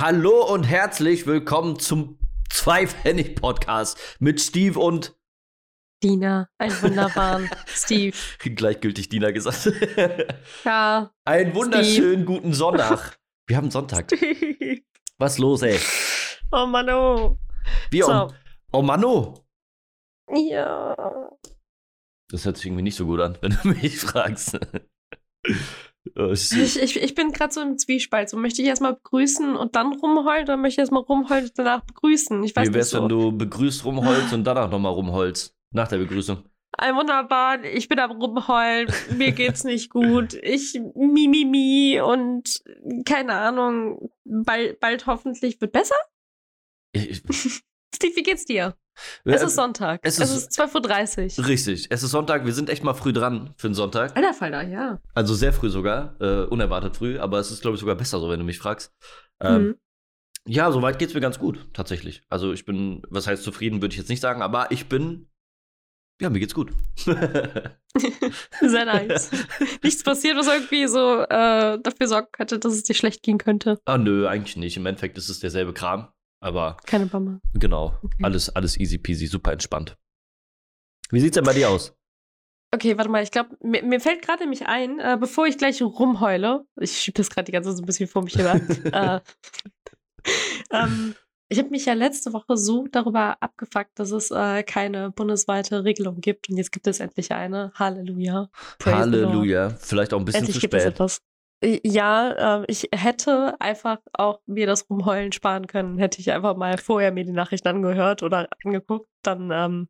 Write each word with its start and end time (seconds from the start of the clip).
Hallo 0.00 0.44
und 0.44 0.62
herzlich 0.62 1.26
willkommen 1.26 1.80
zum 1.80 2.20
Zwei-Pfennig-Podcast 2.50 3.98
mit 4.20 4.40
Steve 4.40 4.78
und 4.78 5.18
Dina, 6.04 6.48
ein 6.56 6.70
wunderbaren 6.82 7.50
Steve. 7.66 8.16
gleichgültig 8.38 9.08
Dina 9.08 9.32
gesagt. 9.32 9.72
Ja. 10.64 11.10
Einen 11.24 11.52
wunderschönen 11.52 12.24
guten 12.26 12.52
Sonntag. 12.52 13.18
Wir 13.48 13.56
haben 13.56 13.72
Sonntag. 13.72 14.12
Steve. 14.14 14.82
Was 15.18 15.38
los, 15.38 15.62
ey? 15.62 15.80
Oh 16.52 16.66
Mann, 16.66 16.88
oh. 16.90 17.36
Wir 17.90 18.04
So. 18.04 18.12
oh, 18.12 18.32
oh 18.74 18.82
Mano. 18.82 19.44
Ja. 20.32 20.94
Das 22.30 22.44
hört 22.44 22.56
sich 22.56 22.66
irgendwie 22.66 22.82
nicht 22.82 22.94
so 22.94 23.04
gut 23.04 23.18
an, 23.18 23.36
wenn 23.40 23.58
du 23.60 23.68
mich 23.70 23.98
fragst. 23.98 24.60
Shit. 26.34 26.58
Ich, 26.58 26.80
ich, 26.80 27.02
ich 27.02 27.14
bin 27.14 27.32
gerade 27.32 27.52
so 27.52 27.60
im 27.60 27.78
Zwiespalt. 27.78 28.28
So 28.28 28.36
möchte 28.36 28.62
ich 28.62 28.68
erstmal 28.68 28.94
begrüßen 28.94 29.56
und 29.56 29.76
dann 29.76 29.92
rumheulen 29.94 30.44
oder 30.44 30.56
möchte 30.56 30.74
ich 30.74 30.78
erstmal 30.78 31.02
rumheulen 31.02 31.44
und 31.44 31.58
danach 31.58 31.84
begrüßen? 31.84 32.42
Ich 32.44 32.54
weiß 32.54 32.64
Wie 32.64 32.68
nicht 32.68 32.76
wär's, 32.76 32.90
so. 32.90 33.02
wenn 33.02 33.08
du 33.08 33.32
begrüßt 33.32 33.84
rumholst 33.84 34.32
und 34.32 34.44
danach 34.44 34.70
nochmal 34.70 34.92
rumholst? 34.92 35.54
Nach 35.72 35.88
der 35.88 35.98
Begrüßung. 35.98 36.42
Ein 36.72 36.94
wunderbar, 36.94 37.64
ich 37.64 37.88
bin 37.88 37.98
am 37.98 38.12
rumheulen, 38.12 38.92
mir 39.16 39.32
geht's 39.32 39.64
nicht 39.64 39.90
gut. 39.90 40.34
Ich 40.34 40.80
mi 40.94 41.26
mi 41.26 41.44
mi 41.44 42.00
und 42.00 42.62
keine 43.04 43.34
Ahnung, 43.34 44.10
bald, 44.24 44.78
bald 44.78 45.06
hoffentlich 45.06 45.60
wird 45.60 45.72
besser. 45.72 45.96
Ich, 46.92 47.22
Steve, 47.94 48.16
wie 48.16 48.22
geht's 48.22 48.44
dir? 48.44 48.76
Es 49.24 49.42
ist 49.42 49.54
Sonntag. 49.54 50.00
es 50.02 50.18
Es 50.18 50.30
ist- 50.30 50.36
ist, 50.48 50.60
12.30 50.60 51.38
Uhr. 51.38 51.46
Richtig. 51.46 51.86
Es 51.90 52.02
ist 52.02 52.10
Sonntag. 52.10 52.44
Wir 52.44 52.52
sind 52.52 52.68
echt 52.68 52.82
mal 52.82 52.94
früh 52.94 53.12
dran 53.12 53.54
für 53.56 53.68
einen 53.68 53.74
Sonntag. 53.74 54.16
Alter 54.16 54.34
Falter, 54.34 54.62
ja. 54.62 55.00
Also 55.14 55.34
sehr 55.34 55.52
früh 55.52 55.70
sogar. 55.70 56.16
Äh, 56.20 56.44
unerwartet 56.46 56.96
früh. 56.96 57.18
Aber 57.18 57.38
es 57.38 57.50
ist, 57.52 57.62
glaube 57.62 57.76
ich, 57.76 57.80
sogar 57.80 57.94
besser 57.94 58.18
so, 58.18 58.28
wenn 58.28 58.40
du 58.40 58.44
mich 58.44 58.58
fragst. 58.58 58.92
Ähm, 59.40 59.62
Mhm. 59.62 59.74
Ja, 60.50 60.72
soweit 60.72 60.98
geht's 60.98 61.12
mir 61.14 61.20
ganz 61.20 61.38
gut, 61.38 61.68
tatsächlich. 61.74 62.22
Also 62.30 62.52
ich 62.54 62.64
bin, 62.64 63.02
was 63.10 63.26
heißt 63.26 63.42
zufrieden, 63.42 63.82
würde 63.82 63.92
ich 63.92 63.98
jetzt 63.98 64.08
nicht 64.08 64.20
sagen, 64.22 64.40
aber 64.40 64.70
ich 64.72 64.88
bin, 64.88 65.28
ja, 66.22 66.30
mir 66.30 66.40
geht's 66.40 66.54
gut. 66.54 66.72
Sehr 68.60 68.84
nice. 68.86 69.30
Nichts 69.82 70.02
passiert, 70.02 70.36
was 70.38 70.46
irgendwie 70.46 70.86
so 70.86 71.20
äh, 71.22 71.78
dafür 71.82 72.08
sorgen 72.08 72.28
könnte, 72.32 72.58
dass 72.58 72.72
es 72.72 72.82
dir 72.84 72.94
schlecht 72.94 73.22
gehen 73.22 73.38
könnte. 73.38 73.78
ah, 73.84 73.98
nö, 73.98 74.26
eigentlich 74.26 74.56
nicht. 74.56 74.76
Im 74.78 74.86
Endeffekt 74.86 75.18
ist 75.18 75.28
es 75.28 75.40
derselbe 75.40 75.74
Kram. 75.74 76.08
Aber 76.40 76.76
Keine 76.86 77.06
Bummer. 77.06 77.40
genau, 77.54 77.98
Okay. 78.02 78.22
alles, 78.22 78.48
alles 78.50 78.78
easy 78.78 78.98
peasy, 78.98 79.26
super 79.26 79.52
entspannt. 79.52 79.96
Wie 81.10 81.20
sieht's 81.20 81.34
denn 81.34 81.44
bei 81.44 81.54
dir 81.54 81.70
aus? 81.70 81.94
Okay, 82.74 82.98
warte 82.98 83.10
mal, 83.10 83.22
ich 83.22 83.30
glaube, 83.30 83.56
mir, 83.62 83.82
mir 83.82 83.98
fällt 83.98 84.20
gerade 84.22 84.40
nämlich 84.42 84.66
ein, 84.66 84.98
äh, 85.00 85.16
bevor 85.18 85.46
ich 85.46 85.56
gleich 85.56 85.80
rumheule, 85.80 86.66
ich 86.78 86.92
schiebe 86.98 87.16
das 87.16 87.30
gerade 87.30 87.46
die 87.46 87.52
ganze 87.52 87.70
Zeit 87.70 87.78
so 87.78 87.82
ein 87.82 87.86
bisschen 87.86 88.08
vor 88.08 88.22
mich 88.22 88.36
her. 88.36 88.60
äh, 88.92 89.20
ähm, 90.70 91.14
ich 91.48 91.58
habe 91.58 91.70
mich 91.70 91.86
ja 91.86 91.94
letzte 91.94 92.34
Woche 92.34 92.58
so 92.58 92.86
darüber 92.92 93.38
abgefuckt, 93.40 93.98
dass 93.98 94.10
es 94.10 94.30
äh, 94.30 94.62
keine 94.64 95.10
bundesweite 95.12 95.82
Regelung 95.82 96.20
gibt. 96.20 96.50
Und 96.50 96.58
jetzt 96.58 96.72
gibt 96.72 96.86
es 96.86 97.00
endlich 97.00 97.32
eine. 97.32 97.72
Halleluja. 97.74 98.50
Praise. 98.78 98.96
Halleluja. 98.98 99.70
Vielleicht 99.70 100.12
auch 100.12 100.18
ein 100.18 100.26
bisschen 100.26 100.40
Endlich 100.40 100.56
zu 100.56 100.60
gibt 100.60 100.74
es 100.74 100.82
spät. 100.82 100.96
Äh, 101.60 101.80
Ja, 101.84 102.58
ähm, 102.58 102.64
ich 102.68 102.88
hätte 102.92 103.60
einfach 103.60 103.98
auch 104.12 104.40
mir 104.46 104.66
das 104.66 104.88
Rumheulen 104.88 105.32
sparen 105.32 105.66
können. 105.66 105.98
Hätte 105.98 106.20
ich 106.20 106.30
einfach 106.32 106.56
mal 106.56 106.78
vorher 106.78 107.12
mir 107.12 107.24
die 107.24 107.32
Nachrichten 107.32 107.68
angehört 107.68 108.22
oder 108.22 108.48
angeguckt, 108.64 109.08
dann, 109.22 109.50
ähm, 109.52 109.88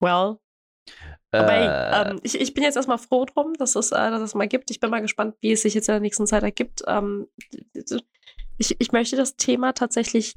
well. 0.00 0.38
Aber 1.30 1.52
Äh, 1.52 1.68
hey, 1.68 2.10
ähm, 2.10 2.20
ich, 2.22 2.38
ich 2.38 2.52
bin 2.52 2.62
jetzt 2.62 2.76
erstmal 2.76 2.98
froh 2.98 3.24
drum, 3.24 3.54
dass 3.54 3.74
es, 3.74 3.90
äh, 3.92 4.10
dass 4.10 4.20
es 4.20 4.34
mal 4.34 4.48
gibt. 4.48 4.70
Ich 4.70 4.80
bin 4.80 4.90
mal 4.90 5.00
gespannt, 5.00 5.36
wie 5.40 5.52
es 5.52 5.62
sich 5.62 5.74
jetzt 5.74 5.88
in 5.88 5.94
der 5.94 6.00
nächsten 6.00 6.26
Zeit 6.26 6.42
ergibt. 6.42 6.82
Ähm, 6.86 7.28
ich, 8.58 8.76
ich 8.78 8.92
möchte 8.92 9.16
das 9.16 9.36
Thema 9.36 9.72
tatsächlich 9.72 10.36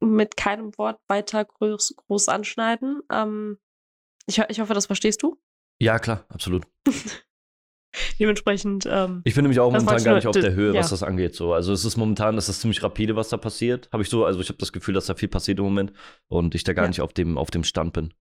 mit 0.00 0.36
keinem 0.36 0.76
Wort 0.76 1.00
weiter 1.08 1.44
groß, 1.44 1.94
groß 1.96 2.28
anschneiden. 2.28 3.02
Ähm, 3.10 3.58
ich, 4.26 4.38
ich 4.48 4.60
hoffe, 4.60 4.74
das 4.74 4.86
verstehst 4.86 5.22
du. 5.22 5.38
ja, 5.78 5.98
klar, 5.98 6.26
absolut. 6.28 6.66
Dementsprechend, 8.20 8.86
ähm, 8.86 9.22
Ich 9.24 9.34
bin 9.34 9.44
nämlich 9.44 9.58
auch 9.60 9.72
momentan 9.72 10.04
gar 10.04 10.14
nicht 10.16 10.26
auf 10.26 10.36
der 10.36 10.52
Höhe, 10.52 10.74
was 10.74 10.86
ja. 10.86 10.90
das 10.90 11.02
angeht. 11.02 11.34
So. 11.34 11.54
Also 11.54 11.72
es 11.72 11.86
ist 11.86 11.96
momentan, 11.96 12.36
das 12.36 12.50
ist 12.50 12.60
ziemlich 12.60 12.82
rapide, 12.82 13.16
was 13.16 13.30
da 13.30 13.38
passiert. 13.38 13.88
Habe 13.92 14.02
ich 14.02 14.10
so, 14.10 14.26
also 14.26 14.40
ich 14.40 14.48
habe 14.50 14.58
das 14.58 14.72
Gefühl, 14.72 14.92
dass 14.92 15.06
da 15.06 15.14
viel 15.14 15.28
passiert 15.28 15.58
im 15.58 15.64
Moment 15.64 15.92
und 16.28 16.54
ich 16.54 16.62
da 16.62 16.74
gar 16.74 16.84
Ja. 16.84 16.88
nicht 16.88 17.00
auf 17.00 17.14
dem, 17.14 17.38
auf 17.38 17.50
dem 17.50 17.64
Stand 17.64 17.94
bin. 17.94 18.12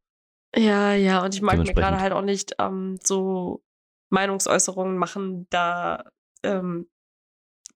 Ja, 0.55 0.93
ja, 0.93 1.21
und 1.23 1.35
ich 1.35 1.41
mag 1.41 1.57
mir 1.57 1.73
gerade 1.73 1.99
halt 1.99 2.13
auch 2.13 2.21
nicht 2.23 2.55
ähm, 2.59 2.97
so 3.03 3.61
Meinungsäußerungen 4.09 4.97
machen, 4.97 5.47
da, 5.49 6.05
ähm, 6.43 6.87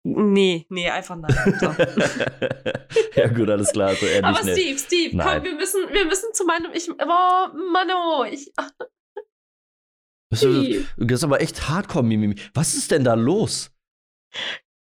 nee, 0.03 0.65
nee, 0.69 0.89
einfach 0.89 1.17
nein. 1.17 1.35
So. 1.59 1.67
ja, 3.21 3.27
gut, 3.27 3.49
alles 3.49 3.71
klar. 3.73 3.93
So 3.95 4.05
Aber. 4.23 4.39
Steve, 4.39 4.79
Steve, 4.79 5.15
Nein. 5.15 5.27
komm, 5.41 5.43
wir 5.43 5.55
müssen, 5.55 5.81
wir 5.91 6.05
müssen 6.05 6.33
zu 6.33 6.45
meinem, 6.45 6.71
ich, 6.73 6.89
oh, 6.89 7.47
Mano, 7.71 8.23
ich, 8.31 8.51
Das 10.33 10.43
ist, 10.43 10.85
das 10.97 11.19
ist 11.19 11.23
aber 11.23 11.41
echt 11.41 11.69
hardcore, 11.69 12.03
Mimimi. 12.03 12.35
Was 12.53 12.73
ist 12.73 12.91
denn 12.91 13.03
da 13.03 13.13
los? 13.13 13.71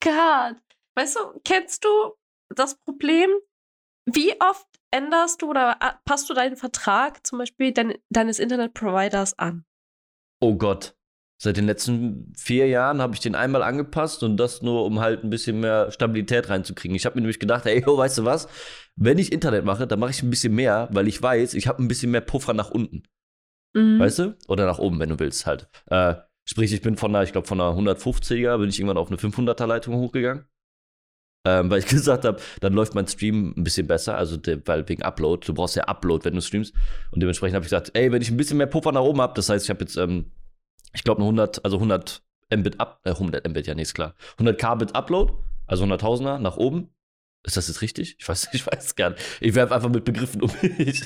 God. 0.03 0.57
Weißt 0.95 1.15
du, 1.15 1.39
kennst 1.43 1.85
du 1.85 1.89
das 2.49 2.75
Problem? 2.79 3.29
Wie 4.05 4.33
oft 4.41 4.67
änderst 4.91 5.41
du 5.41 5.49
oder 5.49 5.77
äh, 5.81 5.91
passt 6.05 6.29
du 6.29 6.33
deinen 6.33 6.55
Vertrag 6.55 7.25
zum 7.25 7.39
Beispiel 7.39 7.71
dein, 7.71 7.95
deines 8.09 8.39
Internetproviders 8.39 9.37
an? 9.37 9.65
Oh 10.39 10.55
Gott. 10.55 10.95
Seit 11.39 11.57
den 11.57 11.67
letzten 11.67 12.33
vier 12.35 12.67
Jahren 12.67 12.99
habe 12.99 13.13
ich 13.13 13.19
den 13.19 13.35
einmal 13.35 13.61
angepasst 13.61 14.23
und 14.23 14.37
das 14.37 14.63
nur, 14.63 14.85
um 14.85 14.99
halt 14.99 15.23
ein 15.23 15.29
bisschen 15.29 15.59
mehr 15.59 15.91
Stabilität 15.91 16.49
reinzukriegen. 16.49 16.95
Ich 16.95 17.05
habe 17.05 17.15
mir 17.15 17.21
nämlich 17.21 17.39
gedacht, 17.39 17.67
ey, 17.67 17.83
oh, 17.85 17.95
weißt 17.95 18.17
du 18.17 18.25
was? 18.25 18.47
Wenn 18.95 19.19
ich 19.19 19.31
Internet 19.31 19.63
mache, 19.63 19.85
dann 19.85 19.99
mache 19.99 20.11
ich 20.11 20.23
ein 20.23 20.31
bisschen 20.31 20.55
mehr, 20.55 20.89
weil 20.91 21.07
ich 21.07 21.21
weiß, 21.21 21.53
ich 21.53 21.67
habe 21.67 21.83
ein 21.83 21.87
bisschen 21.87 22.09
mehr 22.09 22.21
Puffer 22.21 22.55
nach 22.55 22.71
unten. 22.71 23.03
Mhm. 23.73 23.99
Weißt 23.99 24.19
du? 24.19 24.35
Oder 24.47 24.65
nach 24.65 24.79
oben, 24.79 24.99
wenn 24.99 25.09
du 25.09 25.19
willst 25.19 25.45
halt. 25.45 25.67
Äh, 25.87 26.15
sprich, 26.45 26.73
ich 26.73 26.81
bin 26.81 26.97
von 26.97 27.15
einer, 27.15 27.23
ich 27.23 27.31
glaube, 27.31 27.47
von 27.47 27.59
einer 27.59 27.77
150er 27.77 28.57
bin 28.57 28.69
ich 28.69 28.79
irgendwann 28.79 28.97
auf 28.97 29.09
eine 29.09 29.17
500er 29.17 29.65
Leitung 29.65 29.95
hochgegangen. 29.95 30.45
Ähm, 31.45 31.69
weil 31.69 31.79
ich 31.79 31.85
gesagt 31.87 32.25
habe, 32.25 32.39
dann 32.59 32.73
läuft 32.73 32.95
mein 32.95 33.07
Stream 33.07 33.53
ein 33.55 33.63
bisschen 33.63 33.87
besser, 33.87 34.17
also 34.17 34.37
der, 34.37 34.65
weil 34.67 34.87
wegen 34.89 35.03
Upload, 35.03 35.45
du 35.47 35.53
brauchst 35.53 35.75
ja 35.75 35.83
Upload, 35.85 36.25
wenn 36.25 36.35
du 36.35 36.41
streamst. 36.41 36.73
Und 37.11 37.21
dementsprechend 37.21 37.55
habe 37.55 37.63
ich 37.63 37.69
gesagt, 37.69 37.91
ey, 37.93 38.11
wenn 38.11 38.21
ich 38.21 38.29
ein 38.29 38.37
bisschen 38.37 38.57
mehr 38.57 38.67
Puffer 38.67 38.91
nach 38.91 39.01
oben 39.01 39.21
habe, 39.21 39.33
das 39.35 39.49
heißt, 39.49 39.65
ich 39.65 39.69
habe 39.69 39.81
jetzt, 39.81 39.97
ähm, 39.97 40.31
ich 40.93 41.03
glaube, 41.03 41.19
eine 41.19 41.25
100, 41.25 41.63
also 41.63 41.77
100 41.77 42.23
Mbit 42.53 42.79
up, 42.79 43.01
äh, 43.03 43.11
100 43.11 43.47
Mbit, 43.47 43.67
ja, 43.67 43.75
nee, 43.75 43.81
ist 43.81 43.93
klar. 43.93 44.15
100 44.33 44.57
Kbit 44.57 44.95
Upload, 44.95 45.33
also 45.67 45.85
100.000er 45.85 46.39
nach 46.39 46.57
oben. 46.57 46.89
Ist 47.43 47.55
das 47.57 47.67
jetzt 47.67 47.81
richtig? 47.81 48.15
Ich 48.19 48.27
weiß, 48.27 48.49
ich 48.53 48.65
weiß 48.67 48.95
gar 48.95 49.11
nicht. 49.11 49.21
Ich 49.41 49.55
werfe 49.55 49.73
einfach 49.75 49.89
mit 49.89 50.03
Begriffen 50.03 50.41
um 50.41 50.51
mich. 50.77 51.03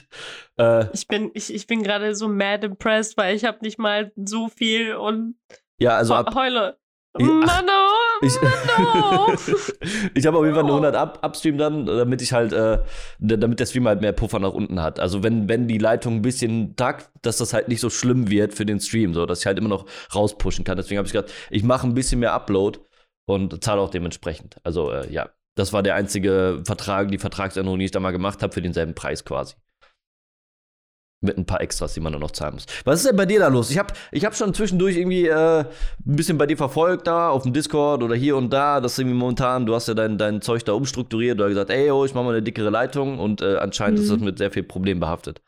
Äh, 0.58 0.86
Ich 0.94 1.08
bin, 1.08 1.32
ich, 1.34 1.54
ich 1.54 1.68
bin 1.68 1.84
gerade 1.84 2.16
so 2.16 2.28
mad 2.28 2.66
impressed, 2.66 3.18
weil 3.18 3.36
ich 3.36 3.46
habe 3.46 3.60
nicht 3.62 3.78
mal 3.80 4.12
so 4.16 4.48
viel 4.50 4.96
und 4.96 5.36
ja, 5.80 5.98
also 5.98 6.14
ab, 6.16 6.30
he- 6.30 6.36
heule. 6.40 6.78
Ja, 7.20 7.26
Mano, 7.26 7.90
Ich, 8.22 8.34
Mano. 8.42 9.34
ich 10.14 10.26
habe 10.26 10.38
auf 10.38 10.46
jeden 10.46 10.56
Fall 10.56 10.64
eine 10.64 10.72
Oh. 10.72 10.78
100 10.78 10.96
Up 10.96 11.20
Upstream 11.26 11.58
dann, 11.58 11.86
damit 11.86 12.22
ich 12.22 12.32
halt, 12.32 12.54
äh, 12.54 12.80
damit 13.20 13.60
der 13.60 13.66
Stream 13.66 13.86
halt 13.88 14.00
mehr 14.00 14.14
Puffer 14.14 14.40
nach 14.40 14.54
unten 14.54 14.82
hat. 14.82 15.00
Also 15.00 15.22
wenn, 15.22 15.50
wenn 15.50 15.68
die 15.68 15.78
Leitung 15.78 16.16
ein 16.18 16.22
bisschen 16.22 16.76
takt, 16.78 17.10
dass 17.22 17.38
das 17.38 17.54
halt 17.54 17.68
nicht 17.68 17.82
so 17.82 17.90
schlimm 17.90 18.30
wird 18.30 18.54
für 18.54 18.66
den 18.66 18.80
Stream, 18.80 19.14
so 19.14 19.26
dass 19.26 19.42
ich 19.42 19.46
halt 19.46 19.58
immer 19.58 19.68
noch 19.68 19.86
rauspushen 20.16 20.64
kann. 20.64 20.78
Deswegen 20.78 21.00
habe 21.00 21.06
ich 21.08 21.12
gesagt, 21.12 21.34
ich 21.50 21.64
mache 21.64 21.86
ein 21.86 21.94
bisschen 21.94 22.20
mehr 22.22 22.32
Upload 22.34 22.80
und 23.26 23.62
zahle 23.62 23.82
auch 23.82 23.90
dementsprechend. 23.90 24.56
Also 24.64 24.92
äh, 24.92 25.12
ja, 25.12 25.30
das 25.56 25.74
war 25.74 25.84
der 25.84 25.96
einzige 25.96 26.62
Vertrag, 26.66 27.10
die 27.10 27.18
Vertragsänderung, 27.18 27.80
die 27.80 27.86
ich 27.86 27.92
da 27.92 28.00
mal 28.00 28.12
gemacht 28.12 28.42
habe 28.44 28.54
für 28.54 28.62
denselben 28.62 28.96
Preis 28.96 29.26
quasi. 29.26 29.56
Mit 31.24 31.38
ein 31.38 31.46
paar 31.46 31.62
Extras, 31.62 31.94
die 31.94 32.00
man 32.00 32.12
dann 32.14 32.22
noch 32.22 32.32
zahlen 32.32 32.56
muss. 32.56 32.66
Was 32.84 33.02
ist 33.02 33.08
denn 33.08 33.16
bei 33.16 33.28
dir 33.28 33.40
da 33.40 33.48
los? 33.48 33.70
Ich 33.70 33.78
habe 33.78 33.94
ich 34.12 34.26
hab 34.26 34.36
schon 34.36 34.56
zwischendurch 34.56 34.98
irgendwie 34.98 35.28
äh, 35.28 35.60
ein 35.60 35.68
bisschen 36.16 36.40
bei 36.40 36.48
dir 36.48 36.58
verfolgt 36.58 37.06
da 37.06 37.30
auf 37.30 37.44
dem 37.44 37.54
Discord 37.54 38.02
oder 38.02 38.16
hier 38.16 38.36
und 38.36 38.50
da. 38.52 38.82
Das 38.82 38.94
ist 38.94 39.00
irgendwie 39.00 39.18
momentan, 39.18 39.68
du 39.68 39.76
hast 39.76 39.88
ja 39.88 39.94
dein, 39.94 40.18
dein 40.18 40.42
Zeug 40.42 40.66
da 40.66 40.74
umstrukturiert 40.74 41.40
oder 41.40 41.50
gesagt, 41.50 41.70
ey, 41.70 41.92
oh, 41.92 42.06
ich 42.06 42.16
mache 42.16 42.24
mal 42.24 42.32
eine 42.32 42.42
dickere 42.42 42.72
Leitung 42.72 43.20
und 43.20 43.42
äh, 43.44 43.58
anscheinend 43.58 44.00
ist 44.00 44.10
das 44.10 44.18
Mhm. 44.18 44.26
mit 44.26 44.40
sehr 44.40 44.50
viel 44.50 44.64
Problem 44.64 45.00
behaftet. 45.00 45.44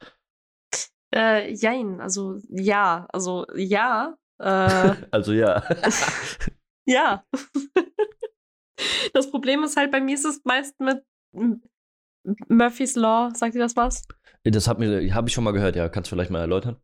Äh, 1.15 1.51
jein, 1.53 1.99
also 1.99 2.37
ja, 2.49 3.07
also 3.11 3.47
ja. 3.55 4.15
Äh, 4.39 4.93
Also 5.11 5.33
ja. 5.33 5.63
ja. 6.85 7.23
das 9.13 9.29
Problem 9.29 9.63
ist 9.63 9.77
halt, 9.77 9.91
bei 9.91 10.01
mir 10.01 10.15
ist 10.15 10.25
es 10.25 10.41
meist 10.43 10.79
mit 10.79 11.03
Murphy's 12.47 12.95
Law, 12.95 13.31
sagt 13.33 13.55
ihr 13.55 13.61
das 13.61 13.75
was? 13.75 14.03
Das 14.43 14.67
habe 14.67 15.03
ich 15.27 15.33
schon 15.33 15.43
mal 15.43 15.51
gehört, 15.51 15.75
ja. 15.75 15.89
Kannst 15.89 16.11
du 16.11 16.15
vielleicht 16.15 16.31
mal 16.31 16.39
erläutern? 16.39 16.77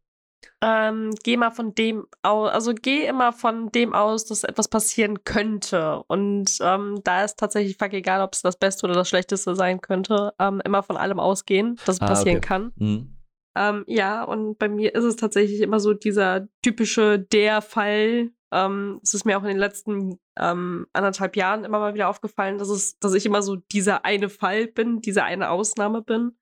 Ähm, 0.62 1.14
geh 1.24 1.36
mal 1.36 1.52
von 1.52 1.76
dem 1.76 2.06
aus, 2.22 2.50
also 2.52 2.74
geh 2.74 3.06
immer 3.06 3.34
von 3.34 3.72
dem 3.72 3.94
aus, 3.94 4.26
dass 4.26 4.44
etwas 4.44 4.68
passieren 4.70 5.24
könnte. 5.24 6.02
Und 6.08 6.58
ähm, 6.62 7.02
da 7.04 7.24
ist 7.26 7.38
tatsächlich 7.38 7.78
fuck 7.78 7.94
egal, 7.94 8.22
ob 8.22 8.34
es 8.34 8.42
das 8.42 8.58
Beste 8.58 8.86
oder 8.86 8.96
das 8.96 9.10
Schlechteste 9.10 9.56
sein 9.56 9.82
könnte, 9.82 10.34
ähm, 10.40 10.62
immer 10.64 10.84
von 10.84 10.96
allem 10.98 11.20
ausgehen, 11.20 11.76
dass 11.86 11.96
es 11.96 12.02
Ah, 12.02 12.08
passieren 12.08 12.38
okay. 12.38 12.48
kann. 12.48 12.72
Mhm. 12.78 13.16
Ähm, 13.58 13.84
ja, 13.88 14.24
und 14.24 14.58
bei 14.60 14.70
mir 14.70 14.96
ist 14.96 15.04
es 15.04 15.16
tatsächlich 15.18 15.60
immer 15.62 15.80
so 15.80 15.94
dieser 15.94 16.48
typische 16.64 17.20
der 17.20 17.62
Fall, 17.62 18.30
Ähm, 18.52 19.00
es 19.04 19.14
ist 19.14 19.26
mir 19.26 19.38
auch 19.38 19.44
in 19.44 19.50
den 19.50 19.58
letzten 19.58 20.20
ähm, 20.38 20.88
anderthalb 20.94 21.36
Jahren 21.36 21.64
immer 21.64 21.80
mal 21.80 21.94
wieder 21.94 22.10
aufgefallen, 22.10 22.58
dass, 22.58 22.70
es, 22.70 22.98
dass 23.00 23.14
ich 23.14 23.26
immer 23.26 23.42
so 23.42 23.56
dieser 23.56 24.06
eine 24.06 24.30
Fall 24.30 24.68
bin, 24.68 25.02
diese 25.02 25.24
eine 25.24 25.50
Ausnahme 25.50 26.02
bin. 26.02 26.38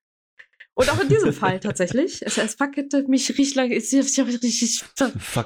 Und 0.73 0.91
auch 0.91 1.01
in 1.01 1.09
diesem 1.09 1.33
Fall 1.33 1.59
tatsächlich. 1.61 2.21
Es, 2.21 2.37
es 2.37 2.55
fuckete 2.55 3.03
mich 3.07 3.29
richtig 3.29 3.55
lange. 3.55 3.75
Ich, 3.75 3.91
ich, 3.91 3.99
ich, 3.99 4.43
ich, 4.43 4.83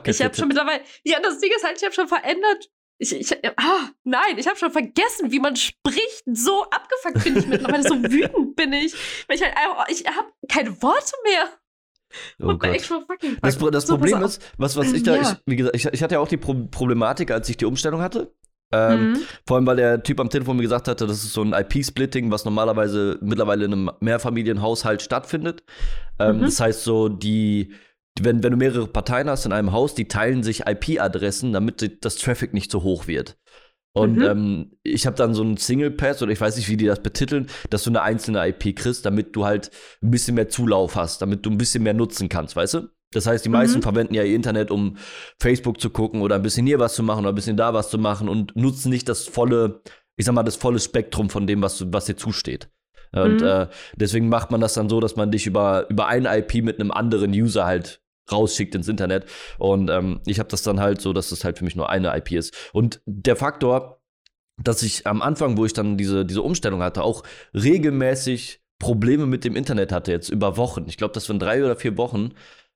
ich 0.06 0.22
habe 0.22 0.36
schon 0.36 0.48
mittlerweile. 0.50 0.84
Ja, 1.04 1.20
das 1.22 1.40
Ding 1.40 1.52
ist 1.56 1.64
halt, 1.64 1.78
ich 1.78 1.84
habe 1.84 1.96
schon 1.96 2.08
verändert. 2.08 2.70
Ich, 2.98 3.14
ich, 3.14 3.34
ah, 3.58 3.90
nein, 4.04 4.38
ich 4.38 4.48
habe 4.48 4.60
schon 4.60 4.72
vergessen, 4.72 5.32
wie 5.32 5.40
man 5.40 5.56
spricht. 5.56 6.24
So 6.32 6.66
abgefuckt 6.66 7.24
bin 7.24 7.38
ich 7.38 7.48
mittlerweile. 7.48 7.82
so 7.82 7.96
wütend 8.04 8.56
bin 8.56 8.74
ich. 8.74 8.94
Weil 9.28 9.38
ich 9.38 9.42
halt 9.42 9.58
einfach, 9.58 9.88
ich 9.88 10.06
habe 10.06 10.32
keine 10.48 10.80
Worte 10.84 11.14
mehr. 11.24 11.50
Oh 12.40 12.54
das, 13.42 13.58
das 13.58 13.88
so, 13.88 13.98
Problem 13.98 14.22
ist, 14.22 14.42
was, 14.58 14.76
was 14.76 14.92
ich 14.92 15.04
da, 15.04 15.16
ja. 15.16 15.22
ich, 15.22 15.38
wie 15.46 15.56
gesagt, 15.56 15.76
ich, 15.76 15.86
ich 15.86 16.04
hatte 16.04 16.16
ja 16.16 16.20
auch 16.20 16.28
die 16.28 16.38
Pro 16.38 16.54
Problematik, 16.70 17.32
als 17.32 17.50
ich 17.50 17.58
die 17.58 17.66
Umstellung 17.66 18.02
hatte. 18.02 18.34
Ähm, 18.74 19.12
mhm. 19.12 19.18
Vor 19.46 19.58
allem, 19.58 19.66
weil 19.66 19.76
der 19.76 20.02
Typ 20.04 20.20
am 20.20 20.30
Telefon 20.30 20.56
mir 20.56 20.64
gesagt 20.64 20.88
hatte, 20.88 21.06
das 21.06 21.24
ist 21.24 21.34
so 21.34 21.42
ein 21.44 21.54
IP-Splitting, 21.54 22.32
was 22.32 22.46
normalerweise 22.46 23.18
mittlerweile 23.22 23.66
in 23.66 23.74
einem 23.74 23.92
Mehrfamilienhaushalt 24.00 25.02
stattfindet. 25.02 25.64
Ähm, 26.20 26.38
mhm. 26.38 26.42
Das 26.44 26.60
heißt, 26.60 26.84
so 26.84 27.10
die, 27.10 27.74
wenn, 28.20 28.44
wenn 28.44 28.52
du 28.52 28.58
mehrere 28.58 28.88
Parteien 28.88 29.30
hast 29.30 29.46
in 29.46 29.52
einem 29.52 29.72
Haus, 29.74 29.94
die 29.94 30.08
teilen 30.08 30.44
sich 30.44 30.68
IP-Adressen, 30.68 31.54
damit 31.54 32.04
das 32.06 32.16
Traffic 32.16 32.54
nicht 32.54 32.72
so 32.72 32.84
hoch 32.84 33.08
wird. 33.08 33.38
Und 33.94 34.18
mhm. 34.18 34.24
ähm, 34.24 34.72
ich 34.84 35.06
habe 35.06 35.18
dann 35.18 35.34
so 35.34 35.44
einen 35.44 35.58
Single 35.58 35.92
Pass 35.92 36.22
oder 36.22 36.32
ich 36.32 36.40
weiß 36.40 36.56
nicht, 36.56 36.70
wie 36.70 36.78
die 36.78 36.86
das 36.86 37.04
betiteln, 37.04 37.48
dass 37.70 37.84
du 37.84 37.90
eine 37.90 38.02
einzelne 38.02 38.48
IP 38.48 38.76
kriegst, 38.76 39.06
damit 39.06 39.36
du 39.36 39.46
halt 39.46 39.70
ein 40.02 40.12
bisschen 40.12 40.36
mehr 40.36 40.48
Zulauf 40.48 40.96
hast, 40.96 41.22
damit 41.22 41.46
du 41.46 41.50
ein 41.50 41.58
bisschen 41.58 41.84
mehr 41.84 41.94
nutzen 41.94 42.30
kannst, 42.30 42.56
weißt 42.56 42.76
du? 42.76 42.90
Das 43.14 43.28
heißt, 43.28 43.44
die 43.44 43.50
meisten 43.50 43.80
mhm. 43.80 43.84
verwenden 43.84 44.14
ja 44.14 44.24
ihr 44.24 44.36
Internet, 44.36 44.72
um 44.72 44.96
Facebook 45.40 45.82
zu 45.82 45.90
gucken 45.90 46.22
oder 46.22 46.36
ein 46.36 46.42
bisschen 46.42 46.66
hier 46.66 46.80
was 46.80 46.96
zu 46.96 47.04
machen 47.04 47.20
oder 47.20 47.34
ein 47.34 47.36
bisschen 47.36 47.58
da 47.58 47.74
was 47.74 47.90
zu 47.90 47.98
machen 47.98 48.30
und 48.30 48.56
nutzen 48.56 48.90
nicht 48.90 49.10
das 49.10 49.28
volle, 49.28 49.82
ich 50.16 50.26
sag 50.26 50.34
mal, 50.34 50.44
das 50.44 50.56
volle 50.56 50.80
Spektrum 50.80 51.30
von 51.30 51.46
dem, 51.46 51.62
was, 51.62 51.92
was 51.92 52.06
dir 52.06 52.16
zusteht. 52.16 52.70
Und 53.14 53.42
mhm. 53.42 53.48
äh, 53.48 53.68
deswegen 53.96 54.30
macht 54.30 54.52
man 54.52 54.62
das 54.62 54.76
dann 54.76 54.88
so, 54.88 55.02
dass 55.02 55.18
man 55.18 55.32
dich 55.32 55.46
über, 55.46 55.90
über 55.90 56.08
ein 56.08 56.26
IP 56.26 56.64
mit 56.64 56.80
einem 56.80 56.92
anderen 56.92 57.32
User 57.32 57.66
halt 57.66 58.01
rausschickt 58.30 58.76
ins 58.76 58.88
Internet. 58.88 59.26
Und 59.58 59.90
ähm, 59.90 60.22
ich 60.26 60.40
habe 60.40 60.50
das 60.50 60.64
dann 60.64 60.80
halt 60.80 61.02
so, 61.02 61.14
dass 61.14 61.30
das 61.30 61.44
halt 61.44 61.58
für 61.58 61.66
mich 61.66 61.76
nur 61.76 61.90
eine 61.90 62.16
IP 62.18 62.32
ist. 62.32 62.56
Und 62.74 63.02
der 63.06 63.36
Faktor, 63.36 64.02
dass 64.58 64.84
ich 64.84 65.08
am 65.08 65.22
Anfang, 65.22 65.58
wo 65.58 65.66
ich 65.66 65.74
dann 65.74 65.98
diese, 65.98 66.26
diese 66.26 66.42
Umstellung 66.42 66.82
hatte, 66.82 67.04
auch 67.04 67.24
regelmäßig 67.54 68.62
Probleme 68.80 69.28
mit 69.28 69.44
dem 69.44 69.56
Internet 69.56 69.92
hatte, 69.92 70.12
jetzt 70.12 70.30
über 70.30 70.58
Wochen. 70.58 70.86
Ich 70.88 70.98
glaube, 70.98 71.14
das 71.14 71.30
waren 71.30 71.40
drei 71.40 71.64
oder 71.64 71.76
vier 71.76 71.98
Wochen, 71.98 72.34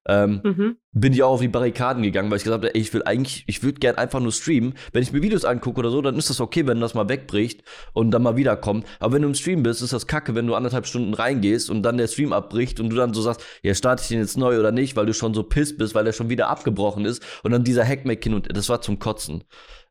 ähm, 0.08 0.42
mhm. 0.44 0.78
bin 0.92 1.14
ich 1.14 1.24
auch 1.24 1.32
auf 1.32 1.42
die 1.42 1.48
Barrikaden 1.48 2.04
gegangen, 2.04 2.30
weil 2.30 2.38
ich 2.38 2.44
gesagt 2.44 2.64
habe, 2.64 2.76
ey, 2.76 2.82
ich 2.82 2.94
will 2.94 3.04
eigentlich, 3.04 3.44
ich 3.48 3.64
würde 3.64 3.80
gern 3.80 3.96
einfach 3.96 4.20
nur 4.20 4.32
streamen. 4.32 4.76
Wenn 4.94 5.02
ich 5.02 5.12
mir 5.12 5.22
Videos 5.22 5.46
angucke 5.46 5.80
oder 5.80 5.90
so, 5.90 6.02
dann 6.02 6.16
ist 6.16 6.30
das 6.30 6.40
okay, 6.40 6.68
wenn 6.68 6.80
das 6.80 6.94
mal 6.94 7.10
wegbricht 7.10 7.64
und 7.94 8.12
dann 8.12 8.22
mal 8.22 8.36
wiederkommt. 8.36 8.86
Aber 9.00 9.14
wenn 9.14 9.24
du 9.24 9.30
im 9.30 9.36
Stream 9.36 9.64
bist, 9.64 9.82
ist 9.82 9.94
das 9.94 10.06
kacke, 10.06 10.36
wenn 10.36 10.46
du 10.46 10.56
anderthalb 10.56 10.86
Stunden 10.86 11.14
reingehst 11.14 11.70
und 11.70 11.82
dann 11.82 11.98
der 11.98 12.08
Stream 12.08 12.34
abbricht 12.34 12.80
und 12.80 12.90
du 12.90 12.96
dann 12.96 13.14
so 13.14 13.22
sagst, 13.22 13.44
ja, 13.64 13.74
starte 13.74 14.04
ich 14.04 14.10
den 14.10 14.20
jetzt 14.20 14.38
neu 14.38 14.60
oder 14.60 14.72
nicht, 14.72 14.96
weil 14.96 15.08
du 15.08 15.14
schon 15.14 15.34
so 15.34 15.44
piss 15.44 15.76
bist, 15.76 15.96
weil 15.96 16.06
er 16.06 16.14
schon 16.14 16.30
wieder 16.30 16.50
abgebrochen 16.50 17.06
ist 17.06 17.24
und 17.44 17.52
dann 17.52 17.64
dieser 17.64 17.86
Hackmack 17.86 18.24
hin 18.24 18.36
und 18.36 18.56
das 18.56 18.70
war 18.70 18.82
zum 18.82 19.00
Kotzen. 19.00 19.44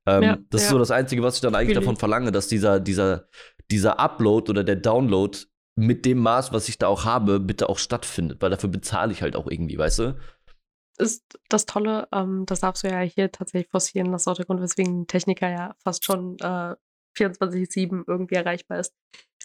Ähm, 0.07 0.23
ja, 0.23 0.39
das 0.51 0.63
ja. 0.63 0.67
ist 0.67 0.71
so 0.71 0.79
das 0.79 0.91
Einzige, 0.91 1.23
was 1.23 1.37
ich 1.37 1.41
dann 1.41 1.55
eigentlich 1.55 1.75
davon 1.75 1.97
verlange, 1.97 2.31
dass 2.31 2.47
dieser, 2.47 2.79
dieser, 2.79 3.27
dieser 3.71 3.99
Upload 3.99 4.51
oder 4.51 4.63
der 4.63 4.77
Download 4.77 5.37
mit 5.77 6.05
dem 6.05 6.19
Maß, 6.19 6.53
was 6.53 6.69
ich 6.69 6.79
da 6.79 6.87
auch 6.87 7.05
habe, 7.05 7.41
bitte 7.41 7.69
auch 7.69 7.79
stattfindet, 7.79 8.41
weil 8.41 8.51
dafür 8.51 8.69
bezahle 8.69 9.13
ich 9.13 9.23
halt 9.23 9.37
auch 9.37 9.49
irgendwie, 9.49 9.79
weißt 9.79 9.99
du? 10.01 10.19
Ist 10.97 11.25
das 11.49 11.67
Tolle, 11.67 12.09
ähm, 12.13 12.47
das 12.47 12.61
darfst 12.61 12.85
du 12.85 12.89
ja 12.89 13.01
hier 13.01 13.33
tatsächlich 13.33 13.71
forcieren, 13.71 14.13
das 14.13 14.23
ist 14.23 14.29
auch 14.29 14.37
der 14.37 14.47
Grund, 14.47 14.61
weswegen 14.61 15.07
Techniker 15.09 15.51
ja 15.51 15.75
fast 15.83 16.05
schon 16.05 16.37
äh, 16.39 16.77
24-7 17.17 18.05
irgendwie 18.07 18.37
erreichbar 18.37 18.79
ist. 18.79 18.95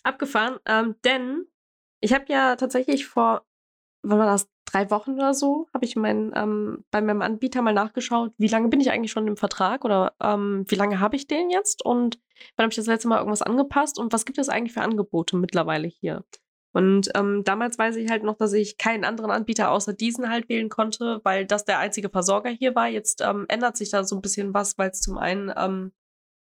Abgefahren, 0.03 0.59
ähm, 0.65 0.95
denn 1.03 1.45
ich 2.01 2.13
habe 2.13 2.25
ja 2.29 2.55
tatsächlich 2.55 3.07
vor, 3.07 3.45
wann 4.03 4.19
war 4.19 4.27
das, 4.27 4.47
drei 4.71 4.89
Wochen 4.91 5.13
oder 5.13 5.33
so, 5.33 5.67
habe 5.73 5.85
ich 5.85 5.95
mein, 5.95 6.31
ähm, 6.35 6.83
bei 6.91 7.01
meinem 7.01 7.21
Anbieter 7.21 7.61
mal 7.61 7.73
nachgeschaut, 7.73 8.33
wie 8.37 8.47
lange 8.47 8.69
bin 8.69 8.81
ich 8.81 8.91
eigentlich 8.91 9.11
schon 9.11 9.27
im 9.27 9.37
Vertrag 9.37 9.85
oder 9.85 10.13
ähm, 10.21 10.65
wie 10.67 10.75
lange 10.75 10.99
habe 10.99 11.15
ich 11.15 11.27
den 11.27 11.49
jetzt 11.49 11.83
und 11.83 12.19
wann 12.55 12.65
habe 12.65 12.71
ich 12.71 12.75
das 12.75 12.87
letzte 12.87 13.07
Mal 13.07 13.17
irgendwas 13.17 13.41
angepasst 13.41 13.99
und 13.99 14.13
was 14.13 14.25
gibt 14.25 14.37
es 14.37 14.49
eigentlich 14.49 14.73
für 14.73 14.81
Angebote 14.81 15.37
mittlerweile 15.37 15.87
hier? 15.87 16.23
Und 16.71 17.09
ähm, 17.15 17.43
damals 17.43 17.79
weiß 17.79 17.95
ich 17.95 18.11
halt 18.11 18.23
noch, 18.23 18.37
dass 18.37 18.53
ich 18.53 18.77
keinen 18.77 19.03
anderen 19.03 19.31
Anbieter 19.31 19.71
außer 19.71 19.93
diesen 19.93 20.29
halt 20.29 20.49
wählen 20.49 20.69
konnte, 20.69 21.19
weil 21.23 21.47
das 21.47 21.65
der 21.65 21.79
einzige 21.79 22.09
Versorger 22.09 22.51
hier 22.51 22.75
war. 22.75 22.87
Jetzt 22.87 23.21
ähm, 23.21 23.45
ändert 23.47 23.75
sich 23.75 23.89
da 23.89 24.03
so 24.03 24.15
ein 24.15 24.21
bisschen 24.21 24.53
was, 24.53 24.77
weil 24.77 24.91
es 24.91 25.01
zum 25.01 25.17
einen 25.17 25.51
ähm, 25.57 25.93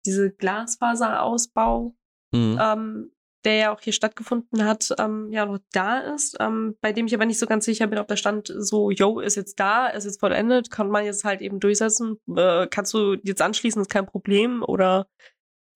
diese 0.07 0.31
Glasfaserausbau 0.31 1.97
mhm. 2.33 3.11
Der 3.45 3.55
ja 3.55 3.75
auch 3.75 3.81
hier 3.81 3.93
stattgefunden 3.93 4.65
hat, 4.65 4.95
ähm, 4.99 5.29
ja 5.31 5.47
noch 5.47 5.59
da 5.73 6.01
ist, 6.01 6.37
ähm, 6.41 6.77
bei 6.81 6.93
dem 6.93 7.07
ich 7.07 7.15
aber 7.15 7.27
nicht 7.27 7.39
so 7.39 7.47
ganz 7.47 7.65
sicher 7.65 7.87
bin, 7.87 7.99
ob 7.99 8.09
der 8.09 8.17
Stand 8.17 8.53
so, 8.57 8.91
yo, 8.91 9.21
ist 9.21 9.37
jetzt 9.37 9.61
da, 9.61 9.89
ist 9.89 10.05
jetzt 10.05 10.21
vollendet, 10.21 10.71
kann 10.71 10.89
man 10.89 11.05
jetzt 11.05 11.25
halt 11.25 11.41
eben 11.41 11.61
durchsetzen, 11.61 12.19
äh, 12.37 12.67
kannst 12.69 12.95
du 12.95 13.17
jetzt 13.23 13.43
anschließen, 13.43 13.83
ist 13.83 13.91
kein 13.91 14.07
Problem 14.07 14.63
oder 14.63 15.07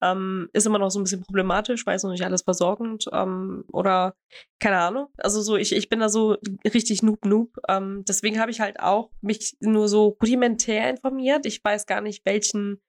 ähm, 0.01 0.49
ist 0.53 0.65
immer 0.65 0.79
noch 0.79 0.91
so 0.91 0.99
ein 0.99 1.03
bisschen 1.03 1.23
problematisch, 1.23 1.85
weil 1.85 1.95
es 1.95 2.03
noch 2.03 2.11
nicht 2.11 2.23
alles 2.23 2.43
versorgend 2.43 3.05
ähm, 3.11 3.65
oder 3.71 4.15
keine 4.59 4.77
Ahnung. 4.77 5.07
Also 5.17 5.41
so, 5.41 5.57
ich, 5.57 5.75
ich 5.75 5.89
bin 5.89 5.99
da 5.99 6.09
so 6.09 6.37
richtig 6.65 7.03
noob-noob. 7.03 7.57
Ähm, 7.67 8.03
deswegen 8.07 8.39
habe 8.39 8.51
ich 8.51 8.61
halt 8.61 8.79
auch 8.79 9.11
mich 9.21 9.57
nur 9.59 9.89
so 9.89 10.17
rudimentär 10.21 10.89
informiert. 10.89 11.45
Ich 11.45 11.63
weiß 11.63 11.85
gar 11.85 12.01
nicht, 12.01 12.25
welchen 12.25 12.81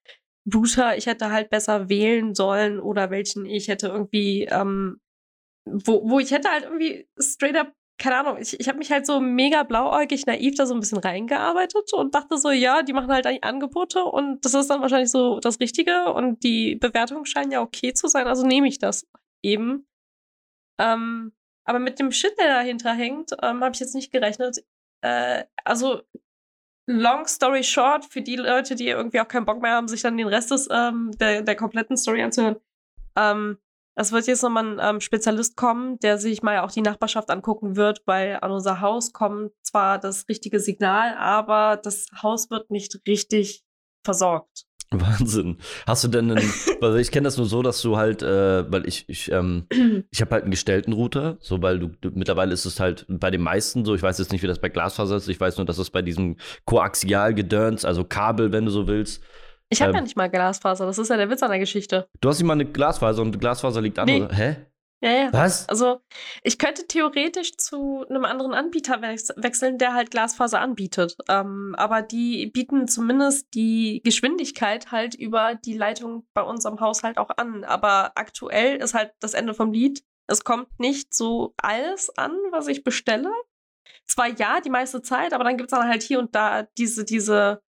Router 0.53 0.97
ich 0.97 1.07
hätte 1.07 1.31
halt 1.31 1.51
besser 1.51 1.89
wählen 1.89 2.35
sollen 2.35 2.81
oder 2.81 3.11
welchen 3.11 3.45
ich 3.47 3.69
hätte 3.69 3.89
irgendwie, 3.89 4.45
ähm, 4.45 5.01
wo, 5.67 6.09
wo 6.09 6.19
ich 6.19 6.31
hätte 6.31 6.51
halt 6.51 6.65
irgendwie 6.65 7.09
straight 7.19 7.57
up, 7.57 7.73
keine 7.99 8.17
Ahnung, 8.17 8.39
ich, 8.41 8.59
ich 8.59 8.69
habe 8.69 8.79
mich 8.79 8.91
halt 8.91 9.07
so 9.07 9.21
mega 9.21 9.63
blauäugig 9.63 10.27
naiv 10.27 10.55
da 10.57 10.67
so 10.67 10.75
ein 10.75 10.81
bisschen 10.81 10.99
reingearbeitet 10.99 11.93
und 11.93 12.15
dachte 12.15 12.39
so, 12.39 12.51
ja, 12.51 12.83
die 12.83 12.95
machen 12.95 13.13
halt 13.13 13.27
eigentlich 13.27 13.45
Angebote 13.45 14.03
und 14.05 14.45
das 14.45 14.55
ist 14.55 14.71
dann 14.71 14.81
wahrscheinlich 14.81 15.11
so 15.11 15.39
das 15.41 15.61
Richtige 15.61 16.13
und 16.13 16.43
die 16.43 16.77
Bewertungen 16.77 17.27
scheinen 17.27 17.53
ja 17.53 17.61
okay 17.61 17.93
zu 17.93 18.09
sein, 18.09 18.27
also 18.27 18.47
nehme 18.47 18.69
ich 18.69 18.79
das 18.79 19.07
eben. 19.43 19.87
Ähm, 20.81 21.33
aber 21.65 21.79
mit 21.79 21.99
dem 21.99 22.11
Shit, 22.11 22.33
der 22.39 22.49
dahinter 22.49 22.93
hängt, 22.95 23.33
ähm, 23.43 23.63
habe 23.63 23.75
ich 23.75 23.81
jetzt 23.81 23.95
nicht 23.95 24.11
gerechnet. 24.13 24.65
Äh, 25.03 25.45
also 25.65 26.03
long 26.87 27.27
story 27.27 27.63
short, 27.63 28.05
für 28.05 28.23
die 28.23 28.37
Leute, 28.37 28.75
die 28.75 28.89
irgendwie 28.89 29.21
auch 29.21 29.29
keinen 29.29 29.47
Bock 29.47 29.63
mehr 29.63 29.73
haben, 29.73 29.89
sich 29.89 30.03
dann 30.03 30.17
den 30.17 30.29
Rest 30.29 30.51
des, 30.51 30.69
ähm, 30.71 31.13
der, 31.19 31.43
der 31.43 31.57
kompletten 31.57 31.97
Story 31.97 32.23
anzuhören, 32.23 32.57
ähm, 33.17 33.59
es 33.97 34.13
wird 34.13 34.27
jetzt 34.27 34.43
nochmal 34.43 34.81
ein 34.81 34.95
ähm, 34.95 35.01
Spezialist 35.01 35.57
kommen, 35.57 35.99
der 35.99 36.17
sich 36.17 36.43
mal 36.43 36.61
auch 36.61 36.71
die 36.71 36.81
Nachbarschaft 36.81 37.29
angucken 37.29 37.77
wird, 37.77 38.03
weil 38.07 38.39
an 38.41 38.51
unser 38.51 38.81
Haus 38.81 39.13
kommt 39.13 39.53
zwar 39.63 39.99
das 39.99 40.29
richtige 40.29 40.61
Signal, 40.61 41.15
aber 41.17 41.77
das 41.77 42.07
Haus 42.23 42.51
wird 42.51 42.71
nicht 42.71 43.01
richtig 43.07 43.63
versorgt. 44.05 44.65
Wahnsinn. 44.91 45.59
Hast 45.87 46.05
du 46.05 46.09
denn 46.09 46.31
einen, 46.31 46.53
also 46.81 46.97
ich 46.97 47.11
kenne 47.11 47.25
das 47.25 47.37
nur 47.37 47.47
so, 47.47 47.63
dass 47.63 47.81
du 47.81 47.97
halt, 47.97 48.23
äh, 48.23 48.71
weil 48.71 48.87
ich, 48.87 49.05
ich, 49.09 49.31
ähm, 49.31 49.67
ich 50.11 50.21
habe 50.21 50.33
halt 50.33 50.43
einen 50.45 50.51
gestellten 50.51 50.93
Router, 50.93 51.37
so 51.41 51.63
weil 51.63 51.79
du, 51.79 51.89
du, 52.01 52.11
mittlerweile 52.13 52.53
ist 52.53 52.65
es 52.65 52.81
halt 52.81 53.07
bei 53.09 53.31
den 53.31 53.43
meisten 53.43 53.85
so, 53.85 53.95
ich 53.95 54.03
weiß 54.03 54.19
jetzt 54.19 54.33
nicht, 54.33 54.43
wie 54.43 54.49
das 54.49 54.59
bei 54.59 54.69
Glasfaser 54.69 55.17
ist, 55.17 55.29
ich 55.29 55.41
weiß 55.41 55.57
nur, 55.59 55.67
dass 55.67 55.79
es 55.79 55.91
bei 55.91 56.03
diesem 56.03 56.37
Koaxialgedöns, 56.65 57.85
also 57.85 58.05
Kabel, 58.05 58.53
wenn 58.53 58.65
du 58.65 58.71
so 58.71 58.89
willst. 58.89 59.23
Ich 59.69 59.81
habe 59.81 59.91
ähm, 59.91 59.97
ja 59.97 60.03
nicht 60.03 60.17
mal 60.17 60.29
Glasfaser, 60.29 60.87
das 60.87 60.99
ist 60.99 61.09
ja 61.09 61.17
der 61.17 61.31
Witz 61.31 61.43
an 61.43 61.51
der 61.51 61.61
Geschichte. 61.61 62.09
Du 62.21 62.29
hast 62.29 62.39
nicht 62.39 62.47
mal 62.47 62.55
eine 62.55 62.67
Glasfaser 62.67 63.23
und 63.23 63.39
Glasfaser 63.39 63.81
liegt 63.81 63.99
an, 63.99 64.07
nee. 64.07 64.27
Hä? 64.29 64.57
Ja, 65.03 65.11
ja. 65.11 65.33
Was? 65.33 65.67
Also, 65.69 66.03
ich 66.43 66.59
könnte 66.59 66.87
theoretisch 66.87 67.57
zu 67.57 68.05
einem 68.09 68.27
anderen 68.27 68.53
Anbieter 68.53 69.01
wechseln, 69.01 69.79
der 69.79 69.95
halt 69.95 70.11
Glasfaser 70.11 70.61
anbietet. 70.61 71.17
Ähm, 71.29 71.75
aber 71.79 72.03
die 72.03 72.47
bieten 72.47 72.87
zumindest 72.87 73.55
die 73.55 74.03
Geschwindigkeit 74.05 74.93
halt 74.93 75.15
über 75.15 75.55
die 75.55 75.77
Leitung 75.77 76.27
bei 76.35 76.43
uns 76.43 76.67
am 76.67 76.81
Haushalt 76.81 77.17
auch 77.17 77.31
an. 77.37 77.65
Aber 77.65 78.13
aktuell 78.17 78.77
ist 78.77 78.93
halt 78.93 79.13
das 79.21 79.33
Ende 79.33 79.55
vom 79.55 79.73
Lied. 79.73 80.05
Es 80.27 80.45
kommt 80.45 80.79
nicht 80.79 81.15
so 81.15 81.55
alles 81.57 82.11
an, 82.19 82.33
was 82.51 82.69
ich 82.69 82.85
bestelle. 82.85 83.33
Zwar 84.07 84.29
ja, 84.29 84.61
die 84.61 84.71
meiste 84.71 85.01
Zeit, 85.03 85.33
aber 85.33 85.45
dann 85.45 85.57
gibt 85.57 85.73
es 85.73 85.79
dann 85.79 85.89
halt 85.89 86.03
hier 86.03 86.19
und 86.19 86.35
da 86.35 86.65
diese, 86.77 87.05
diese 87.05 87.63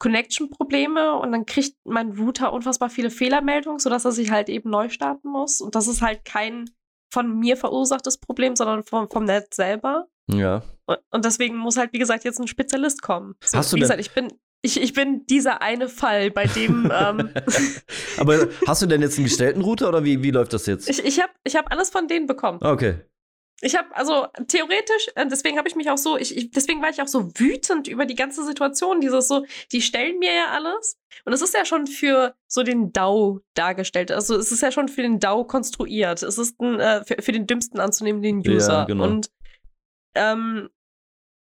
Connection-Probleme 0.00 1.14
und 1.14 1.30
dann 1.30 1.46
kriegt 1.46 1.76
mein 1.84 2.10
Router 2.12 2.52
unfassbar 2.52 2.90
viele 2.90 3.10
Fehlermeldungen, 3.10 3.78
sodass 3.78 4.04
er 4.04 4.12
sich 4.12 4.32
halt 4.32 4.48
eben 4.48 4.70
neu 4.70 4.88
starten 4.88 5.28
muss. 5.28 5.60
Und 5.60 5.76
das 5.76 5.86
ist 5.86 6.02
halt 6.02 6.24
kein 6.24 6.68
von 7.12 7.38
mir 7.38 7.56
verursachtes 7.56 8.18
Problem, 8.18 8.56
sondern 8.56 8.82
vom, 8.82 9.08
vom 9.08 9.24
Netz 9.24 9.56
selber. 9.56 10.08
Ja. 10.32 10.62
Und, 11.10 11.24
deswegen 11.24 11.56
muss 11.56 11.76
halt, 11.76 11.92
wie 11.92 11.98
gesagt, 11.98 12.24
jetzt 12.24 12.40
ein 12.40 12.48
Spezialist 12.48 13.02
kommen. 13.02 13.34
So, 13.44 13.58
Hast 13.58 13.72
du 13.72 13.76
wie 13.76 13.80
denn 13.80 13.88
gesagt, 13.88 14.00
ich 14.00 14.12
bin, 14.12 14.32
ich, 14.62 14.80
ich 14.80 14.92
bin 14.92 15.26
dieser 15.26 15.60
eine 15.60 15.88
Fall, 15.88 16.30
bei 16.30 16.46
dem. 16.46 16.90
ähm, 16.94 17.30
Aber 18.18 18.48
hast 18.66 18.82
du 18.82 18.86
denn 18.86 19.02
jetzt 19.02 19.18
einen 19.18 19.26
gestellten 19.26 19.60
Router 19.60 19.88
oder 19.88 20.04
wie, 20.04 20.22
wie 20.22 20.30
läuft 20.30 20.52
das 20.52 20.66
jetzt? 20.66 20.88
Ich, 20.88 21.04
ich 21.04 21.20
habe 21.20 21.32
ich 21.44 21.56
hab 21.56 21.70
alles 21.70 21.90
von 21.90 22.08
denen 22.08 22.26
bekommen. 22.26 22.58
Okay. 22.62 23.00
Ich 23.62 23.76
habe 23.76 23.94
also 23.94 24.26
theoretisch, 24.48 25.08
äh, 25.14 25.26
deswegen 25.26 25.58
habe 25.58 25.68
ich 25.68 25.76
mich 25.76 25.90
auch 25.90 25.98
so, 25.98 26.16
ich, 26.16 26.36
ich, 26.36 26.50
deswegen 26.50 26.80
war 26.80 26.88
ich 26.88 27.02
auch 27.02 27.08
so 27.08 27.30
wütend 27.38 27.88
über 27.88 28.06
die 28.06 28.14
ganze 28.14 28.44
Situation. 28.44 29.00
Dieses 29.00 29.28
so, 29.28 29.44
die 29.72 29.82
stellen 29.82 30.18
mir 30.18 30.32
ja 30.32 30.46
alles. 30.52 30.98
Und 31.24 31.32
es 31.34 31.42
ist 31.42 31.54
ja 31.54 31.64
schon 31.64 31.86
für 31.86 32.34
so 32.46 32.62
den 32.62 32.92
DAO 32.92 33.40
dargestellt. 33.54 34.12
Also 34.12 34.36
es 34.36 34.50
ist 34.50 34.62
ja 34.62 34.72
schon 34.72 34.88
für 34.88 35.02
den 35.02 35.20
DAO 35.20 35.44
konstruiert. 35.44 36.22
Es 36.22 36.38
ist 36.38 36.58
ein, 36.60 36.80
äh, 36.80 37.04
für, 37.04 37.20
für, 37.20 37.32
den 37.32 37.46
dümmsten 37.46 37.80
anzunehmenden 37.80 38.38
User. 38.38 38.72
Ja, 38.72 38.84
genau. 38.84 39.04
Und, 39.04 39.30
ähm, 40.14 40.70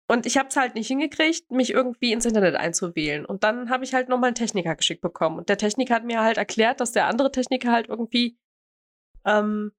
und 0.06 0.26
ich 0.26 0.36
habe 0.36 0.50
es 0.50 0.56
halt 0.56 0.76
nicht 0.76 0.86
hingekriegt, 0.86 1.50
mich 1.50 1.72
irgendwie 1.72 2.12
ins 2.12 2.26
Internet 2.26 2.54
einzuwählen. 2.54 3.24
Und 3.24 3.42
dann 3.42 3.70
habe 3.70 3.84
ich 3.84 3.94
halt 3.94 4.08
nochmal 4.08 4.28
einen 4.28 4.34
Techniker 4.36 4.76
geschickt 4.76 5.00
bekommen. 5.00 5.38
Und 5.38 5.48
der 5.48 5.58
Techniker 5.58 5.94
hat 5.94 6.04
mir 6.04 6.20
halt 6.20 6.36
erklärt, 6.36 6.80
dass 6.80 6.92
der 6.92 7.06
andere 7.06 7.32
Techniker 7.32 7.72
halt 7.72 7.88
irgendwie 7.88 8.38
ähm, 9.24 9.72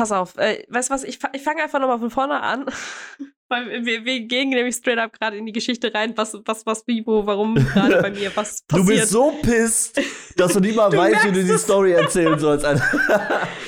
pass 0.00 0.12
auf, 0.12 0.36
äh, 0.38 0.64
weißt 0.70 0.88
du 0.88 0.94
was, 0.94 1.04
ich, 1.04 1.18
ich 1.34 1.42
fange 1.42 1.62
einfach 1.62 1.78
nochmal 1.78 1.98
von 1.98 2.10
vorne 2.10 2.40
an. 2.40 2.64
Weil 3.52 3.84
wir, 3.84 4.04
wir, 4.04 4.20
gehen 4.20 4.50
nämlich 4.50 4.76
straight 4.76 4.98
up 4.98 5.12
gerade 5.12 5.36
in 5.36 5.44
die 5.44 5.50
Geschichte 5.50 5.92
rein, 5.92 6.16
was, 6.16 6.38
was, 6.44 6.64
was, 6.66 6.86
wie, 6.86 7.04
wo, 7.04 7.26
warum 7.26 7.56
gerade 7.56 8.00
bei 8.00 8.10
mir 8.10 8.30
was 8.36 8.62
passiert. 8.62 8.70
Du 8.70 8.86
bist 8.86 9.08
so 9.08 9.32
pisst, 9.42 10.00
dass 10.36 10.52
du 10.52 10.60
nicht 10.60 10.76
mal 10.76 10.90
weißt, 10.96 11.24
wie 11.24 11.32
du 11.32 11.42
die 11.42 11.58
Story 11.58 11.92
erzählen 11.92 12.38
sollst. 12.38 12.64
das 12.64 12.80
ist 12.80 12.84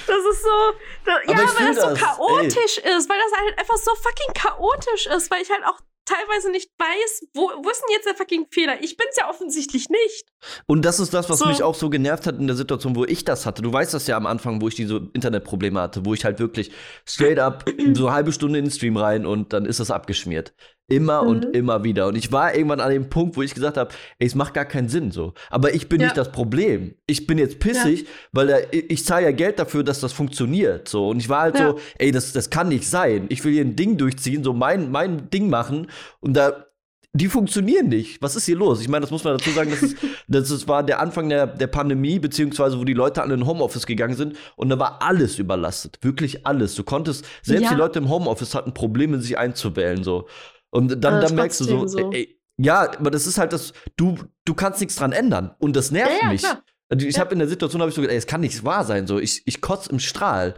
so, 0.07 0.57
das, 1.05 1.19
ja, 1.27 1.37
weil 1.37 1.75
das 1.75 1.83
so 1.83 1.95
chaotisch 1.95 2.81
ey. 2.85 2.97
ist, 2.97 3.11
weil 3.11 3.19
das 3.19 3.41
halt 3.41 3.59
einfach 3.59 3.77
so 3.77 3.91
fucking 3.97 4.33
chaotisch 4.35 5.07
ist, 5.07 5.31
weil 5.33 5.43
ich 5.43 5.51
halt 5.51 5.65
auch 5.67 5.81
teilweise 6.05 6.51
nicht 6.51 6.71
weiß, 6.79 7.29
wo, 7.35 7.43
wo 7.63 7.71
ist 7.71 7.81
denn 7.81 7.95
jetzt 7.95 8.07
der 8.07 8.15
fucking 8.15 8.47
Fehler? 8.51 8.83
Ich 8.83 8.97
bin 8.97 9.07
es 9.11 9.17
ja 9.17 9.29
offensichtlich 9.29 9.89
nicht. 9.89 10.25
Und 10.67 10.85
das 10.85 11.01
ist 11.01 11.15
das, 11.15 11.31
was 11.31 11.39
so. 11.39 11.47
mich 11.47 11.63
auch 11.63 11.75
so 11.75 11.91
genervt 11.91 12.27
hat 12.27 12.39
in 12.39 12.47
der 12.47 12.57
Situation, 12.57 12.97
wo 12.97 13.05
ich 13.05 13.25
das 13.25 13.47
hatte. 13.47 13.63
Du 13.63 13.73
weißt 13.73 13.95
das 13.95 14.07
ja 14.07 14.17
am 14.17 14.27
Anfang, 14.27 14.61
wo 14.61 14.69
ich 14.69 14.75
diese 14.75 15.09
Internetprobleme 15.13 15.81
hatte, 15.81 16.05
wo 16.05 16.15
ich 16.15 16.25
halt 16.25 16.39
wirklich 16.39 16.73
straight 17.07 17.39
up 17.39 17.65
so 17.95 18.07
eine 18.07 18.15
halbe 18.15 18.33
Stunde 18.33 18.59
in 18.59 18.67
den 18.67 18.71
Stream 18.71 18.97
rein 18.97 19.27
und 19.27 19.53
dann 19.53 19.65
ist 19.65 19.81
das 19.81 19.91
abgeschmiert. 19.91 20.55
Immer 20.93 21.23
mhm. 21.23 21.29
und 21.29 21.45
immer 21.57 21.85
wieder. 21.85 22.07
Und 22.07 22.17
ich 22.17 22.33
war 22.33 22.55
irgendwann 22.55 22.81
an 22.81 22.91
dem 22.91 23.09
Punkt, 23.09 23.37
wo 23.37 23.43
ich 23.43 23.55
gesagt 23.55 23.77
habe, 23.77 23.91
ey, 24.19 24.27
es 24.27 24.35
macht 24.35 24.53
gar 24.53 24.67
keinen 24.67 24.89
Sinn 24.89 25.11
so. 25.11 25.33
Aber 25.49 25.75
ich 25.75 25.89
bin 25.89 26.01
ja. 26.01 26.07
nicht 26.07 26.17
das 26.17 26.31
Problem. 26.31 26.95
Ich 27.07 27.27
bin 27.27 27.39
jetzt 27.39 27.61
pissig, 27.61 28.03
ja. 28.03 28.09
weil 28.33 28.47
da, 28.47 28.57
ich 28.71 29.05
zahle 29.05 29.25
ja 29.25 29.33
Geld 29.33 29.59
dafür, 29.59 29.85
dass 29.85 30.01
das 30.01 30.13
funktioniert. 30.13 30.89
So. 30.89 31.09
Und 31.09 31.19
ich 31.19 31.29
war 31.29 31.43
halt 31.43 31.59
ja. 31.59 31.71
so, 31.71 31.79
ey, 31.99 32.13
das, 32.13 32.33
das 32.33 32.51
kann 32.51 32.69
nicht 32.69 32.89
sein. 32.89 33.27
Ich 33.31 33.43
will 33.45 33.53
hier 33.53 33.65
ein 33.65 33.77
Ding 33.77 33.97
durchziehen, 33.97 34.45
so 34.45 34.53
mein, 34.53 34.91
mein 34.91 35.31
Ding 35.31 35.49
machen. 35.49 35.87
Und 36.21 36.35
da, 36.35 36.67
die 37.15 37.29
funktionieren 37.29 37.89
nicht. 37.89 38.23
Was 38.23 38.37
ist 38.37 38.47
hier 38.47 38.57
los? 38.57 38.81
Ich 38.81 38.89
meine, 38.89 39.03
das 39.03 39.11
muss 39.11 39.23
man 39.23 39.37
dazu 39.37 39.51
sagen, 39.51 39.71
das, 39.71 39.83
ist, 39.83 39.97
das 40.29 40.51
ist, 40.51 40.67
war 40.67 40.83
der 40.83 40.99
Anfang 40.99 41.29
der, 41.29 41.47
der 41.47 41.67
Pandemie, 41.67 42.19
beziehungsweise 42.19 42.79
wo 42.79 42.85
die 42.85 42.95
Leute 42.95 43.21
alle 43.21 43.35
in 43.35 43.47
Homeoffice 43.47 43.85
gegangen 43.85 44.15
sind 44.15 44.37
und 44.57 44.71
da 44.71 44.79
war 44.79 45.03
alles 45.03 45.39
überlastet. 45.39 45.99
Wirklich 46.01 46.47
alles. 46.47 46.75
Du 46.75 46.85
konntest, 46.85 47.27
selbst 47.43 47.65
ja. 47.65 47.71
die 47.71 47.77
Leute 47.77 47.99
im 47.99 48.09
Homeoffice 48.09 48.55
hatten 48.55 48.73
Probleme, 48.73 49.21
sich 49.21 49.37
einzuwählen. 49.37 50.03
So. 50.03 50.27
Und 50.73 50.89
dann, 51.05 51.21
dann 51.21 51.35
merkst 51.35 51.61
du 51.61 51.65
so, 51.65 51.87
so. 51.87 52.11
Ey, 52.13 52.41
ja, 52.57 52.91
aber 52.99 53.11
das 53.11 53.27
ist 53.27 53.39
halt 53.39 53.53
das, 53.53 53.73
du, 53.97 54.17
du 54.45 54.55
kannst 54.55 54.81
nichts 54.81 54.97
dran 54.97 55.13
ändern. 55.13 55.55
Und 55.59 55.77
das 55.77 55.91
nervt 55.91 56.13
ja, 56.13 56.27
ja, 56.27 56.33
mich. 56.33 56.43
Klar. 56.43 56.63
Also 56.89 57.07
ich 57.07 57.19
habe 57.19 57.33
in 57.33 57.39
der 57.39 57.49
Situation 57.49 57.81
habe 57.81 57.91
ich 57.91 57.95
so 57.95 58.01
gedacht, 58.01 58.13
ey, 58.13 58.19
es 58.19 58.27
kann 58.27 58.41
nicht 58.41 58.65
wahr 58.65 58.85
sein. 58.85 59.07
So, 59.07 59.19
ich, 59.19 59.43
ich 59.47 59.61
kotze 59.61 59.91
im 59.91 59.99
Strahl. 59.99 60.55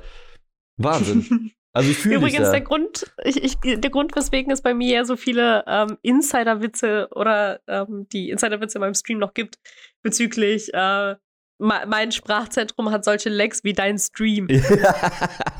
Wahnsinn. 0.76 1.52
Also 1.76 1.90
ich 1.90 1.98
fühle 1.98 2.14
Übrigens, 2.14 2.52
der 2.52 2.60
Grund, 2.60 3.12
ich, 3.24 3.42
ich, 3.42 3.56
der 3.58 3.90
Grund, 3.90 4.14
weswegen 4.14 4.52
es 4.52 4.62
bei 4.62 4.74
mir 4.74 4.94
ja 4.94 5.04
so 5.04 5.16
viele 5.16 5.64
ähm, 5.66 5.98
Insider-Witze 6.02 7.08
oder 7.10 7.58
ähm, 7.66 8.06
die 8.12 8.30
Insider-Witze 8.30 8.78
in 8.78 8.80
meinem 8.80 8.94
Stream 8.94 9.18
noch 9.18 9.34
gibt, 9.34 9.58
bezüglich 10.00 10.72
äh, 10.72 11.16
mein 11.58 12.12
Sprachzentrum 12.12 12.90
hat 12.90 13.04
solche 13.04 13.28
Lags 13.28 13.64
wie 13.64 13.72
dein 13.72 13.98
Stream. 13.98 14.46
ja, 14.48 14.94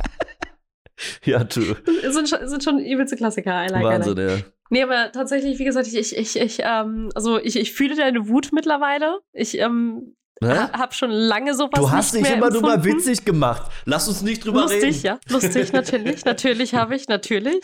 du. 1.25 1.77
Sind 2.11 2.29
schon, 2.29 2.49
sind 2.49 2.65
schon 2.65 2.79
übelste 2.79 3.17
Klassiker. 3.17 3.65
I 3.65 3.69
like, 3.69 3.85
Wahnsinn, 3.85 4.19
I 4.19 4.21
like. 4.21 4.39
ja. 4.39 4.45
Nee, 4.71 4.83
aber 4.83 5.13
tatsächlich, 5.13 5.59
wie 5.59 5.65
gesagt, 5.65 5.87
ich, 5.87 6.17
ich, 6.17 6.37
ich, 6.37 6.59
ähm, 6.61 7.11
also 7.15 7.39
ich, 7.39 7.57
ich 7.57 7.73
fühle 7.73 7.97
deine 7.97 8.29
Wut 8.29 8.51
mittlerweile. 8.53 9.21
Ich, 9.33 9.59
ähm, 9.59 10.17
ha, 10.43 10.73
hab 10.73 10.95
schon 10.95 11.11
lange 11.11 11.55
sowas 11.55 11.79
Du 11.79 11.91
hast 11.91 12.15
nicht 12.15 12.27
dich 12.27 12.35
immer 12.35 12.51
nur 12.51 12.63
mal 12.63 12.85
witzig 12.85 13.25
gemacht. 13.25 13.71
Lass 13.85 14.09
uns 14.09 14.23
nicht 14.23 14.45
drüber 14.45 14.63
Lustig, 14.63 14.83
reden. 14.83 14.87
Lustig, 14.87 15.03
ja. 15.03 15.19
Lustig, 15.29 15.73
natürlich. 15.73 16.25
natürlich 16.25 16.75
habe 16.75 16.97
ich, 16.97 17.09
natürlich. 17.09 17.61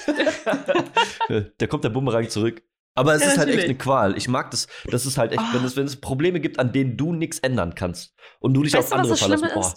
da 1.58 1.66
kommt 1.66 1.84
der 1.84 1.90
Bumerang 1.90 2.28
zurück. 2.28 2.62
Aber 2.94 3.14
es 3.14 3.22
ja, 3.22 3.28
ist 3.28 3.38
halt 3.38 3.48
echt 3.48 3.64
eine 3.64 3.76
Qual. 3.76 4.16
Ich 4.18 4.28
mag 4.28 4.50
das. 4.50 4.66
Das 4.90 5.06
ist 5.06 5.16
halt 5.16 5.32
echt, 5.32 5.40
oh. 5.40 5.54
wenn, 5.54 5.64
es, 5.64 5.76
wenn 5.76 5.86
es 5.86 5.96
Probleme 5.96 6.40
gibt, 6.40 6.58
an 6.58 6.72
denen 6.72 6.96
du 6.96 7.12
nichts 7.12 7.38
ändern 7.38 7.74
kannst 7.74 8.14
und 8.40 8.52
du 8.54 8.62
dich 8.62 8.74
weißt 8.74 8.92
auf 8.92 8.98
andere 8.98 9.16
verlassen. 9.16 9.48
Boah. 9.54 9.74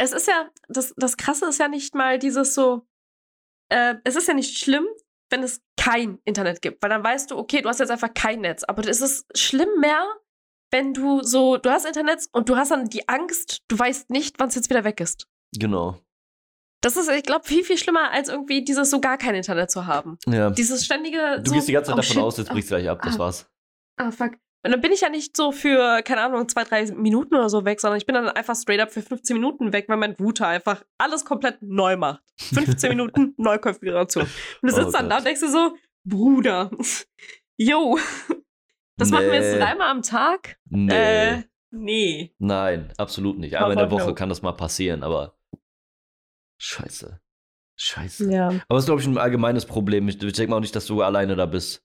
Es 0.00 0.12
ist 0.12 0.26
ja, 0.26 0.48
das, 0.68 0.94
das 0.96 1.18
Krasse 1.18 1.46
ist 1.46 1.58
ja 1.58 1.68
nicht 1.68 1.94
mal 1.94 2.18
dieses 2.18 2.54
so, 2.54 2.86
äh, 3.68 3.96
es 4.04 4.16
ist 4.16 4.28
ja 4.28 4.34
nicht 4.34 4.56
schlimm, 4.56 4.86
wenn 5.28 5.42
es 5.42 5.60
kein 5.76 6.18
Internet 6.24 6.62
gibt, 6.62 6.82
weil 6.82 6.88
dann 6.88 7.04
weißt 7.04 7.30
du, 7.30 7.36
okay, 7.36 7.60
du 7.60 7.68
hast 7.68 7.80
jetzt 7.80 7.90
einfach 7.90 8.12
kein 8.14 8.40
Netz. 8.40 8.64
Aber 8.64 8.86
es 8.88 9.02
ist 9.02 9.26
schlimm 9.38 9.68
mehr, 9.78 10.02
wenn 10.70 10.94
du 10.94 11.22
so, 11.22 11.58
du 11.58 11.70
hast 11.70 11.84
Internet 11.84 12.26
und 12.32 12.48
du 12.48 12.56
hast 12.56 12.70
dann 12.70 12.88
die 12.88 13.08
Angst, 13.10 13.62
du 13.68 13.78
weißt 13.78 14.08
nicht, 14.08 14.38
wann 14.38 14.48
es 14.48 14.54
jetzt 14.54 14.70
wieder 14.70 14.84
weg 14.84 15.00
ist. 15.00 15.26
Genau. 15.54 16.00
Das 16.80 16.96
ist, 16.96 17.10
ich 17.10 17.24
glaube, 17.24 17.46
viel, 17.46 17.62
viel 17.62 17.76
schlimmer, 17.76 18.10
als 18.10 18.30
irgendwie 18.30 18.64
dieses 18.64 18.88
so 18.88 19.02
gar 19.02 19.18
kein 19.18 19.34
Internet 19.34 19.70
zu 19.70 19.86
haben. 19.86 20.16
Ja. 20.26 20.48
Dieses 20.48 20.82
ständige. 20.82 21.42
Du 21.42 21.50
so, 21.50 21.54
gehst 21.56 21.68
die 21.68 21.72
ganze 21.72 21.90
Zeit 21.90 21.98
oh, 21.98 22.00
davon 22.00 22.14
shit. 22.14 22.22
aus, 22.22 22.38
jetzt 22.38 22.50
brichst 22.50 22.70
du 22.70 22.76
gleich 22.76 22.88
ab, 22.88 23.02
das 23.02 23.16
ah, 23.16 23.18
war's. 23.18 23.50
Ah, 23.98 24.10
fuck. 24.10 24.32
Und 24.62 24.72
dann 24.72 24.80
bin 24.82 24.92
ich 24.92 25.00
ja 25.00 25.08
nicht 25.08 25.36
so 25.36 25.52
für, 25.52 26.02
keine 26.02 26.20
Ahnung, 26.20 26.46
zwei, 26.48 26.64
drei 26.64 26.84
Minuten 26.92 27.34
oder 27.34 27.48
so 27.48 27.64
weg, 27.64 27.80
sondern 27.80 27.96
ich 27.96 28.04
bin 28.04 28.14
dann 28.14 28.28
einfach 28.28 28.54
straight 28.54 28.80
up 28.80 28.92
für 28.92 29.00
15 29.00 29.34
Minuten 29.34 29.72
weg, 29.72 29.86
weil 29.88 29.96
mein 29.96 30.12
Router 30.20 30.48
einfach 30.48 30.84
alles 30.98 31.24
komplett 31.24 31.62
neu 31.62 31.96
macht. 31.96 32.22
15 32.38 32.88
Minuten 32.90 33.34
Neukonfiguration. 33.38 34.24
Und 34.24 34.70
du 34.70 34.74
sitzt 34.74 34.88
oh 34.88 34.92
dann 34.92 35.08
da 35.08 35.18
und 35.18 35.26
denkst 35.26 35.40
dir 35.40 35.50
so, 35.50 35.76
Bruder, 36.04 36.70
yo, 37.56 37.98
das 38.96 39.10
nee. 39.10 39.16
machen 39.16 39.26
wir 39.28 39.34
jetzt 39.34 39.58
dreimal 39.58 39.88
am 39.88 40.02
Tag? 40.02 40.58
Nee. 40.68 40.92
Äh, 40.92 41.42
nee. 41.70 42.34
Nein, 42.38 42.92
absolut 42.98 43.38
nicht. 43.38 43.56
Einmal 43.56 43.72
in 43.72 43.78
der 43.78 43.90
Woche 43.90 44.08
no. 44.08 44.14
kann 44.14 44.28
das 44.28 44.42
mal 44.42 44.52
passieren, 44.52 45.02
aber 45.02 45.38
scheiße. 46.58 47.18
Scheiße. 47.76 48.30
Ja. 48.30 48.48
Aber 48.68 48.76
es 48.76 48.84
ist, 48.84 48.86
glaube 48.86 49.00
ich, 49.00 49.06
ein 49.06 49.16
allgemeines 49.16 49.64
Problem. 49.64 50.06
Ich 50.06 50.18
denke 50.18 50.48
mal 50.48 50.56
auch 50.56 50.60
nicht, 50.60 50.76
dass 50.76 50.84
du 50.84 51.00
alleine 51.00 51.34
da 51.34 51.46
bist. 51.46 51.82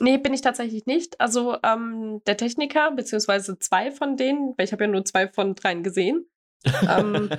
Nee, 0.00 0.18
bin 0.18 0.34
ich 0.34 0.40
tatsächlich 0.40 0.86
nicht. 0.86 1.20
Also 1.20 1.56
ähm, 1.62 2.22
der 2.26 2.36
Techniker, 2.36 2.90
beziehungsweise 2.92 3.58
zwei 3.58 3.90
von 3.90 4.16
denen, 4.16 4.54
weil 4.56 4.64
ich 4.64 4.72
habe 4.72 4.84
ja 4.84 4.90
nur 4.90 5.04
zwei 5.04 5.28
von 5.28 5.54
dreien 5.54 5.82
gesehen. 5.82 6.26
ähm, 6.88 7.30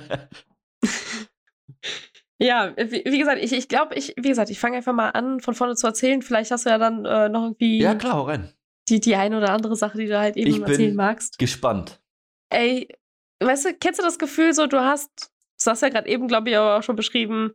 ja, 2.38 2.74
wie, 2.76 3.04
wie, 3.04 3.18
gesagt, 3.18 3.42
ich, 3.42 3.52
ich 3.52 3.68
glaube, 3.68 3.94
ich, 3.94 4.14
wie 4.16 4.28
gesagt, 4.28 4.50
ich 4.50 4.60
fange 4.60 4.76
einfach 4.76 4.92
mal 4.92 5.10
an, 5.10 5.40
von 5.40 5.54
vorne 5.54 5.74
zu 5.76 5.86
erzählen. 5.86 6.22
Vielleicht 6.22 6.50
hast 6.50 6.66
du 6.66 6.70
ja 6.70 6.78
dann 6.78 7.04
äh, 7.04 7.28
noch 7.28 7.44
irgendwie. 7.44 7.80
Ja, 7.80 7.94
klar, 7.94 8.28
rein. 8.28 8.52
Die, 8.88 9.00
die 9.00 9.14
eine 9.14 9.38
oder 9.38 9.50
andere 9.50 9.76
Sache, 9.76 9.98
die 9.98 10.06
du 10.06 10.18
halt 10.18 10.36
eben 10.36 10.50
ich 10.50 10.60
erzählen 10.60 10.96
magst. 10.96 11.38
Gespannt. 11.38 12.00
Ey, 12.50 12.88
weißt 13.40 13.66
du, 13.66 13.74
kennst 13.74 14.00
du 14.00 14.04
das 14.04 14.18
Gefühl, 14.18 14.52
so 14.52 14.66
du 14.66 14.80
hast, 14.80 15.32
das 15.56 15.66
hast 15.66 15.82
du 15.82 15.86
ja 15.86 15.92
gerade 15.92 16.08
eben, 16.08 16.28
glaube 16.28 16.50
ich, 16.50 16.56
auch 16.56 16.82
schon 16.82 16.96
beschrieben, 16.96 17.52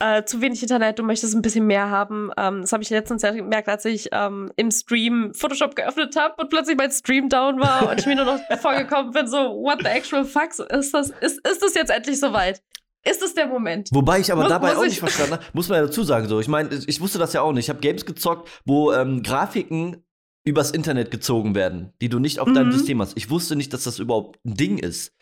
äh, 0.00 0.24
zu 0.24 0.40
wenig 0.40 0.62
Internet, 0.62 0.98
du 0.98 1.02
möchtest 1.02 1.34
ein 1.34 1.42
bisschen 1.42 1.66
mehr 1.66 1.90
haben. 1.90 2.30
Ähm, 2.36 2.62
das 2.62 2.72
habe 2.72 2.82
ich 2.82 2.90
letztens 2.90 3.22
ja 3.22 3.30
gemerkt, 3.30 3.68
als 3.68 3.84
ich 3.84 4.08
ähm, 4.12 4.50
im 4.56 4.70
Stream 4.70 5.32
Photoshop 5.34 5.76
geöffnet 5.76 6.16
habe 6.16 6.34
und 6.38 6.50
plötzlich 6.50 6.76
mein 6.76 6.90
Stream 6.90 7.28
down 7.28 7.60
war 7.60 7.88
und 7.90 8.00
ich 8.00 8.06
mir 8.06 8.16
nur 8.16 8.24
noch 8.24 8.40
vorgekommen 8.60 9.12
bin, 9.12 9.28
so, 9.28 9.36
what 9.36 9.78
the 9.80 9.88
actual 9.88 10.24
fuck, 10.24 10.58
ist 10.70 10.94
das, 10.94 11.10
ist, 11.20 11.46
ist 11.46 11.62
das 11.62 11.74
jetzt 11.74 11.90
endlich 11.90 12.18
soweit? 12.18 12.62
Ist 13.02 13.22
es 13.22 13.34
der 13.34 13.46
Moment? 13.46 13.88
Wobei 13.92 14.20
ich 14.20 14.30
aber 14.30 14.42
muss, 14.42 14.50
dabei 14.50 14.68
muss 14.68 14.78
auch 14.78 14.84
nicht 14.84 14.98
verstanden 14.98 15.32
habe, 15.34 15.44
muss 15.52 15.68
man 15.68 15.78
ja 15.78 15.86
dazu 15.86 16.02
sagen, 16.02 16.28
so, 16.28 16.40
ich 16.40 16.48
meine, 16.48 16.68
ich 16.86 17.00
wusste 17.00 17.18
das 17.18 17.32
ja 17.32 17.40
auch 17.42 17.52
nicht. 17.52 17.66
Ich 17.66 17.70
habe 17.70 17.80
Games 17.80 18.04
gezockt, 18.04 18.48
wo 18.66 18.92
ähm, 18.92 19.22
Grafiken 19.22 20.04
übers 20.44 20.70
Internet 20.70 21.10
gezogen 21.10 21.54
werden, 21.54 21.92
die 22.00 22.08
du 22.08 22.18
nicht 22.18 22.38
auf 22.38 22.48
mhm. 22.48 22.54
deinem 22.54 22.72
System 22.72 23.00
hast. 23.00 23.16
Ich 23.16 23.30
wusste 23.30 23.56
nicht, 23.56 23.72
dass 23.72 23.84
das 23.84 23.98
überhaupt 23.98 24.38
ein 24.44 24.54
Ding 24.54 24.78
ist 24.78 25.14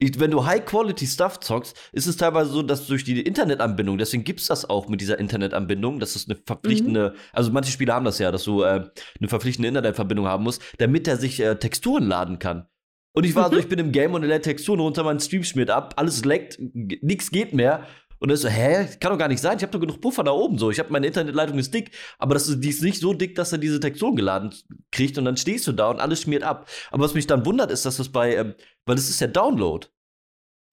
wenn 0.00 0.30
du 0.30 0.44
High-Quality-Stuff 0.46 1.40
zockst, 1.40 1.76
ist 1.92 2.06
es 2.06 2.16
teilweise 2.16 2.50
so, 2.50 2.62
dass 2.62 2.86
durch 2.86 3.04
die 3.04 3.20
Internetanbindung, 3.20 3.98
deswegen 3.98 4.24
gibt 4.24 4.40
es 4.40 4.46
das 4.46 4.68
auch 4.68 4.88
mit 4.88 5.00
dieser 5.00 5.18
Internetanbindung, 5.18 6.00
dass 6.00 6.16
es 6.16 6.28
eine 6.28 6.38
verpflichtende, 6.46 7.10
mhm. 7.10 7.20
also 7.32 7.52
manche 7.52 7.70
Spiele 7.70 7.92
haben 7.92 8.04
das 8.04 8.18
ja, 8.18 8.32
dass 8.32 8.44
du 8.44 8.62
äh, 8.62 8.88
eine 9.20 9.28
verpflichtende 9.28 9.68
Internetverbindung 9.68 10.26
haben 10.26 10.44
musst, 10.44 10.62
damit 10.78 11.06
er 11.06 11.16
sich 11.16 11.40
äh, 11.40 11.56
Texturen 11.56 12.08
laden 12.08 12.38
kann. 12.38 12.66
Und 13.12 13.24
ich 13.24 13.34
war 13.34 13.48
mhm. 13.48 13.54
so, 13.54 13.60
ich 13.60 13.68
bin 13.68 13.78
im 13.78 13.92
Game 13.92 14.14
und 14.14 14.22
er 14.22 14.28
lädt 14.28 14.44
Texturen 14.44 14.80
runter, 14.80 15.04
mein 15.04 15.20
Stream 15.20 15.44
schmiert 15.44 15.70
ab, 15.70 15.94
alles 15.96 16.24
leckt, 16.24 16.58
nichts 16.60 17.30
geht 17.30 17.52
mehr. 17.52 17.86
Und 18.20 18.28
dann 18.28 18.34
ist 18.34 18.42
so, 18.42 18.48
hä, 18.48 18.86
kann 19.00 19.12
doch 19.12 19.18
gar 19.18 19.28
nicht 19.28 19.40
sein, 19.40 19.56
ich 19.56 19.62
habe 19.62 19.72
doch 19.72 19.80
genug 19.80 20.02
Puffer 20.02 20.22
da 20.22 20.32
oben 20.32 20.58
so. 20.58 20.70
Ich 20.70 20.78
habe 20.78 20.92
meine 20.92 21.06
Internetleitung 21.06 21.58
ist 21.58 21.72
dick, 21.72 21.90
aber 22.18 22.34
das 22.34 22.48
ist, 22.48 22.60
die 22.60 22.68
ist 22.68 22.82
nicht 22.82 23.00
so 23.00 23.14
dick, 23.14 23.34
dass 23.34 23.50
er 23.50 23.58
diese 23.58 23.80
Texturen 23.80 24.14
geladen 24.14 24.54
kriegt 24.92 25.16
und 25.16 25.24
dann 25.24 25.38
stehst 25.38 25.66
du 25.66 25.72
da 25.72 25.88
und 25.88 26.00
alles 26.00 26.20
schmiert 26.20 26.42
ab. 26.42 26.68
Aber 26.90 27.04
was 27.04 27.14
mich 27.14 27.26
dann 27.26 27.46
wundert, 27.46 27.70
ist, 27.70 27.86
dass 27.86 27.96
das 27.96 28.10
bei, 28.10 28.36
ähm, 28.36 28.54
weil 28.90 28.96
das 28.96 29.08
ist 29.08 29.20
ja 29.20 29.28
Download. 29.28 29.86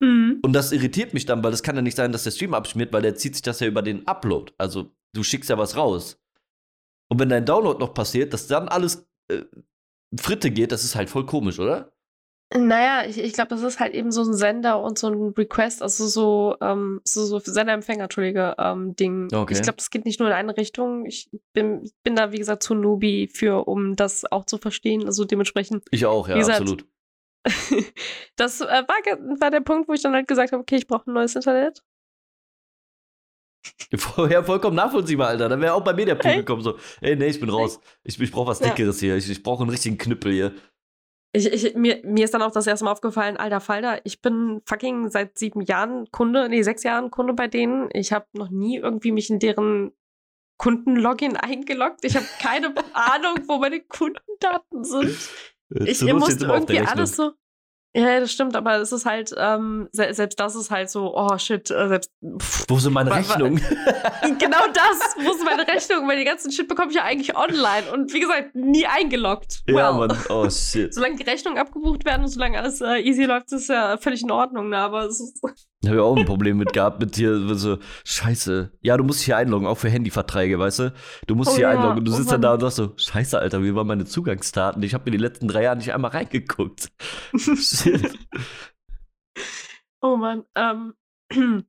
Mhm. 0.00 0.40
Und 0.42 0.52
das 0.52 0.72
irritiert 0.72 1.14
mich 1.14 1.24
dann, 1.24 1.44
weil 1.44 1.52
es 1.52 1.62
kann 1.62 1.76
ja 1.76 1.82
nicht 1.82 1.96
sein, 1.96 2.10
dass 2.10 2.24
der 2.24 2.32
Stream 2.32 2.52
abschmiert, 2.52 2.92
weil 2.92 3.02
der 3.02 3.14
zieht 3.14 3.36
sich 3.36 3.42
das 3.42 3.60
ja 3.60 3.68
über 3.68 3.80
den 3.80 4.08
Upload. 4.08 4.52
Also 4.58 4.90
du 5.14 5.22
schickst 5.22 5.48
ja 5.48 5.56
was 5.56 5.76
raus. 5.76 6.20
Und 7.08 7.20
wenn 7.20 7.28
dein 7.28 7.46
Download 7.46 7.78
noch 7.78 7.94
passiert, 7.94 8.32
dass 8.32 8.48
dann 8.48 8.66
alles 8.66 9.08
äh, 9.30 9.44
Fritte 10.18 10.50
geht, 10.50 10.72
das 10.72 10.82
ist 10.82 10.96
halt 10.96 11.08
voll 11.08 11.26
komisch, 11.26 11.60
oder? 11.60 11.92
Naja, 12.52 13.08
ich, 13.08 13.18
ich 13.18 13.34
glaube, 13.34 13.50
das 13.50 13.62
ist 13.62 13.78
halt 13.78 13.94
eben 13.94 14.10
so 14.10 14.22
ein 14.22 14.34
Sender 14.34 14.82
und 14.82 14.98
so 14.98 15.06
ein 15.06 15.34
Request, 15.36 15.80
also 15.80 16.08
so, 16.08 16.56
ähm, 16.60 17.00
so, 17.04 17.24
so 17.24 17.38
Sender-Empfänger, 17.38 18.04
Entschuldige, 18.04 18.56
ähm, 18.58 18.96
Ding. 18.96 19.28
Okay. 19.32 19.54
Ich 19.54 19.62
glaube, 19.62 19.76
das 19.76 19.90
geht 19.90 20.06
nicht 20.06 20.18
nur 20.18 20.28
in 20.28 20.34
eine 20.34 20.56
Richtung. 20.56 21.06
Ich 21.06 21.30
bin, 21.52 21.84
ich 21.84 21.92
bin 22.02 22.16
da, 22.16 22.32
wie 22.32 22.38
gesagt, 22.38 22.64
zu 22.64 22.74
Newbie 22.74 23.28
für, 23.28 23.68
um 23.68 23.94
das 23.94 24.24
auch 24.32 24.44
zu 24.44 24.58
verstehen. 24.58 25.06
Also 25.06 25.24
dementsprechend, 25.24 25.84
Ich 25.92 26.04
auch, 26.04 26.26
ja, 26.26 26.36
gesagt, 26.36 26.62
absolut. 26.62 26.84
das 28.36 28.60
äh, 28.60 28.64
war, 28.66 29.40
war 29.40 29.50
der 29.50 29.60
Punkt, 29.60 29.88
wo 29.88 29.92
ich 29.92 30.02
dann 30.02 30.14
halt 30.14 30.28
gesagt 30.28 30.52
habe, 30.52 30.62
okay, 30.62 30.76
ich 30.76 30.86
brauche 30.86 31.10
ein 31.10 31.14
neues 31.14 31.34
Internet. 31.34 31.82
Ja, 34.30 34.42
vollkommen 34.42 34.76
nachvollziehbar, 34.76 35.28
Alter. 35.28 35.48
Dann 35.48 35.60
wäre 35.60 35.74
auch 35.74 35.84
bei 35.84 35.92
mir 35.92 36.06
der 36.06 36.14
Punkt 36.14 36.36
Echt? 36.36 36.46
gekommen, 36.46 36.62
so, 36.62 36.78
ey, 37.00 37.16
nee, 37.16 37.26
ich 37.26 37.40
bin 37.40 37.50
raus. 37.50 37.80
Ich, 38.02 38.20
ich 38.20 38.30
brauche 38.30 38.48
was 38.48 38.60
Ja. 38.60 38.68
Dickeres 38.68 39.00
hier. 39.00 39.16
Ich, 39.16 39.28
ich 39.30 39.42
brauche 39.42 39.62
einen 39.62 39.70
richtigen 39.70 39.98
Knüppel 39.98 40.32
hier. 40.32 40.54
Ich, 41.32 41.46
ich, 41.52 41.74
mir, 41.74 42.00
mir 42.04 42.24
ist 42.24 42.32
dann 42.32 42.42
auch 42.42 42.52
das 42.52 42.66
erste 42.66 42.84
Mal 42.84 42.92
aufgefallen, 42.92 43.36
alter 43.36 43.60
Falter, 43.60 44.00
ich 44.04 44.22
bin 44.22 44.62
fucking 44.64 45.10
seit 45.10 45.36
sieben 45.38 45.60
Jahren 45.60 46.10
Kunde, 46.10 46.48
nee, 46.48 46.62
sechs 46.62 46.82
Jahren 46.84 47.10
Kunde 47.10 47.34
bei 47.34 47.48
denen. 47.48 47.90
Ich 47.92 48.12
habe 48.12 48.26
noch 48.32 48.48
nie 48.48 48.78
irgendwie 48.78 49.12
mich 49.12 49.28
in 49.28 49.38
deren 49.38 49.92
Kundenlogin 50.56 51.36
eingeloggt. 51.36 52.04
Ich 52.04 52.16
habe 52.16 52.26
keine 52.40 52.74
Ahnung, 52.94 53.36
wo 53.46 53.58
meine 53.58 53.80
Kundendaten 53.80 54.84
sind. 54.84 55.16
Ich 55.84 55.98
Zur 55.98 56.08
Not 56.08 56.20
musste 56.20 56.46
irgendwie 56.46 56.78
alles 56.80 57.12
Rechnung. 57.12 57.30
so. 57.30 57.32
Ja, 57.94 58.06
ja, 58.10 58.20
das 58.20 58.30
stimmt, 58.32 58.54
aber 58.54 58.76
es 58.76 58.92
ist 58.92 59.06
halt, 59.06 59.34
ähm, 59.38 59.88
se 59.92 60.12
selbst 60.12 60.38
das 60.38 60.54
ist 60.54 60.70
halt 60.70 60.90
so, 60.90 61.16
oh 61.16 61.38
shit, 61.38 61.70
äh, 61.70 61.88
selbst. 61.88 62.12
Pff, 62.38 62.66
Wo 62.68 62.78
sind 62.78 62.92
meine 62.92 63.10
Rechnungen? 63.10 63.56
genau 64.38 64.66
das, 64.74 65.16
wo 65.24 65.30
ist 65.32 65.42
meine 65.42 65.66
Rechnung? 65.66 66.06
Weil 66.06 66.18
die 66.18 66.24
ganzen 66.24 66.52
Shit 66.52 66.68
bekomme 66.68 66.90
ich 66.90 66.96
ja 66.96 67.04
eigentlich 67.04 67.34
online 67.34 67.90
und 67.92 68.12
wie 68.12 68.20
gesagt, 68.20 68.54
nie 68.54 68.86
eingeloggt. 68.86 69.62
ja, 69.66 69.74
Well. 69.74 70.06
Mann. 70.08 70.18
Oh, 70.28 70.48
shit. 70.50 70.92
Solange 70.92 71.16
die 71.16 71.22
Rechnungen 71.22 71.58
abgebucht 71.58 72.04
werden 72.04 72.22
und 72.24 72.28
solange 72.28 72.58
alles 72.58 72.82
äh, 72.82 73.00
easy 73.00 73.24
läuft, 73.24 73.52
ist 73.52 73.68
ja 73.70 73.96
völlig 73.96 74.22
in 74.22 74.30
Ordnung, 74.30 74.68
ne? 74.68 74.76
Aber 74.78 75.06
es 75.06 75.18
ist. 75.20 75.40
Da 75.80 75.90
habe 75.90 75.98
ich 75.98 76.02
auch 76.02 76.16
ein 76.16 76.24
Problem 76.24 76.56
mit 76.56 76.72
gehabt, 76.72 76.98
mit 76.98 77.14
hier 77.14 77.54
so, 77.54 77.78
scheiße. 78.04 78.72
Ja, 78.82 78.96
du 78.96 79.04
musst 79.04 79.20
dich 79.20 79.26
hier 79.26 79.36
einloggen, 79.36 79.68
auch 79.68 79.76
für 79.76 79.88
Handyverträge, 79.88 80.58
weißt 80.58 80.78
du? 80.80 80.94
Du 81.28 81.36
musst 81.36 81.52
Oh 81.52 81.54
hier 81.54 81.62
ja, 81.62 81.70
einloggen 81.70 81.98
und 81.98 82.04
du 82.04 82.12
oh 82.12 82.16
sitzt 82.16 82.32
dann 82.32 82.40
Mann. 82.40 82.42
da 82.42 82.54
und 82.54 82.60
sagst 82.60 82.76
so, 82.78 82.94
scheiße, 82.96 83.38
Alter, 83.38 83.62
wie 83.62 83.74
waren 83.76 83.86
meine 83.86 84.04
Zugangsdaten? 84.04 84.82
Ich 84.82 84.92
habe 84.92 85.04
mir 85.04 85.12
die 85.12 85.22
letzten 85.22 85.46
drei 85.46 85.62
Jahre 85.62 85.76
nicht 85.76 85.94
einmal 85.94 86.10
reingeguckt. 86.10 86.90
Shit. 87.36 88.18
Oh 90.00 90.16
Mann. 90.16 90.44
Ähm. 90.56 90.94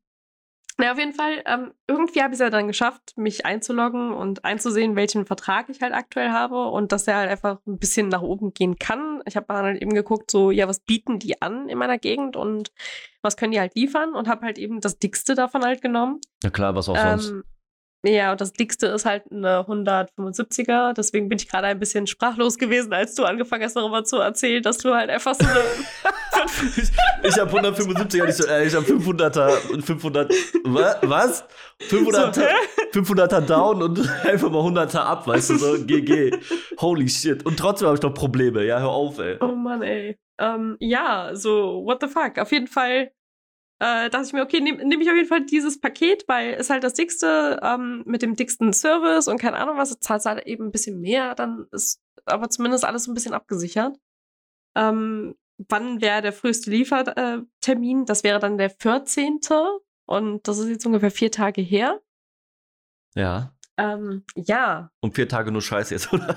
Na, 0.79 0.93
auf 0.93 0.97
jeden 0.97 1.11
Fall, 1.11 1.43
ähm, 1.45 1.73
irgendwie 1.87 2.21
habe 2.21 2.33
ich 2.33 2.35
es 2.35 2.39
ja 2.39 2.49
dann 2.49 2.67
geschafft, 2.67 3.11
mich 3.17 3.45
einzuloggen 3.45 4.13
und 4.13 4.45
einzusehen, 4.45 4.95
welchen 4.95 5.25
Vertrag 5.25 5.67
ich 5.67 5.81
halt 5.81 5.93
aktuell 5.93 6.29
habe 6.29 6.67
und 6.67 6.93
dass 6.93 7.05
er 7.05 7.17
halt 7.17 7.29
einfach 7.29 7.59
ein 7.67 7.79
bisschen 7.79 8.07
nach 8.07 8.21
oben 8.21 8.53
gehen 8.53 8.77
kann. 8.79 9.21
Ich 9.25 9.35
habe 9.35 9.45
dann 9.49 9.65
halt 9.65 9.81
eben 9.81 9.93
geguckt, 9.93 10.31
so, 10.31 10.51
ja, 10.51 10.69
was 10.69 10.79
bieten 10.79 11.19
die 11.19 11.41
an 11.41 11.67
in 11.67 11.77
meiner 11.77 11.97
Gegend 11.97 12.37
und 12.37 12.71
was 13.21 13.35
können 13.35 13.51
die 13.51 13.59
halt 13.59 13.75
liefern 13.75 14.13
und 14.13 14.29
habe 14.29 14.45
halt 14.45 14.57
eben 14.57 14.79
das 14.79 14.97
dickste 14.99 15.35
davon 15.35 15.65
halt 15.65 15.81
genommen. 15.81 16.21
Na 16.43 16.49
klar, 16.49 16.73
was 16.73 16.87
auch 16.87 16.95
sonst. 16.95 17.33
Ja, 18.05 18.31
und 18.31 18.39
das 18.39 18.53
dickste 18.53 18.87
ist 18.87 19.05
halt 19.05 19.23
eine 19.29 19.59
175er. 19.67 20.93
Deswegen 20.93 21.27
bin 21.27 21.37
ich 21.37 21.49
gerade 21.49 21.67
ein 21.67 21.79
bisschen 21.79 22.07
sprachlos 22.07 22.57
gewesen, 22.57 22.93
als 22.93 23.13
du 23.15 23.25
angefangen 23.25 23.63
hast, 23.63 23.75
darüber 23.75 24.03
zu 24.05 24.17
erzählen, 24.17 24.63
dass 24.63 24.77
du 24.77 24.93
halt 24.93 25.09
einfach 25.09 25.35
so 25.35 25.45
eine. 25.45 25.59
Ich 27.23 27.37
habe 27.37 27.51
175er, 27.59 28.25
nicht 28.25 28.35
so, 28.37 28.47
äh, 28.47 28.65
ich 28.65 28.73
habe 28.73 28.85
500er 28.85 29.71
und 29.71 29.81
500. 29.83 30.31
Wa- 30.63 30.95
Was? 31.03 31.43
500er, 31.89 32.33
So, 32.33 32.41
hä? 32.41 32.47
500er 32.93 33.41
down 33.41 33.83
und 33.83 33.99
einfach 34.25 34.49
mal 34.49 34.61
100er 34.61 34.99
ab, 34.99 35.27
weißt 35.27 35.49
du, 35.51 35.57
so 35.57 35.85
GG. 35.85 36.31
Holy 36.79 37.09
shit. 37.09 37.45
Und 37.45 37.57
trotzdem 37.59 37.87
habe 37.87 37.97
ich 37.97 38.01
noch 38.03 38.13
Probleme. 38.13 38.63
Ja, 38.65 38.79
hör 38.79 38.89
auf, 38.89 39.19
ey. 39.19 39.37
oh 39.41 39.47
Mann, 39.47 39.81
ey. 39.81 40.17
Ähm, 40.39 40.77
ja, 40.79 41.31
so, 41.33 41.83
what 41.85 41.99
the 42.01 42.07
fuck. 42.07 42.37
Auf 42.37 42.51
jeden 42.53 42.67
Fall 42.67 43.11
äh, 43.79 44.09
dachte 44.09 44.25
ich 44.27 44.33
mir, 44.33 44.43
okay, 44.43 44.59
nehme 44.59 44.85
nehm 44.85 45.01
ich 45.01 45.09
auf 45.09 45.15
jeden 45.15 45.27
Fall 45.27 45.45
dieses 45.45 45.79
Paket, 45.79 46.25
weil 46.27 46.53
es 46.53 46.69
halt 46.69 46.83
das 46.83 46.93
dickste 46.93 47.59
ähm, 47.63 48.03
mit 48.05 48.21
dem 48.21 48.35
dicksten 48.35 48.73
Service 48.73 49.27
und 49.27 49.39
keine 49.39 49.57
Ahnung 49.57 49.77
was, 49.77 49.97
zahlst 49.99 50.25
halt 50.25 50.45
eben 50.45 50.65
ein 50.65 50.71
bisschen 50.71 50.99
mehr, 50.99 51.33
dann 51.35 51.67
ist 51.71 52.01
aber 52.25 52.49
zumindest 52.49 52.85
alles 52.85 53.05
so 53.05 53.11
ein 53.11 53.13
bisschen 53.13 53.33
abgesichert. 53.33 53.97
Ähm, 54.75 55.35
wann 55.67 56.01
wäre 56.01 56.21
der 56.21 56.33
früheste 56.33 56.69
Liefertermin? 56.69 58.05
Das 58.05 58.23
wäre 58.23 58.39
dann 58.39 58.57
der 58.57 58.69
14. 58.69 59.39
Und 60.05 60.47
das 60.47 60.57
ist 60.57 60.69
jetzt 60.69 60.85
ungefähr 60.85 61.11
vier 61.11 61.31
Tage 61.31 61.61
her. 61.61 62.01
Ja. 63.15 63.53
Ähm, 63.77 64.23
ja. 64.35 64.91
Und 65.01 65.15
vier 65.15 65.27
Tage 65.27 65.51
nur 65.51 65.61
Scheiße 65.61 65.93
jetzt, 65.93 66.11
oder? 66.11 66.35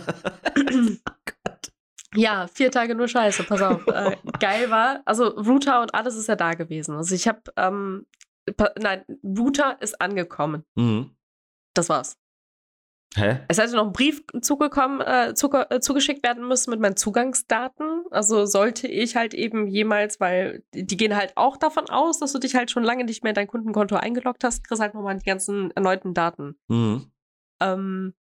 Ja, 2.14 2.46
vier 2.46 2.70
Tage 2.70 2.94
nur 2.94 3.08
Scheiße, 3.08 3.44
pass 3.44 3.62
auf. 3.62 3.86
äh, 3.86 4.16
geil 4.40 4.70
war, 4.70 5.00
also 5.04 5.28
Router 5.28 5.80
und 5.80 5.94
alles 5.94 6.16
ist 6.16 6.28
ja 6.28 6.36
da 6.36 6.52
gewesen. 6.52 6.96
Also 6.96 7.14
ich 7.14 7.26
habe, 7.26 7.40
ähm, 7.56 8.06
nein, 8.78 9.04
Router 9.22 9.80
ist 9.80 10.00
angekommen. 10.00 10.64
Mhm. 10.74 11.10
Das 11.74 11.88
war's. 11.88 12.18
Hä? 13.14 13.40
Es 13.48 13.58
hätte 13.58 13.76
noch 13.76 13.86
ein 13.86 13.92
Brief 13.92 14.24
zugekommen, 14.40 15.02
äh, 15.02 15.34
zuge 15.34 15.70
äh, 15.70 15.80
zugeschickt 15.80 16.22
werden 16.22 16.48
müssen 16.48 16.70
mit 16.70 16.80
meinen 16.80 16.96
Zugangsdaten. 16.96 18.04
Also 18.10 18.46
sollte 18.46 18.88
ich 18.88 19.16
halt 19.16 19.34
eben 19.34 19.66
jemals, 19.66 20.18
weil 20.18 20.64
die 20.72 20.86
die 20.86 20.96
gehen 20.96 21.14
halt 21.14 21.36
auch 21.36 21.58
davon 21.58 21.90
aus, 21.90 22.20
dass 22.20 22.32
du 22.32 22.38
dich 22.38 22.54
halt 22.54 22.70
schon 22.70 22.84
lange 22.84 23.04
nicht 23.04 23.22
mehr 23.22 23.30
in 23.30 23.34
dein 23.34 23.48
Kundenkonto 23.48 23.96
eingeloggt 23.96 24.44
hast, 24.44 24.66
kriegst 24.66 24.80
halt 24.80 24.94
nochmal 24.94 25.18
die 25.18 25.26
ganzen 25.28 25.70
erneuten 25.72 26.14
Daten. 26.14 26.58
Mhm. 26.68 27.12
Ähm, 27.60 28.14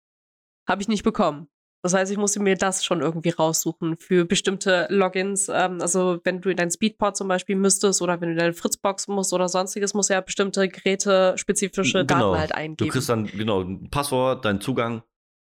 Habe 0.67 0.81
ich 0.81 0.87
nicht 0.87 1.03
bekommen. 1.03 1.47
Das 1.81 1.93
heißt, 1.93 2.11
ich 2.11 2.17
musste 2.17 2.41
mir 2.41 2.55
das 2.55 2.83
schon 2.83 2.99
irgendwie 3.01 3.29
raussuchen 3.29 3.95
für 3.97 4.25
bestimmte 4.25 4.85
Logins. 4.89 5.47
Ähm, 5.47 5.79
also 5.81 6.19
wenn 6.25 6.41
du 6.41 6.49
in 6.49 6.57
dein 6.57 6.69
Speedport 6.71 7.15
zum 7.15 7.27
Beispiel 7.29 7.55
müsstest 7.55 8.01
oder 8.01 8.19
wenn 8.19 8.27
du 8.29 8.33
in 8.33 8.39
deine 8.39 8.53
Fritzbox 8.53 9.07
musst 9.07 9.31
oder 9.31 9.47
sonstiges, 9.47 9.93
musst 9.93 10.09
du 10.09 10.13
ja 10.15 10.21
bestimmte 10.21 10.67
gerätespezifische 10.67 12.05
Genau. 12.05 12.31
Daten 12.33 12.39
halt 12.39 12.51
Du 12.51 12.55
eingeben. 12.57 12.91
kriegst 12.91 13.09
dann, 13.09 13.25
genau, 13.27 13.61
ein 13.61 13.89
Passwort, 13.89 14.43
deinen 14.45 14.61
Zugang 14.61 15.03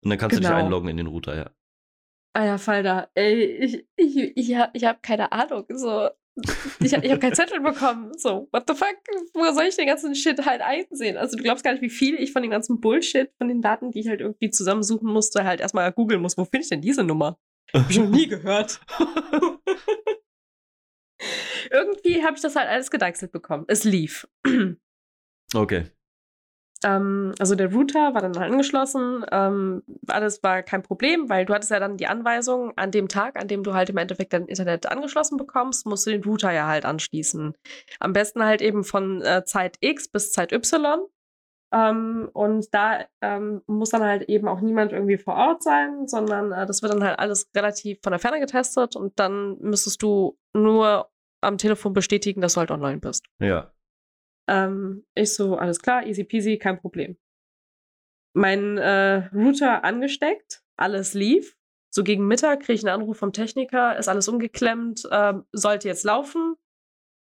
und 0.03 0.09
dann 0.09 0.17
kannst 0.17 0.35
du 0.35 0.41
dich 0.41 0.49
Genau. 0.49 0.59
einloggen 0.59 0.89
in 0.89 0.97
den 0.97 1.07
Router, 1.07 1.35
ja. 1.35 1.49
Ah 2.33 2.45
ja, 2.45 2.57
Falter. 2.57 3.09
Ey, 3.15 3.43
ich, 3.45 3.87
ich, 3.95 4.37
ich, 4.37 4.55
hab- 4.55 4.75
ich 4.75 4.83
habe 4.83 4.99
keine 5.01 5.31
Ahnung. 5.31 5.65
So, 5.69 6.09
ich, 6.79 6.93
ich 6.93 6.93
habe 6.93 7.19
keinen 7.19 7.35
Zettel 7.35 7.59
bekommen. 7.59 8.11
So, 8.17 8.47
what 8.51 8.63
the 8.67 8.75
fuck? 8.75 8.95
Wo 9.33 9.51
soll 9.53 9.65
ich 9.65 9.75
den 9.75 9.87
ganzen 9.87 10.15
Shit 10.15 10.45
halt 10.45 10.61
einsehen? 10.61 11.17
Also 11.17 11.37
du 11.37 11.43
glaubst 11.43 11.63
gar 11.63 11.71
nicht, 11.71 11.81
wie 11.81 11.89
viel 11.89 12.15
ich 12.15 12.31
von 12.31 12.41
dem 12.41 12.51
ganzen 12.51 12.79
Bullshit, 12.79 13.31
von 13.37 13.47
den 13.47 13.61
Daten, 13.61 13.91
die 13.91 13.99
ich 13.99 14.07
halt 14.07 14.21
irgendwie 14.21 14.49
zusammensuchen 14.49 15.11
musste, 15.11 15.43
halt 15.43 15.61
erstmal 15.61 15.91
googeln 15.91 16.21
muss. 16.21 16.37
Wo 16.37 16.45
finde 16.45 16.63
ich 16.63 16.69
denn 16.69 16.81
diese 16.81 17.03
Nummer? 17.03 17.39
Hab 17.73 17.89
ich 17.89 17.97
noch 17.97 18.09
nie 18.09 18.27
gehört. 18.27 18.79
irgendwie 21.71 22.23
habe 22.23 22.35
ich 22.35 22.41
das 22.41 22.55
halt 22.55 22.69
alles 22.69 22.91
gedeichselt 22.91 23.31
bekommen. 23.31 23.65
Es 23.67 23.83
lief. 23.83 24.27
Okay. 25.53 25.85
Ähm, 26.83 27.33
also 27.39 27.55
der 27.55 27.71
Router 27.71 28.13
war 28.13 28.21
dann 28.21 28.37
angeschlossen, 28.37 29.25
ähm, 29.31 29.83
alles 30.07 30.43
war 30.43 30.63
kein 30.63 30.83
Problem, 30.83 31.29
weil 31.29 31.45
du 31.45 31.53
hattest 31.53 31.71
ja 31.71 31.79
dann 31.79 31.97
die 31.97 32.07
Anweisung, 32.07 32.73
an 32.75 32.91
dem 32.91 33.07
Tag, 33.07 33.39
an 33.39 33.47
dem 33.47 33.63
du 33.63 33.73
halt 33.73 33.89
im 33.89 33.97
Endeffekt 33.97 34.33
dein 34.33 34.47
Internet 34.47 34.89
angeschlossen 34.91 35.37
bekommst, 35.37 35.85
musst 35.85 36.05
du 36.05 36.11
den 36.11 36.23
Router 36.23 36.51
ja 36.51 36.67
halt 36.67 36.85
anschließen. 36.85 37.55
Am 37.99 38.13
besten 38.13 38.43
halt 38.43 38.61
eben 38.61 38.83
von 38.83 39.21
äh, 39.21 39.43
Zeit 39.45 39.77
X 39.81 40.07
bis 40.07 40.31
Zeit 40.31 40.51
Y. 40.51 41.05
Ähm, 41.73 42.29
und 42.33 42.73
da 42.73 43.05
ähm, 43.21 43.61
muss 43.67 43.89
dann 43.89 44.03
halt 44.03 44.23
eben 44.29 44.47
auch 44.47 44.61
niemand 44.61 44.93
irgendwie 44.93 45.17
vor 45.17 45.35
Ort 45.35 45.63
sein, 45.63 46.07
sondern 46.07 46.51
äh, 46.53 46.65
das 46.65 46.81
wird 46.81 46.93
dann 46.93 47.03
halt 47.03 47.19
alles 47.19 47.49
relativ 47.55 47.99
von 48.01 48.11
der 48.11 48.19
Ferne 48.19 48.39
getestet 48.39 48.95
und 48.95 49.19
dann 49.19 49.57
müsstest 49.59 50.01
du 50.01 50.37
nur 50.53 51.09
am 51.41 51.57
Telefon 51.57 51.93
bestätigen, 51.93 52.41
dass 52.41 52.53
du 52.53 52.61
halt 52.61 52.71
online 52.71 52.99
bist. 52.99 53.25
Ja. 53.39 53.71
Ähm, 54.47 55.05
ich 55.15 55.33
so, 55.33 55.57
alles 55.57 55.81
klar, 55.81 56.05
easy 56.05 56.23
peasy, 56.23 56.57
kein 56.57 56.79
Problem. 56.79 57.17
Mein 58.33 58.77
äh, 58.77 59.29
Router 59.33 59.83
angesteckt, 59.83 60.63
alles 60.77 61.13
lief. 61.13 61.57
So 61.93 62.03
gegen 62.03 62.27
Mittag 62.27 62.61
kriege 62.61 62.73
ich 62.73 62.85
einen 62.85 63.01
Anruf 63.01 63.17
vom 63.17 63.33
Techniker, 63.33 63.97
ist 63.97 64.07
alles 64.07 64.27
umgeklemmt, 64.27 65.07
ähm, 65.11 65.45
sollte 65.51 65.87
jetzt 65.87 66.03
laufen. 66.03 66.55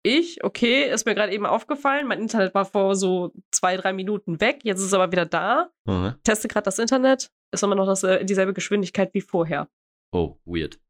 Ich, 0.04 0.42
okay, 0.42 0.90
ist 0.90 1.04
mir 1.04 1.14
gerade 1.14 1.32
eben 1.32 1.46
aufgefallen. 1.46 2.08
Mein 2.08 2.20
Internet 2.20 2.54
war 2.54 2.64
vor 2.64 2.96
so 2.96 3.32
zwei, 3.52 3.76
drei 3.76 3.92
Minuten 3.92 4.40
weg, 4.40 4.60
jetzt 4.64 4.78
ist 4.78 4.86
es 4.86 4.94
aber 4.94 5.12
wieder 5.12 5.26
da. 5.26 5.70
Mhm. 5.84 6.14
Teste 6.24 6.48
gerade 6.48 6.64
das 6.64 6.78
Internet, 6.78 7.30
ist 7.52 7.62
immer 7.62 7.74
noch 7.74 7.86
das, 7.86 8.02
äh, 8.02 8.24
dieselbe 8.24 8.54
Geschwindigkeit 8.54 9.12
wie 9.14 9.20
vorher. 9.20 9.68
Oh, 10.12 10.36
weird. 10.44 10.80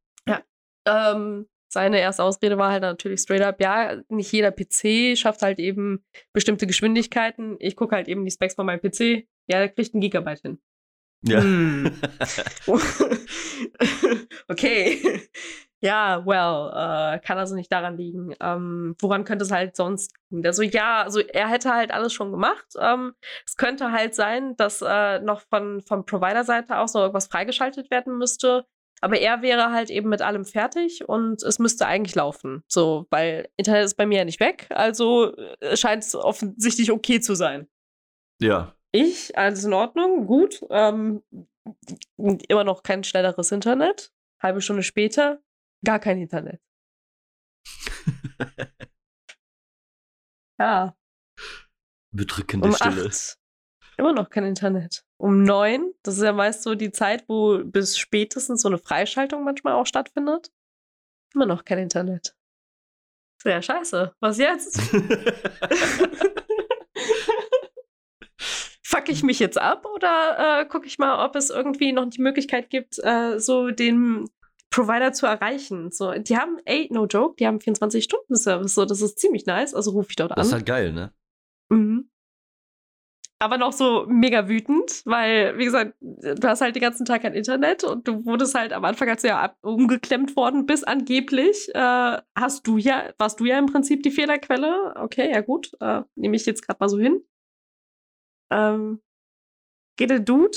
Ähm, 0.87 1.49
seine 1.73 2.01
erste 2.01 2.23
Ausrede 2.23 2.59
war 2.59 2.71
halt 2.71 2.83
natürlich 2.83 3.21
straight 3.21 3.43
up, 3.43 3.61
ja, 3.61 3.97
nicht 4.09 4.31
jeder 4.31 4.53
PC 4.53 5.17
schafft 5.19 5.43
halt 5.43 5.59
eben 5.59 6.05
bestimmte 6.33 6.67
Geschwindigkeiten. 6.67 7.57
Ich 7.61 7.77
gucke 7.77 7.97
halt 7.97 8.09
eben 8.09 8.25
die 8.25 8.31
Specs 8.31 8.55
von 8.55 8.67
meinem 8.67 8.81
PC. 8.81 9.27
Ja, 9.47 9.59
der 9.59 9.71
kriegt 9.71 9.95
einen 9.95 10.03
Gigabyte 10.03 10.41
hin. 10.43 10.59
Ja. 11.25 11.41
Hm. 11.41 11.91
okay. 14.49 15.23
Ja, 15.81 16.25
well, 16.27 16.71
äh, 17.17 17.19
kann 17.21 17.39
also 17.39 17.57
nicht 17.57 17.73
daran 17.73 17.97
liegen. 17.97 18.35
Ähm, 18.41 18.95
woran 19.01 19.25
könnte 19.25 19.45
es 19.45 19.51
halt 19.51 19.75
sonst 19.75 20.13
liegen? 20.31 20.47
Also 20.47 20.63
ja, 20.63 21.03
also 21.03 21.21
er 21.21 21.49
hätte 21.49 21.75
halt 21.75 21.91
alles 21.91 22.13
schon 22.13 22.31
gemacht. 22.31 22.67
Ähm, 22.79 23.15
es 23.45 23.57
könnte 23.57 23.91
halt 23.91 24.15
sein, 24.15 24.57
dass 24.57 24.81
äh, 24.81 25.21
noch 25.21 25.41
von, 25.41 25.81
von 25.81 26.05
Provider-Seite 26.05 26.79
aus 26.79 26.95
noch 26.95 27.01
irgendwas 27.01 27.27
freigeschaltet 27.27 27.91
werden 27.91 28.17
müsste. 28.17 28.65
Aber 29.05 29.19
er 29.19 29.43
wäre 29.43 29.73
halt 29.73 29.91
eben 29.91 30.09
mit 30.09 30.23
allem 30.23 30.45
fertig 30.45 31.09
und 31.09 31.43
es 31.43 31.59
müsste 31.59 31.87
eigentlich 31.87 32.15
laufen. 32.15 32.63
So, 32.69 33.07
weil 33.11 33.49
Internet 33.57 33.85
ist 33.85 33.97
bei 33.97 34.07
mir 34.07 34.19
ja 34.19 34.25
nicht 34.25 34.39
weg, 34.39 34.69
also 34.71 35.37
äh, 35.37 35.77
scheint 35.77 36.05
es 36.05 36.15
offensichtlich 36.15 36.93
okay 36.93 37.21
zu 37.21 37.35
sein. 37.35 37.69
Ja. 38.41 38.77
Ich, 38.93 39.37
alles 39.37 39.65
in 39.65 39.73
Ordnung, 39.73 40.27
gut. 40.27 40.65
Ähm, 40.71 41.23
immer 42.17 42.65
noch 42.65 42.83
kein 42.83 43.03
schnelleres 43.03 43.51
Internet. 43.51 44.13
Halbe 44.41 44.61
Stunde 44.61 44.83
später, 44.83 45.43
gar 45.85 45.99
kein 45.99 46.19
Internet. 46.19 46.61
ja. 50.61 50.97
Bedrückende 52.15 52.69
Um 52.69 52.75
Stille. 52.75 53.07
acht, 53.07 53.39
immer 53.97 54.13
noch 54.13 54.31
kein 54.31 54.45
Internet. 54.45 55.05
Um 55.23 55.45
neun, 55.45 55.95
das 56.03 56.17
ist 56.17 56.25
ja 56.25 56.33
meist 56.33 56.65
so 56.65 56.75
die 56.75 56.91
Zeit, 56.91 57.29
wo 57.29 57.63
bis 57.63 57.97
spätestens 57.97 58.61
so 58.63 58.67
eine 58.69 58.79
Freischaltung 58.79 59.45
manchmal 59.45 59.75
auch 59.75 59.87
stattfindet. 59.87 60.51
Immer 61.33 61.47
noch 61.47 61.65
kein 61.65 61.79
Internet. 61.79 62.35
Sehr 63.41 63.63
scheiße. 63.63 64.17
Was 64.19 64.39
jetzt? 64.39 64.81
Fuck 68.83 69.09
ich 69.09 69.23
mich 69.23 69.39
jetzt 69.39 69.59
ab 69.59 69.87
oder 69.87 70.61
äh, 70.63 70.67
gucke 70.67 70.87
ich 70.87 70.99
mal, 70.99 71.25
ob 71.25 71.37
es 71.37 71.51
irgendwie 71.51 71.93
noch 71.93 72.07
die 72.11 72.21
Möglichkeit 72.21 72.69
gibt, 72.69 72.99
äh, 73.05 73.39
so 73.39 73.71
den 73.71 74.29
Provider 74.71 75.13
zu 75.13 75.27
erreichen? 75.27 75.93
So, 75.93 76.11
die 76.13 76.37
haben, 76.37 76.59
ey, 76.65 76.89
no 76.91 77.07
joke, 77.07 77.37
die 77.39 77.47
haben 77.47 77.59
24-Stunden-Service, 77.59 78.75
so, 78.75 78.85
das 78.85 79.01
ist 79.01 79.21
ziemlich 79.21 79.47
nice, 79.47 79.73
also 79.73 79.93
rufe 79.93 80.09
ich 80.11 80.17
dort 80.17 80.33
Das 80.33 80.39
an. 80.39 80.47
ist 80.47 80.53
halt 80.53 80.67
geil, 80.67 80.93
ne? 80.93 81.15
Mhm. 81.71 82.11
Aber 83.43 83.59
noch 83.59 83.73
so 83.73 84.07
mega 84.07 84.49
wütend, 84.49 85.03
weil, 85.05 85.59
wie 85.59 85.65
gesagt, 85.65 85.95
du 86.01 86.47
hast 86.47 86.61
halt 86.61 86.77
den 86.77 86.81
ganzen 86.81 87.05
Tag 87.05 87.23
kein 87.23 87.35
Internet 87.35 87.83
und 87.83 88.07
du 88.07 88.25
wurdest 88.25 88.55
halt 88.55 88.73
am 88.73 88.85
Anfang, 88.85 89.09
als 89.09 89.23
du 89.23 89.29
ja 89.29 89.53
umgeklemmt 89.63 90.37
worden 90.37 90.65
bist, 90.65 90.87
angeblich, 90.87 91.69
äh, 91.75 92.19
hast 92.39 92.69
du 92.69 92.79
ja, 92.79 93.13
warst 93.19 93.41
du 93.41 93.45
ja 93.45 93.59
im 93.59 93.67
Prinzip 93.67 94.05
die 94.05 94.13
Fehlerquelle. 94.13 94.95
Okay, 94.97 95.29
ja 95.33 95.41
gut, 95.41 95.73
äh, 95.81 96.03
nehme 96.15 96.37
ich 96.37 96.47
jetzt 96.47 96.65
gerade 96.65 96.77
mal 96.79 96.89
so 96.89 97.01
hin. 97.01 97.21
Ähm, 98.53 99.01
geht 99.97 100.11
der 100.11 100.21
Dude 100.21 100.57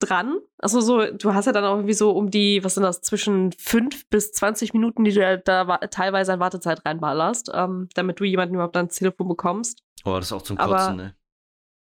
dran? 0.00 0.40
Also 0.58 0.80
so, 0.80 1.04
du 1.12 1.34
hast 1.34 1.46
ja 1.46 1.52
dann 1.52 1.64
auch 1.64 1.76
irgendwie 1.76 1.94
so 1.94 2.10
um 2.10 2.32
die, 2.32 2.64
was 2.64 2.74
sind 2.74 2.82
das, 2.82 3.00
zwischen 3.00 3.52
5 3.52 4.08
bis 4.08 4.32
20 4.32 4.72
Minuten, 4.74 5.04
die 5.04 5.12
du 5.12 5.20
ja 5.20 5.36
da 5.36 5.78
teilweise 5.86 6.32
an 6.32 6.40
Wartezeit 6.40 6.84
reinballerst, 6.84 7.52
ähm, 7.54 7.88
damit 7.94 8.18
du 8.18 8.24
jemanden 8.24 8.56
überhaupt 8.56 8.76
ans 8.76 8.96
Telefon 8.96 9.28
bekommst. 9.28 9.84
Oh, 10.04 10.16
das 10.16 10.24
ist 10.26 10.32
auch 10.32 10.42
zum 10.42 10.58
Aber- 10.58 10.74
Kotzen, 10.78 10.96
ne? 10.96 11.14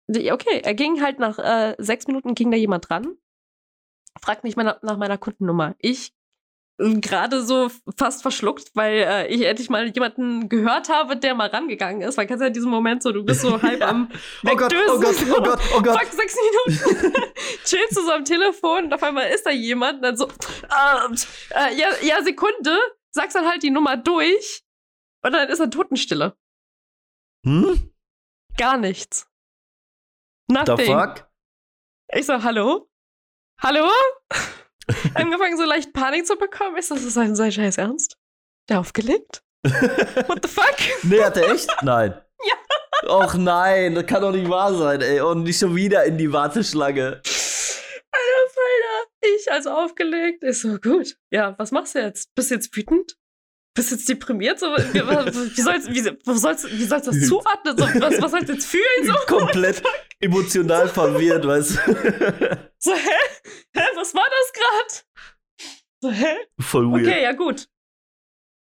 Okay, 0.08 0.62
er 0.64 0.74
ging 0.74 1.02
halt 1.02 1.20
nach 1.20 1.40
äh, 1.40 1.76
sechs 1.78 2.08
Minuten 2.08 2.36
ging 2.36 2.52
da 2.52 2.58
jemand 2.58 2.90
dran, 2.90 3.18
fragt 4.22 4.44
mich 4.44 4.56
nach 4.56 4.98
meiner 4.98 5.18
Kundennummer. 5.18 5.76
Ich 5.80 6.14
äh, 6.78 7.00
gerade 7.00 7.44
so 7.44 7.70
fast 7.98 8.22
verschluckt, 8.22 8.72
weil 8.74 9.06
äh, 9.08 9.28
ich 9.28 9.42
endlich 9.44 9.70
mal 9.70 9.88
jemanden 9.88 10.50
gehört 10.50 10.90
habe, 10.90 11.16
der 11.18 11.36
mal 11.36 11.48
rangegangen 11.48 12.02
ist. 12.02 12.18
Weil 12.18 12.28
kennst 12.28 12.42
du 12.42 12.46
ja 12.46 12.50
diesen 12.50 12.72
Moment 12.72 13.04
so, 13.04 13.12
du 13.12 13.24
bist 13.24 13.42
so 13.42 13.62
halb 13.62 13.82
am 13.82 14.10
Oh 14.46 14.56
Gott, 14.56 14.74
oh 14.90 15.00
Gott, 15.00 15.16
oh 15.22 15.42
Gott, 15.42 15.60
oh 15.76 15.82
Gott. 15.82 16.00
Fuck, 16.00 16.14
sechs 16.14 16.36
Minuten. 16.36 17.14
Chillst 17.66 17.98
du 17.98 18.02
so 18.02 18.12
am 18.12 18.26
Telefon 18.26 18.86
und 18.86 18.94
auf 18.94 19.04
einmal 19.04 19.30
ist 19.30 19.46
da 19.46 19.52
jemand 19.52 19.98
und 19.98 20.02
dann 20.04 20.18
so, 20.18 20.26
äh, 20.28 21.14
äh, 21.52 21.76
ja, 21.78 21.88
ja, 22.02 22.24
Sekunde, 22.24 22.78
sagst 23.12 23.36
dann 23.36 23.48
halt 23.48 23.64
die 23.64 23.72
Nummer 23.72 23.98
durch 23.98 24.64
und 25.24 25.32
dann 25.32 25.48
ist 25.50 25.60
er 25.60 25.70
Totenstille. 25.70 26.36
Hm? 27.46 27.92
Gar 28.58 28.78
nichts. 28.78 29.28
The 30.50 30.54
Nothing. 30.56 30.86
fuck? 30.88 31.28
Ich 32.14 32.26
so, 32.26 32.42
hallo? 32.44 32.90
Hallo? 33.62 33.88
Angefangen 35.16 35.58
so 35.58 35.64
leicht 35.64 35.94
Panik 35.94 36.28
zu 36.28 36.36
bekommen. 36.36 36.76
Ist 36.78 36.92
das 36.92 37.02
sein, 37.14 37.36
sein 37.36 37.52
Scheiß 37.52 37.78
Ernst? 37.78 38.18
Der 38.70 38.80
aufgelegt? 38.80 39.44
What 39.64 40.40
the 40.44 40.50
fuck? 40.50 40.76
nee, 41.04 41.24
hat 41.24 41.38
er 41.38 41.52
echt? 41.52 41.70
Nein. 41.82 42.20
Ja. 42.46 43.10
Och 43.10 43.36
nein, 43.36 43.96
das 43.96 44.06
kann 44.06 44.22
doch 44.22 44.34
nicht 44.34 44.50
wahr 44.50 44.74
sein, 44.74 45.00
ey. 45.00 45.22
Und 45.22 45.44
nicht 45.44 45.60
schon 45.60 45.74
wieder 45.76 46.04
in 46.04 46.18
die 46.18 46.32
Warteschlange. 46.34 47.22
Alter 47.24 48.50
Falter. 48.54 49.10
Ich 49.22 49.50
also 49.50 49.72
aufgelegt. 49.72 50.44
Ich 50.44 50.60
so, 50.60 50.78
gut. 50.78 51.16
Ja, 51.32 51.58
was 51.58 51.72
machst 51.72 51.96
du 51.96 52.00
jetzt? 52.00 52.36
Bist 52.36 52.52
du 52.52 52.56
jetzt 52.56 52.76
wütend? 52.76 53.16
Bist 53.76 53.90
du 53.92 53.96
jetzt 53.96 54.08
deprimiert? 54.08 54.60
So, 54.60 54.68
wie, 54.68 54.94
wie, 54.94 55.62
soll's, 55.62 55.88
wie, 55.90 56.06
wo 56.26 56.34
soll's, 56.36 56.64
wie 56.70 56.86
soll's 56.86 57.06
das 57.06 57.20
zuordnen? 57.28 57.76
So, 57.78 57.84
was, 58.02 58.22
was 58.22 58.32
sollst 58.32 58.50
du 58.50 58.54
jetzt 58.54 58.68
fühlen? 58.68 58.84
So, 59.06 59.14
Komplett 59.26 59.82
emotional 60.20 60.88
verwirrt, 60.88 61.46
weißt 61.48 61.72
du? 61.72 61.78
so 62.78 62.94
hä? 62.94 63.20
Hä? 63.76 63.84
Was 63.96 64.14
war 64.14 64.28
das 64.30 64.54
gerade? 64.54 65.04
So, 66.02 66.12
hä? 66.12 66.36
Voll 66.60 66.92
weird. 66.92 67.08
Okay, 67.08 67.24
ja 67.24 67.32
gut. 67.32 67.68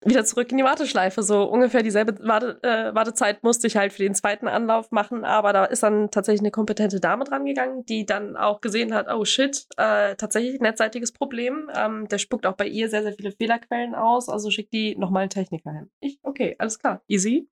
Wieder 0.02 0.24
zurück 0.24 0.50
in 0.50 0.56
die 0.56 0.64
Warteschleife. 0.64 1.22
So 1.22 1.44
ungefähr 1.44 1.82
dieselbe 1.82 2.16
Warte, 2.26 2.58
äh, 2.62 2.94
Wartezeit 2.94 3.42
musste 3.42 3.66
ich 3.66 3.76
halt 3.76 3.92
für 3.92 4.02
den 4.02 4.14
zweiten 4.14 4.48
Anlauf 4.48 4.90
machen, 4.90 5.24
aber 5.24 5.52
da 5.52 5.66
ist 5.66 5.82
dann 5.82 6.10
tatsächlich 6.10 6.40
eine 6.40 6.50
kompetente 6.50 7.00
Dame 7.00 7.24
dran 7.24 7.44
gegangen, 7.44 7.84
die 7.84 8.06
dann 8.06 8.34
auch 8.36 8.62
gesehen 8.62 8.94
hat, 8.94 9.08
oh 9.12 9.26
shit, 9.26 9.66
äh, 9.76 10.16
tatsächlich 10.16 10.58
netzseitiges 10.60 11.12
Problem. 11.12 11.70
Ähm, 11.74 12.08
der 12.08 12.16
spuckt 12.16 12.46
auch 12.46 12.56
bei 12.56 12.66
ihr 12.66 12.88
sehr, 12.88 13.02
sehr 13.02 13.12
viele 13.12 13.32
Fehlerquellen 13.32 13.94
aus, 13.94 14.30
also 14.30 14.50
schickt 14.50 14.72
die 14.72 14.96
nochmal 14.96 15.22
einen 15.22 15.30
Techniker 15.30 15.70
hin. 15.70 15.90
Ich, 16.00 16.18
okay, 16.22 16.56
alles 16.58 16.78
klar, 16.78 17.02
easy. 17.06 17.50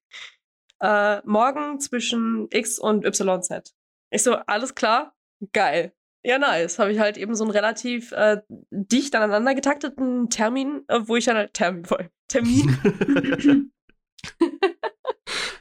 Äh, 0.80 1.20
morgen 1.24 1.80
zwischen 1.80 2.48
X 2.50 2.78
und 2.78 3.04
YZ. 3.04 3.74
Ich 4.10 4.22
so, 4.22 4.36
alles 4.46 4.74
klar, 4.74 5.14
geil. 5.52 5.92
Ja, 6.28 6.38
nice. 6.38 6.78
Habe 6.78 6.92
ich 6.92 6.98
halt 6.98 7.16
eben 7.16 7.34
so 7.34 7.44
einen 7.44 7.52
relativ 7.52 8.12
äh, 8.12 8.42
dicht 8.70 9.14
aneinander 9.14 9.54
getakteten 9.54 10.28
Termin, 10.28 10.84
äh, 10.88 11.00
wo 11.04 11.16
ich 11.16 11.24
dann 11.24 11.36
halt 11.38 11.54
Termin, 11.54 11.86
voll, 11.86 12.10
Termin, 12.28 12.76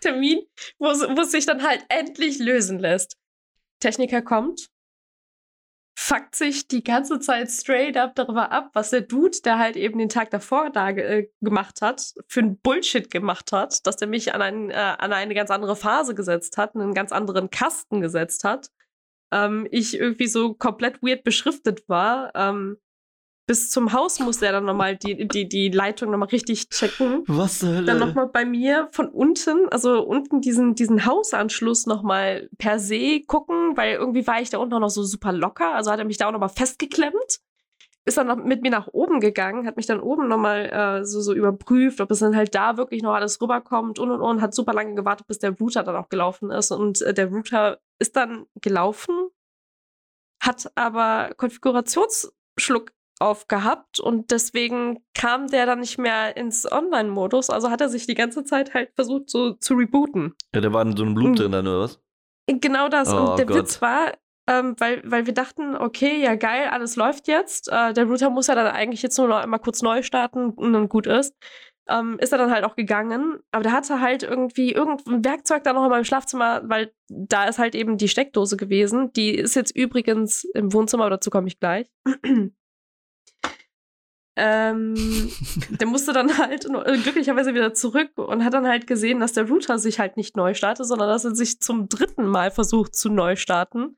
Termin, 0.01 0.41
wo, 0.77 0.87
es- 0.89 1.31
sich 1.31 1.45
dann 1.45 1.63
halt 1.63 1.85
endlich 1.87 2.39
lösen 2.39 2.79
lässt. 2.79 3.17
Techniker 3.79 4.21
kommt, 4.21 4.67
fuckt 5.97 6.35
sich 6.35 6.67
die 6.67 6.83
ganze 6.83 7.19
Zeit 7.19 7.49
straight 7.49 7.95
up 7.95 8.15
darüber 8.15 8.51
ab, 8.51 8.71
was 8.73 8.89
der 8.89 9.01
Dude, 9.01 9.37
der 9.45 9.59
halt 9.59 9.77
eben 9.77 9.97
den 9.97 10.09
Tag 10.09 10.31
davor 10.31 10.69
da 10.69 10.89
äh, 10.89 11.29
gemacht 11.41 11.81
hat, 11.81 12.13
für 12.27 12.41
ein 12.41 12.59
Bullshit 12.59 13.09
gemacht 13.09 13.51
hat, 13.53 13.85
dass 13.87 13.95
der 13.95 14.07
mich 14.07 14.33
an, 14.33 14.41
ein, 14.41 14.69
äh, 14.69 14.73
an 14.73 15.13
eine 15.13 15.33
ganz 15.33 15.49
andere 15.49 15.75
Phase 15.77 16.13
gesetzt 16.13 16.57
hat, 16.57 16.75
einen 16.75 16.93
ganz 16.93 17.11
anderen 17.11 17.49
Kasten 17.49 18.01
gesetzt 18.01 18.43
hat. 18.43 18.69
Ähm, 19.31 19.67
ich 19.71 19.97
irgendwie 19.97 20.27
so 20.27 20.53
komplett 20.53 21.01
weird 21.01 21.23
beschriftet 21.23 21.87
war. 21.87 22.31
Ähm, 22.35 22.77
bis 23.47 23.69
zum 23.69 23.93
Haus 23.93 24.19
musste 24.19 24.45
er 24.45 24.51
dann 24.51 24.65
nochmal 24.65 24.97
die, 24.97 25.25
die, 25.25 25.47
die 25.47 25.69
Leitung 25.69 26.11
nochmal 26.11 26.27
richtig 26.27 26.69
checken 26.69 27.23
Was 27.27 27.59
zur 27.59 27.69
Hölle? 27.69 27.85
dann 27.85 27.99
nochmal 27.99 28.27
bei 28.27 28.43
mir 28.43 28.89
von 28.91 29.07
unten, 29.07 29.69
also 29.69 30.03
unten 30.03 30.41
diesen, 30.41 30.75
diesen 30.75 31.05
Hausanschluss 31.05 31.85
nochmal 31.85 32.49
per 32.57 32.77
se 32.77 33.21
gucken, 33.25 33.77
weil 33.77 33.93
irgendwie 33.93 34.27
war 34.27 34.41
ich 34.41 34.49
da 34.49 34.57
unten 34.57 34.73
auch 34.73 34.81
noch 34.81 34.89
so 34.89 35.03
super 35.03 35.31
locker. 35.31 35.73
Also 35.73 35.91
hat 35.91 35.99
er 35.99 36.05
mich 36.05 36.17
da 36.17 36.27
auch 36.27 36.33
nochmal 36.33 36.49
festgeklemmt. 36.49 37.39
Ist 38.07 38.17
dann 38.17 38.27
noch 38.27 38.37
mit 38.37 38.61
mir 38.61 38.71
nach 38.71 38.87
oben 38.87 39.19
gegangen, 39.19 39.67
hat 39.67 39.75
mich 39.75 39.85
dann 39.85 39.99
oben 39.99 40.27
nochmal 40.29 40.69
äh, 41.01 41.05
so, 41.05 41.19
so 41.21 41.33
überprüft, 41.33 41.99
ob 41.99 42.09
es 42.09 42.19
dann 42.19 42.35
halt 42.37 42.55
da 42.55 42.77
wirklich 42.77 43.03
noch 43.03 43.13
alles 43.13 43.41
rüberkommt 43.41 43.99
und 43.99 44.09
und 44.09 44.21
und, 44.21 44.41
hat 44.41 44.53
super 44.53 44.73
lange 44.73 44.95
gewartet, 44.95 45.27
bis 45.27 45.39
der 45.39 45.51
Router 45.51 45.83
dann 45.83 45.95
auch 45.97 46.07
gelaufen 46.09 46.49
ist. 46.49 46.71
Und 46.71 47.01
äh, 47.01 47.13
der 47.13 47.27
Router 47.27 47.79
ist 47.99 48.15
dann 48.15 48.45
gelaufen, 48.61 49.13
hat 50.41 50.71
aber 50.75 51.31
Konfigurationsschluck 51.35 52.91
aufgehabt 53.19 53.99
und 53.99 54.29
deswegen 54.31 55.03
kam 55.15 55.47
der 55.47 55.65
dann 55.65 55.79
nicht 55.79 55.97
mehr 55.97 56.37
ins 56.37 56.71
Online-Modus. 56.71 57.49
Also 57.49 57.71
hat 57.71 57.81
er 57.81 57.89
sich 57.89 58.05
die 58.05 58.13
ganze 58.13 58.43
Zeit 58.43 58.73
halt 58.75 58.91
versucht 58.95 59.29
so 59.29 59.53
zu 59.53 59.73
rebooten. 59.73 60.35
ja, 60.53 60.61
da 60.61 60.71
war 60.71 60.83
in 60.83 60.95
so 60.95 61.03
einem 61.03 61.17
Loop 61.17 61.29
Mhm. 61.31 61.35
drin 61.35 61.51
dann, 61.51 61.67
oder 61.67 61.79
was? 61.81 61.99
Genau 62.47 62.87
das. 62.89 63.11
Oh 63.11 63.31
und 63.31 63.39
der 63.39 63.47
Gott. 63.47 63.57
Witz 63.57 63.81
war, 63.81 64.13
ähm, 64.47 64.75
weil, 64.79 65.01
weil 65.05 65.25
wir 65.25 65.33
dachten, 65.33 65.75
okay, 65.75 66.21
ja 66.21 66.35
geil, 66.35 66.69
alles 66.69 66.95
läuft 66.95 67.27
jetzt. 67.27 67.69
Äh, 67.69 67.93
der 67.93 68.05
Router 68.05 68.29
muss 68.29 68.47
ja 68.47 68.55
dann 68.55 68.67
eigentlich 68.67 69.01
jetzt 69.01 69.17
nur 69.17 69.27
noch 69.27 69.37
einmal 69.37 69.59
kurz 69.59 69.81
neu 69.81 70.03
starten 70.03 70.51
und 70.51 70.71
dann 70.71 70.87
gut 70.87 71.05
ist. 71.05 71.35
Ähm, 71.89 72.17
ist 72.19 72.31
er 72.31 72.37
dann 72.37 72.51
halt 72.51 72.63
auch 72.63 72.75
gegangen. 72.75 73.39
Aber 73.51 73.63
der 73.63 73.73
hatte 73.73 73.99
halt 73.99 74.23
irgendwie 74.23 74.71
irgendein 74.71 75.25
Werkzeug 75.25 75.63
da 75.63 75.73
noch 75.73 75.83
in 75.83 75.89
meinem 75.89 76.05
Schlafzimmer, 76.05 76.61
weil 76.65 76.93
da 77.09 77.45
ist 77.45 77.59
halt 77.59 77.75
eben 77.75 77.97
die 77.97 78.07
Steckdose 78.07 78.55
gewesen. 78.55 79.11
Die 79.13 79.35
ist 79.35 79.55
jetzt 79.55 79.75
übrigens 79.75 80.45
im 80.53 80.71
Wohnzimmer, 80.71 81.09
dazu 81.09 81.29
komme 81.29 81.47
ich 81.47 81.59
gleich. 81.59 81.89
ähm, 84.37 84.95
der 85.69 85.87
musste 85.87 86.13
dann 86.13 86.37
halt 86.37 86.65
äh, 86.65 86.97
glücklicherweise 86.97 87.53
wieder 87.53 87.73
zurück 87.73 88.11
und 88.15 88.45
hat 88.45 88.53
dann 88.53 88.67
halt 88.67 88.87
gesehen, 88.87 89.19
dass 89.19 89.33
der 89.33 89.49
Router 89.49 89.77
sich 89.77 89.99
halt 89.99 90.15
nicht 90.15 90.37
neu 90.37 90.53
startet, 90.53 90.85
sondern 90.85 91.09
dass 91.09 91.25
er 91.25 91.35
sich 91.35 91.59
zum 91.59 91.89
dritten 91.89 92.27
Mal 92.27 92.51
versucht 92.51 92.95
zu 92.95 93.09
neu 93.09 93.35
starten. 93.35 93.97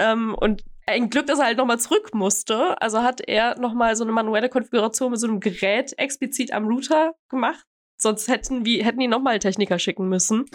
Ähm, 0.00 0.34
und 0.34 0.64
ein 0.86 1.10
Glück, 1.10 1.26
dass 1.26 1.38
er 1.38 1.44
halt 1.46 1.58
nochmal 1.58 1.78
zurück 1.78 2.14
musste. 2.14 2.80
Also 2.80 3.02
hat 3.02 3.20
er 3.20 3.58
nochmal 3.60 3.94
so 3.96 4.04
eine 4.04 4.12
manuelle 4.12 4.48
Konfiguration 4.48 5.10
mit 5.10 5.20
so 5.20 5.28
einem 5.28 5.40
Gerät 5.40 5.96
explizit 5.98 6.52
am 6.52 6.66
Router 6.66 7.14
gemacht. 7.28 7.64
Sonst 8.00 8.28
hätten, 8.28 8.64
wir, 8.64 8.84
hätten 8.84 8.98
die 8.98 9.08
nochmal 9.08 9.38
Techniker 9.38 9.78
schicken 9.78 10.08
müssen. 10.08 10.46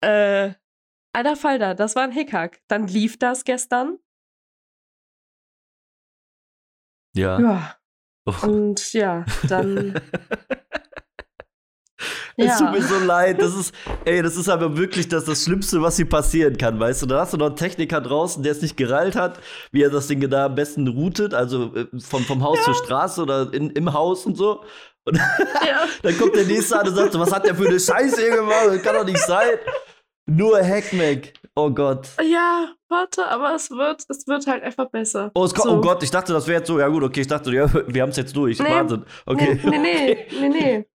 Äh, 0.00 0.54
alter 1.12 1.36
Falter, 1.36 1.74
das 1.74 1.96
war 1.96 2.04
ein 2.04 2.12
Hickhack. 2.12 2.62
Dann 2.66 2.88
lief 2.88 3.18
das 3.18 3.44
gestern. 3.44 3.98
Ja. 7.14 7.38
Ja. 7.40 7.76
Oh. 8.24 8.46
Und 8.46 8.92
ja, 8.94 9.26
dann. 9.48 10.00
Es 12.46 12.58
tut 12.58 12.70
mir 12.70 12.78
ja. 12.78 12.84
so 12.84 12.98
leid. 13.00 13.42
Das 13.42 13.54
ist, 13.54 13.74
ey, 14.04 14.22
das 14.22 14.36
ist 14.36 14.48
aber 14.48 14.76
wirklich 14.76 15.08
das, 15.08 15.24
das 15.24 15.42
Schlimmste, 15.44 15.82
was 15.82 15.96
hier 15.96 16.08
passieren 16.08 16.56
kann, 16.56 16.78
weißt 16.78 17.02
du? 17.02 17.06
Da 17.06 17.20
hast 17.20 17.32
du 17.32 17.36
noch 17.36 17.46
einen 17.46 17.56
Techniker 17.56 18.00
draußen, 18.00 18.42
der 18.42 18.52
es 18.52 18.62
nicht 18.62 18.76
gereilt 18.76 19.16
hat, 19.16 19.40
wie 19.72 19.82
er 19.82 19.90
das 19.90 20.06
Ding 20.06 20.20
da 20.30 20.46
am 20.46 20.54
besten 20.54 20.86
routet, 20.86 21.34
also 21.34 21.74
äh, 21.74 21.86
vom, 21.98 22.22
vom 22.22 22.42
Haus 22.44 22.62
zur 22.62 22.74
Straße 22.74 23.22
oder 23.22 23.52
in, 23.52 23.70
im 23.70 23.92
Haus 23.92 24.24
und 24.24 24.36
so. 24.36 24.62
Und 25.04 25.16
ja. 25.66 25.86
dann 26.02 26.16
kommt 26.18 26.36
der 26.36 26.44
nächste 26.44 26.78
an 26.78 26.86
und 26.88 26.94
sagt, 26.94 27.12
so, 27.12 27.18
was 27.20 27.32
hat 27.32 27.44
der 27.44 27.54
für 27.54 27.66
eine 27.66 27.80
Scheiße 27.80 28.20
hier 28.20 28.36
gemacht? 28.36 28.66
Das 28.66 28.82
kann 28.82 28.94
doch 28.94 29.04
nicht 29.04 29.18
sein. 29.18 29.58
Nur 30.30 30.58
Hackmack. 30.62 31.32
Oh 31.56 31.70
Gott. 31.70 32.08
ja, 32.22 32.68
warte, 32.88 33.26
aber 33.26 33.54
es 33.54 33.70
wird, 33.70 34.04
es 34.08 34.26
wird 34.28 34.46
halt 34.46 34.62
einfach 34.62 34.90
besser. 34.90 35.30
Oh, 35.34 35.46
So. 35.46 35.62
oh 35.66 35.80
Gott, 35.80 36.02
ich 36.02 36.10
dachte, 36.10 36.32
das 36.32 36.46
wäre 36.46 36.58
jetzt 36.58 36.68
so. 36.68 36.78
Ja, 36.78 36.86
gut, 36.88 37.02
okay, 37.02 37.22
ich 37.22 37.26
dachte, 37.26 37.50
ja, 37.50 37.66
wir 37.88 38.02
haben 38.02 38.10
es 38.10 38.16
jetzt 38.16 38.36
durch. 38.36 38.58
Nee. 38.58 38.70
Wahnsinn. 38.70 39.04
Okay. 39.26 39.58
Nee, 39.64 39.78
nee, 39.78 40.26
nee, 40.30 40.48
nee. 40.48 40.86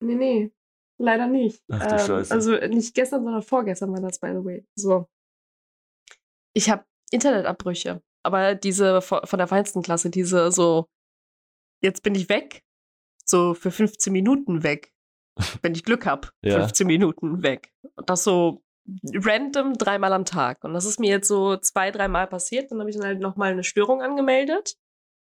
Nee, 0.00 0.14
nee. 0.14 0.52
Leider 0.98 1.26
nicht. 1.28 1.62
Ach 1.70 1.86
du 1.86 1.98
Scheiße. 1.98 2.34
Also 2.34 2.52
nicht 2.68 2.94
gestern, 2.94 3.22
sondern 3.24 3.42
vorgestern 3.42 3.92
war 3.92 4.00
das, 4.00 4.18
by 4.18 4.28
the 4.28 4.44
way. 4.44 4.66
So. 4.76 5.06
Ich 6.54 6.68
habe 6.70 6.84
Internetabbrüche, 7.10 8.02
aber 8.24 8.54
diese 8.54 9.00
von 9.00 9.20
von 9.24 9.38
der 9.38 9.46
feinsten 9.46 9.82
Klasse, 9.82 10.10
diese 10.10 10.50
so, 10.50 10.88
jetzt 11.82 12.02
bin 12.02 12.14
ich 12.14 12.28
weg, 12.28 12.64
so 13.24 13.54
für 13.54 13.70
15 13.70 14.12
Minuten 14.12 14.62
weg, 14.64 14.92
wenn 15.62 15.74
ich 15.74 15.84
Glück 15.84 16.04
habe, 16.06 16.28
Ja. 16.42 16.58
15 16.60 16.86
Minuten 16.86 17.42
weg. 17.42 17.72
Und 17.94 18.10
das 18.10 18.24
so 18.24 18.62
random 19.14 19.74
dreimal 19.74 20.12
am 20.14 20.24
Tag. 20.24 20.64
Und 20.64 20.72
das 20.72 20.84
ist 20.86 20.98
mir 20.98 21.10
jetzt 21.10 21.28
so 21.28 21.56
zwei, 21.58 21.90
dreimal 21.90 22.26
passiert. 22.26 22.70
Dann 22.72 22.80
habe 22.80 22.88
ich 22.90 22.96
dann 22.96 23.04
halt 23.04 23.20
nochmal 23.20 23.52
eine 23.52 23.62
Störung 23.62 24.00
angemeldet, 24.02 24.76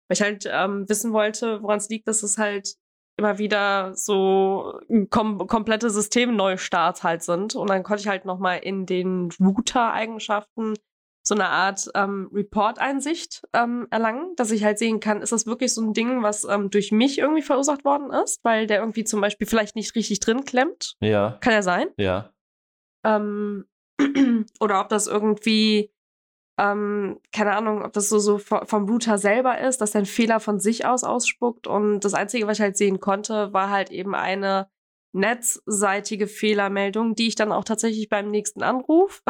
weil 0.07 0.15
ich 0.15 0.21
halt 0.21 0.45
ähm, 0.51 0.89
wissen 0.89 1.13
wollte, 1.13 1.61
woran 1.61 1.77
es 1.77 1.87
liegt, 1.87 2.07
dass 2.07 2.23
es 2.23 2.37
halt 2.39 2.75
immer 3.17 3.37
wieder 3.37 3.95
so 3.95 4.79
kom 5.09 5.45
komplette 5.47 5.89
Systemneustarts 5.89 7.03
halt 7.03 7.23
sind. 7.23 7.55
Und 7.55 7.69
dann 7.69 7.83
konnte 7.83 8.01
ich 8.01 8.07
halt 8.07 8.25
nochmal 8.25 8.59
in 8.59 8.85
den 8.85 9.29
Router-Eigenschaften 9.39 10.75
so 11.25 11.35
eine 11.35 11.47
Art 11.47 11.89
ähm, 11.95 12.29
Report-Einsicht 12.33 13.43
ähm, 13.53 13.87
erlangen, 13.89 14.35
dass 14.35 14.51
ich 14.51 14.63
halt 14.63 14.77
sehen 14.77 14.99
kann, 14.99 15.21
ist 15.21 15.31
das 15.31 15.45
wirklich 15.47 15.73
so 15.73 15.81
ein 15.81 15.93
Ding, 15.93 16.21
was 16.21 16.43
ähm, 16.43 16.69
durch 16.69 16.91
mich 16.91 17.17
irgendwie 17.17 17.41
verursacht 17.41 17.85
worden 17.85 18.11
ist, 18.11 18.43
weil 18.43 18.67
der 18.67 18.79
irgendwie 18.79 19.05
zum 19.05 19.21
Beispiel 19.21 19.47
vielleicht 19.47 19.77
nicht 19.77 19.95
richtig 19.95 20.19
drin 20.19 20.43
klemmt. 20.43 20.95
Ja, 20.99 21.37
Kann 21.39 21.53
ja 21.53 21.61
sein. 21.61 21.87
ja. 21.97 22.33
Ähm, 23.05 23.65
oder 24.59 24.81
ob 24.81 24.89
das 24.89 25.07
irgendwie, 25.07 25.92
ähm, 26.59 27.19
keine 27.31 27.55
Ahnung, 27.55 27.83
ob 27.83 27.93
das 27.93 28.09
so, 28.09 28.19
so 28.19 28.37
vo- 28.37 28.65
vom 28.65 28.87
Router 28.87 29.17
selber 29.17 29.59
ist, 29.59 29.81
dass 29.81 29.91
der 29.91 29.99
einen 29.99 30.05
Fehler 30.05 30.39
von 30.39 30.59
sich 30.59 30.85
aus 30.85 31.03
ausspuckt. 31.03 31.67
Und 31.67 32.01
das 32.01 32.13
Einzige, 32.13 32.45
was 32.47 32.57
ich 32.57 32.61
halt 32.61 32.77
sehen 32.77 32.99
konnte, 32.99 33.53
war 33.53 33.69
halt 33.69 33.91
eben 33.91 34.13
eine 34.15 34.69
netzseitige 35.15 36.27
Fehlermeldung, 36.27 37.13
die 37.15 37.27
ich 37.27 37.35
dann 37.35 37.51
auch 37.51 37.63
tatsächlich 37.63 38.09
beim 38.09 38.31
nächsten 38.31 38.63
Anruf, 38.63 39.21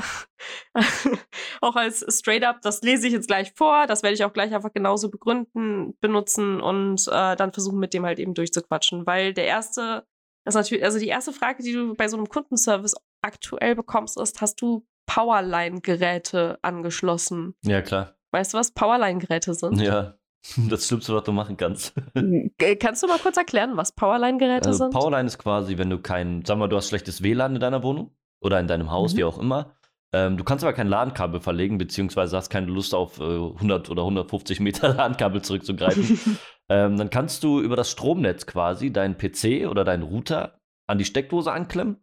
auch 1.61 1.75
als 1.75 2.05
straight 2.09 2.43
up, 2.43 2.61
das 2.61 2.81
lese 2.81 3.07
ich 3.07 3.13
jetzt 3.13 3.27
gleich 3.27 3.51
vor, 3.53 3.85
das 3.85 4.01
werde 4.01 4.13
ich 4.13 4.23
auch 4.23 4.31
gleich 4.31 4.53
einfach 4.53 4.71
genauso 4.71 5.09
begründen, 5.09 5.97
benutzen 5.99 6.61
und 6.61 7.05
äh, 7.09 7.35
dann 7.35 7.51
versuchen, 7.51 7.79
mit 7.79 7.93
dem 7.93 8.05
halt 8.05 8.19
eben 8.19 8.33
durchzuquatschen. 8.33 9.05
Weil 9.05 9.33
der 9.33 9.45
erste, 9.45 10.05
das 10.45 10.55
natürlich, 10.55 10.85
also 10.85 10.99
die 10.99 11.07
erste 11.07 11.33
Frage, 11.33 11.63
die 11.63 11.73
du 11.73 11.95
bei 11.95 12.07
so 12.07 12.15
einem 12.15 12.29
Kundenservice 12.29 12.95
aktuell 13.21 13.75
bekommst, 13.75 14.17
ist, 14.19 14.39
hast 14.39 14.61
du 14.61 14.85
Powerline-Geräte 15.05 16.59
angeschlossen? 16.61 17.55
Ja, 17.63 17.81
klar. 17.81 18.15
Weißt 18.31 18.53
du, 18.53 18.57
was 18.57 18.71
Powerline-Geräte 18.71 19.53
sind? 19.53 19.79
Ja. 19.81 20.15
Das 20.69 20.87
Schlimmste, 20.87 21.15
was 21.15 21.23
du 21.23 21.31
machen 21.31 21.55
kannst. 21.55 21.93
Äh, 22.15 22.75
Kannst 22.75 23.01
du 23.01 23.07
mal 23.07 23.17
kurz 23.17 23.37
erklären, 23.37 23.77
was 23.77 23.93
Powerline-Geräte 23.93 24.67
Also 24.67 24.79
sind? 24.85 24.91
Powerline 24.93 25.25
ist 25.27 25.37
quasi, 25.37 25.77
wenn 25.77 25.89
du 25.89 25.99
kein, 26.01 26.43
sag 26.45 26.57
mal, 26.57 26.67
du 26.67 26.75
hast 26.75 26.89
schlechtes 26.89 27.23
WLAN 27.23 27.55
in 27.55 27.61
deiner 27.61 27.81
Wohnung 27.81 28.11
oder 28.41 28.59
in 28.59 28.67
deinem 28.67 28.91
Haus, 28.91 29.13
Mhm. 29.13 29.17
wie 29.17 29.23
auch 29.23 29.37
immer. 29.39 29.73
Ähm, 30.11 30.35
du 30.35 30.43
kannst 30.43 30.65
aber 30.65 30.73
kein 30.73 30.87
LAN-Kabel 30.89 31.39
verlegen, 31.39 31.77
beziehungsweise 31.77 32.35
hast 32.35 32.49
keine 32.49 32.67
Lust 32.67 32.93
auf 32.93 33.19
äh, 33.21 33.23
100 33.23 33.89
oder 33.89 34.03
150 34.03 34.59
Meter 34.59 34.89
LAN-Kabel 34.93 35.41
zurückzugreifen. 35.43 36.37
ähm, 36.67 36.97
dann 36.97 37.09
kannst 37.09 37.43
du 37.45 37.61
über 37.61 37.77
das 37.77 37.89
Stromnetz 37.89 38.45
quasi 38.45 38.91
deinen 38.91 39.17
PC 39.17 39.65
oder 39.69 39.85
deinen 39.85 40.03
Router 40.03 40.59
an 40.87 40.97
die 40.97 41.05
Steckdose 41.05 41.53
anklemmen. 41.53 42.02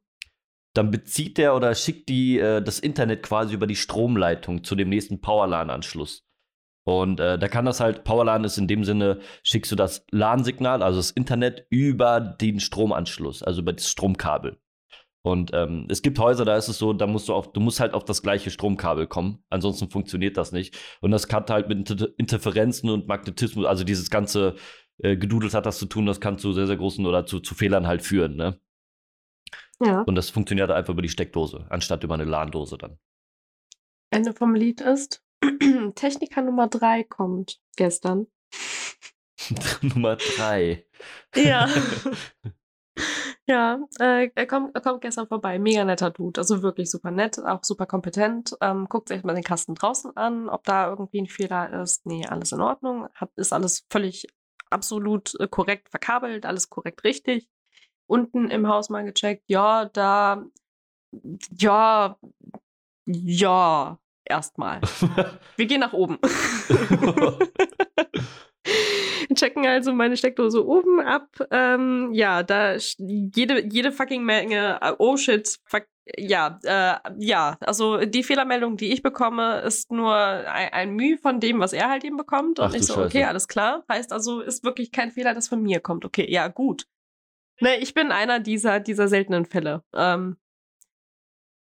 Dann 0.74 0.90
bezieht 0.90 1.38
der 1.38 1.54
oder 1.56 1.74
schickt 1.74 2.08
die, 2.08 2.38
äh, 2.38 2.62
das 2.62 2.78
Internet 2.78 3.22
quasi 3.22 3.54
über 3.54 3.66
die 3.66 3.76
Stromleitung 3.76 4.62
zu 4.64 4.74
dem 4.74 4.88
nächsten 4.88 5.20
Powerlan-Anschluss. 5.20 6.24
Und 6.84 7.20
äh, 7.20 7.38
da 7.38 7.48
kann 7.48 7.64
das 7.66 7.80
halt, 7.80 8.04
Powerlan 8.04 8.44
ist 8.44 8.58
in 8.58 8.68
dem 8.68 8.84
Sinne, 8.84 9.20
schickst 9.42 9.70
du 9.70 9.76
das 9.76 10.06
LAN-Signal, 10.10 10.82
also 10.82 10.98
das 10.98 11.10
Internet, 11.10 11.66
über 11.68 12.20
den 12.20 12.60
Stromanschluss, 12.60 13.42
also 13.42 13.60
über 13.60 13.72
das 13.72 13.88
Stromkabel. 13.88 14.58
Und 15.22 15.50
ähm, 15.52 15.86
es 15.90 16.00
gibt 16.00 16.18
Häuser, 16.18 16.46
da 16.46 16.56
ist 16.56 16.68
es 16.68 16.78
so, 16.78 16.94
da 16.94 17.06
musst 17.06 17.28
du 17.28 17.34
auf, 17.34 17.52
du 17.52 17.60
musst 17.60 17.78
halt 17.80 17.92
auf 17.92 18.04
das 18.04 18.22
gleiche 18.22 18.50
Stromkabel 18.50 19.06
kommen, 19.06 19.44
ansonsten 19.50 19.90
funktioniert 19.90 20.38
das 20.38 20.52
nicht. 20.52 20.78
Und 21.02 21.10
das 21.10 21.30
hat 21.30 21.50
halt 21.50 21.68
mit 21.68 21.78
Inter 21.78 22.08
Interferenzen 22.16 22.88
und 22.88 23.06
Magnetismus, 23.06 23.66
also 23.66 23.84
dieses 23.84 24.08
ganze 24.08 24.54
äh, 24.98 25.16
Gedudels 25.16 25.52
hat 25.52 25.66
das 25.66 25.78
zu 25.78 25.86
tun, 25.86 26.06
das 26.06 26.20
kann 26.20 26.38
zu 26.38 26.54
sehr, 26.54 26.66
sehr 26.66 26.78
großen 26.78 27.04
oder 27.04 27.26
zu, 27.26 27.40
zu 27.40 27.54
Fehlern 27.54 27.86
halt 27.86 28.02
führen, 28.02 28.36
ne? 28.36 28.58
Ja. 29.82 30.02
Und 30.02 30.14
das 30.14 30.30
funktioniert 30.30 30.70
einfach 30.70 30.92
über 30.92 31.02
die 31.02 31.08
Steckdose, 31.08 31.66
anstatt 31.70 32.04
über 32.04 32.14
eine 32.14 32.24
LAN-Dose 32.24 32.78
dann. 32.78 32.98
Ende 34.10 34.32
vom 34.32 34.54
Lied 34.54 34.80
ist, 34.80 35.24
Techniker 35.94 36.42
Nummer 36.42 36.68
3 36.68 37.04
kommt 37.04 37.60
gestern. 37.76 38.26
Nummer 39.82 40.16
drei. 40.16 40.86
Ja. 41.34 41.68
ja, 43.46 43.80
äh, 43.98 44.30
er, 44.34 44.46
kommt, 44.46 44.74
er 44.74 44.80
kommt 44.80 45.00
gestern 45.00 45.28
vorbei. 45.28 45.58
Mega 45.58 45.84
netter 45.84 46.10
Dude. 46.10 46.40
Also 46.40 46.62
wirklich 46.62 46.90
super 46.90 47.10
nett, 47.10 47.38
auch 47.38 47.64
super 47.64 47.86
kompetent. 47.86 48.56
Ähm, 48.60 48.86
guckt 48.88 49.08
sich 49.08 49.22
mal 49.22 49.34
den 49.34 49.44
Kasten 49.44 49.74
draußen 49.74 50.16
an, 50.16 50.48
ob 50.48 50.64
da 50.64 50.88
irgendwie 50.88 51.22
ein 51.22 51.26
Fehler 51.26 51.82
ist. 51.82 52.06
Nee, 52.06 52.26
alles 52.26 52.52
in 52.52 52.60
Ordnung. 52.60 53.08
Hat, 53.14 53.30
ist 53.36 53.52
alles 53.52 53.86
völlig 53.90 54.26
absolut 54.70 55.38
äh, 55.40 55.48
korrekt 55.48 55.88
verkabelt, 55.88 56.46
alles 56.46 56.68
korrekt 56.68 57.04
richtig. 57.04 57.48
Unten 58.10 58.50
im 58.50 58.66
Haus 58.66 58.90
mal 58.90 59.04
gecheckt. 59.04 59.44
Ja, 59.46 59.84
da. 59.86 60.44
Ja. 61.56 62.16
Ja. 63.06 63.98
Erstmal. 64.24 64.80
Wir 65.56 65.66
gehen 65.66 65.80
nach 65.80 65.92
oben. 65.92 66.18
Checken 69.34 69.66
also 69.66 69.92
meine 69.92 70.16
Steckdose 70.16 70.64
oben 70.66 71.00
ab. 71.00 71.28
Ähm, 71.50 72.10
ja, 72.12 72.42
da 72.42 72.76
jede, 72.98 73.66
jede 73.66 73.92
fucking 73.92 74.24
Menge. 74.24 74.78
äh, 74.80 74.92
Oh 74.98 75.16
shit. 75.16 75.58
Fuck, 75.64 75.86
ja, 76.16 76.58
äh, 76.64 76.96
ja. 77.18 77.56
Also 77.60 77.98
die 78.04 78.22
Fehlermeldung, 78.22 78.76
die 78.76 78.92
ich 78.92 79.02
bekomme, 79.02 79.60
ist 79.60 79.90
nur 79.92 80.14
ein, 80.14 80.72
ein 80.72 80.90
Mühe 80.94 81.16
von 81.18 81.40
dem, 81.40 81.60
was 81.60 81.72
er 81.72 81.88
halt 81.88 82.04
eben 82.04 82.16
bekommt. 82.16 82.58
Und 82.58 82.66
Ach 82.66 82.74
ich 82.74 82.86
so, 82.86 82.94
Scheiße. 82.94 83.06
okay, 83.06 83.24
alles 83.24 83.48
klar. 83.48 83.84
Heißt 83.88 84.12
also, 84.12 84.40
ist 84.40 84.64
wirklich 84.64 84.92
kein 84.92 85.10
Fehler, 85.10 85.34
das 85.34 85.48
von 85.48 85.62
mir 85.62 85.80
kommt. 85.80 86.04
Okay, 86.04 86.30
ja, 86.30 86.48
gut. 86.48 86.86
Ne, 87.60 87.76
ich 87.78 87.94
bin 87.94 88.10
einer 88.12 88.40
dieser, 88.40 88.80
dieser 88.80 89.08
seltenen 89.08 89.44
Fälle. 89.44 89.82
Ähm, 89.94 90.36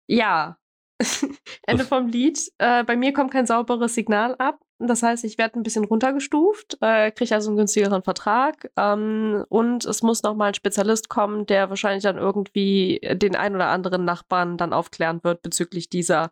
ja. 0.07 0.57
Ende 1.67 1.83
vom 1.83 2.07
Lied. 2.07 2.39
Äh, 2.57 2.83
bei 2.83 2.95
mir 2.95 3.13
kommt 3.13 3.31
kein 3.31 3.45
sauberes 3.45 3.95
Signal 3.95 4.35
ab. 4.35 4.59
Das 4.79 5.03
heißt, 5.03 5.23
ich 5.23 5.37
werde 5.37 5.57
ein 5.59 5.63
bisschen 5.63 5.85
runtergestuft, 5.85 6.77
äh, 6.81 7.09
kriege 7.11 7.33
also 7.33 7.49
einen 7.49 7.57
günstigeren 7.57 8.03
Vertrag. 8.03 8.69
Ähm, 8.75 9.45
und 9.49 9.85
es 9.85 10.01
muss 10.03 10.23
nochmal 10.23 10.49
ein 10.49 10.53
Spezialist 10.53 11.07
kommen, 11.07 11.45
der 11.45 11.69
wahrscheinlich 11.69 12.03
dann 12.03 12.17
irgendwie 12.17 12.99
den 13.13 13.35
ein 13.35 13.55
oder 13.55 13.67
anderen 13.67 14.03
Nachbarn 14.03 14.57
dann 14.57 14.73
aufklären 14.73 15.23
wird 15.23 15.41
bezüglich 15.41 15.89
dieser 15.89 16.31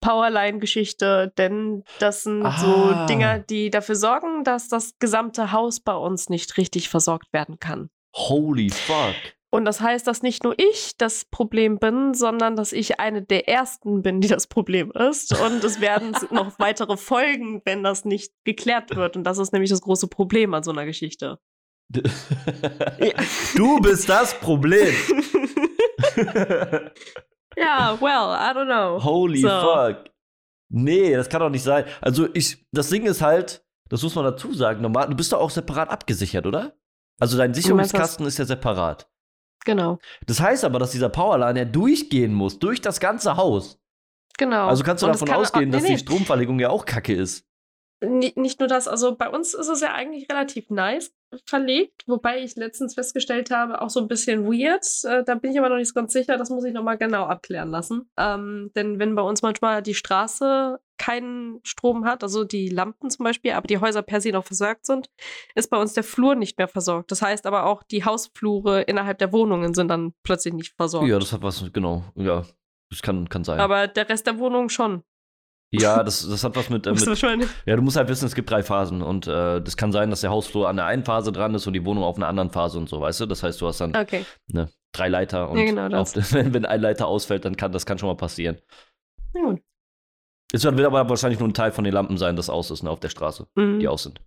Powerline-Geschichte. 0.00 1.32
Denn 1.38 1.84
das 2.00 2.24
sind 2.24 2.44
Ah. 2.44 2.58
so 2.58 3.06
Dinge, 3.06 3.44
die 3.48 3.70
dafür 3.70 3.94
sorgen, 3.96 4.44
dass 4.44 4.68
das 4.68 4.98
gesamte 4.98 5.52
Haus 5.52 5.80
bei 5.80 5.94
uns 5.94 6.28
nicht 6.28 6.56
richtig 6.58 6.88
versorgt 6.90 7.32
werden 7.32 7.58
kann. 7.60 7.88
Holy 8.14 8.70
fuck. 8.70 9.14
Und 9.52 9.64
das 9.64 9.80
heißt, 9.80 10.06
dass 10.06 10.22
nicht 10.22 10.44
nur 10.44 10.54
ich 10.58 10.96
das 10.96 11.24
Problem 11.24 11.78
bin, 11.78 12.14
sondern 12.14 12.54
dass 12.54 12.72
ich 12.72 13.00
eine 13.00 13.22
der 13.22 13.48
ersten 13.48 14.00
bin, 14.02 14.20
die 14.20 14.28
das 14.28 14.46
Problem 14.46 14.92
ist. 14.92 15.38
Und 15.40 15.64
es 15.64 15.80
werden 15.80 16.14
noch 16.30 16.56
weitere 16.60 16.96
Folgen, 16.96 17.60
wenn 17.64 17.82
das 17.82 18.04
nicht 18.04 18.32
geklärt 18.44 18.94
wird. 18.94 19.16
Und 19.16 19.24
das 19.24 19.38
ist 19.38 19.52
nämlich 19.52 19.70
das 19.70 19.80
große 19.80 20.06
Problem 20.06 20.54
an 20.54 20.62
so 20.62 20.70
einer 20.70 20.86
Geschichte. 20.86 21.38
Du 23.56 23.80
bist 23.80 24.08
das 24.08 24.38
Problem. 24.38 24.94
ja, 27.56 28.00
well, 28.00 28.30
I 28.30 28.52
don't 28.54 28.66
know. 28.66 29.02
Holy 29.02 29.40
So. 29.40 29.48
fuck. 29.48 30.04
Nee, 30.68 31.16
das 31.16 31.28
kann 31.28 31.40
doch 31.40 31.50
nicht 31.50 31.64
sein. 31.64 31.84
Also 32.00 32.28
ich, 32.32 32.64
das 32.70 32.90
Ding 32.90 33.06
ist 33.06 33.20
halt, 33.20 33.64
das 33.88 34.04
muss 34.04 34.14
man 34.14 34.24
dazu 34.24 34.54
sagen, 34.54 34.82
normal, 34.82 35.08
du 35.08 35.16
bist 35.16 35.32
doch 35.32 35.40
auch 35.40 35.50
separat 35.50 35.90
abgesichert, 35.90 36.46
oder? 36.46 36.76
Also 37.20 37.38
dein? 37.38 37.54
Sicherungskasten 37.54 38.26
ist 38.26 38.38
ja 38.38 38.44
separat. 38.44 39.08
Genau, 39.66 39.98
Das 40.26 40.40
heißt 40.40 40.64
aber, 40.64 40.78
dass 40.78 40.90
dieser 40.90 41.10
Powerline 41.10 41.58
ja 41.60 41.64
durchgehen 41.66 42.32
muss, 42.32 42.58
durch 42.58 42.80
das 42.80 42.98
ganze 42.98 43.36
Haus. 43.36 43.78
genau. 44.38 44.66
Also 44.68 44.82
kannst 44.82 45.02
du 45.02 45.06
Und 45.06 45.12
davon 45.12 45.28
kann- 45.28 45.36
ausgehen, 45.36 45.68
nee, 45.68 45.76
dass 45.76 45.82
nee. 45.82 45.90
die 45.96 45.98
Stromverlegung 45.98 46.58
ja 46.58 46.70
auch 46.70 46.86
kacke 46.86 47.12
ist. 47.14 47.44
nicht 48.02 48.58
nur 48.58 48.68
das, 48.68 48.88
also 48.88 49.14
bei 49.14 49.28
uns 49.28 49.52
ist 49.52 49.68
es 49.68 49.82
ja 49.82 49.92
eigentlich 49.92 50.30
relativ 50.30 50.70
nice 50.70 51.12
verlegt, 51.44 52.04
wobei 52.06 52.42
ich 52.42 52.56
letztens 52.56 52.94
festgestellt 52.94 53.50
habe, 53.50 53.82
auch 53.82 53.90
so 53.90 54.00
ein 54.00 54.08
bisschen 54.08 54.46
weird. 54.46 54.82
Äh, 55.04 55.22
da 55.24 55.34
bin 55.34 55.52
ich 55.52 55.58
aber 55.58 55.68
noch 55.68 55.76
nicht 55.76 55.94
ganz 55.94 56.14
sicher, 56.14 56.38
das 56.38 56.48
muss 56.48 56.64
ich 56.64 56.72
nochmal 56.72 56.96
genau 56.96 57.24
abklären 57.26 57.70
lassen. 57.70 58.10
Ähm, 58.16 58.70
denn 58.74 58.98
wenn 58.98 59.14
bei 59.14 59.20
uns 59.22 59.42
manchmal 59.42 59.82
die 59.82 59.94
Straße 59.94 60.80
keinen 61.00 61.60
Strom 61.64 62.04
hat, 62.04 62.22
also 62.22 62.44
die 62.44 62.68
Lampen 62.68 63.08
zum 63.08 63.24
Beispiel, 63.24 63.52
aber 63.52 63.66
die 63.66 63.78
Häuser 63.78 64.02
per 64.02 64.20
se 64.20 64.32
noch 64.32 64.44
versorgt 64.44 64.84
sind, 64.84 65.08
ist 65.54 65.70
bei 65.70 65.78
uns 65.78 65.94
der 65.94 66.04
Flur 66.04 66.34
nicht 66.34 66.58
mehr 66.58 66.68
versorgt. 66.68 67.10
Das 67.10 67.22
heißt 67.22 67.46
aber 67.46 67.64
auch, 67.64 67.82
die 67.82 68.04
Hausflure 68.04 68.82
innerhalb 68.82 69.18
der 69.18 69.32
Wohnungen 69.32 69.72
sind 69.72 69.88
dann 69.88 70.12
plötzlich 70.22 70.52
nicht 70.52 70.74
versorgt. 70.76 71.08
Ja, 71.08 71.18
das 71.18 71.32
hat 71.32 71.42
was, 71.42 71.64
genau, 71.72 72.04
ja. 72.16 72.44
Das 72.90 73.00
kann, 73.00 73.28
kann 73.30 73.44
sein. 73.44 73.60
Aber 73.60 73.86
der 73.88 74.08
Rest 74.10 74.26
der 74.26 74.38
Wohnung 74.38 74.68
schon. 74.68 75.02
Ja, 75.72 76.02
das, 76.02 76.28
das 76.28 76.44
hat 76.44 76.54
was 76.56 76.68
mit. 76.68 76.86
Äh, 76.86 76.92
mit 76.92 77.46
ja, 77.64 77.76
du 77.76 77.82
musst 77.82 77.96
halt 77.96 78.08
wissen, 78.08 78.26
es 78.26 78.34
gibt 78.34 78.50
drei 78.50 78.62
Phasen. 78.62 79.00
Und 79.00 79.26
äh, 79.26 79.62
das 79.62 79.76
kann 79.76 79.92
sein, 79.92 80.10
dass 80.10 80.20
der 80.20 80.30
Hausflur 80.30 80.68
an 80.68 80.76
der 80.76 80.84
einen 80.86 81.04
Phase 81.04 81.32
dran 81.32 81.54
ist 81.54 81.66
und 81.66 81.72
die 81.72 81.84
Wohnung 81.86 82.02
auf 82.04 82.16
einer 82.16 82.28
anderen 82.28 82.50
Phase 82.50 82.78
und 82.78 82.88
so, 82.88 83.00
weißt 83.00 83.20
du? 83.20 83.26
Das 83.26 83.42
heißt, 83.42 83.60
du 83.60 83.68
hast 83.68 83.80
dann 83.80 83.96
Okay. 83.96 84.26
ne, 84.48 84.68
drei 84.92 85.08
Leiter 85.08 85.48
und 85.48 85.58
Ja, 85.58 85.64
genau 85.64 85.96
auf, 85.96 86.14
wenn, 86.34 86.52
wenn 86.52 86.66
ein 86.66 86.80
Leiter 86.80 87.06
ausfällt, 87.06 87.44
dann 87.44 87.56
kann 87.56 87.72
das 87.72 87.86
kann 87.86 87.96
schon 87.96 88.08
mal 88.08 88.16
passieren. 88.16 88.58
Na 89.32 89.42
gut. 89.42 89.62
Es 90.52 90.64
wird 90.64 90.80
aber 90.80 91.08
wahrscheinlich 91.08 91.38
nur 91.40 91.48
ein 91.48 91.54
Teil 91.54 91.72
von 91.72 91.84
den 91.84 91.92
Lampen 91.94 92.18
sein, 92.18 92.36
das 92.36 92.50
aus 92.50 92.70
ist, 92.70 92.82
ne, 92.82 92.90
auf 92.90 93.00
der 93.00 93.08
Straße, 93.08 93.46
Mhm. 93.56 93.78
die 93.80 93.88
aus 93.88 94.02
sind. 94.04 94.20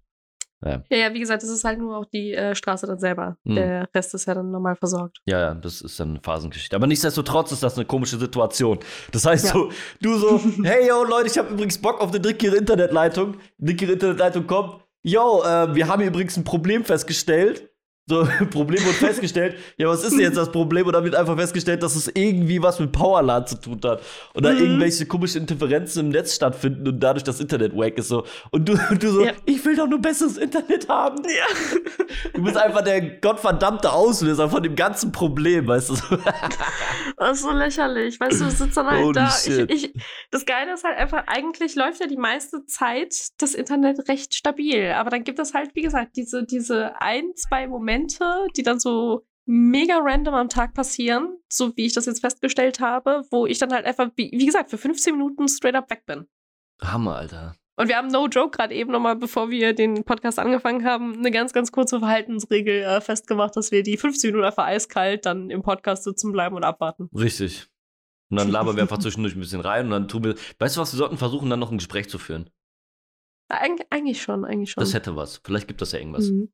Ja, 0.66 0.82
ja, 0.90 1.14
wie 1.14 1.20
gesagt, 1.20 1.44
es 1.44 1.50
ist 1.50 1.66
halt 1.66 1.78
nur 1.78 1.98
auch 1.98 2.06
die 2.06 2.34
äh, 2.34 2.56
Straße 2.56 2.88
dann 2.88 2.98
selber. 2.98 3.36
Mhm. 3.44 3.56
Der 3.56 3.90
Rest 3.94 4.14
ist 4.14 4.26
ja 4.28 4.34
dann 4.34 4.50
normal 4.50 4.78
versorgt. 4.78 5.18
Ja, 5.26 5.38
ja, 5.40 5.54
das 5.56 5.82
ist 5.82 6.00
dann 6.00 6.12
eine 6.12 6.22
Phasengeschichte. 6.22 6.74
Aber 6.74 6.88
nichtsdestotrotz 6.88 7.52
ist 7.52 7.64
das 7.64 7.76
eine 7.76 7.84
komische 7.84 8.18
Situation. 8.18 8.80
Das 9.12 9.26
heißt 9.26 9.48
Ja. 9.48 9.52
so, 9.52 9.70
du 10.02 10.16
so, 10.18 10.40
hey 10.64 10.88
yo 10.88 11.04
Leute, 11.04 11.28
ich 11.28 11.38
habe 11.38 11.50
übrigens 11.50 11.78
Bock 11.80 12.00
auf 12.00 12.12
eine 12.12 12.22
dickere 12.22 12.56
Internetleitung. 12.56 13.36
Dickere 13.58 13.92
Internetleitung 13.92 14.48
kommt. 14.48 14.82
Yo, 15.02 15.44
äh, 15.44 15.76
wir 15.76 15.86
haben 15.90 16.00
hier 16.00 16.12
übrigens 16.12 16.38
ein 16.38 16.46
Problem 16.46 16.86
festgestellt. 16.86 17.70
So, 18.06 18.28
Problem 18.52 18.84
wird 18.84 18.96
festgestellt. 18.96 19.56
Ja, 19.78 19.88
was 19.88 20.04
ist 20.04 20.12
denn 20.12 20.20
jetzt 20.20 20.36
das 20.36 20.52
Problem? 20.52 20.86
Und 20.86 20.92
dann 20.94 21.06
wird 21.06 21.16
einfach 21.16 21.38
festgestellt, 21.38 21.82
dass 21.84 21.96
es 21.96 22.12
irgendwie 22.14 22.62
was 22.62 22.78
mit 22.80 22.92
Powerland 22.92 23.48
zu 23.48 23.56
tun 23.56 23.80
hat. 23.86 24.02
Oder 24.36 24.52
Mhm. 24.52 24.60
irgendwelche 24.60 25.06
komischen 25.06 25.42
Interferenzen 25.42 26.00
im 26.08 26.10
Netz 26.10 26.36
stattfinden 26.36 26.86
und 26.86 27.00
dadurch 27.00 27.24
das 27.24 27.40
Internet 27.40 27.74
wack 27.78 27.98
ist 27.98 28.10
so. 28.10 28.26
Und 28.52 28.68
du, 28.68 28.76
du 29.00 29.10
so, 29.10 29.24
Ja. 29.26 29.32
ich 29.46 29.64
will 29.64 29.78
doch 29.78 29.88
nur 29.88 30.00
besseres 30.02 30.38
Internet 30.38 30.90
haben. 30.90 31.24
Du 32.34 32.44
bist 32.44 32.58
einfach 32.58 32.84
der 32.84 33.00
gottverdammte 33.20 33.92
Auslöser 33.94 34.50
von 34.50 34.62
dem 34.64 34.76
ganzen 34.76 35.14
Problem, 35.14 35.66
weißt 35.68 35.90
du? 35.92 35.96
Das 37.18 37.38
ist 37.38 37.44
so 37.44 37.52
lächerlich. 37.52 38.20
Weißt 38.20 38.42
du, 38.42 38.46
du 38.46 38.52
sitzt 38.52 38.76
dann 38.76 38.88
halt 38.88 39.02
Holy 39.04 39.14
da. 39.14 39.34
Ich, 39.46 39.86
ich, 39.86 39.94
das 40.30 40.46
Geile 40.46 40.74
ist 40.74 40.84
halt 40.84 40.98
einfach, 40.98 41.24
eigentlich 41.28 41.76
läuft 41.76 42.02
ja 42.02 42.08
die 42.08 42.18
meiste 42.18 42.66
Zeit 42.66 43.14
das 43.38 43.54
Internet 43.54 44.10
recht 44.10 44.34
stabil. 44.34 44.92
Aber 44.92 45.10
dann 45.10 45.24
gibt 45.24 45.40
es 45.40 45.54
halt, 45.54 45.72
wie 45.74 45.82
gesagt, 45.84 46.18
diese, 46.18 46.44
diese 46.44 47.00
ein, 47.02 47.24
zwei 47.36 47.66
Momente, 47.68 47.93
die 48.56 48.64
dann 48.64 48.80
so 48.80 49.26
mega 49.46 49.98
random 50.00 50.34
am 50.34 50.50
Tag 50.50 50.74
passieren, 50.74 51.38
so 51.50 51.76
wie 51.76 51.86
ich 51.86 51.94
das 51.94 52.06
jetzt 52.06 52.22
festgestellt 52.22 52.80
habe, 52.80 53.24
wo 53.30 53.46
ich 53.46 53.60
dann 53.60 53.74
halt 53.74 53.86
einfach, 53.86 54.10
wie, 54.16 54.32
wie 54.32 54.46
gesagt, 54.46 54.70
für 54.70 54.78
15 54.78 55.16
Minuten 55.18 55.48
straight 55.48 55.76
up 55.76 55.90
weg 55.90 56.06
bin. 56.06 56.28
Hammer, 56.82 57.16
Alter. 57.16 57.56
Und 57.76 57.88
wir 57.88 57.98
haben 57.98 58.10
No 58.10 58.28
Joke 58.28 58.56
gerade 58.56 58.76
eben 58.76 58.92
nochmal, 58.92 59.16
bevor 59.16 59.50
wir 59.50 59.74
den 59.74 60.04
Podcast 60.04 60.38
angefangen 60.38 60.86
haben, 60.86 61.18
eine 61.18 61.32
ganz, 61.32 61.54
ganz 61.54 61.72
kurze 61.72 62.00
Verhaltensregel 62.00 62.84
äh, 62.84 63.02
festgemacht, 63.02 63.56
dass 63.56 63.72
wir 63.72 63.82
die 63.82 63.98
15 63.98 64.30
Minuten 64.30 64.46
einfach 64.46 64.66
eiskalt 64.66 65.26
dann 65.26 65.50
im 65.50 65.64
Podcast 65.64 66.04
sitzen 66.04 66.32
bleiben 66.32 66.56
und 66.56 66.64
abwarten. 66.64 67.10
Richtig. 67.18 67.68
Und 68.30 68.38
dann 68.38 68.50
labern 68.50 68.76
wir 68.76 68.84
einfach 68.84 68.98
zwischendurch 69.00 69.36
ein 69.36 69.40
bisschen 69.40 69.62
rein 69.62 69.86
und 69.86 69.92
dann 69.92 70.08
tun 70.08 70.24
wir. 70.24 70.36
Weißt 70.60 70.78
du 70.78 70.82
was, 70.82 70.94
wir 70.94 70.98
sollten 70.98 71.18
versuchen, 71.18 71.50
dann 71.50 71.60
noch 71.60 71.72
ein 71.72 71.80
Gespräch 71.80 72.10
zu 72.10 72.20
führen. 72.20 72.50
Eig 73.62 73.86
eigentlich 73.90 74.22
schon, 74.22 74.46
eigentlich 74.46 74.72
schon. 74.72 74.82
Das 74.82 74.94
hätte 74.94 75.16
was. 75.16 75.42
Vielleicht 75.44 75.68
gibt 75.68 75.82
das 75.82 75.92
ja 75.92 76.00
irgendwas. 76.00 76.30
Mhm. 76.30 76.50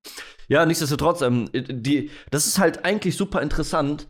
Ja, 0.48 0.66
nichtsdestotrotz, 0.66 1.22
ähm, 1.22 1.50
die, 1.54 2.10
das 2.32 2.48
ist 2.48 2.60
halt 2.60 2.86
eigentlich 2.86 3.16
super 3.16 3.42
interessant. 3.42 4.08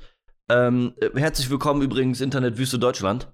Ähm, 0.49 0.93
äh, 0.99 1.09
herzlich 1.19 1.49
willkommen 1.49 1.81
übrigens, 1.81 2.21
Internetwüste 2.21 2.79
Deutschland. 2.79 3.31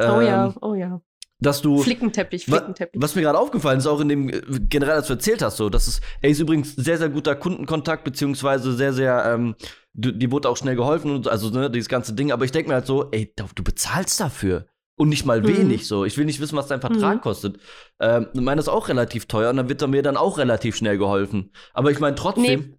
Oh 0.00 0.20
ja, 0.20 0.46
Ähm, 0.46 0.54
oh 0.62 0.74
ja. 0.74 1.00
Dass 1.40 1.62
du. 1.62 1.78
Flickenteppich, 1.78 2.46
Flickenteppich. 2.46 3.00
Was 3.00 3.14
mir 3.14 3.22
gerade 3.22 3.38
aufgefallen 3.38 3.78
ist, 3.78 3.86
auch 3.86 4.00
in 4.00 4.08
dem, 4.08 4.28
äh, 4.28 4.40
generell, 4.68 4.94
als 4.94 5.06
du 5.06 5.12
erzählt 5.12 5.40
hast, 5.42 5.56
so, 5.56 5.68
das 5.68 5.86
ist, 5.86 6.02
ey, 6.20 6.32
ist 6.32 6.40
übrigens 6.40 6.74
sehr, 6.74 6.98
sehr 6.98 7.08
guter 7.08 7.36
Kundenkontakt, 7.36 8.02
beziehungsweise 8.02 8.72
sehr, 8.74 8.92
sehr, 8.92 9.24
ähm, 9.26 9.54
du, 9.94 10.10
die 10.10 10.32
wurde 10.32 10.48
auch 10.48 10.56
schnell 10.56 10.74
geholfen 10.74 11.12
und 11.12 11.24
so, 11.24 11.30
also, 11.30 11.50
ne, 11.50 11.70
dieses 11.70 11.88
ganze 11.88 12.14
Ding, 12.14 12.32
aber 12.32 12.44
ich 12.44 12.50
denke 12.50 12.68
mir 12.68 12.74
halt 12.74 12.86
so, 12.86 13.10
ey, 13.12 13.32
du 13.36 13.62
bezahlst 13.62 14.18
dafür. 14.20 14.66
Und 14.98 15.08
nicht 15.08 15.24
mal 15.24 15.40
Mhm. 15.40 15.46
wenig, 15.48 15.86
so. 15.86 16.04
Ich 16.04 16.18
will 16.18 16.24
nicht 16.26 16.40
wissen, 16.40 16.56
was 16.56 16.66
dein 16.66 16.80
Vertrag 16.80 17.16
Mhm. 17.16 17.20
kostet. 17.22 17.58
Ähm, 18.00 18.28
meine 18.34 18.60
ist 18.60 18.68
auch 18.68 18.88
relativ 18.88 19.26
teuer 19.26 19.50
und 19.50 19.56
dann 19.56 19.68
wird 19.68 19.80
er 19.80 19.88
mir 19.88 20.02
dann 20.02 20.16
auch 20.16 20.36
relativ 20.38 20.76
schnell 20.76 20.98
geholfen. 20.98 21.52
Aber 21.72 21.90
ich 21.90 22.00
meine 22.00 22.16
trotzdem, 22.16 22.74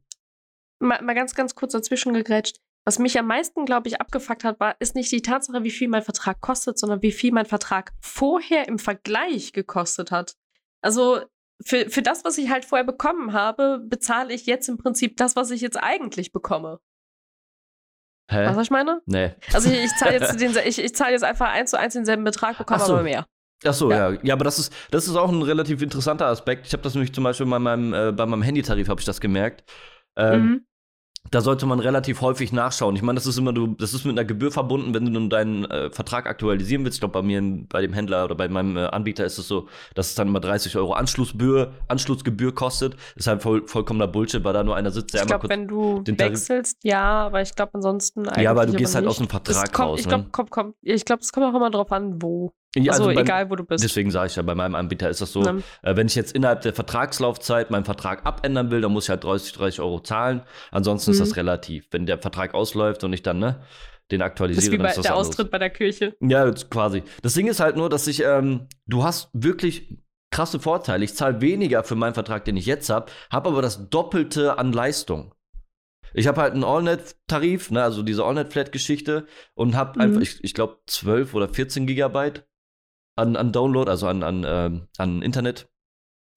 Mal, 0.82 1.02
mal 1.02 1.14
ganz, 1.16 1.34
ganz 1.36 1.56
kurz 1.56 1.74
dazwischen 1.74 2.14
gegrätscht. 2.14 2.58
Was 2.86 3.00
mich 3.00 3.20
am 3.20 3.28
meisten, 3.28 3.66
glaube 3.66 3.90
ich, 3.90 4.00
abgefuckt 4.00 4.44
hat, 4.46 4.60
war, 4.62 4.76
ist 4.80 4.96
nicht 4.96 5.12
die 5.12 5.22
Tatsache, 5.22 5.64
wie 5.64 5.72
viel 5.72 5.90
mein 5.90 6.04
Vertrag 6.04 6.40
kostet, 6.40 6.80
sondern 6.80 7.02
wie 7.02 7.12
viel 7.12 7.34
mein 7.34 7.46
Vertrag 7.46 7.92
vorher 8.02 8.68
im 8.68 8.80
Vergleich 8.80 9.52
gekostet 9.52 10.12
hat. 10.12 10.36
Also 10.82 11.20
für, 11.62 11.90
für 11.90 12.02
das, 12.02 12.24
was 12.24 12.38
ich 12.38 12.50
halt 12.50 12.64
vorher 12.64 12.86
bekommen 12.86 13.34
habe, 13.34 13.80
bezahle 13.84 14.34
ich 14.34 14.46
jetzt 14.46 14.70
im 14.70 14.78
Prinzip 14.78 15.18
das, 15.18 15.36
was 15.36 15.52
ich 15.52 15.60
jetzt 15.60 15.76
eigentlich 15.76 16.32
bekomme. 16.32 16.80
Hä? 18.30 18.46
Was 18.56 18.58
ich 18.58 18.72
meine? 18.72 19.02
Nee. 19.06 19.34
Also 19.54 19.70
ich, 19.70 19.84
ich 19.86 19.96
zahle 19.98 20.14
jetzt, 20.14 20.40
den, 20.42 20.54
ich, 20.66 20.84
ich 20.84 20.96
zahle 20.96 21.12
jetzt 21.14 21.24
einfach 21.24 21.50
eins 21.50 21.72
zu 21.72 21.80
eins 21.80 21.94
denselben 21.94 22.24
Betrag, 22.24 22.58
bekomme 22.58 22.80
so. 22.80 22.94
aber 22.94 23.04
mehr. 23.04 23.26
Ach 23.66 23.74
so, 23.74 23.92
ja. 23.92 24.12
Ja. 24.12 24.18
ja. 24.24 24.34
aber 24.34 24.46
das 24.46 24.58
ist, 24.60 24.74
das 24.92 25.08
ist 25.08 25.16
auch 25.16 25.30
ein 25.30 25.42
relativ 25.42 25.82
interessanter 25.82 26.28
Aspekt. 26.28 26.66
Ich 26.66 26.74
habe 26.74 26.84
das 26.84 26.94
nämlich 26.96 27.14
zum 27.14 27.24
Beispiel 27.26 27.46
bei 27.46 27.60
meinem, 27.60 27.94
äh, 27.94 28.12
bei 28.12 28.26
meinem 28.26 28.42
Handytarif 28.42 28.88
habe 28.88 29.02
ich 29.02 29.06
das 29.06 29.20
gemerkt. 29.20 29.64
Ähm, 30.18 30.42
Mhm. 30.42 30.66
Da 31.32 31.42
sollte 31.42 31.68
man 31.68 31.80
relativ 31.80 32.22
häufig 32.22 32.52
nachschauen. 32.54 32.96
Ich 32.96 33.04
meine, 33.04 33.16
das 33.18 33.28
ist 33.28 33.38
immer, 33.38 33.54
du, 33.54 33.68
das 33.68 33.94
ist 33.94 34.04
mit 34.04 34.18
einer 34.18 34.26
Gebühr 34.26 34.52
verbunden, 34.52 34.96
wenn 34.96 35.06
du 35.06 35.12
nun 35.12 35.30
deinen 35.30 35.66
äh, 35.66 35.92
Vertrag 35.92 36.26
aktualisieren 36.26 36.84
willst. 36.84 36.96
Ich 36.96 37.02
glaube, 37.02 37.12
bei 37.14 37.22
mir, 37.22 37.40
bei 37.70 37.82
dem 37.82 37.94
Händler 37.94 38.26
oder 38.26 38.34
bei 38.34 38.48
meinem 38.48 38.78
äh, 38.78 38.86
Anbieter 38.86 39.26
ist 39.26 39.38
es 39.38 39.48
so, 39.48 39.68
dass 39.94 40.08
es 40.10 40.16
dann 40.16 40.30
immer 40.30 40.40
30 40.40 40.76
Euro 40.78 40.94
Anschlussgebühr, 40.94 41.74
Anschlussgebühr 41.88 42.56
kostet. 42.56 42.96
Ist 43.16 43.28
halt 43.28 43.44
voll, 43.44 43.68
vollkommener 43.68 44.08
Bullshit, 44.08 44.44
weil 44.44 44.54
da 44.54 44.64
nur 44.64 44.76
einer 44.76 44.90
sitzt, 44.90 45.14
der 45.14 45.20
Ich 45.24 45.32
einmal 45.32 45.40
glaube, 45.40 45.54
kurz. 46.02 46.06
wenn 46.10 46.16
du 46.16 46.18
wechselst, 46.24 46.78
ja, 46.84 47.26
aber 47.28 47.42
ich 47.44 47.54
glaube 47.54 47.74
ansonsten 47.76 48.26
Ja, 48.40 48.50
aber 48.50 48.66
du 48.66 48.74
gehst 48.74 48.96
halt 48.96 49.06
nicht. 49.06 49.12
aus 49.12 49.18
dem 49.18 49.30
Vertrag 49.30 49.72
kommt, 49.72 49.90
raus, 49.90 50.00
Ich 50.00 50.06
ne? 50.08 50.10
glaube, 50.10 50.30
kommt, 50.32 50.50
kommt, 50.50 50.76
ich 50.82 51.06
glaube, 51.06 51.22
es 51.22 51.32
kommt 51.32 51.46
auch 51.46 51.54
immer 51.56 51.70
drauf 51.70 51.92
an, 51.92 52.20
wo. 52.24 52.54
Ja, 52.76 52.92
also, 52.94 53.06
beim- 53.06 53.18
egal, 53.18 53.50
wo 53.50 53.56
du 53.56 53.64
bist. 53.64 53.84
Deswegen 53.84 54.12
sage 54.12 54.28
ich 54.28 54.36
ja, 54.36 54.44
bei 54.44 54.54
meinem 54.54 54.76
Anbieter 54.76 55.10
ist 55.10 55.22
das 55.22 55.34
so? 55.34 55.42
Äh, 55.44 55.56
wenn 55.96 56.06
ich 56.08 56.16
jetzt 56.16 56.34
innerhalb 56.34 56.62
der 56.62 56.74
Vertragslaufzeit 56.74 57.72
meinen 57.72 57.86
Vertrag 57.86 58.26
abändern 58.26 58.70
will, 58.70 58.82
dann 58.82 58.92
muss 58.92 59.06
ich 59.06 59.10
halt 59.10 59.24
30, 59.24 59.54
30 59.54 59.80
Euro 59.82 60.00
zahlen. 60.02 60.44
Ansonsten 60.72 61.12
ist 61.12 61.18
Mhm. 61.18 61.24
das 61.24 61.36
relativ. 61.38 61.88
Wenn 61.92 62.06
der 62.06 62.20
Vertrag 62.20 62.54
ausläuft 62.54 63.04
und 63.04 63.12
ich 63.14 63.24
dann 63.24 63.40
ne, 63.40 63.62
den 64.12 64.20
Das 64.20 64.28
aktualisiere, 64.28 64.66
ist 64.66 64.72
wie 64.72 64.78
dann 64.78 64.84
bei 64.84 64.90
ist 64.90 64.98
das 64.98 65.04
der. 65.06 65.16
Austritt 65.16 65.50
bei 65.52 65.58
der 65.58 65.70
Kirche. 65.72 66.16
Ja, 66.22 66.52
quasi. 66.52 67.02
Das 67.24 67.34
Ding 67.34 67.48
ist 67.48 67.60
halt 67.60 67.76
nur, 67.76 67.90
dass 67.90 68.06
ich, 68.08 68.24
ähm, 68.24 68.68
du 68.86 69.04
hast 69.04 69.30
wirklich 69.34 69.98
krasse 70.32 70.60
Vorteile. 70.60 71.04
Ich 71.04 71.16
zahle 71.16 71.42
weniger 71.42 71.84
für 71.84 71.96
meinen 71.96 72.14
Vertrag, 72.14 72.46
den 72.46 72.56
ich 72.56 72.68
jetzt 72.68 72.90
habe, 72.92 73.12
habe 73.32 73.50
aber 73.50 73.64
das 73.64 73.90
Doppelte 73.90 74.60
an 74.60 74.72
Leistung. 74.74 75.34
Ich 76.14 76.28
habe 76.28 76.42
halt 76.42 76.54
einen 76.54 76.64
Allnet-Tarif, 76.64 77.72
ne, 77.72 77.84
also 77.84 78.04
diese 78.04 78.24
Allnet-Flat-Geschichte 78.26 79.26
und 79.56 79.76
habe 79.76 79.94
Mhm. 79.98 80.02
einfach, 80.02 80.22
ich, 80.22 80.44
ich 80.44 80.54
glaube, 80.54 80.78
12 80.88 81.34
oder 81.34 81.50
14 81.50 81.86
Gigabyte 81.88 82.46
an, 83.20 83.36
an 83.36 83.52
Download, 83.52 83.90
also 83.90 84.08
an, 84.08 84.24
an, 84.24 84.46
ähm, 84.48 84.88
an 84.98 85.22
Internet 85.22 85.68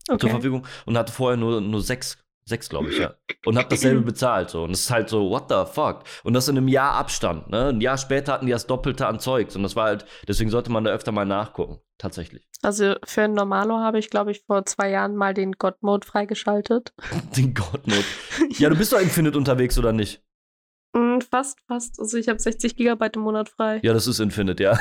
zur 0.06 0.16
Okay. 0.16 0.30
Verfügung 0.30 0.66
und 0.84 0.98
hatte 0.98 1.12
vorher 1.12 1.36
nur, 1.36 1.60
nur 1.60 1.80
sechs, 1.80 2.18
sechs 2.44 2.68
glaube 2.68 2.90
ich, 2.90 2.98
ja. 2.98 3.14
Und 3.46 3.56
habe 3.56 3.68
dasselbe 3.68 4.00
bezahlt. 4.02 4.50
So. 4.50 4.64
Und 4.64 4.72
es 4.72 4.80
ist 4.80 4.90
halt 4.90 5.08
so, 5.08 5.30
what 5.30 5.44
the 5.48 5.64
fuck? 5.72 6.02
Und 6.24 6.34
das 6.34 6.48
in 6.48 6.56
einem 6.56 6.68
Jahr 6.68 6.94
Abstand. 6.94 7.48
Ne? 7.50 7.68
Ein 7.68 7.80
Jahr 7.80 7.96
später 7.98 8.32
hatten 8.32 8.46
die 8.46 8.52
das 8.52 8.66
Doppelte 8.66 9.06
an 9.06 9.20
Zeugs. 9.20 9.54
Und 9.54 9.62
das 9.62 9.76
war 9.76 9.84
halt, 9.84 10.04
deswegen 10.26 10.50
sollte 10.50 10.72
man 10.72 10.82
da 10.84 10.90
öfter 10.90 11.12
mal 11.12 11.24
nachgucken. 11.24 11.78
Tatsächlich. 11.98 12.48
Also 12.62 12.96
für 13.04 13.22
ein 13.22 13.34
Normalo 13.34 13.78
habe 13.78 14.00
ich, 14.00 14.10
glaube 14.10 14.32
ich, 14.32 14.42
vor 14.44 14.64
zwei 14.66 14.90
Jahren 14.90 15.14
mal 15.14 15.34
den 15.34 15.52
God-Mode 15.52 16.06
freigeschaltet. 16.06 16.92
Den 17.36 17.54
Godmode. 17.54 18.04
Ja, 18.58 18.68
du 18.70 18.76
bist 18.76 18.92
doch 18.92 19.00
Infinite 19.00 19.38
unterwegs, 19.38 19.78
oder 19.78 19.92
nicht? 19.92 20.22
Mm, 20.94 21.20
fast, 21.22 21.58
fast. 21.66 21.98
Also 21.98 22.18
ich 22.18 22.28
habe 22.28 22.38
60 22.38 22.76
Gigabyte 22.76 23.16
im 23.16 23.22
Monat 23.22 23.48
frei. 23.48 23.80
Ja, 23.82 23.94
das 23.94 24.06
ist 24.06 24.18
Infinite, 24.18 24.62
ja. 24.62 24.78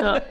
Ja. 0.00 0.22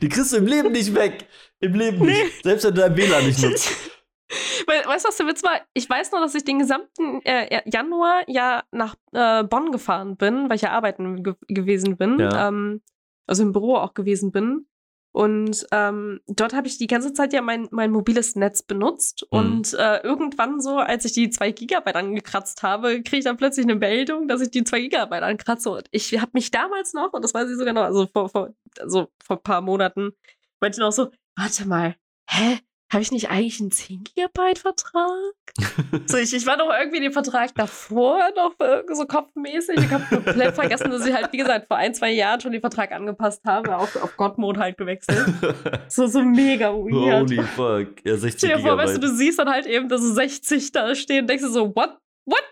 Die 0.00 0.08
kriegst 0.08 0.32
du 0.32 0.36
im 0.36 0.46
Leben 0.46 0.72
nicht 0.72 0.94
weg. 0.94 1.26
Im 1.60 1.74
Leben 1.74 2.04
nicht. 2.06 2.42
Selbst 2.42 2.64
wenn 2.64 2.74
du 2.74 2.80
dein 2.80 2.96
WLAN 2.96 3.26
nicht 3.26 3.42
nutzt. 3.42 3.68
We- 4.66 4.86
Weißt 4.88 5.04
du, 5.04 5.08
was 5.08 5.16
der 5.18 5.26
Witz 5.26 5.42
war? 5.42 5.60
Ich 5.74 5.88
weiß 5.88 6.10
noch, 6.12 6.20
dass 6.20 6.34
ich 6.34 6.44
den 6.44 6.58
gesamten 6.58 7.20
äh, 7.24 7.60
Januar 7.70 8.22
ja 8.28 8.62
nach 8.70 8.94
äh, 9.12 9.44
Bonn 9.44 9.72
gefahren 9.72 10.16
bin, 10.16 10.48
weil 10.48 10.56
ich 10.56 10.62
ja 10.62 10.70
arbeiten 10.70 11.22
ge 11.22 11.34
gewesen 11.48 11.96
bin. 11.96 12.18
Ja. 12.18 12.48
Ähm, 12.48 12.80
also 13.26 13.42
im 13.42 13.52
Büro 13.52 13.76
auch 13.76 13.94
gewesen 13.94 14.32
bin. 14.32 14.66
Und 15.12 15.66
ähm, 15.72 16.20
dort 16.26 16.54
habe 16.54 16.66
ich 16.66 16.78
die 16.78 16.86
ganze 16.86 17.12
Zeit 17.12 17.34
ja 17.34 17.42
mein, 17.42 17.68
mein 17.70 17.90
mobiles 17.90 18.34
Netz 18.34 18.62
benutzt. 18.62 19.26
Mhm. 19.30 19.38
Und 19.38 19.74
äh, 19.74 19.98
irgendwann 19.98 20.60
so, 20.60 20.78
als 20.78 21.04
ich 21.04 21.12
die 21.12 21.30
2 21.30 21.52
Gigabyte 21.52 21.96
angekratzt 21.96 22.62
habe, 22.62 23.02
kriege 23.02 23.18
ich 23.18 23.24
dann 23.24 23.36
plötzlich 23.36 23.66
eine 23.66 23.74
Meldung, 23.74 24.26
dass 24.26 24.40
ich 24.40 24.50
die 24.50 24.64
2 24.64 24.80
Gigabyte 24.80 25.22
ankratze. 25.22 25.70
Und 25.70 25.88
ich 25.90 26.18
habe 26.18 26.30
mich 26.32 26.50
damals 26.50 26.94
noch, 26.94 27.12
und 27.12 27.22
das 27.22 27.34
weiß 27.34 27.50
ich 27.50 27.58
sogar 27.58 27.74
noch, 27.74 27.82
also 27.82 28.06
vor, 28.06 28.30
vor, 28.30 28.54
also 28.80 29.08
vor 29.22 29.36
ein 29.36 29.42
paar 29.42 29.60
Monaten, 29.60 30.12
meinte 30.60 30.80
noch 30.80 30.92
so, 30.92 31.10
warte 31.36 31.68
mal, 31.68 31.94
hä? 32.28 32.58
Habe 32.92 33.02
ich 33.02 33.10
nicht 33.10 33.30
eigentlich 33.30 33.58
einen 33.60 33.70
10 33.70 34.04
Gigabyte 34.04 34.58
Vertrag? 34.58 35.32
so, 36.06 36.18
ich, 36.18 36.34
ich 36.34 36.46
war 36.46 36.58
doch 36.58 36.70
irgendwie 36.70 37.00
den 37.00 37.12
Vertrag 37.12 37.54
davor 37.54 38.20
noch 38.36 38.54
äh, 38.60 38.82
so 38.92 39.06
kopfmäßig. 39.06 39.78
Ich 39.78 39.90
habe 39.90 40.04
komplett 40.04 40.54
vergessen, 40.54 40.90
dass 40.90 41.06
ich 41.06 41.14
halt, 41.14 41.32
wie 41.32 41.38
gesagt, 41.38 41.68
vor 41.68 41.78
ein, 41.78 41.94
zwei 41.94 42.10
Jahren 42.10 42.40
schon 42.40 42.52
den 42.52 42.60
Vertrag 42.60 42.92
angepasst 42.92 43.42
habe, 43.44 43.76
auf, 43.76 43.96
auf 43.96 44.16
God-Mode 44.16 44.60
halt 44.60 44.76
gewechselt. 44.76 45.26
so, 45.88 46.06
so 46.06 46.22
mega 46.22 46.72
weird. 46.72 47.30
Holy 47.30 47.42
fuck. 47.42 48.04
Ja, 48.04 48.16
60 48.16 48.38
Stell 48.38 48.48
dir 48.50 48.54
vor, 48.62 48.72
Gigabyte. 48.72 48.86
weißt 48.86 48.96
du, 48.96 49.00
du 49.00 49.14
siehst 49.14 49.38
dann 49.38 49.48
halt 49.48 49.66
eben, 49.66 49.88
dass 49.88 50.02
so 50.02 50.12
60 50.12 50.72
da 50.72 50.94
stehen 50.94 51.22
und 51.22 51.28
denkst 51.28 51.44
du 51.44 51.50
so, 51.50 51.74
what? 51.74 51.98
What? 52.26 52.44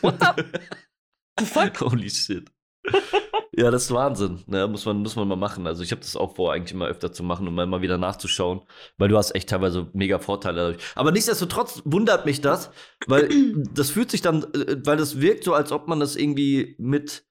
What 0.00 0.16
the, 0.20 0.42
the 1.38 1.44
fuck? 1.46 1.80
Holy 1.80 2.08
shit. 2.08 2.50
Ja, 3.52 3.70
das 3.70 3.84
ist 3.84 3.90
Wahnsinn. 3.92 4.40
Ne? 4.46 4.66
Muss, 4.66 4.84
man, 4.84 4.98
muss 4.98 5.16
man 5.16 5.28
mal 5.28 5.36
machen. 5.36 5.66
Also 5.66 5.82
ich 5.82 5.92
habe 5.92 6.00
das 6.00 6.16
auch 6.16 6.34
vor, 6.34 6.52
eigentlich 6.52 6.72
immer 6.72 6.86
öfter 6.86 7.12
zu 7.12 7.22
machen, 7.22 7.46
um 7.46 7.54
mal 7.54 7.82
wieder 7.82 7.98
nachzuschauen, 7.98 8.62
weil 8.98 9.08
du 9.08 9.16
hast 9.16 9.34
echt 9.34 9.48
teilweise 9.48 9.88
mega 9.92 10.18
Vorteile 10.18 10.56
dadurch. 10.56 10.82
Aber 10.94 11.12
nichtsdestotrotz 11.12 11.82
wundert 11.84 12.26
mich 12.26 12.40
das, 12.40 12.70
weil 13.06 13.28
das 13.74 13.90
fühlt 13.90 14.10
sich 14.10 14.22
dann, 14.22 14.44
äh, 14.54 14.76
weil 14.84 14.96
das 14.96 15.20
wirkt 15.20 15.44
so, 15.44 15.54
als 15.54 15.72
ob 15.72 15.88
man 15.88 16.00
das 16.00 16.16
irgendwie 16.16 16.76
mit 16.78 17.24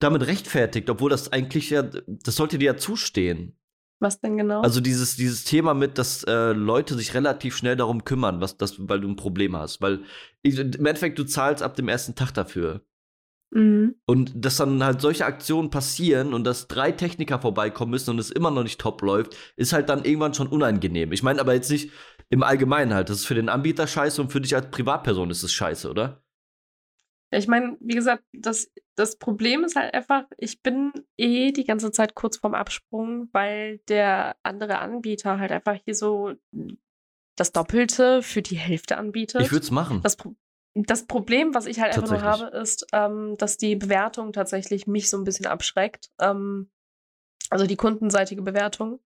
damit 0.00 0.26
rechtfertigt, 0.26 0.88
obwohl 0.88 1.10
das 1.10 1.30
eigentlich 1.32 1.70
ja, 1.70 1.82
das 1.82 2.34
sollte 2.34 2.58
dir 2.58 2.66
ja 2.66 2.76
zustehen. 2.76 3.56
Was 4.00 4.18
denn 4.18 4.38
genau? 4.38 4.62
Also 4.62 4.80
dieses, 4.80 5.16
dieses 5.16 5.44
Thema 5.44 5.74
mit, 5.74 5.98
dass 5.98 6.24
äh, 6.24 6.52
Leute 6.52 6.94
sich 6.94 7.12
relativ 7.12 7.54
schnell 7.54 7.76
darum 7.76 8.04
kümmern, 8.04 8.40
was 8.40 8.56
das, 8.56 8.76
weil 8.88 9.00
du 9.00 9.08
ein 9.08 9.16
Problem 9.16 9.54
hast. 9.54 9.82
Weil 9.82 10.00
im 10.42 10.86
Endeffekt, 10.86 11.18
du 11.18 11.24
zahlst 11.24 11.62
ab 11.62 11.76
dem 11.76 11.86
ersten 11.86 12.14
Tag 12.14 12.32
dafür. 12.32 12.80
Mhm. 13.50 13.96
Und 14.06 14.32
dass 14.34 14.56
dann 14.56 14.82
halt 14.82 15.00
solche 15.00 15.24
Aktionen 15.24 15.70
passieren 15.70 16.34
und 16.34 16.44
dass 16.44 16.68
drei 16.68 16.92
Techniker 16.92 17.40
vorbeikommen 17.40 17.90
müssen 17.90 18.10
und 18.10 18.18
es 18.18 18.30
immer 18.30 18.50
noch 18.50 18.62
nicht 18.62 18.80
top 18.80 19.02
läuft, 19.02 19.36
ist 19.56 19.72
halt 19.72 19.88
dann 19.88 20.04
irgendwann 20.04 20.34
schon 20.34 20.48
unangenehm. 20.48 21.12
Ich 21.12 21.22
meine 21.22 21.40
aber 21.40 21.54
jetzt 21.54 21.70
nicht 21.70 21.90
im 22.30 22.42
Allgemeinen 22.42 22.94
halt. 22.94 23.10
Das 23.10 23.18
ist 23.18 23.26
für 23.26 23.34
den 23.34 23.48
Anbieter 23.48 23.86
scheiße 23.86 24.20
und 24.22 24.30
für 24.32 24.40
dich 24.40 24.54
als 24.54 24.70
Privatperson 24.70 25.30
ist 25.30 25.42
es 25.42 25.52
scheiße, 25.52 25.90
oder? 25.90 26.22
Ja, 27.32 27.38
Ich 27.38 27.48
meine, 27.48 27.76
wie 27.80 27.94
gesagt, 27.94 28.24
das, 28.32 28.70
das 28.96 29.18
Problem 29.18 29.64
ist 29.64 29.76
halt 29.76 29.94
einfach, 29.94 30.24
ich 30.38 30.62
bin 30.62 30.92
eh 31.16 31.52
die 31.52 31.64
ganze 31.64 31.90
Zeit 31.90 32.14
kurz 32.14 32.38
vorm 32.38 32.54
Absprung, 32.54 33.28
weil 33.32 33.78
der 33.88 34.36
andere 34.42 34.78
Anbieter 34.78 35.38
halt 35.38 35.52
einfach 35.52 35.76
hier 35.84 35.94
so 35.94 36.34
das 37.36 37.52
Doppelte 37.52 38.22
für 38.22 38.42
die 38.42 38.58
Hälfte 38.58 38.96
anbietet. 38.96 39.40
Ich 39.42 39.52
würde 39.52 39.64
es 39.64 39.70
machen. 39.70 40.00
das, 40.02 40.16
das 40.74 41.06
Problem, 41.06 41.54
was 41.54 41.66
ich 41.66 41.80
halt 41.80 41.96
einfach 41.96 42.10
nur 42.10 42.22
habe, 42.22 42.46
ist, 42.56 42.86
ähm, 42.92 43.36
dass 43.38 43.56
die 43.56 43.76
Bewertung 43.76 44.32
tatsächlich 44.32 44.86
mich 44.86 45.10
so 45.10 45.16
ein 45.16 45.24
bisschen 45.24 45.46
abschreckt. 45.46 46.10
Ähm, 46.20 46.70
also 47.50 47.66
die 47.66 47.76
kundenseitige 47.76 48.42
Bewertung. 48.42 49.00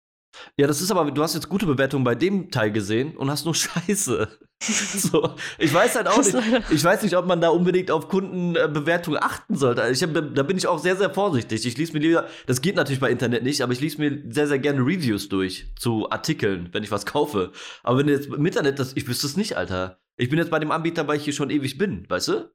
Ja, 0.57 0.67
das 0.67 0.81
ist 0.81 0.91
aber, 0.91 1.11
du 1.11 1.23
hast 1.23 1.35
jetzt 1.35 1.49
gute 1.49 1.67
Bewertungen 1.67 2.05
bei 2.05 2.15
dem 2.15 2.51
Teil 2.51 2.73
gesehen 2.73 3.17
und 3.17 3.31
hast 3.31 3.45
nur 3.45 3.55
Scheiße. 3.55 4.29
so, 4.61 5.35
ich 5.59 5.73
weiß 5.73 5.95
halt 5.97 6.09
auch 6.09 6.19
nicht. 6.19 6.37
Ich 6.71 6.83
weiß 6.83 7.03
nicht, 7.03 7.17
ob 7.17 7.27
man 7.27 7.41
da 7.41 7.51
unbedingt 7.51 7.91
auf 7.91 8.09
Kundenbewertungen 8.09 9.23
achten 9.23 9.57
sollte. 9.57 9.83
Also 9.83 9.93
Ich 9.93 10.17
hab, 10.17 10.35
da 10.35 10.43
bin 10.43 10.57
ich 10.57 10.67
auch 10.67 10.79
sehr, 10.79 10.97
sehr 10.97 11.11
vorsichtig. 11.11 11.67
Ich 11.67 11.77
lese 11.77 11.93
mir 11.93 12.01
lieber, 12.01 12.27
das 12.47 12.61
geht 12.61 12.77
natürlich 12.77 13.01
bei 13.01 13.11
Internet 13.11 13.43
nicht, 13.43 13.63
aber 13.63 13.73
ich 13.73 13.81
lese 13.81 13.99
mir 14.01 14.23
sehr, 14.33 14.47
sehr 14.47 14.59
gerne 14.59 14.81
Reviews 14.81 15.29
durch 15.29 15.73
zu 15.79 16.11
Artikeln, 16.11 16.69
wenn 16.73 16.83
ich 16.83 16.91
was 16.91 17.07
kaufe. 17.07 17.53
Aber 17.83 17.99
wenn 17.99 18.07
du 18.07 18.13
jetzt 18.13 18.27
im 18.27 18.45
Internet, 18.45 18.79
das, 18.79 18.93
ich 18.97 19.07
wüsste 19.07 19.27
es 19.27 19.37
nicht, 19.37 19.57
Alter. 19.57 19.99
Ich 20.17 20.29
bin 20.29 20.39
jetzt 20.39 20.51
bei 20.51 20.59
dem 20.59 20.71
Anbieter, 20.71 21.07
weil 21.09 21.17
ich 21.17 21.25
hier 21.25 21.33
schon 21.33 21.51
ewig 21.51 21.79
bin, 21.79 22.09
weißt 22.09 22.29
du? 22.29 22.55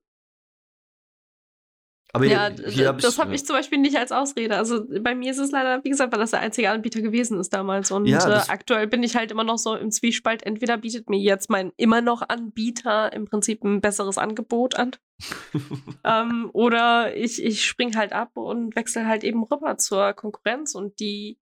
Aber 2.11 2.25
ja, 2.25 2.49
hier, 2.49 2.67
hier 2.67 2.87
hab 2.87 2.97
das 2.99 3.19
habe 3.19 3.35
ich 3.35 3.45
zum 3.45 3.55
Beispiel 3.55 3.77
nicht 3.77 3.95
als 3.95 4.11
Ausrede. 4.11 4.57
Also 4.57 4.83
bei 5.01 5.13
mir 5.13 5.29
ist 5.29 5.37
es 5.37 5.51
leider, 5.51 5.83
wie 5.83 5.89
gesagt, 5.89 6.11
weil 6.11 6.19
das 6.19 6.31
der 6.31 6.39
einzige 6.39 6.71
Anbieter 6.71 7.01
gewesen 7.01 7.39
ist 7.39 7.53
damals. 7.53 7.91
Und 7.91 8.07
Ja, 8.07 8.27
äh, 8.27 8.45
aktuell 8.47 8.87
bin 8.87 9.03
ich 9.03 9.15
halt 9.15 9.31
immer 9.31 9.43
noch 9.43 9.59
so 9.59 9.75
im 9.75 9.91
Zwiespalt. 9.91 10.41
Entweder 10.43 10.77
bietet 10.77 11.07
mir 11.07 11.19
jetzt 11.19 11.51
mein 11.51 11.71
immer 11.77 12.01
noch 12.01 12.23
Anbieter 12.27 13.13
im 13.13 13.25
Prinzip 13.25 13.63
ein 13.63 13.79
besseres 13.79 14.17
Angebot 14.17 14.75
an. 14.75 14.91
ähm, 16.03 16.49
oder 16.53 17.15
ich, 17.15 17.43
ich 17.43 17.65
spring 17.65 17.95
halt 17.95 18.11
ab 18.11 18.31
und 18.35 18.75
wechsle 18.75 19.05
halt 19.05 19.23
eben 19.23 19.43
rüber 19.43 19.77
zur 19.77 20.13
Konkurrenz 20.13 20.73
und 20.73 20.99
die 20.99 21.37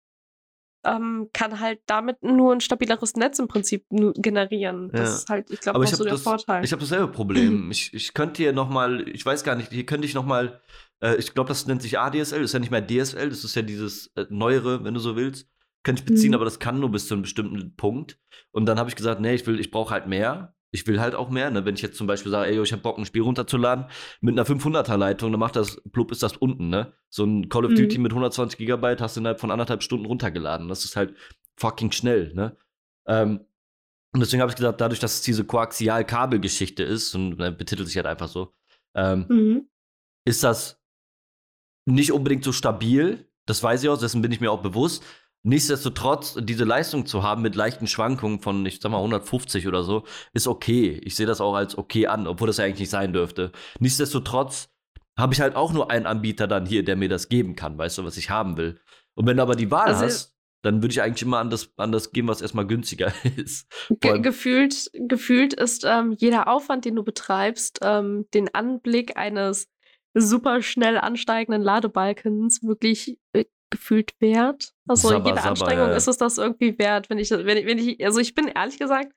ähm, 0.87 1.29
kann 1.33 1.59
halt 1.59 1.81
damit 1.85 2.23
nur 2.23 2.53
ein 2.53 2.61
stabileres 2.61 3.15
Netz 3.15 3.39
im 3.39 3.47
Prinzip 3.47 3.85
generieren. 3.89 4.89
Das 4.91 5.09
Ja. 5.09 5.15
ist 5.17 5.29
halt, 5.29 5.51
ich 5.51 5.59
glaube, 5.59 5.79
auch 5.79 5.83
ich 5.83 5.89
so 5.89 5.95
habe 5.97 6.03
der 6.05 6.13
das, 6.13 6.23
Vorteil. 6.23 6.63
ich 6.63 6.71
hab 6.71 6.79
dasselbe 6.79 7.07
Problem. 7.09 7.69
ich, 7.71 7.93
ich 7.93 8.13
könnte 8.13 8.41
hier 8.41 8.53
noch 8.53 8.69
mal, 8.69 9.07
ich 9.09 9.25
weiß 9.25 9.43
gar 9.43 9.55
nicht, 9.55 9.71
hier 9.71 9.85
könnte 9.85 10.05
ich 10.07 10.13
noch 10.13 10.25
mal, 10.25 10.61
äh, 11.03 11.15
ich 11.17 11.33
glaube, 11.33 11.49
das 11.49 11.67
nennt 11.67 11.81
sich 11.81 11.99
ADSL, 11.99 12.39
das 12.41 12.49
ist 12.51 12.53
ja 12.53 12.59
nicht 12.59 12.71
mehr 12.71 12.85
DSL, 12.85 13.29
das 13.29 13.43
ist 13.43 13.55
ja 13.55 13.61
dieses 13.61 14.07
äh, 14.15 14.25
neuere, 14.29 14.83
wenn 14.83 14.93
du 14.93 14.99
so 14.99 15.15
willst. 15.15 15.47
Könnte 15.83 16.01
ich 16.01 16.05
beziehen, 16.05 16.29
Mhm. 16.29 16.35
aber 16.35 16.45
das 16.45 16.59
kann 16.59 16.79
nur 16.79 16.91
bis 16.91 17.07
zu 17.07 17.13
einem 17.13 17.21
bestimmten 17.23 17.75
Punkt. 17.75 18.19
Und 18.51 18.65
dann 18.65 18.77
habe 18.79 18.89
ich 18.89 18.95
gesagt, 18.95 19.21
nee, 19.21 19.33
ich 19.35 19.45
will, 19.47 19.59
ich 19.59 19.71
brauche 19.71 19.93
halt 19.93 20.07
mehr. 20.07 20.53
Ich 20.71 20.85
will 20.85 20.99
halt 20.99 21.15
auch 21.15 21.29
mehr. 21.29 21.49
Ne? 21.49 21.65
Wenn 21.65 21.75
ich 21.75 21.81
jetzt 21.81 21.97
zum 21.97 22.07
Beispiel 22.07 22.31
sage, 22.31 22.49
ey, 22.49 22.61
ich 22.61 22.71
habe 22.71 22.81
Bock, 22.81 22.97
ein 22.97 23.05
Spiel 23.05 23.21
runterzuladen 23.21 23.85
mit 24.21 24.33
einer 24.37 24.45
500er 24.45 24.97
Leitung, 24.97 25.31
dann 25.31 25.39
macht 25.39 25.55
das, 25.55 25.81
plupp 25.91 26.11
ist 26.11 26.23
das 26.23 26.37
unten. 26.37 26.69
Ne? 26.69 26.93
So 27.09 27.23
ein 27.23 27.49
Call 27.49 27.65
of 27.65 27.71
Mhm. 27.71 27.75
Duty 27.75 27.97
mit 27.99 28.11
120 28.11 28.57
Gigabyte 28.57 29.01
hast 29.01 29.15
du 29.15 29.21
innerhalb 29.21 29.39
von 29.39 29.51
anderthalb 29.51 29.81
Stunden 29.81 30.05
runtergeladen. 30.05 30.67
Das 30.67 30.83
ist 30.83 30.95
halt 30.95 31.15
fucking 31.55 31.91
schnell. 31.91 32.33
Ne? 32.33 32.57
Ähm, 33.07 33.45
und 34.13 34.19
deswegen 34.21 34.41
habe 34.41 34.51
ich 34.51 34.55
gesagt, 34.55 34.81
dadurch, 34.81 34.99
dass 34.99 35.15
es 35.15 35.21
diese 35.21 35.43
Koaxial-Kabelgeschichte 35.45 36.83
ist, 36.83 37.13
und 37.15 37.39
äh, 37.39 37.51
betitelt 37.51 37.87
sich 37.87 37.97
halt 37.97 38.07
einfach 38.07 38.27
so, 38.27 38.53
ähm, 38.95 39.25
mhm. 39.29 39.69
ist 40.25 40.43
das 40.43 40.81
nicht 41.85 42.11
unbedingt 42.11 42.43
so 42.43 42.51
stabil. 42.51 43.29
Das 43.45 43.63
weiß 43.63 43.83
ich 43.83 43.89
auch, 43.89 43.97
dessen 43.97 44.21
bin 44.21 44.31
ich 44.31 44.41
mir 44.41 44.51
auch 44.51 44.61
bewusst. 44.61 45.03
Nichtsdestotrotz, 45.43 46.35
diese 46.41 46.65
Leistung 46.65 47.05
zu 47.05 47.23
haben 47.23 47.41
mit 47.41 47.55
leichten 47.55 47.87
Schwankungen 47.87 48.39
von, 48.41 48.65
ich 48.65 48.79
sag 48.81 48.91
mal, 48.91 48.97
150 48.97 49.67
oder 49.67 49.83
so, 49.83 50.03
ist 50.33 50.47
okay. 50.47 50.99
Ich 51.03 51.15
sehe 51.15 51.25
das 51.25 51.39
auch 51.41 51.53
als 51.55 51.77
okay 51.77 52.07
an, 52.07 52.27
obwohl 52.27 52.47
das 52.47 52.57
ja 52.57 52.65
eigentlich 52.65 52.79
nicht 52.81 52.89
sein 52.89 53.13
dürfte. 53.13 53.51
Nichtsdestotrotz 53.79 54.69
habe 55.17 55.33
ich 55.33 55.41
halt 55.41 55.55
auch 55.55 55.71
nur 55.73 55.89
einen 55.89 56.05
Anbieter 56.05 56.47
dann 56.47 56.65
hier, 56.65 56.83
der 56.83 56.95
mir 56.95 57.09
das 57.09 57.29
geben 57.29 57.55
kann, 57.55 57.77
weißt 57.77 57.97
du, 57.97 58.03
was 58.03 58.17
ich 58.17 58.29
haben 58.29 58.57
will. 58.57 58.79
Und 59.15 59.25
wenn 59.25 59.37
du 59.37 59.43
aber 59.43 59.55
die 59.55 59.71
Wahl 59.71 59.87
Also- 59.87 60.05
hast, 60.05 60.33
dann 60.63 60.81
würde 60.81 60.91
ich 60.91 61.01
eigentlich 61.01 61.21
immer 61.21 61.37
an 61.37 61.49
das, 61.49 61.71
an 61.77 61.91
das 61.91 62.11
gehen, 62.11 62.27
was 62.27 62.41
erstmal 62.41 62.65
günstiger 62.67 63.13
ist. 63.37 63.67
Ge 64.01 64.19
gefühlt, 64.19 64.89
gefühlt 64.93 65.53
ist 65.53 65.85
ähm, 65.87 66.13
jeder 66.17 66.47
Aufwand, 66.47 66.83
den 66.83 66.95
du 66.95 67.03
betreibst, 67.03 67.79
ähm, 67.83 68.25
den 68.33 68.53
Anblick 68.53 69.15
eines 69.17 69.69
super 70.13 70.61
schnell 70.63 70.97
ansteigenden 70.97 71.61
Ladebalkens 71.61 72.63
wirklich 72.63 73.17
äh, 73.33 73.45
gefühlt 73.69 74.13
wert. 74.19 74.73
Also 74.87 75.09
Sabber, 75.09 75.25
jede 75.25 75.37
sabber, 75.37 75.49
Anstrengung 75.49 75.87
ja, 75.89 75.95
ist 75.95 76.07
es 76.07 76.17
das 76.17 76.37
irgendwie 76.37 76.77
wert, 76.79 77.09
wenn 77.09 77.17
ich, 77.17 77.29
wenn, 77.31 77.57
ich- 77.57 77.65
wenn 77.65 77.77
ich, 77.77 78.05
also 78.05 78.19
ich 78.19 78.33
bin 78.35 78.47
ehrlich 78.47 78.77
gesagt, 78.79 79.13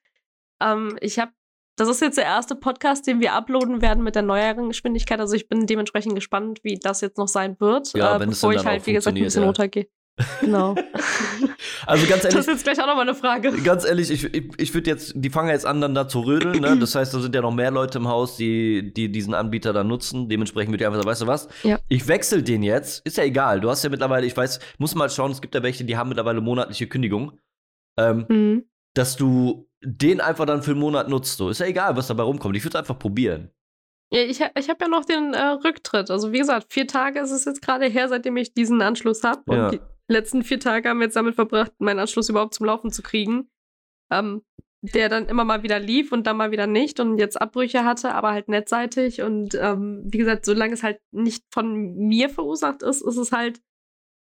ähm, 0.61 0.97
ich 1.01 1.19
habe, 1.19 1.31
das 1.77 1.87
ist 1.87 2.01
jetzt 2.01 2.17
der 2.17 2.25
erste 2.25 2.55
Podcast, 2.55 3.07
den 3.07 3.21
wir 3.21 3.33
uploaden 3.33 3.81
werden 3.81 4.03
mit 4.03 4.15
der 4.15 4.21
neueren 4.23 4.67
Geschwindigkeit. 4.67 5.19
Also 5.19 5.35
ich 5.35 5.47
bin 5.47 5.65
dementsprechend 5.65 6.15
gespannt, 6.15 6.59
wie 6.63 6.75
das 6.77 7.01
jetzt 7.01 7.17
noch 7.17 7.29
sein 7.29 7.59
wird, 7.59 7.93
Ja, 7.93 8.15
äh, 8.15 8.19
wenn 8.19 8.29
es 8.29 8.35
bevor 8.41 8.51
denn 8.51 8.57
ich 8.59 8.63
dann 8.63 8.71
halt, 8.73 8.85
wie 8.87 8.93
gesagt, 8.93 9.17
ein 9.17 9.23
bisschen 9.23 9.41
ja. 9.43 9.47
runtergehe. 9.47 9.87
Genau. 10.41 10.75
Also 11.87 12.05
ganz 12.07 12.21
das 12.23 12.33
ehrlich, 12.33 12.39
ist 12.39 12.47
jetzt 12.47 12.63
gleich 12.63 12.79
auch 12.81 12.85
nochmal 12.87 13.07
eine 13.07 13.15
Frage. 13.15 13.51
Ganz 13.63 13.85
ehrlich, 13.85 14.11
ich, 14.11 14.23
ich, 14.33 14.51
ich 14.57 14.73
würde 14.73 14.89
jetzt, 14.89 15.13
die 15.15 15.29
fangen 15.29 15.49
jetzt 15.49 15.65
an, 15.65 15.81
dann 15.81 15.95
da 15.95 16.07
zu 16.07 16.19
rödeln, 16.21 16.59
ne? 16.61 16.77
Das 16.77 16.93
heißt, 16.95 17.13
da 17.13 17.19
sind 17.19 17.33
ja 17.33 17.41
noch 17.41 17.53
mehr 17.53 17.71
Leute 17.71 17.97
im 17.97 18.07
Haus, 18.07 18.37
die, 18.37 18.93
die 18.93 19.11
diesen 19.11 19.33
Anbieter 19.33 19.73
dann 19.73 19.87
nutzen. 19.87 20.29
Dementsprechend 20.29 20.71
würde 20.73 20.83
ich 20.83 20.87
einfach 20.87 20.99
sagen, 20.99 21.09
weißt 21.09 21.21
du 21.23 21.27
was? 21.27 21.47
Ja. 21.63 21.79
Ich 21.89 22.07
wechsle 22.07 22.43
den 22.43 22.61
jetzt. 22.63 23.05
Ist 23.05 23.17
ja 23.17 23.23
egal. 23.23 23.61
Du 23.61 23.69
hast 23.69 23.83
ja 23.83 23.89
mittlerweile, 23.89 24.25
ich 24.27 24.37
weiß, 24.37 24.59
muss 24.77 24.93
mal 24.95 25.09
schauen, 25.09 25.31
es 25.31 25.41
gibt 25.41 25.55
ja 25.55 25.63
welche, 25.63 25.83
die 25.83 25.97
haben 25.97 26.09
mittlerweile 26.09 26.39
monatliche 26.41 26.87
Kündigung. 26.87 27.39
Ähm, 27.97 28.25
Mhm. 28.29 28.65
dass 28.93 29.15
du 29.17 29.67
den 29.83 30.21
einfach 30.21 30.45
dann 30.45 30.61
für 30.61 30.71
einen 30.71 30.79
Monat 30.79 31.09
nutzt. 31.09 31.37
So. 31.37 31.49
Ist 31.49 31.59
ja 31.59 31.65
egal, 31.65 31.95
was 31.97 32.07
dabei 32.07 32.23
rumkommt. 32.23 32.55
Ich 32.55 32.63
würde 32.63 32.77
es 32.77 32.79
einfach 32.79 32.99
probieren. 32.99 33.49
Ja, 34.13 34.19
ich, 34.21 34.39
ich 34.41 34.69
habe 34.69 34.77
ja 34.81 34.87
noch 34.87 35.05
den 35.05 35.33
äh, 35.33 35.41
Rücktritt. 35.65 36.11
Also 36.11 36.31
wie 36.33 36.39
gesagt, 36.39 36.67
vier 36.71 36.85
Tage 36.85 37.19
ist 37.21 37.31
es 37.31 37.45
jetzt 37.45 37.61
gerade 37.61 37.87
her, 37.87 38.07
seitdem 38.09 38.37
ich 38.37 38.53
diesen 38.53 38.81
Anschluss 38.81 39.23
habe. 39.23 39.41
Und 39.45 39.55
Ja. 39.57 39.69
die 39.71 39.79
letzten 40.11 40.43
vier 40.43 40.59
Tage 40.59 40.89
haben 40.89 40.99
wir 40.99 41.05
jetzt 41.05 41.15
damit 41.15 41.35
verbracht, 41.35 41.73
meinen 41.79 41.99
Anschluss 41.99 42.29
überhaupt 42.29 42.53
zum 42.53 42.65
Laufen 42.65 42.91
zu 42.91 43.01
kriegen. 43.01 43.49
Ähm, 44.11 44.43
der 44.81 45.09
dann 45.09 45.27
immer 45.27 45.45
mal 45.45 45.61
wieder 45.61 45.79
lief 45.79 46.11
und 46.11 46.25
dann 46.25 46.37
mal 46.37 46.51
wieder 46.51 46.65
nicht 46.65 46.99
und 46.99 47.19
jetzt 47.19 47.39
Abbrüche 47.39 47.85
hatte, 47.85 48.15
aber 48.15 48.31
halt 48.31 48.49
netzseitig. 48.49 49.21
Und 49.21 49.53
ähm, 49.55 50.01
wie 50.05 50.17
gesagt, 50.17 50.45
solange 50.45 50.73
es 50.73 50.81
halt 50.81 50.99
nicht 51.11 51.45
von 51.53 51.95
mir 51.95 52.29
verursacht 52.29 52.81
ist, 52.81 53.01
ist 53.01 53.17
es 53.17 53.31
halt 53.31 53.61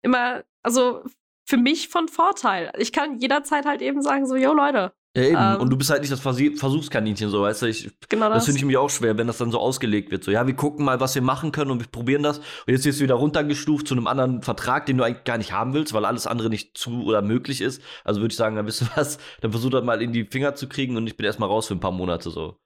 immer, 0.03 0.45
also 0.64 1.05
für 1.49 1.59
mich 1.59 1.89
von 1.89 2.09
Vorteil. 2.09 2.72
Ich 2.78 2.93
kann 2.93 3.18
jederzeit 3.18 3.66
halt 3.66 3.82
eben 3.82 4.03
sagen, 4.03 4.26
so, 4.26 4.34
yo 4.34 4.53
Leute, 4.53 4.93
Ja, 5.19 5.25
eben. 5.25 5.37
Ähm. 5.57 5.61
Und 5.61 5.71
du 5.71 5.77
bist 5.77 5.91
halt 5.91 6.01
nicht 6.01 6.12
das 6.12 6.21
Versi- 6.25 6.57
Versuchskaninchen, 6.57 7.29
so, 7.31 7.43
weißt 7.43 7.62
du? 7.62 7.66
Ich, 7.66 7.91
genau 8.09 8.29
Das 8.29 8.37
das. 8.39 8.45
finde 8.47 8.59
ich 8.59 8.64
mir 8.64 8.81
auch 8.81 8.89
schwer, 8.91 9.19
wenn 9.19 9.27
das 9.27 9.39
dann 9.39 9.51
so 9.51 9.59
ausgelegt 9.59 10.11
wird. 10.11 10.25
So, 10.25 10.31
ja, 10.31 10.47
wir 10.47 10.55
gucken 10.55 10.85
mal, 10.85 11.01
was 11.01 11.14
wir 11.14 11.23
machen 11.23 11.53
können 11.53 11.71
und 11.71 11.81
wir 11.81 11.87
probieren 11.89 12.23
das. 12.23 12.39
Und 12.39 12.45
jetzt 12.69 12.85
wirst 12.85 13.01
du 13.01 13.05
wieder 13.05 13.16
runtergestuft 13.16 13.89
zu 13.89 13.95
einem 13.95 14.07
anderen 14.07 14.43
Vertrag, 14.43 14.87
den 14.87 14.97
du 14.99 15.05
eigentlich 15.05 15.25
gar 15.25 15.39
nicht 15.39 15.53
haben 15.53 15.75
willst, 15.75 15.93
weil 15.93 16.05
alles 16.05 16.27
andere 16.27 16.49
nicht 16.51 16.77
zu 16.79 17.03
oder 17.05 17.21
möglich 17.23 17.61
ist. 17.61 17.83
Also 18.05 18.21
würde 18.21 18.33
ich 18.33 18.37
sagen, 18.39 18.57
dann 18.57 18.66
wisst 18.66 18.81
du 18.83 18.87
was, 18.97 19.19
dann 19.41 19.51
versuch 19.51 19.71
das 19.71 19.85
mal 19.85 20.01
in 20.01 20.12
die 20.12 20.25
Finger 20.25 20.55
zu 20.55 20.69
kriegen 20.69 20.97
und 20.97 21.07
ich 21.07 21.16
bin 21.16 21.27
erstmal 21.27 21.49
raus 21.49 21.66
für 21.66 21.75
ein 21.75 21.81
paar 21.81 21.93
Monate 21.93 22.31
so. 22.31 22.57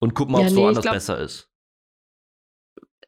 Und 0.00 0.14
guck 0.14 0.30
mal, 0.30 0.38
Ja, 0.38 0.44
ob 0.44 0.48
es 0.48 0.54
nee, 0.54 0.62
woanders 0.62 0.84
besser 0.84 1.18
ist. 1.20 1.48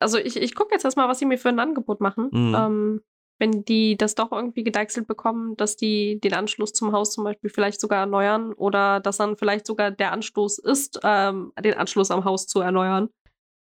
also 0.00 0.18
ich, 0.18 0.36
ich 0.36 0.54
gucke 0.54 0.72
jetzt 0.72 0.84
erstmal, 0.84 1.08
was 1.08 1.18
sie 1.18 1.24
mir 1.26 1.38
für 1.38 1.48
ein 1.48 1.58
Angebot 1.58 2.00
machen. 2.00 2.28
Mhm. 2.30 2.54
Ähm, 2.54 3.00
wenn 3.38 3.64
die 3.64 3.96
das 3.96 4.14
doch 4.14 4.32
irgendwie 4.32 4.64
gedeichselt 4.64 5.06
bekommen, 5.06 5.56
dass 5.56 5.76
die 5.76 6.20
den 6.20 6.34
Anschluss 6.34 6.72
zum 6.72 6.92
Haus 6.92 7.12
zum 7.12 7.24
Beispiel 7.24 7.50
vielleicht 7.50 7.80
sogar 7.80 8.00
erneuern 8.00 8.52
oder 8.52 9.00
dass 9.00 9.16
dann 9.16 9.36
vielleicht 9.36 9.66
sogar 9.66 9.90
der 9.90 10.12
Anstoß 10.12 10.58
ist, 10.58 11.00
ähm, 11.02 11.52
den 11.62 11.74
Anschluss 11.74 12.10
am 12.10 12.24
Haus 12.24 12.46
zu 12.46 12.60
erneuern, 12.60 13.08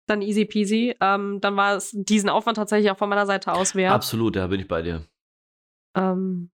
dann 0.09 0.21
easy 0.21 0.45
peasy. 0.45 0.97
Ähm, 1.01 1.41
dann 1.41 1.57
war 1.57 1.77
es 1.77 1.91
diesen 1.93 2.29
Aufwand 2.29 2.57
tatsächlich 2.57 2.91
auch 2.91 2.99
von 2.99 3.09
meiner 3.09 3.27
Seite 3.27 3.53
aus 3.53 3.75
wert. 3.75 3.93
Absolut, 3.93 4.35
ja, 4.37 4.47
bin 4.49 4.61
ich 4.61 4.69
bei 4.69 4.83
dir. 4.83 5.07
Ähm, 5.97 6.51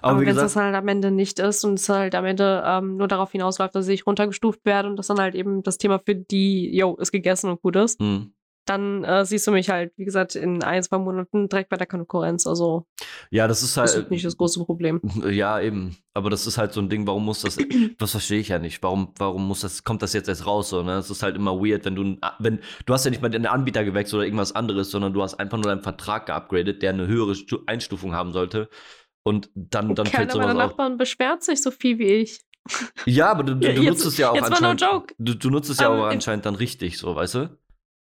Aber, 0.00 0.12
aber 0.12 0.20
wenn 0.20 0.28
es 0.28 0.36
das 0.36 0.56
halt 0.56 0.74
am 0.74 0.88
Ende 0.88 1.10
nicht 1.10 1.38
ist 1.38 1.64
und 1.64 1.74
es 1.74 1.88
halt 1.88 2.14
am 2.14 2.24
Ende 2.24 2.62
ähm, 2.66 2.96
nur 2.96 3.08
darauf 3.08 3.32
hinausläuft, 3.32 3.74
dass 3.74 3.88
ich 3.88 4.06
runtergestuft 4.06 4.64
werde 4.64 4.88
und 4.88 4.96
das 4.96 5.08
dann 5.08 5.20
halt 5.20 5.34
eben 5.34 5.62
das 5.62 5.78
Thema 5.78 5.98
für 5.98 6.14
die, 6.14 6.74
yo, 6.74 6.96
ist 6.96 7.12
gegessen 7.12 7.50
und 7.50 7.60
gut 7.62 7.76
ist, 7.76 8.00
hm. 8.00 8.32
Dann 8.68 9.04
äh, 9.04 9.24
siehst 9.24 9.46
du 9.46 9.50
mich 9.52 9.70
halt, 9.70 9.92
wie 9.96 10.04
gesagt, 10.04 10.34
in 10.34 10.62
ein, 10.62 10.82
zwei 10.82 10.98
Monaten 10.98 11.48
direkt 11.48 11.70
bei 11.70 11.76
der 11.76 11.86
Konkurrenz. 11.86 12.46
Also 12.46 12.86
ja, 13.30 13.48
das 13.48 13.62
ist 13.62 13.76
das 13.76 13.94
halt. 13.94 14.04
ist 14.04 14.10
nicht 14.10 14.24
das 14.24 14.36
große 14.36 14.64
Problem. 14.64 15.00
Ja, 15.28 15.60
eben. 15.60 15.96
Aber 16.14 16.30
das 16.30 16.46
ist 16.46 16.58
halt 16.58 16.72
so 16.72 16.80
ein 16.80 16.88
Ding, 16.88 17.06
warum 17.06 17.24
muss 17.24 17.42
das, 17.42 17.56
das 17.98 18.10
verstehe 18.10 18.40
ich 18.40 18.48
ja 18.48 18.58
nicht. 18.58 18.82
Warum, 18.82 19.12
warum 19.18 19.46
muss 19.46 19.60
das, 19.60 19.84
kommt 19.84 20.02
das 20.02 20.12
jetzt 20.12 20.28
erst 20.28 20.46
raus? 20.46 20.68
So, 20.68 20.82
ne? 20.82 20.94
Es 20.98 21.10
ist 21.10 21.22
halt 21.22 21.36
immer 21.36 21.52
weird, 21.60 21.84
wenn 21.84 21.94
du, 21.94 22.16
wenn, 22.38 22.58
du 22.86 22.92
hast 22.92 23.04
ja 23.04 23.10
nicht 23.10 23.22
mal 23.22 23.28
den 23.28 23.46
Anbieter 23.46 23.84
gewechselt 23.84 24.14
oder 24.18 24.24
irgendwas 24.24 24.54
anderes, 24.54 24.90
sondern 24.90 25.12
du 25.12 25.22
hast 25.22 25.34
einfach 25.34 25.56
nur 25.58 25.66
deinen 25.70 25.82
Vertrag 25.82 26.26
geupgradet, 26.26 26.82
der 26.82 26.90
eine 26.90 27.06
höhere 27.06 27.34
Stu 27.34 27.58
Einstufung 27.66 28.14
haben 28.14 28.32
sollte. 28.32 28.68
Und 29.22 29.50
dann, 29.54 29.94
dann 29.94 30.06
fällt 30.06 30.30
Keiner 30.30 30.40
meiner 30.40 30.52
sowas 30.52 30.64
auch. 30.64 30.68
Nachbarn 30.70 30.96
beschwert 30.96 31.42
sich 31.42 31.62
so 31.62 31.70
viel 31.70 31.98
wie 31.98 32.06
ich. 32.06 32.40
Ja, 33.06 33.30
aber 33.30 33.44
du, 33.44 33.54
du, 33.54 33.60
du 33.60 33.66
jetzt- 33.68 33.84
nutzt 33.88 34.06
es 34.06 34.16
ja 34.18 34.30
auch 34.30 34.34
jetzt 34.34 34.50
mal 34.50 34.60
no 34.60 34.68
anscheinend. 34.68 34.80
joke. 34.80 35.14
Du, 35.18 35.34
du 35.34 35.50
nutzt 35.50 35.70
es 35.70 35.78
ja 35.78 35.92
Ähm, 35.94 36.00
auch 36.00 36.06
anscheinend 36.06 36.44
dann 36.46 36.54
richtig, 36.54 36.98
so, 36.98 37.14
weißt 37.14 37.34
du? 37.36 37.58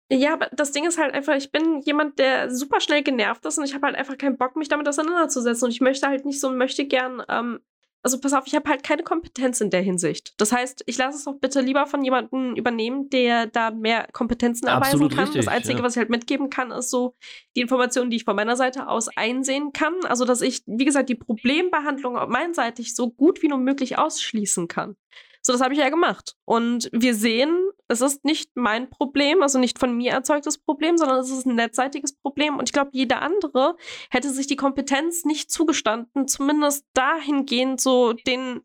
Ja, 0.08 0.34
aber 0.34 0.48
das 0.52 0.70
Ding 0.70 0.86
ist 0.86 0.98
halt 0.98 1.14
einfach, 1.14 1.34
ich 1.34 1.50
bin 1.50 1.80
jemand, 1.80 2.18
der 2.18 2.54
super 2.54 2.80
schnell 2.80 3.02
genervt 3.02 3.44
ist 3.44 3.58
und 3.58 3.64
ich 3.64 3.74
habe 3.74 3.86
halt 3.86 3.96
einfach 3.96 4.16
keinen 4.16 4.36
Bock, 4.36 4.54
mich 4.54 4.68
damit 4.68 4.88
auseinanderzusetzen. 4.88 5.66
Und 5.66 5.72
ich 5.72 5.80
möchte 5.80 6.06
halt 6.06 6.24
nicht 6.24 6.40
so, 6.40 6.50
möchte 6.50 6.86
gern, 6.86 7.22
ähm, 7.28 7.58
also 8.04 8.20
pass 8.20 8.34
auf, 8.34 8.46
ich 8.46 8.54
habe 8.54 8.70
halt 8.70 8.84
keine 8.84 9.02
Kompetenz 9.02 9.60
in 9.60 9.70
der 9.70 9.82
Hinsicht. 9.82 10.34
Das 10.36 10.52
heißt, 10.52 10.84
ich 10.86 10.96
lasse 10.96 11.18
es 11.18 11.24
doch 11.24 11.40
bitte 11.40 11.60
lieber 11.60 11.86
von 11.86 12.04
jemandem 12.04 12.54
übernehmen, 12.54 13.10
der 13.10 13.48
da 13.48 13.72
mehr 13.72 14.06
Kompetenzen 14.12 14.68
erweisen 14.68 14.92
Absolut 14.92 15.10
kann. 15.16 15.24
richtig, 15.24 15.44
das 15.44 15.52
Einzige, 15.52 15.78
ja. 15.78 15.82
was 15.82 15.94
ich 15.94 15.98
halt 15.98 16.10
mitgeben 16.10 16.48
kann, 16.48 16.70
ist 16.70 16.90
so 16.90 17.16
die 17.56 17.62
Informationen, 17.62 18.08
die 18.10 18.18
ich 18.18 18.24
von 18.24 18.36
meiner 18.36 18.54
Seite 18.54 18.86
aus 18.86 19.08
einsehen 19.16 19.72
kann. 19.72 19.94
Also, 20.04 20.24
dass 20.24 20.40
ich, 20.40 20.62
wie 20.66 20.84
gesagt, 20.84 21.08
die 21.08 21.16
Problembehandlung 21.16 22.16
auf 22.16 22.28
meinseitig 22.28 22.94
so 22.94 23.10
gut 23.10 23.42
wie 23.42 23.48
nur 23.48 23.58
möglich 23.58 23.98
ausschließen 23.98 24.68
kann. 24.68 24.94
So, 25.42 25.52
das 25.52 25.60
habe 25.60 25.74
ich 25.74 25.80
ja 25.80 25.88
gemacht. 25.88 26.36
Und 26.44 26.88
wir 26.92 27.14
sehen, 27.14 27.56
es 27.88 28.00
ist 28.00 28.24
nicht 28.24 28.50
mein 28.54 28.90
Problem, 28.90 29.42
also 29.42 29.58
nicht 29.58 29.78
von 29.78 29.96
mir 29.96 30.12
erzeugtes 30.12 30.58
Problem, 30.58 30.96
sondern 30.96 31.18
es 31.20 31.30
ist 31.30 31.46
ein 31.46 31.54
netzseitiges 31.54 32.14
Problem. 32.16 32.58
Und 32.58 32.68
ich 32.68 32.72
glaube, 32.72 32.90
jeder 32.92 33.22
andere 33.22 33.76
hätte 34.10 34.30
sich 34.30 34.46
die 34.46 34.56
Kompetenz 34.56 35.24
nicht 35.24 35.50
zugestanden, 35.50 36.26
zumindest 36.26 36.84
dahingehend 36.94 37.80
so 37.80 38.12
den, 38.12 38.62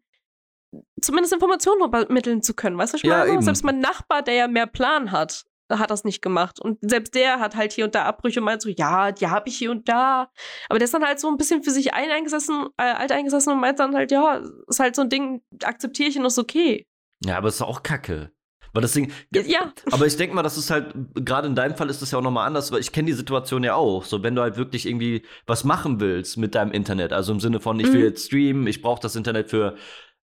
zumindest 1.01 1.33
Informationen 1.33 1.83
übermitteln 1.83 2.41
zu 2.41 2.53
können. 2.53 2.77
Weißt 2.77 2.93
du, 2.93 2.95
was 2.95 3.03
ich 3.03 3.09
Ja, 3.09 3.19
meine? 3.19 3.33
eben. 3.33 3.41
Selbst 3.41 3.63
mein 3.63 3.79
Nachbar, 3.79 4.21
der 4.23 4.33
ja 4.33 4.47
mehr 4.47 4.67
Plan 4.67 5.11
hat, 5.11 5.45
hat 5.69 5.91
das 5.91 6.03
nicht 6.03 6.21
gemacht. 6.21 6.59
Und 6.59 6.79
selbst 6.81 7.13
der 7.15 7.39
hat 7.39 7.55
halt 7.55 7.73
hier 7.73 7.85
und 7.85 7.95
da 7.95 8.05
Abbrüche 8.05 8.39
und 8.39 8.45
meint 8.45 8.61
so, 8.61 8.69
ja, 8.69 9.11
die 9.11 9.27
habe 9.27 9.47
ich 9.49 9.57
hier 9.57 9.71
und 9.71 9.87
da. 9.87 10.31
Aber 10.67 10.79
der 10.79 10.85
ist 10.85 10.93
dann 10.93 11.05
halt 11.05 11.19
so 11.19 11.29
ein 11.29 11.37
bisschen 11.37 11.63
für 11.63 11.71
sich 11.71 11.93
ein 11.93 12.09
eingesessen, 12.09 12.67
äh, 12.77 12.83
alt 12.83 13.11
eingesessen 13.11 13.53
und 13.53 13.59
meint 13.59 13.79
dann 13.79 13.95
halt, 13.95 14.11
ja, 14.11 14.41
ist 14.67 14.79
halt 14.79 14.95
so 14.95 15.03
ein 15.03 15.09
Ding, 15.09 15.41
akzeptiere 15.63 16.09
ich 16.09 16.17
und 16.17 16.25
ist 16.25 16.39
okay. 16.39 16.87
Ja, 17.23 17.37
aber 17.37 17.49
es 17.49 17.55
ist 17.55 17.61
auch 17.61 17.83
kacke. 17.83 18.31
Weil 18.73 18.81
das 18.81 18.93
Ding. 18.93 19.11
Ja. 19.33 19.73
Aber 19.91 20.05
ich 20.05 20.15
denke 20.15 20.33
mal, 20.35 20.43
das 20.43 20.57
ist 20.57 20.69
halt, 20.69 20.93
gerade 21.15 21.47
in 21.47 21.55
deinem 21.55 21.75
Fall 21.75 21.89
ist 21.89 22.01
das 22.01 22.11
ja 22.11 22.19
auch 22.19 22.23
nochmal 22.23 22.47
anders, 22.47 22.71
weil 22.71 22.79
ich 22.79 22.91
kenne 22.91 23.07
die 23.07 23.13
Situation 23.13 23.63
ja 23.63 23.75
auch. 23.75 24.05
So, 24.05 24.23
wenn 24.23 24.33
du 24.35 24.41
halt 24.41 24.55
wirklich 24.57 24.85
irgendwie 24.85 25.23
was 25.45 25.63
machen 25.65 25.99
willst 25.99 26.37
mit 26.37 26.55
deinem 26.55 26.71
Internet, 26.71 27.11
also 27.11 27.33
im 27.33 27.39
Sinne 27.41 27.59
von, 27.59 27.79
ich 27.79 27.87
will 27.87 27.99
Mhm. 27.99 28.05
jetzt 28.05 28.27
streamen, 28.27 28.67
ich 28.67 28.81
brauche 28.81 29.01
das 29.01 29.15
Internet 29.17 29.49
für, 29.49 29.75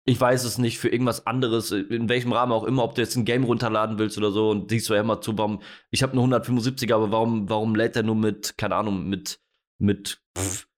ich 0.06 0.20
weiß 0.22 0.46
es 0.46 0.58
nicht, 0.58 0.80
für 0.80 0.88
irgendwas 0.88 1.28
anderes, 1.28 1.72
in 1.72 2.08
welchem 2.08 2.32
Rahmen 2.32 2.54
auch 2.54 2.64
immer, 2.64 2.86
ob 2.86 2.96
du 2.96 3.02
jetzt 3.02 3.18
ein 3.18 3.26
Game 3.26 3.44
runterladen 3.44 4.00
willst 4.00 4.18
oder 4.18 4.32
so 4.32 4.50
und 4.52 4.70
siehst 4.70 4.88
du 4.90 4.94
ja 4.94 5.02
immer 5.02 5.20
zu, 5.20 5.38
warum, 5.38 5.62
ich 5.92 6.02
habe 6.02 6.14
eine 6.14 6.22
175er, 6.22 6.94
aber 6.96 7.12
warum, 7.12 7.50
warum 7.50 7.76
lädt 7.76 7.96
der 7.98 8.04
nur 8.04 8.16
mit, 8.16 8.58
keine 8.58 8.76
Ahnung, 8.76 9.10
mit, 9.10 9.42
mit, 9.78 10.22
pff, 10.38 10.70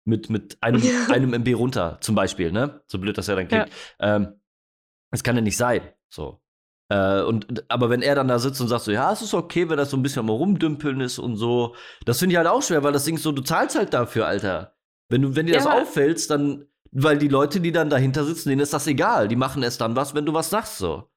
mit, 0.07 0.30
mit 0.30 0.57
einem, 0.62 0.82
Ja. 0.82 1.09
einem 1.12 1.34
MB 1.34 1.54
runter, 1.54 1.98
zum 2.00 2.14
Beispiel, 2.14 2.50
ne? 2.52 2.80
So 2.86 2.98
blöd 2.98 3.18
das 3.18 3.26
ja 3.26 3.34
dann 3.34 3.48
klingt. 3.48 3.68
Ähm, 3.98 4.40
das 5.11 5.22
kann 5.22 5.36
ja 5.36 5.42
nicht 5.42 5.57
sein. 5.59 5.82
So. 6.09 6.40
Äh, 6.89 7.22
und, 7.22 7.64
aber 7.70 7.91
wenn 7.91 8.03
er 8.03 8.14
dann 8.14 8.28
da 8.28 8.39
sitzt 8.39 8.61
und 8.61 8.68
sagt 8.68 8.84
so, 8.84 8.93
ja, 8.93 9.12
es 9.12 9.22
ist 9.22 9.34
okay, 9.34 9.68
wenn 9.68 9.76
das 9.76 9.91
so 9.91 9.97
ein 9.97 10.03
bisschen 10.03 10.24
mal 10.26 10.32
rumdümpeln 10.34 11.01
ist 11.01 11.18
und 11.18 11.37
so, 11.37 11.74
das 12.05 12.18
finde 12.18 12.34
ich 12.34 12.37
halt 12.39 12.47
auch 12.49 12.62
schwer, 12.62 12.82
weil 12.84 12.93
das 12.93 13.05
Ding 13.05 13.16
ist 13.16 13.22
so, 13.24 13.32
du 13.32 13.43
zahlst 13.43 13.76
halt 13.76 13.93
dafür, 13.95 14.26
Alter. 14.26 14.76
Wenn 15.09 15.22
du, 15.22 15.37
wenn 15.37 15.47
dir 15.47 15.55
Ja, 15.55 15.59
das 15.59 15.66
auffällt, 15.66 16.28
dann, 16.30 16.66
weil 16.93 17.18
die 17.18 17.28
Leute, 17.28 17.61
die 17.61 17.72
dann 17.72 17.91
dahinter 17.91 18.24
sitzen, 18.24 18.49
denen 18.51 18.61
ist 18.62 18.72
das 18.72 18.87
egal. 18.87 19.28
Die 19.28 19.37
machen 19.37 19.62
erst 19.62 19.80
dann 19.80 19.97
was, 19.97 20.14
wenn 20.14 20.26
du 20.26 20.32
was 20.34 20.51
sagst, 20.51 20.78
so. 20.78 21.09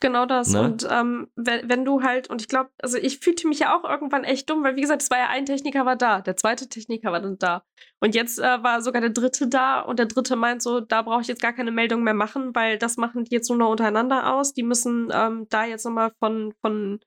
Genau 0.00 0.26
das. 0.26 0.52
Ne? 0.52 0.62
Und 0.62 0.86
ähm, 0.90 1.28
wenn, 1.34 1.68
wenn 1.68 1.84
du 1.84 2.02
halt, 2.02 2.30
und 2.30 2.40
ich 2.40 2.48
glaube, 2.48 2.70
also 2.80 2.98
ich 2.98 3.18
fühlte 3.18 3.48
mich 3.48 3.60
ja 3.60 3.76
auch 3.76 3.88
irgendwann 3.88 4.24
echt 4.24 4.48
dumm, 4.48 4.62
weil 4.62 4.76
wie 4.76 4.80
gesagt, 4.80 5.02
es 5.02 5.10
war 5.10 5.18
ja 5.18 5.28
ein 5.28 5.46
Techniker 5.46 5.84
war 5.86 5.96
da, 5.96 6.20
der 6.20 6.36
zweite 6.36 6.68
Techniker 6.68 7.10
war 7.10 7.20
dann 7.20 7.38
da. 7.38 7.64
Und 8.00 8.14
jetzt 8.14 8.38
äh, 8.38 8.62
war 8.62 8.82
sogar 8.82 9.00
der 9.00 9.10
dritte 9.10 9.48
da 9.48 9.80
und 9.80 9.98
der 9.98 10.06
dritte 10.06 10.36
meint 10.36 10.62
so, 10.62 10.80
da 10.80 11.02
brauche 11.02 11.22
ich 11.22 11.28
jetzt 11.28 11.42
gar 11.42 11.52
keine 11.52 11.70
Meldung 11.70 12.02
mehr 12.02 12.14
machen, 12.14 12.54
weil 12.54 12.78
das 12.78 12.96
machen 12.96 13.24
die 13.24 13.34
jetzt 13.34 13.48
nur 13.48 13.58
noch 13.58 13.70
untereinander 13.70 14.34
aus. 14.34 14.52
Die 14.54 14.62
müssen 14.62 15.08
ähm, 15.12 15.46
da 15.50 15.64
jetzt 15.64 15.84
nochmal 15.84 16.12
von, 16.20 16.54
von 16.60 17.00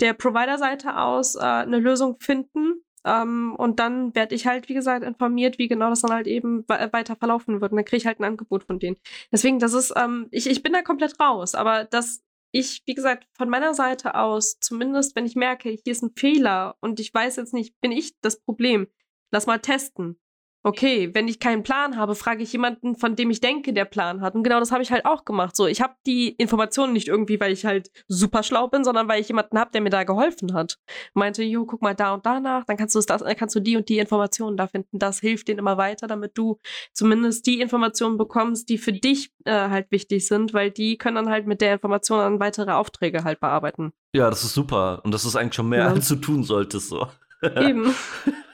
der 0.00 0.14
Provider-Seite 0.14 0.96
aus 0.96 1.34
äh, 1.34 1.40
eine 1.40 1.78
Lösung 1.78 2.16
finden. 2.20 2.82
Ähm, 3.04 3.54
und 3.56 3.78
dann 3.80 4.14
werde 4.14 4.34
ich 4.34 4.46
halt, 4.46 4.68
wie 4.68 4.74
gesagt, 4.74 5.04
informiert, 5.04 5.58
wie 5.58 5.68
genau 5.68 5.88
das 5.90 6.02
dann 6.02 6.12
halt 6.12 6.26
eben 6.26 6.64
we- 6.68 6.88
weiter 6.92 7.16
verlaufen 7.16 7.60
wird. 7.60 7.72
Und 7.72 7.76
dann 7.76 7.84
kriege 7.84 7.98
ich 7.98 8.06
halt 8.06 8.20
ein 8.20 8.24
Angebot 8.24 8.64
von 8.64 8.78
denen. 8.78 8.96
Deswegen, 9.32 9.58
das 9.58 9.72
ist, 9.72 9.92
ähm, 9.96 10.28
ich, 10.30 10.46
ich 10.48 10.62
bin 10.62 10.72
da 10.72 10.82
komplett 10.82 11.18
raus, 11.20 11.54
aber 11.54 11.84
dass 11.84 12.22
ich, 12.52 12.82
wie 12.86 12.94
gesagt, 12.94 13.26
von 13.36 13.48
meiner 13.48 13.74
Seite 13.74 14.16
aus, 14.16 14.58
zumindest 14.60 15.14
wenn 15.16 15.24
ich 15.24 15.36
merke, 15.36 15.70
hier 15.70 15.92
ist 15.92 16.02
ein 16.02 16.12
Fehler 16.16 16.76
und 16.80 17.00
ich 17.00 17.14
weiß 17.14 17.36
jetzt 17.36 17.54
nicht, 17.54 17.80
bin 17.80 17.92
ich 17.92 18.18
das 18.20 18.40
Problem, 18.40 18.88
lass 19.30 19.46
mal 19.46 19.58
testen. 19.60 20.18
Okay, 20.62 21.08
wenn 21.14 21.26
ich 21.26 21.40
keinen 21.40 21.62
Plan 21.62 21.96
habe, 21.96 22.14
frage 22.14 22.42
ich 22.42 22.52
jemanden, 22.52 22.94
von 22.94 23.16
dem 23.16 23.30
ich 23.30 23.40
denke, 23.40 23.72
der 23.72 23.86
Plan 23.86 24.20
hat. 24.20 24.34
Und 24.34 24.42
genau 24.42 24.60
das 24.60 24.72
habe 24.72 24.82
ich 24.82 24.92
halt 24.92 25.06
auch 25.06 25.24
gemacht. 25.24 25.56
So, 25.56 25.66
ich 25.66 25.80
habe 25.80 25.94
die 26.06 26.30
Informationen 26.32 26.92
nicht 26.92 27.08
irgendwie, 27.08 27.40
weil 27.40 27.50
ich 27.52 27.64
halt 27.64 27.90
super 28.08 28.42
schlau 28.42 28.68
bin, 28.68 28.84
sondern 28.84 29.08
weil 29.08 29.22
ich 29.22 29.28
jemanden 29.28 29.58
habe, 29.58 29.70
der 29.70 29.80
mir 29.80 29.88
da 29.88 30.04
geholfen 30.04 30.52
hat. 30.52 30.78
Meinte, 31.14 31.42
jo, 31.42 31.64
guck 31.64 31.80
mal 31.80 31.94
da 31.94 32.12
und 32.12 32.26
danach, 32.26 32.64
dann 32.66 32.76
kannst 32.76 32.94
du 32.94 32.98
das, 33.00 33.06
dann 33.06 33.36
kannst 33.36 33.54
du 33.56 33.60
die 33.60 33.78
und 33.78 33.88
die 33.88 33.98
Informationen 33.98 34.58
da 34.58 34.66
finden. 34.66 34.98
Das 34.98 35.20
hilft 35.20 35.48
denen 35.48 35.60
immer 35.60 35.78
weiter, 35.78 36.06
damit 36.06 36.36
du 36.36 36.58
zumindest 36.92 37.46
die 37.46 37.60
Informationen 37.62 38.18
bekommst, 38.18 38.68
die 38.68 38.76
für 38.76 38.92
dich 38.92 39.32
äh, 39.46 39.52
halt 39.52 39.90
wichtig 39.90 40.26
sind, 40.28 40.52
weil 40.52 40.70
die 40.70 40.98
können 40.98 41.16
dann 41.16 41.30
halt 41.30 41.46
mit 41.46 41.62
der 41.62 41.72
Information 41.72 42.18
dann 42.18 42.38
weitere 42.40 42.72
Aufträge 42.72 43.24
halt 43.24 43.40
bearbeiten. 43.40 43.92
Ja, 44.12 44.28
das 44.28 44.44
ist 44.44 44.52
super. 44.52 45.00
Und 45.04 45.12
das 45.14 45.24
ist 45.24 45.36
eigentlich 45.36 45.54
schon 45.54 45.70
mehr, 45.70 45.84
Ja. 45.84 45.88
als 45.88 46.08
du 46.08 46.16
tun 46.16 46.42
solltest, 46.44 46.90
so. 46.90 47.06
Eben. 47.42 47.94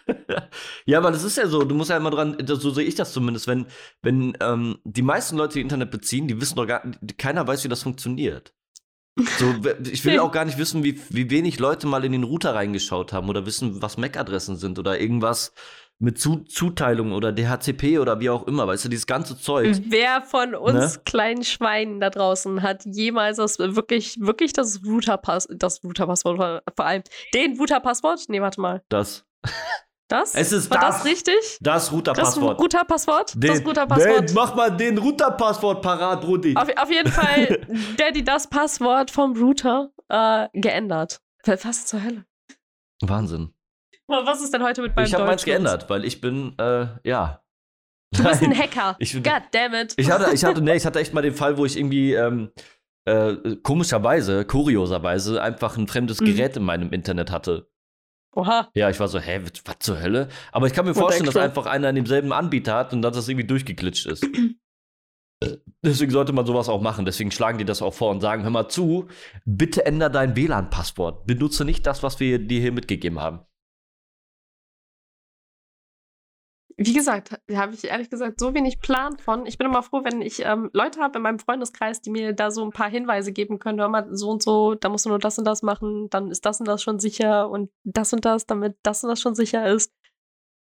ja, 0.87 0.99
aber 0.99 1.11
das 1.11 1.25
ist 1.25 1.37
ja 1.37 1.47
so, 1.49 1.65
du 1.65 1.75
musst 1.75 1.91
ja 1.91 1.97
immer 1.97 2.11
dran, 2.11 2.37
so 2.47 2.71
sehe 2.71 2.85
ich 2.85 2.95
das 2.95 3.13
zumindest, 3.13 3.47
wenn, 3.47 3.67
wenn 4.03 4.37
ähm, 4.41 4.79
die 4.85 5.03
meisten 5.03 5.37
Leute, 5.37 5.55
die 5.55 5.61
Internet 5.61 5.91
beziehen, 5.91 6.29
die 6.29 6.41
wissen 6.41 6.57
doch 6.57 6.67
gar 6.67 6.83
keiner 7.19 7.47
weiß, 7.47 7.65
wie 7.65 7.69
das 7.69 7.83
funktioniert. 7.83 8.55
So, 9.39 9.55
ich 9.91 10.05
will 10.05 10.19
auch 10.19 10.33
gar 10.33 10.45
nicht 10.45 10.59
wissen, 10.59 10.85
wie, 10.85 11.01
wie 11.09 11.31
wenig 11.31 11.59
Leute 11.59 11.87
mal 11.87 12.05
in 12.05 12.13
den 12.13 12.25
Router 12.25 12.55
reingeschaut 12.55 13.13
haben 13.13 13.29
oder 13.29 13.47
wissen, 13.47 13.83
was 13.83 13.97
MAC-Adressen 13.97 14.57
sind 14.57 14.79
oder 14.79 15.01
irgendwas 15.01 15.53
mit 15.99 16.19
Zu 16.19 16.41
Zuteilung 16.41 17.13
oder 17.13 17.33
DHCP 17.33 17.99
oder 17.99 18.21
wie 18.21 18.29
auch 18.29 18.47
immer, 18.47 18.67
weißt 18.67 18.85
du, 18.85 18.89
dieses 18.91 19.07
ganze 19.07 19.39
Zeug. 19.39 19.79
Wer 19.87 20.21
von 20.21 20.55
uns 20.55 20.97
Ne? 20.97 21.03
kleinen 21.07 21.43
Schweinen 21.43 22.01
da 22.01 22.11
draußen 22.11 22.61
hat 22.61 22.85
jemals 22.85 23.39
das 23.39 23.59
wirklich, 23.59 24.21
wirklich 24.21 24.53
das 24.53 24.83
Router-Pass, 24.85 25.49
das 25.51 25.83
Router-Passwort 25.83 26.37
vor 26.37 26.63
vor 26.77 26.85
allem, 26.85 27.03
den 27.33 27.59
Router-Passwort? 27.59 28.27
Nee, 28.29 28.43
warte 28.43 28.61
mal. 28.61 28.83
Das, 28.91 29.25
Das? 30.09 30.35
Es 30.35 30.53
ist 30.53 30.71
War 30.71 30.79
das, 30.81 30.99
das. 30.99 31.05
richtig? 31.05 31.35
das 31.61 31.85
Das 31.87 31.93
Router-Passwort. 31.93 32.61
Router-Passwort? 32.61 33.35
Das 33.37 33.65
Router-Passwort. 33.65 34.33
Mach 34.35 34.55
mal 34.55 34.71
den 34.77 34.99
Router-Passwort 34.99 35.83
parat, 35.83 36.21
Brudi. 36.21 36.55
Auf, 36.57 36.69
auf 36.77 36.91
jeden 36.91 37.11
Fall, 37.11 37.67
die 38.15 38.23
das 38.25 38.47
Passwort 38.49 39.11
vom 39.11 39.37
Router 39.37 39.91
äh, 40.09 40.49
geändert. 40.53 41.21
Was 41.45 41.87
zur 41.87 42.03
Hölle? 42.05 42.25
Wahnsinn. 43.03 43.53
Was 44.09 44.41
ist 44.41 44.55
denn 44.55 44.63
heute 44.63 44.83
mit 44.83 44.95
meinem 44.95 45.07
Ich 45.07 45.15
habe 45.15 45.25
meins 45.25 45.45
geändert, 45.45 45.91
weil 45.91 46.05
ich 46.05 46.21
bin, 46.21 46.57
äh, 46.59 46.87
ja. 47.03 47.43
Du 48.13 48.23
bist 48.23 48.43
ein. 48.43 48.57
Hacker. 48.57 48.95
Ich- 49.01 49.13
God 49.15 49.43
damn 49.51 49.75
it. 49.75 49.95
Ich 49.97 50.11
hatte, 50.11 50.33
ich 50.33 50.45
hatte, 50.45 50.63
nee, 50.63 50.75
ich 50.77 50.87
hatte 50.87 51.01
echt 51.01 51.13
mal 51.13 51.23
den 51.23 51.35
Fall, 51.35 51.59
wo 51.59 51.65
ich 51.67 51.77
irgendwie 51.77 52.15
ähm, 52.15 52.53
äh, 53.05 53.35
komischerweise, 53.65 54.45
kurioserweise, 54.45 55.43
einfach 55.43 55.77
ein 55.77 55.89
fremdes 55.89 56.21
Mhm. 56.21 56.27
Gerät 56.27 56.57
in 56.57 56.63
meinem 56.63 56.93
Internet 56.93 57.31
hatte. 57.33 57.69
Oha. 58.37 58.69
Ja, 58.75 58.91
ich 58.91 59.01
war 59.01 59.09
so, 59.09 59.19
hä, 59.19 59.41
was 59.65 59.79
zur 59.79 60.01
Hölle? 60.01 60.29
Aber 60.53 60.67
ich 60.67 60.75
kann 60.75 60.85
mir 60.85 60.91
Und 60.91 60.99
vorstellen, 60.99 61.25
dass 61.25 61.37
einfach 61.37 61.65
einer 61.65 61.89
in 61.89 61.97
demselben 61.97 62.33
Anbieter 62.33 62.75
hat 62.75 62.93
und 62.93 63.01
dass 63.01 63.17
das 63.17 63.29
irgendwie 63.29 63.47
durchgeglitscht 63.47 64.07
ist. 64.07 64.27
Deswegen 65.83 66.11
sollte 66.11 66.33
man 66.33 66.45
sowas 66.47 66.69
auch 66.69 66.81
machen. 66.83 67.07
Deswegen 67.07 67.31
schlagen 67.31 67.59
die 67.59 67.65
das 67.65 67.81
auch 67.81 67.95
vor 67.95 68.11
und 68.11 68.21
sagen, 68.21 68.43
hör 68.43 68.51
mal 68.51 68.69
zu, 68.69 69.09
bitte 69.47 69.87
änder 69.87 70.11
dein 70.11 70.37
WLAN-Passwort. 70.37 71.27
Benutze 71.27 71.65
nicht 71.65 71.87
das, 71.87 72.03
was 72.03 72.21
wir 72.21 72.39
dir 72.39 72.61
hier 72.61 72.73
mitgegeben 72.73 73.21
haben. 73.21 73.41
Wie 76.79 76.93
gesagt, 76.93 77.41
habe 77.55 77.73
ich 77.75 77.85
ehrlich 77.85 78.11
gesagt 78.11 78.39
so 78.39 78.53
wenig 78.53 78.81
Plan 78.81 79.17
von. 79.19 79.47
Ich 79.47 79.57
bin 79.57 79.67
immer 79.67 79.83
froh, 79.83 80.03
wenn 80.05 80.21
ich 80.21 80.45
ähm, 80.45 80.69
Leute 80.75 81.01
habe 81.01 81.17
in 81.19 81.23
meinem 81.23 81.39
Freundeskreis, 81.39 82.03
die 82.03 82.11
mir 82.11 82.35
da 82.35 82.51
so 82.51 82.63
ein 82.65 82.71
paar 82.71 82.91
Hinweise 82.91 83.33
geben 83.33 83.59
können. 83.59 83.81
Hör 83.81 83.89
mal, 83.89 84.07
so 84.15 84.29
und 84.31 84.43
so, 84.43 84.75
da 84.75 84.91
musst 84.91 85.07
du 85.07 85.09
nur 85.09 85.19
das 85.19 85.39
und 85.39 85.47
das 85.47 85.63
machen, 85.63 86.09
dann 86.11 86.31
ist 86.31 86.45
das 86.45 86.61
und 86.61 86.69
das 86.69 86.83
schon 86.83 86.99
sicher 86.99 87.49
und 87.49 87.71
das 87.85 88.13
und 88.13 88.25
das, 88.27 88.45
damit 88.45 88.77
das 88.83 89.03
und 89.03 89.09
das 89.09 89.21
schon 89.23 89.35
sicher 89.35 89.67
ist. 89.67 89.91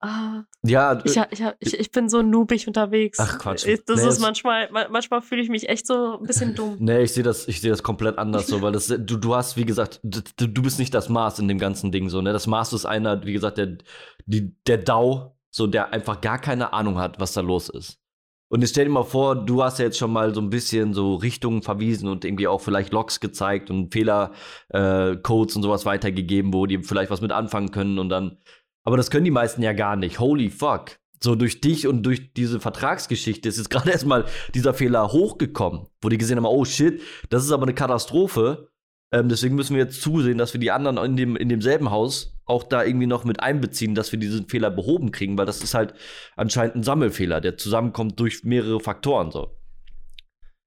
Ah, 0.00 0.42
Ja, 0.62 0.98
ich, 1.02 1.16
äh, 1.16 1.26
ich, 1.30 1.40
ich, 1.60 1.80
ich 1.80 1.90
bin 1.90 2.10
so 2.10 2.20
noobig 2.20 2.66
unterwegs. 2.66 3.18
Ach, 3.18 3.38
Quatsch. 3.38 3.64
Ich, 3.66 3.86
das 3.86 4.02
Nee, 4.02 4.08
ist 4.08 4.20
manchmal, 4.20 4.70
ma- 4.70 4.88
manchmal 4.90 5.22
fühle 5.22 5.40
ich 5.40 5.48
mich 5.48 5.70
echt 5.70 5.86
so 5.86 6.18
ein 6.18 6.26
bisschen 6.26 6.54
dumm. 6.54 6.76
Nee, 6.80 7.04
ich 7.04 7.12
sehe 7.14 7.22
das, 7.22 7.48
ich 7.48 7.62
sehe 7.62 7.70
das 7.70 7.82
komplett 7.82 8.18
anders 8.18 8.46
so, 8.48 8.60
weil 8.60 8.72
das, 8.72 8.88
du, 8.88 8.98
du 8.98 9.34
hast, 9.34 9.56
wie 9.56 9.64
gesagt, 9.64 10.00
du, 10.02 10.20
du 10.46 10.62
bist 10.62 10.78
nicht 10.78 10.92
das 10.92 11.08
Maß 11.08 11.38
in 11.38 11.48
dem 11.48 11.58
ganzen 11.58 11.90
Ding 11.90 12.10
so, 12.10 12.20
ne? 12.20 12.34
Das 12.34 12.46
Maß 12.46 12.74
ist 12.74 12.84
einer, 12.84 13.24
wie 13.24 13.32
gesagt, 13.32 13.56
der, 13.56 13.78
die, 14.26 14.54
der 14.66 14.76
DAO, 14.76 15.33
so, 15.54 15.68
der 15.68 15.92
einfach 15.92 16.20
gar 16.20 16.38
keine 16.38 16.72
Ahnung 16.72 16.98
hat, 16.98 17.20
was 17.20 17.32
da 17.32 17.40
los 17.40 17.68
ist. 17.68 18.00
Und 18.48 18.60
jetzt 18.60 18.70
stell 18.70 18.86
dir 18.86 18.90
mal 18.90 19.04
vor, 19.04 19.36
du 19.36 19.62
hast 19.62 19.78
ja 19.78 19.84
jetzt 19.84 19.98
schon 19.98 20.12
mal 20.12 20.34
so 20.34 20.40
ein 20.40 20.50
bisschen 20.50 20.94
so 20.94 21.14
Richtungen 21.14 21.62
verwiesen 21.62 22.08
und 22.08 22.24
irgendwie 22.24 22.48
auch 22.48 22.60
vielleicht 22.60 22.92
Logs 22.92 23.20
gezeigt 23.20 23.70
und 23.70 23.92
Fehlercodes 23.92 25.54
äh, 25.54 25.58
und 25.58 25.62
sowas 25.62 25.86
weitergegeben, 25.86 26.52
wo 26.52 26.66
die 26.66 26.82
vielleicht 26.82 27.10
was 27.10 27.20
mit 27.20 27.30
anfangen 27.30 27.70
können 27.70 28.00
und 28.00 28.08
dann. 28.08 28.38
Aber 28.82 28.96
das 28.96 29.10
können 29.10 29.24
die 29.24 29.30
meisten 29.30 29.62
ja 29.62 29.72
gar 29.72 29.94
nicht. 29.94 30.18
Holy 30.18 30.50
fuck. 30.50 30.98
So 31.22 31.36
durch 31.36 31.60
dich 31.60 31.86
und 31.86 32.02
durch 32.02 32.32
diese 32.34 32.58
Vertragsgeschichte 32.58 33.48
ist 33.48 33.56
jetzt 33.56 33.70
gerade 33.70 33.90
erstmal 33.90 34.24
dieser 34.54 34.74
Fehler 34.74 35.12
hochgekommen, 35.12 35.86
wo 36.02 36.08
die 36.08 36.18
gesehen 36.18 36.36
haben, 36.36 36.46
oh 36.46 36.64
shit, 36.64 37.00
das 37.30 37.44
ist 37.44 37.52
aber 37.52 37.62
eine 37.62 37.74
Katastrophe. 37.74 38.68
Ähm, 39.14 39.28
deswegen 39.28 39.54
müssen 39.54 39.76
wir 39.76 39.84
jetzt 39.84 40.02
zusehen, 40.02 40.38
dass 40.38 40.54
wir 40.54 40.60
die 40.60 40.72
anderen 40.72 40.98
in, 40.98 41.16
dem, 41.16 41.36
in 41.36 41.48
demselben 41.48 41.92
Haus 41.92 42.36
auch 42.46 42.64
da 42.64 42.82
irgendwie 42.82 43.06
noch 43.06 43.22
mit 43.22 43.38
einbeziehen, 43.38 43.94
dass 43.94 44.10
wir 44.10 44.18
diesen 44.18 44.48
Fehler 44.48 44.72
behoben 44.72 45.12
kriegen, 45.12 45.38
weil 45.38 45.46
das 45.46 45.62
ist 45.62 45.72
halt 45.72 45.94
anscheinend 46.34 46.74
ein 46.74 46.82
Sammelfehler, 46.82 47.40
der 47.40 47.56
zusammenkommt 47.56 48.18
durch 48.18 48.42
mehrere 48.42 48.80
Faktoren 48.80 49.30
so. 49.30 49.56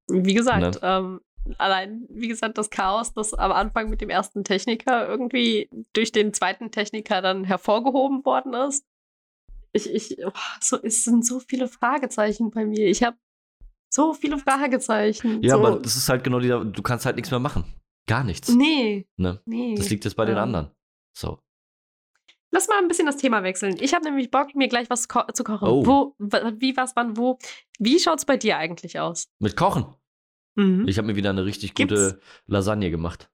Wie 0.07 0.33
gesagt, 0.33 0.61
Ne? 0.61 0.79
ähm, 0.81 1.19
allein, 1.57 2.07
wie 2.09 2.29
gesagt, 2.29 2.57
das 2.57 2.69
Chaos, 2.69 3.13
das 3.13 3.33
am 3.33 3.51
Anfang 3.51 3.89
mit 3.89 3.99
dem 3.99 4.09
ersten 4.09 4.45
Techniker 4.45 5.05
irgendwie 5.09 5.69
durch 5.91 6.13
den 6.13 6.33
zweiten 6.33 6.71
Techniker 6.71 7.21
dann 7.21 7.43
hervorgehoben 7.43 8.23
worden 8.23 8.53
ist. 8.53 8.85
Ich, 9.73 9.93
ich, 9.93 10.25
oh, 10.25 10.31
so, 10.61 10.79
es 10.81 11.03
sind 11.03 11.25
so 11.25 11.41
viele 11.41 11.67
Fragezeichen 11.67 12.51
bei 12.51 12.65
mir. 12.65 12.87
Ich 12.87 13.03
habe 13.03 13.17
so 13.89 14.13
viele 14.13 14.37
Fragezeichen. 14.37 15.43
Ja, 15.43 15.57
so, 15.57 15.65
aber 15.65 15.79
das 15.81 15.97
ist 15.97 16.07
halt 16.07 16.23
genau 16.23 16.39
dieser, 16.39 16.63
du 16.63 16.81
kannst 16.81 17.05
halt 17.05 17.17
nichts 17.17 17.29
mehr 17.29 17.41
machen. 17.41 17.65
Gar 18.07 18.23
nichts. 18.23 18.49
Nee, 18.49 19.07
Ne? 19.17 19.41
nee. 19.45 19.75
Das 19.75 19.89
liegt 19.89 20.05
jetzt 20.05 20.15
bei 20.15 20.25
den 20.25 20.37
Ähm, 20.37 20.43
anderen. 20.43 20.71
So. 21.15 21.39
Lass 22.51 22.67
mal 22.69 22.79
ein 22.79 22.87
bisschen 22.87 23.05
das 23.05 23.17
Thema 23.17 23.43
wechseln. 23.43 23.75
Ich 23.81 23.93
habe 23.93 24.05
nämlich 24.05 24.31
Bock, 24.31 24.55
mir 24.55 24.69
gleich 24.69 24.89
was 24.89 25.07
ko 25.09 25.23
zu 25.33 25.43
kochen. 25.43 25.67
Oh. 25.67 25.85
Wo, 25.85 26.15
wie, 26.17 26.75
was, 26.77 26.95
wann, 26.95 27.17
wo. 27.17 27.37
Wie 27.79 27.99
schaut's 27.99 28.23
bei 28.25 28.37
dir 28.37 28.57
eigentlich 28.57 28.99
aus? 28.99 29.27
Mit 29.39 29.57
Kochen. 29.57 29.85
Mhm. 30.55 30.87
Ich 30.87 30.97
habe 30.97 31.07
mir 31.07 31.15
wieder 31.17 31.29
eine 31.31 31.43
richtig 31.45 31.75
Gibt's? 31.75 31.93
gute 31.93 32.21
Lasagne 32.45 32.89
gemacht. 32.89 33.29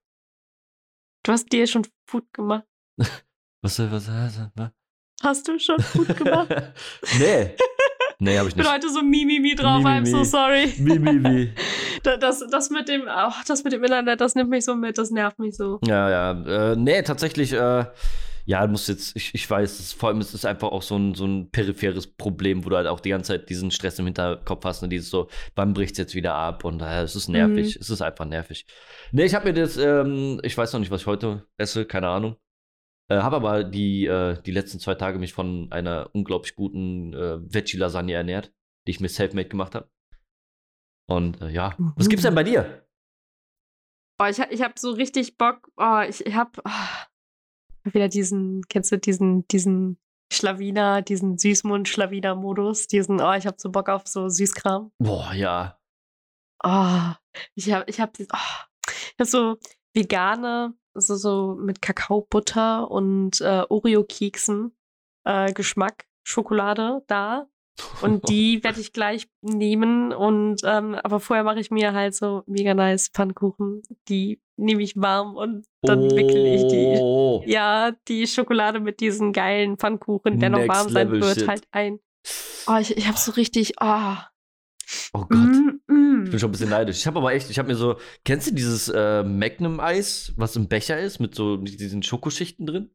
Du 1.22 1.32
hast 1.32 1.50
dir 1.52 1.66
schon 1.66 1.86
Food 2.06 2.30
gemacht. 2.32 2.64
Was, 3.62 3.78
was, 3.78 4.08
was, 4.08 4.40
was? 4.56 4.70
Hast 5.22 5.48
du 5.48 5.58
schon 5.58 5.80
Food 5.80 6.14
gemacht? 6.18 6.50
nee. 7.18 7.56
Nee, 8.18 8.38
habe 8.38 8.48
ich 8.48 8.52
Ich 8.52 8.56
bin 8.56 8.64
nicht. 8.64 8.72
heute 8.72 8.88
so 8.90 9.02
Mimimi 9.02 9.54
drauf, 9.54 9.82
Mi, 9.82 9.84
mi, 9.84 9.90
I'm 9.90 10.06
so 10.06 10.18
mi. 10.18 10.24
sorry. 10.24 10.72
Mi, 10.78 10.98
mi, 10.98 11.12
mi. 11.14 11.52
Da- 12.02 12.16
Das, 12.16 12.44
das, 12.50 12.70
mit 12.70 12.88
dem, 12.88 13.02
ach, 13.08 13.44
das 13.44 13.64
mit 13.64 13.72
dem 13.72 13.82
Internet, 13.82 14.20
das 14.20 14.34
nimmt 14.34 14.50
mich 14.50 14.64
so 14.64 14.74
mit, 14.74 14.98
das 14.98 15.10
nervt 15.10 15.38
mich 15.38 15.56
so. 15.56 15.78
Ja, 15.86 16.10
ja. 16.10 16.72
Äh, 16.72 16.76
nee, 16.76 17.02
tatsächlich, 17.02 17.52
äh, 17.52 17.84
ja, 18.46 18.66
muss 18.66 18.88
jetzt, 18.88 19.16
ich, 19.16 19.34
ich 19.34 19.48
weiß, 19.48 19.80
es, 19.80 19.92
vor 19.94 20.10
allem 20.10 20.20
ist 20.20 20.34
es 20.34 20.44
einfach 20.44 20.68
auch 20.68 20.82
so 20.82 20.96
ein, 20.98 21.14
so 21.14 21.24
ein 21.26 21.50
peripheres 21.50 22.06
Problem, 22.06 22.64
wo 22.64 22.68
du 22.68 22.76
halt 22.76 22.86
auch 22.86 23.00
die 23.00 23.08
ganze 23.08 23.28
Zeit 23.32 23.48
diesen 23.48 23.70
Stress 23.70 23.98
im 23.98 24.04
Hinterkopf 24.04 24.64
hast 24.66 24.82
und 24.82 24.90
dieses 24.90 25.08
so, 25.08 25.28
wann 25.56 25.72
bricht 25.72 25.92
es 25.92 25.98
jetzt 25.98 26.14
wieder 26.14 26.34
ab 26.34 26.62
und 26.64 26.82
äh, 26.82 27.02
es 27.02 27.16
ist 27.16 27.28
nervig, 27.28 27.76
es 27.80 27.88
ist 27.88 28.02
einfach 28.02 28.26
nervig. 28.26 28.66
Nee, 29.12 29.24
ich 29.24 29.34
habe 29.34 29.46
mir 29.46 29.54
das, 29.54 29.78
ähm, 29.78 30.40
ich 30.42 30.56
weiß 30.58 30.74
noch 30.74 30.80
nicht, 30.80 30.90
was 30.90 31.00
ich 31.00 31.06
heute 31.06 31.46
esse, 31.56 31.86
keine 31.86 32.08
Ahnung. 32.08 32.36
Äh, 33.10 33.18
habe 33.18 33.36
aber 33.36 33.64
die, 33.64 34.06
äh, 34.06 34.40
die 34.42 34.50
letzten 34.50 34.80
zwei 34.80 34.94
Tage 34.94 35.18
mich 35.18 35.32
von 35.34 35.70
einer 35.70 36.10
unglaublich 36.12 36.54
guten 36.54 37.12
äh, 37.12 37.38
Veggie-Lasagne 37.40 38.14
ernährt, 38.14 38.52
die 38.86 38.92
ich 38.92 39.00
mir 39.00 39.08
selfmade 39.08 39.48
gemacht 39.48 39.74
habe. 39.74 39.90
Und 41.06 41.40
äh, 41.42 41.50
ja, 41.50 41.74
was 41.96 42.08
gibt's 42.08 42.24
denn 42.24 42.34
bei 42.34 42.44
dir? 42.44 42.86
Oh, 44.18 44.26
ich, 44.26 44.38
ich 44.38 44.62
habe 44.62 44.74
so 44.78 44.92
richtig 44.92 45.36
Bock. 45.36 45.70
Oh, 45.76 46.00
ich, 46.08 46.24
ich 46.24 46.34
habe 46.34 46.62
wieder 47.84 48.08
diesen, 48.08 48.62
kennst 48.68 48.90
du 48.90 48.98
diesen, 48.98 49.46
diesen 49.48 49.98
Schlawiner, 50.32 51.02
diesen 51.02 51.36
Süßmund-Schlawiner-Modus, 51.36 52.86
diesen, 52.86 53.20
oh, 53.20 53.32
ich 53.32 53.46
habe 53.46 53.56
so 53.58 53.70
Bock 53.70 53.88
auf 53.88 54.06
so 54.06 54.28
Süßkram. 54.28 54.92
Boah, 54.98 55.32
ja. 55.34 55.78
Oh, 56.64 57.12
ich 57.54 57.70
habe, 57.70 57.84
ich 57.88 58.00
habe, 58.00 58.12
oh, 58.20 58.86
ich 58.86 59.16
hab 59.18 59.26
so 59.26 59.58
vegane, 59.94 60.74
so, 60.94 61.16
so 61.16 61.56
mit 61.58 61.80
Kakaobutter 61.80 62.90
und 62.90 63.40
äh, 63.40 63.64
Oreo-Keksen 63.68 64.72
äh, 65.24 65.52
Geschmack, 65.52 66.06
Schokolade 66.22 67.02
da. 67.06 67.48
Und 68.02 68.28
die 68.28 68.62
werde 68.64 68.80
ich 68.80 68.92
gleich 68.92 69.26
nehmen. 69.42 70.12
Und 70.12 70.60
ähm, 70.64 70.94
aber 70.94 71.20
vorher 71.20 71.44
mache 71.44 71.60
ich 71.60 71.70
mir 71.70 71.92
halt 71.92 72.14
so 72.14 72.42
mega 72.46 72.74
nice 72.74 73.08
Pfannkuchen. 73.08 73.82
Die 74.08 74.40
nehme 74.56 74.82
ich 74.82 74.96
warm 74.96 75.36
und 75.36 75.66
dann 75.82 76.10
wickel 76.10 76.46
ich 76.46 76.66
die. 76.68 76.96
Oh. 77.00 77.42
Ja, 77.46 77.92
die 78.06 78.26
Schokolade 78.26 78.78
mit 78.78 79.00
diesen 79.00 79.32
geilen 79.32 79.76
Pfannkuchen, 79.76 80.38
der 80.38 80.50
noch 80.50 80.58
Next 80.58 80.76
warm 80.76 80.88
sein 80.90 81.10
wird, 81.10 81.40
shit. 81.40 81.48
halt 81.48 81.66
ein. 81.72 81.98
Oh, 82.68 82.76
ich, 82.80 82.96
ich 82.96 83.08
habe 83.08 83.18
so 83.18 83.32
richtig. 83.32 83.74
Oh. 83.80 84.14
Oh 85.12 85.20
Gott. 85.28 85.30
Mm, 85.30 85.92
mm. 85.92 86.24
Ich 86.24 86.30
bin 86.30 86.38
schon 86.38 86.48
ein 86.48 86.52
bisschen 86.52 86.70
neidisch. 86.70 86.98
Ich 86.98 87.06
habe 87.06 87.18
aber 87.18 87.32
echt, 87.34 87.50
ich 87.50 87.58
habe 87.58 87.68
mir 87.68 87.76
so, 87.76 87.96
kennst 88.24 88.50
du 88.50 88.54
dieses 88.54 88.88
äh, 88.88 89.22
Magnum-Eis, 89.22 90.32
was 90.36 90.56
im 90.56 90.68
Becher 90.68 90.98
ist, 91.00 91.18
mit 91.20 91.34
so 91.34 91.56
diesen 91.56 92.02
Schokoschichten 92.02 92.66
drin? 92.66 92.90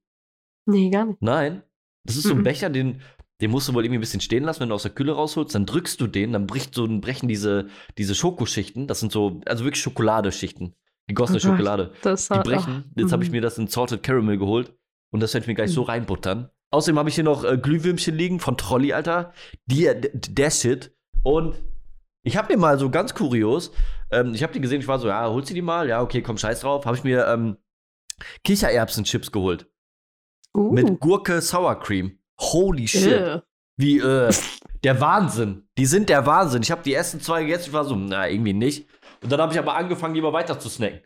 Nee, 0.65 0.89
gar 0.89 1.05
nicht. 1.05 1.21
Nein. 1.21 1.63
Das 2.05 2.15
ist 2.15 2.23
so 2.23 2.31
ein 2.33 2.39
Mhm. 2.39 2.43
Becher, 2.43 2.69
den, 2.69 3.01
den 3.41 3.51
musst 3.51 3.67
du 3.67 3.73
wohl 3.73 3.83
irgendwie 3.83 3.97
ein 3.99 4.01
bisschen 4.01 4.21
stehen 4.21 4.43
lassen, 4.43 4.61
wenn 4.61 4.69
du 4.69 4.75
aus 4.75 4.83
der 4.83 4.91
Kühle 4.91 5.13
rausholst. 5.13 5.53
Dann 5.55 5.65
drückst 5.65 5.99
du 6.01 6.07
den, 6.07 6.33
dann 6.33 6.47
bricht 6.47 6.73
so, 6.73 6.85
dann 6.87 7.01
brechen 7.01 7.27
diese, 7.27 7.67
diese 7.97 8.15
Schokoschichten. 8.15 8.87
Das 8.87 8.99
sind 8.99 9.11
so, 9.11 9.41
also 9.45 9.63
wirklich 9.63 9.81
Schokoladeschichten. 9.81 10.75
Gegossene 11.07 11.37
Oh. 11.37 11.41
Schokolade. 11.41 11.91
Das 12.01 12.27
Die 12.29 12.37
brechen. 12.39 12.83
ach, 12.87 12.91
Jetzt 12.99 13.11
habe 13.11 13.23
ich 13.23 13.31
mir 13.31 13.41
das 13.41 13.57
in 13.57 13.67
Salted 13.67 14.03
Caramel 14.03 14.37
geholt. 14.37 14.73
Und 15.11 15.21
das 15.21 15.33
werde 15.33 15.43
ich 15.43 15.47
mir 15.47 15.55
gleich 15.55 15.71
so 15.71 15.81
Mhm. 15.83 15.87
reinbuttern. 15.87 16.49
Außerdem 16.71 16.99
habe 16.99 17.09
ich 17.09 17.15
hier 17.15 17.23
noch 17.23 17.43
äh, 17.43 17.57
Glühwürmchen 17.57 18.15
liegen 18.15 18.39
von 18.39 18.55
Trolli, 18.57 18.93
Alter. 18.93 19.33
Die, 19.65 19.89
der 20.13 20.51
Shit. 20.51 20.95
Und 21.23 21.55
ich 22.29 22.37
habe 22.37 22.53
mir 22.53 22.59
mal 22.59 22.77
so 22.77 22.91
ganz 22.91 23.15
kurios, 23.15 23.71
ähm, 24.11 24.35
ich 24.35 24.43
habe 24.43 24.53
die 24.53 24.61
gesehen, 24.61 24.81
ich 24.81 24.87
war 24.87 24.99
so, 24.99 25.07
ja, 25.07 25.27
holst 25.27 25.49
du 25.49 25.55
die 25.55 25.63
mal? 25.63 25.89
Ja, 25.89 26.01
okay, 26.01 26.21
komm, 26.21 26.37
scheiß 26.37 26.61
drauf. 26.61 26.85
Habe 26.85 26.95
ich 26.95 27.03
mir 27.03 27.27
ähm, 27.27 27.57
Kichererbsen-Chips 28.43 29.31
geholt. 29.31 29.67
Uh. 30.55 30.71
Mit 30.71 30.99
Gurke 30.99 31.41
Sour 31.41 31.79
Cream. 31.79 32.19
Holy 32.39 32.87
shit. 32.87 33.11
Äh. 33.11 33.41
Wie, 33.77 33.97
äh, 33.97 34.31
der 34.83 35.01
Wahnsinn. 35.01 35.67
Die 35.77 35.87
sind 35.87 36.09
der 36.09 36.25
Wahnsinn. 36.27 36.61
Ich 36.61 36.69
habe 36.69 36.83
die 36.83 36.93
ersten 36.93 37.19
zwei 37.19 37.41
gegessen, 37.41 37.69
ich 37.69 37.73
war 37.73 37.85
so, 37.85 37.95
na, 37.95 38.29
irgendwie 38.29 38.53
nicht. 38.53 38.87
Und 39.23 39.31
dann 39.31 39.41
habe 39.41 39.51
ich 39.51 39.59
aber 39.59 39.75
angefangen, 39.75 40.21
mal 40.21 40.31
weiter 40.31 40.59
zu 40.59 40.69
snacken. 40.69 41.01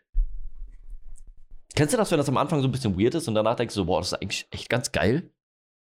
Kennst 1.74 1.93
du 1.93 1.97
das, 1.97 2.11
wenn 2.11 2.17
das 2.17 2.30
am 2.30 2.38
Anfang 2.38 2.61
so 2.61 2.67
ein 2.67 2.71
bisschen 2.71 2.99
weird 2.99 3.15
ist 3.15 3.28
und 3.30 3.34
danach 3.34 3.55
denkst 3.55 3.74
du 3.74 3.82
so, 3.82 3.86
boah, 3.86 3.99
das 3.99 4.11
ist 4.11 4.21
eigentlich 4.21 4.47
echt 4.51 4.69
ganz 4.69 4.91
geil? 4.91 5.32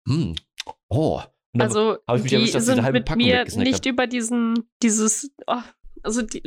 Hm. 0.07 0.35
Oh. 0.87 1.21
Also, 1.61 1.97
hab 2.07 2.17
ich 2.17 2.23
mich 2.23 2.29
die 2.31 2.35
erwischt, 2.35 2.59
sind 2.59 2.73
eine 2.73 2.83
halbe 2.83 2.99
mit 2.99 3.05
Packung 3.05 3.23
mir 3.23 3.43
nicht 3.45 3.85
über 3.85 4.07
diesen, 4.07 4.69
dieses, 4.83 5.31
oh, 5.47 5.61
also 6.03 6.21
die, 6.21 6.43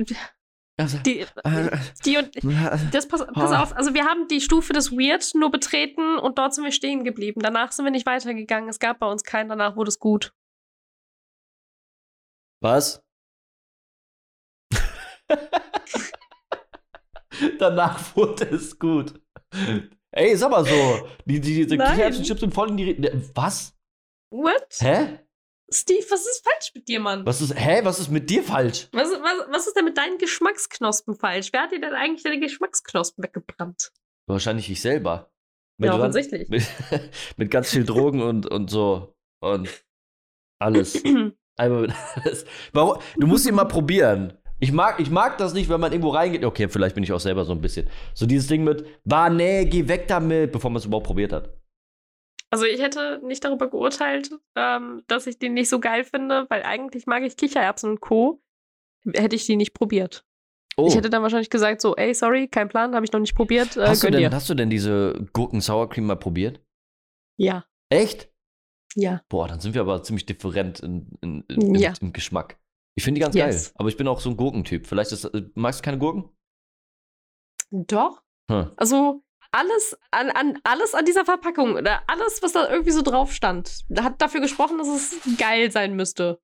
also, 0.76 0.98
die, 0.98 1.20
äh, 1.20 1.76
die 2.04 2.18
und, 2.18 2.30
das, 2.92 3.09
pass, 3.09 3.26
pass 3.32 3.50
Oh. 3.50 3.54
auf, 3.54 3.76
also 3.76 3.94
wir 3.94 4.04
haben 4.04 4.28
die 4.28 4.40
Stufe 4.40 4.72
des 4.72 4.92
Weird 4.92 5.34
nur 5.34 5.50
betreten 5.50 6.18
und 6.18 6.38
dort 6.38 6.54
sind 6.54 6.64
wir 6.64 6.72
stehen 6.72 7.04
geblieben. 7.04 7.40
Danach 7.42 7.72
sind 7.72 7.84
wir 7.84 7.90
nicht 7.92 8.06
weitergegangen. 8.06 8.68
Es 8.68 8.78
gab 8.78 8.98
bei 9.00 9.11
uns 9.11 9.24
keinen, 9.24 9.48
danach 9.48 9.74
wurde 9.76 9.88
es 9.88 9.98
gut. 9.98 10.32
Was? 12.61 13.02
Danach 17.59 18.16
wurde 18.16 18.44
es 18.46 18.78
gut. 18.78 19.20
Ey, 20.11 20.36
sag 20.36 20.50
mal 20.50 20.64
so. 20.64 21.09
Die, 21.26 21.40
die, 21.40 21.66
Nein. 21.76 21.90
Kichererbsen-Chips 21.90 22.40
sind 22.40 22.54
voll 22.54 22.70
in 22.70 22.76
die. 22.76 22.90
Re- 22.92 23.22
Was? 23.34 23.78
What? 24.31 24.66
Hä? 24.81 25.18
Steve, 25.70 26.05
was 26.11 26.20
ist 26.26 26.43
falsch 26.45 26.72
mit 26.74 26.89
dir, 26.89 26.99
Mann? 27.01 27.26
Was 27.26 27.41
ist, 27.43 27.55
hä? 27.55 27.81
Was 27.85 27.99
ist 27.99 28.11
mit 28.11 28.31
dir 28.31 28.43
falsch? 28.43 28.89
Was, 28.93 29.11
was, 29.11 29.49
was 29.51 29.66
ist 29.66 29.76
denn 29.76 29.85
mit 29.85 29.99
deinen 29.99 30.16
Geschmacksknospen 30.18 31.14
falsch? 31.16 31.53
Wer 31.53 31.62
hat 31.62 31.72
dir 31.72 31.81
denn 31.81 31.93
eigentlich 31.95 32.22
deine 32.22 32.41
Geschmacksknospen 32.41 33.22
weggebrannt? 33.24 33.93
Wahrscheinlich 34.26 34.70
ich 34.70 34.81
selber. 34.81 35.31
Ja, 35.81 35.91
dran- 35.91 36.01
offensichtlich. 36.01 36.49
Mit, 36.49 36.66
mit 37.37 37.51
ganz 37.51 37.70
viel 37.70 37.85
Drogen 37.85 38.22
und, 38.22 38.47
und 38.47 38.70
so. 38.70 39.14
Und 39.43 39.68
alles. 40.61 41.03
Einmal 41.59 41.83
mit 41.83 41.93
alles. 42.14 42.47
Warum? 42.72 42.99
Du 43.16 43.26
musst 43.26 43.47
ihn 43.47 43.55
mal 43.55 43.64
probieren. 43.66 44.39
Ich 44.61 44.72
mag, 44.72 44.99
ich 44.99 45.11
mag 45.11 45.39
das 45.39 45.53
nicht, 45.53 45.68
wenn 45.68 45.81
man 45.81 45.93
irgendwo 45.93 46.11
reingeht. 46.11 46.45
Okay, 46.45 46.68
vielleicht 46.68 46.95
bin 46.95 47.05
ich 47.05 47.12
auch 47.12 47.20
selber 47.20 47.45
so 47.45 47.53
ein 47.53 47.61
bisschen. 47.61 47.89
So 48.14 48.26
dieses 48.26 48.49
Ding 48.49 48.64
mit, 48.64 48.85
war, 49.05 49.31
nee, 49.31 49.64
geh 49.66 49.87
weg 49.87 50.09
damit, 50.09 50.51
bevor 50.51 50.70
man 50.70 50.79
es 50.79 50.87
überhaupt 50.87 51.07
probiert 51.07 51.33
hat. 51.33 51.57
Also 52.51 52.64
ich 52.64 52.80
hätte 52.80 53.20
nicht 53.24 53.45
darüber 53.45 53.68
geurteilt, 53.68 54.30
ähm, 54.57 55.03
dass 55.07 55.26
ich 55.26 55.39
den 55.39 55.55
nicht 55.55 55.68
so 55.68 55.80
geil 55.80 56.05
finde, 56.05 56.47
weil 56.49 56.62
eigentlich 56.62 57.07
mag 57.07 57.22
ich 57.22 57.36
Kichererbsen 57.36 57.91
und 57.91 58.01
Co. 58.01 58.41
Hätte 59.14 59.36
ich 59.36 59.45
die 59.47 59.57
nicht 59.57 59.74
probiert. 59.74 60.24
Oh. 60.76 60.86
Ich 60.86 60.95
hätte 60.97 61.11
dann 61.11 61.22
wahrscheinlich 61.22 61.51
gesagt, 61.51 61.80
so, 61.80 61.97
ey, 61.97 62.14
sorry, 62.14 62.49
kein 62.49 62.68
Plan, 62.68 62.95
habe 62.95 63.05
ich 63.05 63.12
noch 63.12 63.20
nicht 63.20 63.34
probiert. 63.34 63.76
Äh, 63.76 63.86
hast, 63.86 64.03
du 64.03 64.11
denn, 64.11 64.20
dir. 64.20 64.30
hast 64.30 64.49
du 64.49 64.55
denn 64.55 64.70
diese 64.70 65.26
Gurken-Sour 65.32 65.89
Cream 65.91 66.07
mal 66.07 66.16
probiert? 66.16 66.61
Ja, 67.36 67.64
Echt? 67.91 68.30
ja. 68.95 69.22
Boah, 69.28 69.49
dann 69.49 69.61
sind 69.61 69.74
wir 69.74 69.80
aber 69.80 70.03
ziemlich 70.03 70.24
different 70.26 70.80
in, 70.80 71.11
in, 71.20 71.43
in, 71.49 71.74
Ja. 71.74 71.91
im, 72.01 72.09
im 72.09 72.12
Geschmack. 72.12 72.59
Ich 72.97 73.05
finde 73.05 73.18
die 73.18 73.22
ganz 73.22 73.34
Yes. 73.34 73.66
geil. 73.66 73.72
Aber 73.78 73.89
ich 73.89 73.97
bin 73.97 74.09
auch 74.09 74.20
so 74.20 74.30
ein 74.30 74.36
Gurkentyp. 74.36 74.86
Vielleicht 74.86 75.12
ist, 75.12 75.24
äh, 75.24 75.43
magst 75.55 75.80
du 75.80 75.84
keine 75.84 75.99
Gurken? 75.99 76.30
Doch. 77.70 78.22
Hm. 78.51 78.70
Also 78.76 79.22
alles 79.51 79.96
an, 80.11 80.30
an, 80.30 80.59
alles 80.64 80.94
an 80.94 81.05
dieser 81.05 81.24
Verpackung 81.24 81.74
oder 81.74 82.03
alles, 82.09 82.42
was 82.42 82.53
da 82.53 82.68
irgendwie 82.68 82.90
so 82.90 83.03
drauf 83.03 83.32
stand, 83.32 83.84
hat 83.99 84.20
dafür 84.20 84.40
gesprochen, 84.40 84.78
dass 84.78 84.88
es 84.88 85.20
geil 85.38 85.70
sein 85.70 85.96
müsste. 85.96 86.40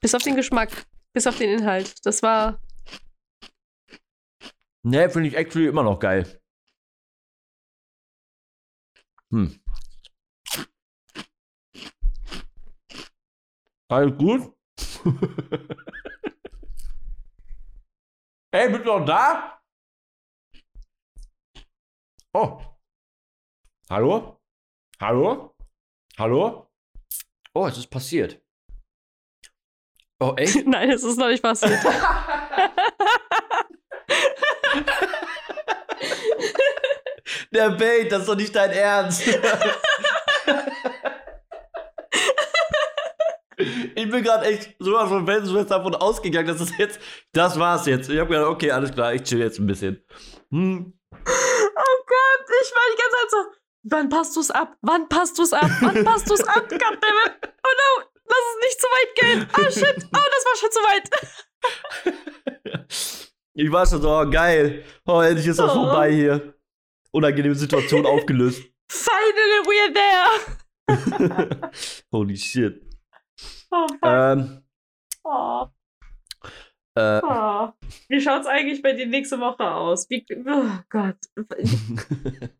Bis 0.00 0.14
auf 0.14 0.22
den 0.22 0.36
Geschmack, 0.36 0.86
bis 1.12 1.26
auf 1.26 1.36
den 1.36 1.50
Inhalt. 1.50 2.06
Das 2.06 2.22
war. 2.22 2.62
Nee, 4.82 5.08
finde 5.10 5.28
ich 5.28 5.36
actually 5.36 5.66
immer 5.66 5.82
noch 5.82 5.98
geil. 5.98 6.40
Hm. 9.30 9.60
Alles 13.88 14.16
gut? 14.18 14.54
Ey, 18.50 18.70
bist 18.70 18.84
du 18.84 18.98
noch 18.98 19.04
da? 19.04 19.57
Oh. 22.34 22.60
Hallo? 23.88 24.38
Hallo? 25.00 25.54
Hallo? 26.18 26.70
Oh, 27.54 27.66
es 27.66 27.78
ist 27.78 27.88
passiert. 27.88 28.42
Oh, 30.20 30.34
echt? 30.36 30.66
Nein, 30.66 30.90
es 30.90 31.04
ist 31.04 31.16
noch 31.16 31.28
nicht 31.28 31.42
passiert. 31.42 31.80
Der 37.50 37.70
Bait, 37.70 38.12
das 38.12 38.20
ist 38.20 38.28
doch 38.28 38.36
nicht 38.36 38.54
dein 38.54 38.70
Ernst. 38.72 39.26
ich 43.56 44.10
bin 44.10 44.22
gerade 44.22 44.44
echt 44.46 44.76
sowas 44.78 45.08
von 45.08 45.24
felsenfest 45.26 45.70
davon 45.70 45.94
ausgegangen, 45.94 46.48
dass 46.48 46.60
es 46.60 46.76
jetzt, 46.76 47.00
das 47.32 47.58
war's 47.58 47.86
jetzt. 47.86 48.10
Ich 48.10 48.18
habe 48.18 48.28
gedacht, 48.28 48.48
okay, 48.48 48.70
alles 48.70 48.92
klar, 48.92 49.14
ich 49.14 49.22
chill 49.22 49.40
jetzt 49.40 49.58
ein 49.58 49.66
bisschen. 49.66 50.04
Hm. 50.50 50.92
Oh 52.58 52.62
ich 52.62 52.70
war 52.72 52.82
die 52.92 52.98
ganze 53.00 53.16
Zeit 53.16 53.30
so. 53.30 53.38
Wann 53.84 54.08
passt 54.08 54.36
du's 54.36 54.50
ab? 54.50 54.76
Wann 54.82 55.08
passt 55.08 55.38
du's 55.38 55.52
ab? 55.52 55.70
Wann 55.80 56.04
passt 56.08 56.28
du's 56.30 56.42
ab? 56.44 56.68
Goddammit. 56.68 57.32
Oh 57.42 57.74
no, 57.80 58.04
lass 58.24 58.44
es 58.50 58.58
nicht 58.64 58.80
zu 58.80 58.86
weit 58.86 59.14
gehen. 59.16 59.48
Ah 59.52 59.70
shit. 59.70 60.04
Oh, 60.04 60.26
das 60.34 60.44
war 60.44 60.56
schon 60.56 60.72
zu 60.72 60.80
weit. 60.80 61.10
Ich 63.54 63.72
war 63.72 63.84
schon 63.86 64.00
so, 64.00 64.08
oh, 64.08 64.30
geil. 64.30 64.84
Oh, 65.04 65.20
endlich 65.20 65.48
ist 65.48 65.58
das 65.58 65.72
Oh. 65.72 65.86
vorbei 65.86 66.12
hier. 66.12 66.54
Unangenehme 67.10 67.56
Situation 67.56 68.06
aufgelöst. 68.06 68.62
Finally 68.88 69.66
we're 69.66 69.92
there. 69.92 71.70
Holy 72.12 72.36
shit. 72.36 72.80
Oh, 73.72 73.86
fuck. 73.88 73.98
Ähm, 74.04 74.62
Oh, 75.24 75.66
äh, 76.98 77.20
oh. 77.24 77.68
Wie 78.08 78.20
schaut's 78.20 78.46
eigentlich 78.46 78.82
bei 78.82 78.92
dir 78.92 79.06
nächste 79.06 79.38
Woche 79.40 79.70
aus? 79.70 80.10
Wie, 80.10 80.26
oh 80.46 80.80
Gott. 80.90 81.16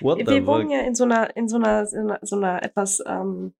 Wir 0.00 0.46
wohnen 0.46 0.70
ja 0.70 0.80
in 0.80 0.94
so 0.94 1.04
einer, 1.04 1.34
in 1.36 1.48
so 1.48 1.56
einer, 1.56 1.80
in 1.92 2.18
so 2.22 2.36
einer 2.36 2.62
etwas, 2.62 3.02
ähm, 3.06 3.54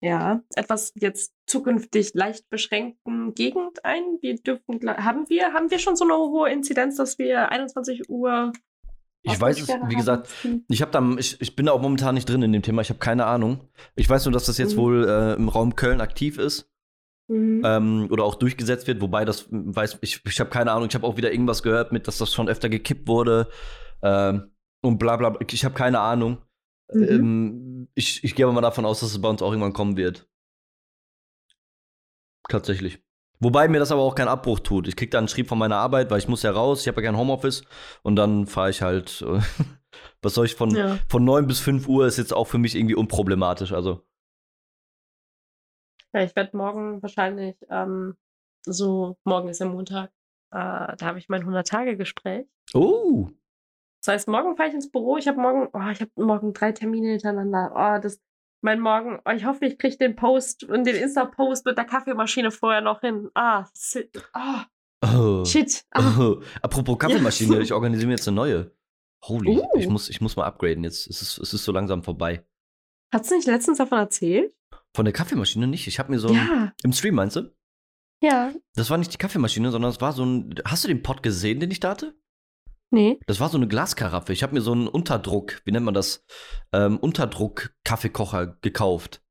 ja, 0.00 0.42
etwas 0.54 0.92
jetzt 0.94 1.34
zukünftig 1.46 2.12
leicht 2.14 2.48
beschränkten 2.50 3.34
Gegend 3.34 3.84
ein. 3.84 4.18
Wir 4.20 4.36
dürfen, 4.36 4.80
haben 4.88 5.28
wir, 5.28 5.52
haben 5.52 5.70
wir 5.70 5.78
schon 5.78 5.96
so 5.96 6.04
eine 6.04 6.14
hohe 6.14 6.50
Inzidenz, 6.50 6.96
dass 6.96 7.18
wir 7.18 7.50
21 7.50 8.08
Uhr 8.08 8.52
Ich 9.22 9.40
weiß 9.40 9.60
es, 9.60 9.68
wie 9.68 9.96
gesagt, 9.96 10.28
Hm. 10.42 10.64
Ich 10.68 10.82
habe 10.82 10.92
da, 10.92 11.02
ich, 11.18 11.40
ich 11.40 11.56
bin 11.56 11.66
da 11.66 11.72
auch 11.72 11.82
momentan 11.82 12.14
nicht 12.14 12.28
drin 12.28 12.42
in 12.42 12.52
dem 12.52 12.62
Thema. 12.62 12.82
Ich 12.82 12.90
habe 12.90 13.00
keine 13.00 13.26
Ahnung. 13.26 13.60
Ich 13.96 14.08
weiß 14.08 14.26
nur, 14.26 14.32
dass 14.32 14.46
das 14.46 14.58
jetzt 14.58 14.76
Mhm. 14.76 14.80
wohl 14.80 15.08
äh, 15.08 15.34
im 15.34 15.48
Raum 15.48 15.74
Köln 15.74 16.00
aktiv 16.00 16.38
ist 16.38 16.70
Mhm. 17.28 17.62
ähm, 17.64 18.08
oder 18.10 18.24
auch 18.24 18.34
durchgesetzt 18.34 18.86
wird. 18.86 19.00
Wobei 19.02 19.24
das 19.24 19.48
m, 19.52 19.74
weiß 19.76 19.98
ich, 20.00 20.22
ich 20.24 20.40
habe 20.40 20.50
keine 20.50 20.72
Ahnung. 20.72 20.88
Ich 20.88 20.94
habe 20.94 21.06
auch 21.06 21.16
wieder 21.16 21.30
irgendwas 21.30 21.62
gehört 21.62 21.92
mit, 21.92 22.08
dass 22.08 22.18
das 22.18 22.32
schon 22.32 22.48
öfter 22.48 22.68
gekippt 22.68 23.06
wurde 23.06 23.48
ähm, 24.02 24.50
und 24.82 24.98
bla 24.98 25.16
bla. 25.16 25.30
bla. 25.30 25.46
Ich 25.50 25.64
habe 25.64 25.74
keine 25.74 26.00
Ahnung. 26.00 26.38
Mhm. 26.92 27.02
Ähm, 27.02 27.88
ich 27.94 28.24
ich 28.24 28.34
gehe 28.34 28.46
aber 28.46 28.54
mal 28.54 28.62
davon 28.62 28.86
aus, 28.86 29.00
dass 29.00 29.10
es 29.10 29.20
bei 29.20 29.28
uns 29.28 29.42
auch 29.42 29.50
irgendwann 29.50 29.74
kommen 29.74 29.96
wird. 29.96 30.26
Tatsächlich. 32.48 33.02
Wobei 33.40 33.68
mir 33.68 33.78
das 33.78 33.92
aber 33.92 34.02
auch 34.02 34.14
keinen 34.14 34.28
Abbruch 34.28 34.58
tut. 34.60 34.88
Ich 34.88 34.96
krieg 34.96 35.10
da 35.10 35.18
einen 35.18 35.28
Schrieb 35.28 35.48
von 35.48 35.58
meiner 35.58 35.76
Arbeit, 35.76 36.10
weil 36.10 36.18
ich 36.18 36.28
muss 36.28 36.42
ja 36.42 36.50
raus. 36.50 36.80
Ich 36.80 36.88
habe 36.88 37.00
ja 37.00 37.08
kein 37.08 37.16
Homeoffice 37.16 37.62
und 38.02 38.16
dann 38.16 38.46
fahre 38.46 38.70
ich 38.70 38.82
halt. 38.82 39.24
Was 40.22 40.34
soll 40.34 40.46
ich 40.46 40.54
von 40.54 40.70
ja. 40.74 40.98
von 41.08 41.24
9 41.24 41.46
bis 41.46 41.60
5 41.60 41.88
Uhr 41.88 42.06
ist 42.06 42.18
jetzt 42.18 42.34
auch 42.34 42.46
für 42.46 42.58
mich 42.58 42.74
irgendwie 42.74 42.94
unproblematisch. 42.94 43.72
Also, 43.72 44.07
ja, 46.14 46.22
ich 46.22 46.34
werde 46.36 46.56
morgen 46.56 47.02
wahrscheinlich, 47.02 47.56
ähm, 47.70 48.16
so, 48.66 49.16
morgen 49.24 49.48
ist 49.48 49.60
ja 49.60 49.66
Montag, 49.66 50.10
äh, 50.50 50.96
da 50.96 50.98
habe 51.02 51.18
ich 51.18 51.28
mein 51.28 51.44
100-Tage-Gespräch. 51.44 52.46
oh, 52.74 53.28
Das 54.00 54.08
heißt, 54.14 54.28
morgen 54.28 54.56
fahre 54.56 54.68
ich 54.68 54.74
ins 54.74 54.90
Büro. 54.90 55.16
Ich 55.16 55.26
habe 55.28 55.40
morgen, 55.40 55.68
oh, 55.72 55.90
ich 55.90 56.00
habe 56.00 56.10
morgen 56.16 56.52
drei 56.52 56.72
Termine 56.72 57.08
hintereinander. 57.10 57.72
Oh, 57.74 58.00
das, 58.02 58.20
mein 58.62 58.80
Morgen, 58.80 59.20
oh, 59.24 59.30
ich 59.30 59.44
hoffe, 59.44 59.64
ich 59.66 59.78
kriege 59.78 59.96
den 59.96 60.16
Post 60.16 60.64
und 60.64 60.84
den 60.84 60.96
Insta-Post 60.96 61.64
mit 61.66 61.78
der 61.78 61.84
Kaffeemaschine 61.84 62.50
vorher 62.50 62.80
noch 62.80 63.00
hin. 63.00 63.30
Ah, 63.34 63.66
si- 63.72 64.10
ah, 64.32 64.64
oh. 65.04 65.44
shit. 65.44 65.84
Ah. 65.92 66.16
oh. 66.18 66.42
Apropos 66.62 66.98
Kaffeemaschine, 66.98 67.56
Ja. 67.56 67.60
ich 67.60 67.72
organisiere 67.72 68.08
mir 68.08 68.14
jetzt 68.14 68.26
eine 68.28 68.34
neue. 68.36 68.72
Holy, 69.24 69.58
Uh. 69.58 69.66
ich, 69.78 69.88
muss, 69.88 70.08
ich 70.08 70.20
muss 70.20 70.36
mal 70.36 70.44
upgraden 70.46 70.84
jetzt. 70.84 71.06
Es 71.08 71.22
ist, 71.22 71.38
es 71.38 71.52
ist 71.54 71.64
so 71.64 71.72
langsam 71.72 72.02
vorbei. 72.02 72.44
Hast 73.12 73.30
du 73.30 73.36
nicht 73.36 73.46
letztens 73.46 73.78
davon 73.78 73.98
erzählt? 73.98 74.54
Von 74.94 75.04
der 75.04 75.14
Kaffeemaschine 75.14 75.66
nicht. 75.66 75.86
Ich 75.86 75.98
habe 75.98 76.10
mir 76.10 76.18
so 76.18 76.32
Ja, 76.32 76.72
im 76.82 76.92
Stream 76.92 77.14
meinst 77.14 77.36
du? 77.36 77.54
ja. 78.22 78.52
Das 78.74 78.90
war 78.90 78.98
nicht 78.98 79.12
die 79.12 79.18
Kaffeemaschine, 79.18 79.70
sondern 79.70 79.90
es 79.90 80.00
war 80.00 80.12
so 80.12 80.24
ein. 80.24 80.54
Hast 80.64 80.84
du 80.84 80.88
den 80.88 81.02
Pot 81.02 81.22
gesehen, 81.22 81.60
den 81.60 81.70
ich 81.70 81.80
da 81.80 81.90
hatte? 81.90 82.14
Nee. 82.90 83.18
Das 83.26 83.38
war 83.38 83.48
so 83.50 83.58
eine 83.58 83.68
Glaskaraffe. 83.68 84.32
Ich 84.32 84.42
habe 84.42 84.54
mir 84.54 84.60
so 84.62 84.72
einen 84.72 84.88
Unterdruck, 84.88 85.60
wie 85.64 85.72
nennt 85.72 85.84
man 85.84 85.92
das? 85.94 86.24
Ähm, 86.72 86.96
Unterdruck-Kaffeekocher 86.98 88.58
gekauft. 88.62 89.22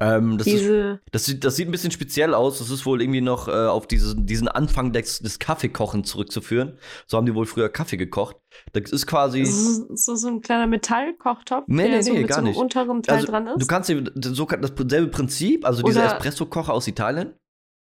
Ähm, 0.00 0.38
das, 0.38 0.46
ist, 0.48 0.52
Diese. 0.60 1.00
das, 1.12 1.24
sieht, 1.24 1.44
das 1.44 1.54
sieht 1.56 1.68
ein 1.68 1.70
bisschen 1.70 1.92
speziell 1.92 2.34
aus. 2.34 2.58
Das 2.58 2.68
ist 2.70 2.84
wohl 2.84 3.00
irgendwie 3.00 3.20
noch 3.20 3.46
äh, 3.48 3.52
auf 3.52 3.86
diesen, 3.86 4.26
diesen 4.26 4.48
Anfang 4.48 4.92
des, 4.92 5.20
des 5.20 5.38
Kaffeekochens 5.38 6.08
zurückzuführen. 6.10 6.78
So 7.06 7.16
haben 7.16 7.26
die 7.26 7.34
wohl 7.34 7.46
früher 7.46 7.68
Kaffee 7.68 7.96
gekocht. 7.96 8.36
Das 8.72 8.90
ist 8.90 9.06
quasi. 9.06 9.44
So, 9.44 9.86
so, 9.94 10.14
so 10.16 10.28
ein 10.28 10.40
kleiner 10.40 10.66
Metallkochtopf, 10.66 11.64
Nee, 11.68 11.84
der 11.88 11.96
nee, 11.98 12.02
so 12.02 12.12
nee, 12.12 12.18
mit 12.20 12.28
gar 12.28 12.34
so 12.36 12.40
einem 12.40 12.48
nicht. 12.48 12.58
unteren 12.58 13.02
Teil 13.02 13.16
Also, 13.16 13.26
dran 13.28 13.46
ist. 13.46 13.62
du 13.62 13.66
kannst 13.66 13.88
dir 13.88 14.04
so 14.20 14.46
dasselbe 14.46 15.08
Prinzip, 15.08 15.64
also 15.64 15.82
diese 15.82 16.00
Oder- 16.00 16.08
Espresso-Kocher 16.16 16.72
aus 16.72 16.88
Italien, 16.88 17.34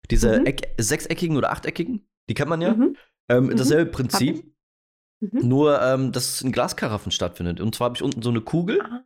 diese 0.10 0.40
Mhm. 0.40 0.46
Eck, 0.48 0.74
sechseckigen 0.80 1.38
oder 1.38 1.52
achteckigen, 1.52 2.08
die 2.30 2.34
kennt 2.34 2.50
man 2.50 2.62
ja. 2.62 2.74
Mhm. 2.74 2.96
Ähm, 3.30 3.46
Mhm. 3.46 3.56
Dasselbe 3.58 3.92
Hab 3.92 3.96
Prinzip. 3.96 4.52
Mhm. 5.22 5.48
Nur, 5.48 5.82
ähm, 5.82 6.12
dass 6.12 6.30
es 6.30 6.42
in 6.42 6.52
Glaskaraffen 6.52 7.12
stattfindet. 7.12 7.60
Und 7.62 7.76
zwar 7.76 7.86
habe 7.86 7.96
ich 7.98 8.02
unten 8.04 8.22
so 8.24 8.30
eine 8.30 8.42
Kugel, 8.42 8.82
Ah. 8.82 9.04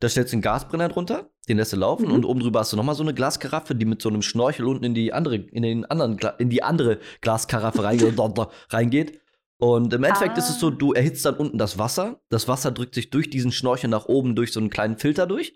Da 0.00 0.08
stellst 0.08 0.32
du 0.32 0.36
den 0.36 0.42
Gasbrenner 0.42 0.88
drunter, 0.88 1.30
den 1.48 1.56
lässt 1.58 1.72
du 1.72 1.76
laufen 1.76 2.08
Mhm. 2.08 2.14
und 2.14 2.24
oben 2.24 2.40
drüber 2.40 2.60
hast 2.60 2.72
du 2.72 2.76
nochmal 2.76 2.94
so 2.94 3.02
eine 3.02 3.14
Glaskaraffe, 3.14 3.74
die 3.74 3.84
mit 3.86 4.02
so 4.02 4.08
einem 4.08 4.22
Schnorchel 4.22 4.66
unten 4.66 4.84
in 4.84 4.94
die 4.94 5.12
andere, 5.12 5.36
in 5.36 5.62
den 5.62 5.84
anderen, 5.84 6.16
Gla 6.16 6.30
in 6.30 6.50
die 6.50 6.62
andere 6.62 6.98
Glaskaraffe 7.20 7.82
reinge 7.84 8.12
reingeht. 8.70 9.20
Und 9.58 9.92
im 9.94 10.02
Endeffekt 10.04 10.34
Ah. 10.34 10.38
ist 10.38 10.50
es 10.50 10.58
so, 10.60 10.70
du 10.70 10.92
erhitzt 10.92 11.24
dann 11.24 11.36
unten 11.36 11.58
das 11.58 11.78
Wasser. 11.78 12.20
Das 12.28 12.48
Wasser 12.48 12.70
drückt 12.72 12.94
sich 12.94 13.10
durch 13.10 13.30
diesen 13.30 13.52
Schnorchel 13.52 13.88
nach 13.88 14.06
oben 14.06 14.34
durch 14.34 14.52
so 14.52 14.60
einen 14.60 14.68
kleinen 14.70 14.98
Filter 14.98 15.26
durch. 15.26 15.54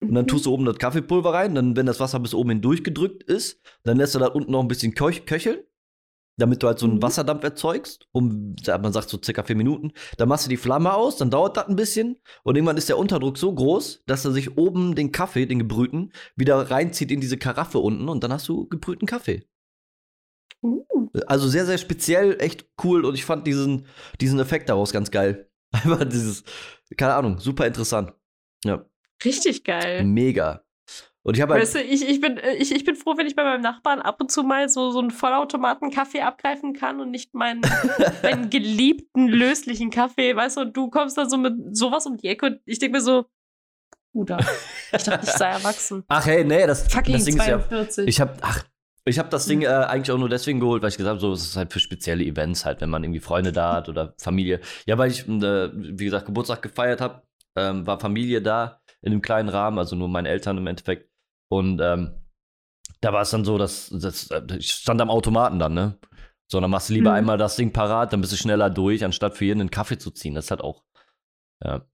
Und 0.00 0.14
dann 0.14 0.24
Mhm. 0.24 0.28
tust 0.28 0.46
du 0.46 0.52
oben 0.52 0.64
das 0.64 0.78
Kaffeepulver 0.78 1.34
rein. 1.34 1.54
Dann, 1.54 1.76
wenn 1.76 1.84
das 1.86 2.00
Wasser 2.00 2.20
bis 2.20 2.32
oben 2.34 2.50
hindurch 2.50 2.84
gedrückt 2.84 3.22
ist, 3.24 3.60
dann 3.84 3.96
lässt 3.98 4.14
du 4.14 4.18
da 4.18 4.26
unten 4.28 4.52
noch 4.52 4.60
ein 4.62 4.68
bisschen 4.68 4.94
köch 4.94 5.26
köcheln, 5.26 5.58
damit 6.38 6.62
du 6.62 6.66
halt 6.68 6.78
so 6.78 6.86
einen 6.86 6.96
Mhm. 6.96 7.02
Wasserdampf 7.02 7.44
erzeugst. 7.44 8.06
Um, 8.12 8.56
man 8.66 8.92
sagt 8.92 9.10
so 9.10 9.18
circa 9.22 9.42
vier 9.42 9.56
Minuten. 9.56 9.92
Dann 10.16 10.28
machst 10.28 10.46
du 10.46 10.48
die 10.50 10.56
Flamme 10.56 10.94
aus, 10.94 11.16
dann 11.18 11.30
dauert 11.30 11.56
das 11.58 11.66
ein 11.68 11.76
bisschen. 11.76 12.16
Und 12.44 12.56
irgendwann 12.56 12.76
ist 12.78 12.88
der 12.88 12.96
Unterdruck 12.98 13.36
so 13.36 13.52
groß, 13.54 14.04
dass 14.06 14.24
er 14.24 14.32
sich 14.32 14.56
oben 14.56 14.94
den 14.94 15.12
Kaffee, 15.12 15.44
den 15.46 15.58
gebrühten, 15.58 16.12
wieder 16.36 16.70
reinzieht 16.70 17.10
in 17.10 17.20
diese 17.20 17.36
Karaffe 17.36 17.78
unten. 17.80 18.08
Und 18.08 18.24
dann 18.24 18.32
hast 18.32 18.48
du 18.48 18.66
gebrühten 18.68 19.06
Kaffee. 19.06 19.44
Uh, 20.62 20.84
Also 21.26 21.48
sehr, 21.48 21.66
sehr 21.66 21.78
speziell, 21.78 22.36
echt 22.40 22.66
cool. 22.82 23.04
Und 23.04 23.14
ich 23.14 23.24
fand 23.24 23.46
diesen, 23.46 23.86
diesen 24.20 24.38
Effekt 24.40 24.68
daraus 24.68 24.92
ganz 24.92 25.10
geil. 25.10 25.50
Einfach 25.72 26.04
dieses, 26.04 26.44
keine 26.96 27.14
Ahnung, 27.14 27.38
super 27.38 27.66
interessant. 27.66 28.12
Ja. 28.64 28.84
richtig 29.24 29.64
geil. 29.64 30.04
Mega. 30.04 30.64
Und 31.28 31.36
ich 31.36 31.42
habe 31.42 31.52
halt. 31.52 31.62
Weißt 31.62 31.74
du, 31.74 31.82
ich, 31.82 32.08
ich, 32.08 32.22
bin, 32.22 32.40
ich, 32.58 32.74
ich 32.74 32.84
bin 32.84 32.96
froh, 32.96 33.18
wenn 33.18 33.26
ich 33.26 33.36
bei 33.36 33.44
meinem 33.44 33.60
Nachbarn 33.60 34.00
ab 34.00 34.18
und 34.18 34.32
zu 34.32 34.44
mal 34.44 34.70
so, 34.70 34.90
so 34.92 34.98
einen 34.98 35.10
Vollautomaten-Kaffee 35.10 36.22
abgreifen 36.22 36.72
kann 36.72 37.02
und 37.02 37.10
nicht 37.10 37.34
meinen, 37.34 37.60
meinen 38.22 38.48
geliebten 38.48 39.28
löslichen 39.28 39.90
Kaffee, 39.90 40.34
weißt 40.34 40.56
du, 40.56 40.60
und 40.62 40.74
du 40.74 40.88
kommst 40.88 41.18
dann 41.18 41.28
so 41.28 41.36
mit 41.36 41.76
sowas 41.76 42.06
um 42.06 42.16
die 42.16 42.28
Ecke 42.28 42.46
und 42.46 42.60
ich 42.64 42.78
denke 42.78 42.96
mir 42.96 43.02
so, 43.02 43.26
Bruder, 44.14 44.38
ich 44.90 45.02
dachte, 45.02 45.20
ich 45.22 45.32
sei 45.32 45.48
erwachsen. 45.48 46.02
Ach 46.08 46.24
hey, 46.24 46.44
nee, 46.44 46.66
das, 46.66 46.90
Fucking 46.90 47.16
das 47.16 47.24
Ding 47.26 47.36
ist 47.36 47.46
ja. 47.46 47.58
42. 47.58 48.08
Ich 48.08 48.22
habe, 48.22 48.32
ach, 48.40 48.64
ich 49.04 49.18
habe 49.18 49.28
das 49.28 49.44
Ding 49.44 49.60
äh, 49.60 49.66
eigentlich 49.66 50.10
auch 50.10 50.18
nur 50.18 50.30
deswegen 50.30 50.60
geholt, 50.60 50.82
weil 50.82 50.88
ich 50.88 50.96
gesagt 50.96 51.10
habe, 51.10 51.20
so, 51.20 51.34
es 51.34 51.42
ist 51.42 51.56
halt 51.58 51.74
für 51.74 51.80
spezielle 51.80 52.24
Events 52.24 52.64
halt, 52.64 52.80
wenn 52.80 52.88
man 52.88 53.04
irgendwie 53.04 53.20
Freunde 53.20 53.52
da 53.52 53.74
hat 53.74 53.90
oder 53.90 54.14
Familie. 54.16 54.60
Ja, 54.86 54.96
weil 54.96 55.10
ich, 55.10 55.28
äh, 55.28 55.70
wie 55.74 56.06
gesagt, 56.06 56.24
Geburtstag 56.24 56.62
gefeiert 56.62 57.02
habe, 57.02 57.20
ähm, 57.54 57.86
war 57.86 58.00
Familie 58.00 58.40
da 58.40 58.80
in 59.02 59.12
einem 59.12 59.22
kleinen 59.22 59.48
Rahmen, 59.48 59.78
also 59.78 59.96
nur 59.96 60.08
meine 60.08 60.28
Eltern 60.28 60.58
im 60.58 60.66
Endeffekt. 60.66 61.07
Und 61.48 61.80
ähm, 61.80 62.14
da 63.00 63.12
war 63.12 63.22
es 63.22 63.30
dann 63.30 63.44
so, 63.44 63.58
dass, 63.58 63.88
dass 63.90 64.30
äh, 64.30 64.42
ich 64.58 64.70
stand 64.72 65.00
am 65.00 65.10
Automaten 65.10 65.58
dann, 65.58 65.74
ne? 65.74 65.98
So, 66.50 66.60
dann 66.60 66.70
machst 66.70 66.88
du 66.88 66.94
lieber 66.94 67.10
Mhm. 67.10 67.16
einmal 67.16 67.38
das 67.38 67.56
Ding 67.56 67.72
parat, 67.72 68.12
dann 68.12 68.20
bist 68.20 68.32
du 68.32 68.36
schneller 68.36 68.70
durch, 68.70 69.04
anstatt 69.04 69.36
für 69.36 69.44
jeden 69.44 69.60
einen 69.60 69.70
Kaffee 69.70 69.98
zu 69.98 70.10
ziehen. 70.10 70.34
Das 70.34 70.50
hat 70.50 70.60
auch. 70.62 70.82
Ja. 71.62 71.86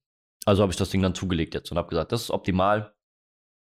Also 0.45 0.61
habe 0.61 0.71
ich 0.71 0.77
das 0.77 0.89
Ding 0.89 1.01
dann 1.01 1.15
zugelegt 1.15 1.53
jetzt 1.53 1.71
und 1.71 1.77
habe 1.77 1.89
gesagt, 1.89 2.11
das 2.11 2.21
ist 2.23 2.31
optimal. 2.31 2.93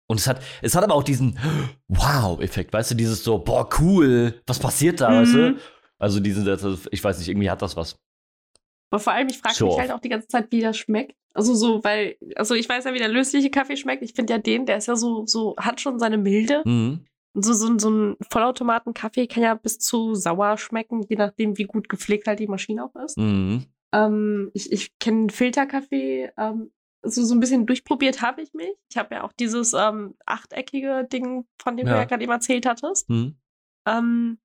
Und 0.10 0.20
es 0.20 0.28
hat, 0.28 0.42
es 0.62 0.76
hat 0.76 0.84
aber 0.84 0.96
auch 0.96 1.04
diesen 1.04 1.40
Wow-Effekt, 1.88 2.74
weißt 2.74 2.92
du, 2.92 2.96
dieses 2.96 3.24
so, 3.24 3.40
boah, 3.40 3.70
cool, 3.80 4.42
was 4.46 4.60
passiert 4.60 5.00
da, 5.00 5.10
weißt 5.22 5.34
du? 5.34 5.50
Mhm. 5.52 5.60
Also 5.98 6.20
diesen, 6.20 6.48
ich 6.92 7.04
weiß 7.04 7.20
nicht, 7.20 7.30
irgendwie 7.30 7.50
hat 7.50 7.62
das 7.62 7.78
was. 7.78 7.98
Aber 8.92 9.00
vor 9.00 9.14
allem, 9.14 9.28
ich 9.30 9.40
frage 9.40 9.56
Show 9.56 9.68
mich 9.68 9.80
halt 9.80 9.92
auch 9.92 10.00
die 10.00 10.10
ganze 10.10 10.28
Zeit, 10.28 10.52
wie 10.52 10.62
das 10.62 10.78
schmeckt. 10.78 11.16
Also 11.34 11.56
so, 11.56 11.84
weil, 11.84 12.18
also 12.36 12.56
ich 12.56 12.68
weiß 12.68 12.84
ja, 12.84 12.94
wie 12.94 13.00
der 13.00 13.08
lösliche 13.08 13.50
Kaffee 13.50 13.78
schmeckt. 13.78 14.04
Ich 14.04 14.14
finde 14.14 14.34
ja 14.34 14.40
den, 14.40 14.66
der 14.66 14.78
ist 14.78 14.88
ja 14.88 14.96
so, 14.98 15.26
so, 15.26 15.56
hat 15.58 15.80
schon 15.80 15.98
seine 15.98 16.18
Milde. 16.18 16.62
Mhm. 16.66 17.06
So, 17.34 17.54
so, 17.54 17.78
so 17.80 17.90
ein 17.90 18.18
Vollautomaten-Kaffee 18.30 19.28
kann 19.28 19.44
ja 19.44 19.54
bis 19.54 19.80
zu 19.80 20.14
sauer 20.16 20.58
schmecken, 20.58 21.04
je 21.08 21.16
nachdem, 21.16 21.58
wie 21.58 21.64
gut 21.64 21.88
gepflegt 21.88 22.28
halt 22.28 22.40
die 22.40 22.48
Maschine 22.48 22.84
auch 22.84 22.96
ist. 23.02 23.18
Mhm. 23.18 23.66
Ähm, 23.94 24.52
ich 24.54 24.72
ich 24.72 25.00
kenne 25.00 25.30
Filterkaffee, 25.30 26.32
ähm, 26.38 26.72
so, 27.04 27.24
so 27.24 27.34
ein 27.34 27.40
bisschen 27.40 27.66
durchprobiert 27.66 28.22
habe 28.22 28.42
ich 28.42 28.54
mich. 28.54 28.74
Ich 28.90 28.98
habe 28.98 29.16
ja 29.16 29.24
auch 29.24 29.32
dieses 29.32 29.74
ähm, 29.74 30.16
achteckige 30.26 31.08
Ding, 31.12 31.46
von 31.62 31.78
dem 31.78 31.86
du 31.86 31.94
Ja. 31.94 32.00
ja 32.00 32.06
gerade 32.06 32.24
eben 32.24 32.32
erzählt 32.32 32.66
hattest. 32.66 33.10
Mhm. 33.10 33.38
Ähm, 33.88 34.38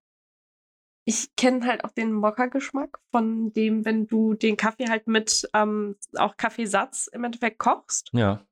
ich 1.09 1.35
kenne 1.37 1.65
halt 1.65 1.85
auch 1.85 1.93
den 1.93 2.13
Mokka-Geschmack 2.13 2.99
von 3.13 3.53
dem, 3.53 3.85
wenn 3.85 4.07
du 4.07 4.35
den 4.35 4.57
Kaffee 4.57 4.89
halt 4.91 5.07
mit 5.07 5.49
ähm, 5.55 5.97
auch 6.17 6.37
Kaffeesatz 6.37 7.07
im 7.07 7.23
Endeffekt 7.25 7.59
kochst. 7.59 8.11
Ja. 8.13 8.45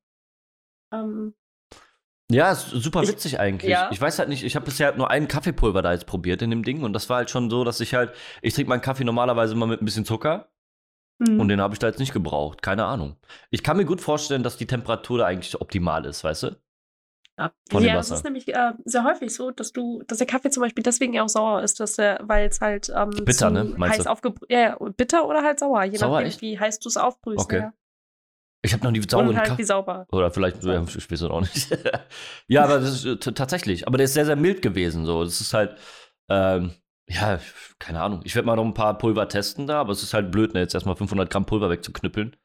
Ähm, 0.92 1.34
Ja, 2.30 2.52
ist 2.52 2.70
super 2.70 3.02
Ich- 3.02 3.09
witzig 3.11 3.38
eigentlich. 3.40 3.70
ja. 3.70 3.90
Ich 3.92 4.00
weiß 4.00 4.18
halt 4.20 4.28
nicht, 4.28 4.44
ich 4.44 4.55
habe 4.57 4.64
bisher 4.64 4.86
halt 4.86 4.96
nur 4.96 5.11
einen 5.11 5.28
Kaffeepulver 5.28 5.82
da 5.82 5.92
jetzt 5.92 6.07
probiert 6.07 6.40
in 6.42 6.50
dem 6.50 6.62
Ding 6.62 6.82
und 6.84 6.92
das 6.92 7.11
war 7.11 7.18
halt 7.18 7.28
schon 7.30 7.50
so, 7.50 7.64
dass 7.64 7.80
ich 7.80 7.92
halt, 7.94 8.14
ich 8.40 8.55
trinke 8.55 8.68
meinen 8.70 8.80
Kaffee 8.80 9.05
normalerweise 9.05 9.52
immer 9.55 9.66
mit 9.66 9.82
ein 9.82 9.84
bisschen 9.84 10.05
Zucker 10.07 10.48
hm. 11.26 11.40
und 11.40 11.48
den 11.48 11.61
habe 11.61 11.74
ich 11.74 11.80
da 11.80 11.88
jetzt 11.88 11.98
nicht 11.98 12.12
gebraucht. 12.12 12.62
Keine 12.62 12.84
Ahnung. 12.86 13.16
Ich 13.50 13.62
kann 13.64 13.76
mir 13.76 13.84
gut 13.84 14.00
vorstellen, 14.00 14.44
dass 14.44 14.57
die 14.57 14.66
Temperatur 14.66 15.18
da 15.18 15.26
eigentlich 15.26 15.61
optimal 15.61 16.05
ist, 16.07 16.22
weißt 16.24 16.44
du? 16.44 16.57
Von 17.37 17.82
dem 17.82 17.89
ja 17.89 17.95
das 17.95 18.07
Wasser. 18.11 18.16
ist 18.16 18.24
nämlich 18.24 18.49
äh, 18.55 18.72
sehr 18.85 19.03
häufig 19.05 19.35
so, 19.35 19.51
dass 19.51 19.72
du, 19.72 20.03
dass 20.07 20.18
der 20.18 20.26
Kaffee 20.26 20.51
zum 20.51 20.62
Beispiel 20.62 20.85
deswegen 20.85 21.14
ja 21.14 21.24
auch 21.24 21.28
sauer 21.28 21.62
ist, 21.62 21.80
dass 21.80 21.97
der, 21.97 22.20
weil 22.22 22.49
es 22.49 22.61
halt 22.61 22.93
ähm, 22.95 23.11
Bitter, 23.24 23.51
ne? 23.51 23.64
Meinst 23.76 23.99
heiß 23.99 24.05
du? 24.05 24.11
aufgebrüht, 24.11 24.51
ja, 24.51 24.76
bitter 24.97 25.26
oder 25.26 25.43
halt 25.43 25.59
sauer, 25.59 25.82
je 25.85 25.97
Sauer, 25.97 26.12
nachdem, 26.12 26.28
echt? 26.28 26.43
wie 26.43 26.59
heiß 26.59 26.78
du 26.78 26.89
es 26.89 26.97
aufbrühst. 26.97 27.45
Okay. 27.45 27.59
Ja. 27.59 27.72
Ich 28.62 28.72
habe 28.72 28.82
noch 28.85 28.93
nie 28.93 29.01
Und 29.01 29.11
sauren 29.11 29.37
halt 29.37 29.47
wie 29.47 29.51
Kaffee. 29.51 29.64
sauber. 29.64 30.07
Oder 30.11 30.30
vielleicht, 30.30 30.64
ja, 30.64 30.80
weiß 30.80 31.11
es 31.11 31.22
auch 31.24 31.41
nicht. 31.43 31.76
ja, 32.49 32.64
aber 32.64 32.78
das 32.78 33.05
ist 33.05 33.26
äh, 33.26 33.32
tatsächlich. 33.32 33.87
Aber 33.87 33.99
der 33.99 34.07
ist 34.07 34.14
sehr, 34.14 34.24
sehr 34.24 34.37
mild 34.37 34.62
gewesen. 34.62 35.05
So. 35.05 35.22
Das 35.22 35.41
ist 35.41 35.53
halt, 35.53 35.76
ähm, 36.30 36.72
ja, 37.07 37.39
keine 37.78 38.01
Ahnung. 38.01 38.22
Ich 38.24 38.35
werde 38.35 38.47
mal 38.47 38.57
noch 38.57 38.64
ein 38.64 38.72
paar 38.72 38.97
Pulver 38.97 39.28
testen 39.28 39.66
da, 39.66 39.80
aber 39.80 39.93
es 39.93 40.03
ist 40.03 40.14
halt 40.14 40.30
blöd, 40.32 40.55
ne, 40.55 40.61
jetzt 40.61 40.72
erstmal 40.72 40.97
500 40.97 41.28
Gramm 41.28 41.45
Pulver 41.45 41.68
wegzuknüppeln. 41.68 42.37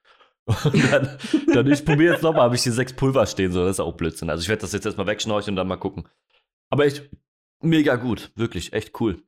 Und 0.64 0.92
dann, 0.92 1.18
dann 1.54 1.72
ich 1.72 1.86
probiere 1.86 2.14
jetzt 2.14 2.24
nochmal, 2.24 2.44
habe 2.44 2.56
ich 2.56 2.64
hier 2.64 2.72
sechs 2.72 2.94
Pulver 2.94 3.26
stehen, 3.26 3.52
so, 3.52 3.64
das 3.64 3.76
ist 3.76 3.80
auch 3.80 3.94
Blödsinn. 3.94 4.30
Also 4.30 4.42
ich 4.42 4.50
werde 4.50 4.62
das 4.62 4.74
jetzt 4.74 4.86
erstmal 4.86 5.08
wegschnorcheln 5.08 5.54
und 5.54 5.58
dann 5.58 5.68
mal 5.68 5.78
gucken. 5.78 6.08
Aber 6.70 6.86
echt 6.86 7.10
mega 7.62 7.96
gut, 7.96 8.32
wirklich, 8.36 8.74
echt 8.74 9.00
cool. 9.00 9.22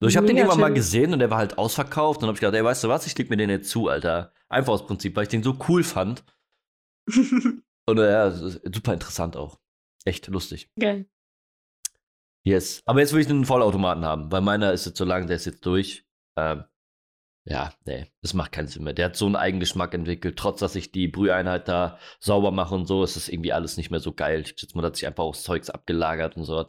So, 0.00 0.08
ich 0.08 0.16
habe 0.16 0.26
den 0.26 0.36
irgendwann 0.36 0.60
mal 0.60 0.74
gesehen 0.74 1.12
und 1.12 1.20
der 1.20 1.30
war 1.30 1.38
halt 1.38 1.56
ausverkauft 1.58 2.20
und 2.20 2.26
habe 2.26 2.36
ich 2.36 2.40
gedacht, 2.40 2.54
ey, 2.54 2.64
weißt 2.64 2.84
du 2.84 2.88
was, 2.88 3.06
ich 3.06 3.16
leg 3.16 3.30
mir 3.30 3.36
den 3.36 3.50
jetzt 3.50 3.70
zu, 3.70 3.88
Alter. 3.88 4.32
Einfach 4.48 4.74
aus 4.74 4.86
Prinzip, 4.86 5.16
weil 5.16 5.22
ich 5.22 5.28
den 5.30 5.42
so 5.42 5.56
cool 5.68 5.82
fand. 5.82 6.24
Und 7.88 7.98
ja, 7.98 8.32
super 8.32 8.94
interessant 8.94 9.36
auch. 9.36 9.60
Echt 10.04 10.26
lustig. 10.26 10.70
Geil. 10.78 11.06
Yes. 12.44 12.82
Aber 12.84 13.00
jetzt 13.00 13.12
will 13.12 13.20
ich 13.20 13.28
einen 13.28 13.44
Vollautomaten 13.44 14.04
haben, 14.04 14.30
weil 14.32 14.40
meiner 14.40 14.72
ist 14.72 14.86
jetzt 14.86 14.98
so 14.98 15.04
lang, 15.04 15.28
der 15.28 15.36
ist 15.36 15.46
jetzt 15.46 15.64
durch. 15.64 16.04
Ähm, 16.36 16.64
ja, 17.48 17.72
nee, 17.84 18.06
das 18.22 18.34
macht 18.34 18.50
keinen 18.50 18.66
Sinn 18.66 18.82
mehr. 18.82 18.92
Der 18.92 19.06
hat 19.06 19.16
so 19.16 19.24
einen 19.26 19.36
Eigengeschmack 19.36 19.94
entwickelt. 19.94 20.36
Trotz, 20.36 20.58
dass 20.58 20.74
ich 20.74 20.90
die 20.90 21.06
Brüheinheit 21.06 21.68
da 21.68 21.96
sauber 22.18 22.50
mache 22.50 22.74
und 22.74 22.86
so, 22.86 23.04
ist 23.04 23.14
das 23.14 23.28
irgendwie 23.28 23.52
alles 23.52 23.76
nicht 23.76 23.92
mehr 23.92 24.00
so 24.00 24.12
geil. 24.12 24.40
Ich 24.40 24.54
schätze 24.58 24.76
mal, 24.76 24.82
dass 24.82 24.98
sich 24.98 25.06
einfach 25.06 25.22
auch 25.22 25.36
Zeugs 25.36 25.70
abgelagert 25.70 26.36
und 26.36 26.44
so. 26.44 26.66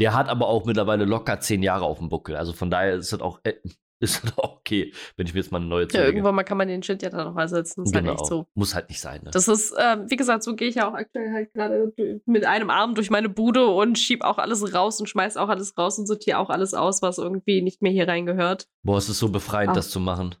Der 0.00 0.14
hat 0.14 0.28
aber 0.28 0.48
auch 0.48 0.64
mittlerweile 0.64 1.04
locker 1.04 1.38
zehn 1.38 1.62
Jahre 1.62 1.84
auf 1.84 1.98
dem 1.98 2.08
Buckel. 2.08 2.34
Also 2.34 2.52
von 2.52 2.70
daher 2.70 2.94
ist 2.96 3.12
das 3.12 3.20
auch, 3.20 3.38
äh, 3.44 3.54
ist 3.98 4.22
okay, 4.36 4.92
wenn 5.16 5.26
ich 5.26 5.34
mir 5.34 5.40
jetzt 5.40 5.50
mal 5.52 5.58
eine 5.58 5.66
neue 5.66 5.84
Ja, 5.84 5.88
zulege. 5.88 6.08
irgendwann 6.08 6.34
mal 6.34 6.44
kann 6.44 6.58
man 6.58 6.68
den 6.68 6.82
Shit 6.82 7.02
ja 7.02 7.10
dann 7.10 7.26
noch 7.32 7.36
ersetzen. 7.36 7.84
Ist 7.84 7.92
genau. 7.92 8.10
halt 8.10 8.20
echt 8.20 8.26
so. 8.28 8.46
Muss 8.54 8.74
halt 8.74 8.88
nicht 8.88 9.00
sein. 9.00 9.22
Ne? 9.24 9.30
Das 9.30 9.48
ist, 9.48 9.74
ähm, 9.78 10.04
wie 10.08 10.16
gesagt, 10.16 10.42
so 10.42 10.54
gehe 10.54 10.68
ich 10.68 10.74
ja 10.76 10.88
auch 10.88 10.94
aktuell 10.94 11.32
halt 11.32 11.52
gerade 11.52 11.92
mit 12.26 12.44
einem 12.44 12.70
Arm 12.70 12.94
durch 12.94 13.10
meine 13.10 13.28
Bude 13.28 13.66
und 13.66 13.98
schieb 13.98 14.22
auch 14.22 14.38
alles 14.38 14.74
raus 14.74 15.00
und 15.00 15.06
schmeiß 15.08 15.36
auch 15.36 15.48
alles 15.48 15.76
raus 15.78 15.98
und 15.98 16.06
sortiere 16.06 16.38
auch 16.38 16.50
alles 16.50 16.74
aus, 16.74 17.02
was 17.02 17.18
irgendwie 17.18 17.62
nicht 17.62 17.82
mehr 17.82 17.92
hier 17.92 18.06
reingehört. 18.08 18.68
Boah, 18.82 18.98
es 18.98 19.08
ist 19.08 19.18
so 19.18 19.28
befreiend, 19.30 19.70
Ah. 19.70 19.74
das 19.74 19.90
zu 19.90 20.00
machen. 20.00 20.34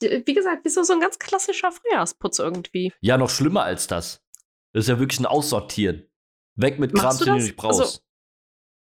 Wie 0.00 0.34
gesagt, 0.34 0.64
wie 0.64 0.68
so, 0.70 0.82
so 0.82 0.94
ein 0.94 1.00
ganz 1.00 1.18
klassischer 1.18 1.70
Frühjahrsputz 1.70 2.38
irgendwie. 2.38 2.92
Ja, 3.00 3.18
noch 3.18 3.28
schlimmer 3.30 3.64
als 3.64 3.86
das. 3.86 4.22
Das 4.72 4.84
ist 4.84 4.88
ja 4.88 4.98
wirklich 4.98 5.20
ein 5.20 5.26
Aussortieren. 5.26 6.04
Weg 6.54 6.78
mit 6.78 6.94
Kram, 6.94 7.16
den 7.18 7.26
du 7.26 7.34
nicht 7.34 7.56
brauchst. 7.56 7.80
Also, 7.80 7.98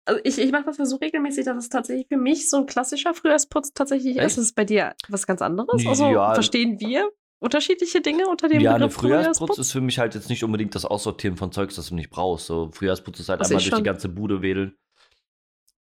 Also 0.06 0.22
ich, 0.24 0.38
ich 0.38 0.52
mache 0.52 0.66
das 0.66 0.78
ja 0.78 0.86
so 0.86 0.98
regelmäßig, 0.98 1.46
dass 1.46 1.58
es 1.58 1.70
tatsächlich 1.70 2.08
für 2.08 2.18
mich 2.18 2.50
so 2.50 2.58
ein 2.58 2.66
klassischer 2.68 3.14
Frühjahrsputz 3.14 3.74
tatsächlich 3.74 4.18
Echt? 4.18 4.26
ist. 4.28 4.38
Ist 4.38 4.44
es 4.46 4.54
bei 4.54 4.64
dir 4.64 4.94
was 5.10 5.26
ganz 5.26 5.42
anderes? 5.42 5.86
Also 5.88 6.06
Ja. 6.12 6.34
verstehen 6.36 6.80
wir 6.80 7.10
unterschiedliche 7.40 8.02
Dinge 8.02 8.28
unter 8.28 8.48
dem 8.48 8.62
ja, 8.62 8.72
eine 8.76 8.86
Begriff 8.88 8.96
Frühjahrsputz 9.02 9.58
ist 9.58 9.72
für 9.72 9.82
mich 9.82 10.00
halt 10.00 10.16
jetzt 10.16 10.30
nicht 10.30 10.44
unbedingt 10.44 10.74
das 10.76 10.86
Aussortieren 10.86 11.38
von 11.38 11.52
Zeugs, 11.52 11.76
das 11.76 11.90
du 11.90 11.96
nicht 11.96 12.10
brauchst. 12.10 12.46
So, 12.46 12.72
Frühjahrsputz 12.72 13.20
ist 13.20 13.30
halt 13.30 13.42
Das 13.42 13.50
einmal 13.50 13.62
durch 13.62 13.70
die 13.72 13.76
schon. 13.78 13.84
ganze 13.84 14.10
Bude 14.10 14.42
wedeln. 14.42 14.76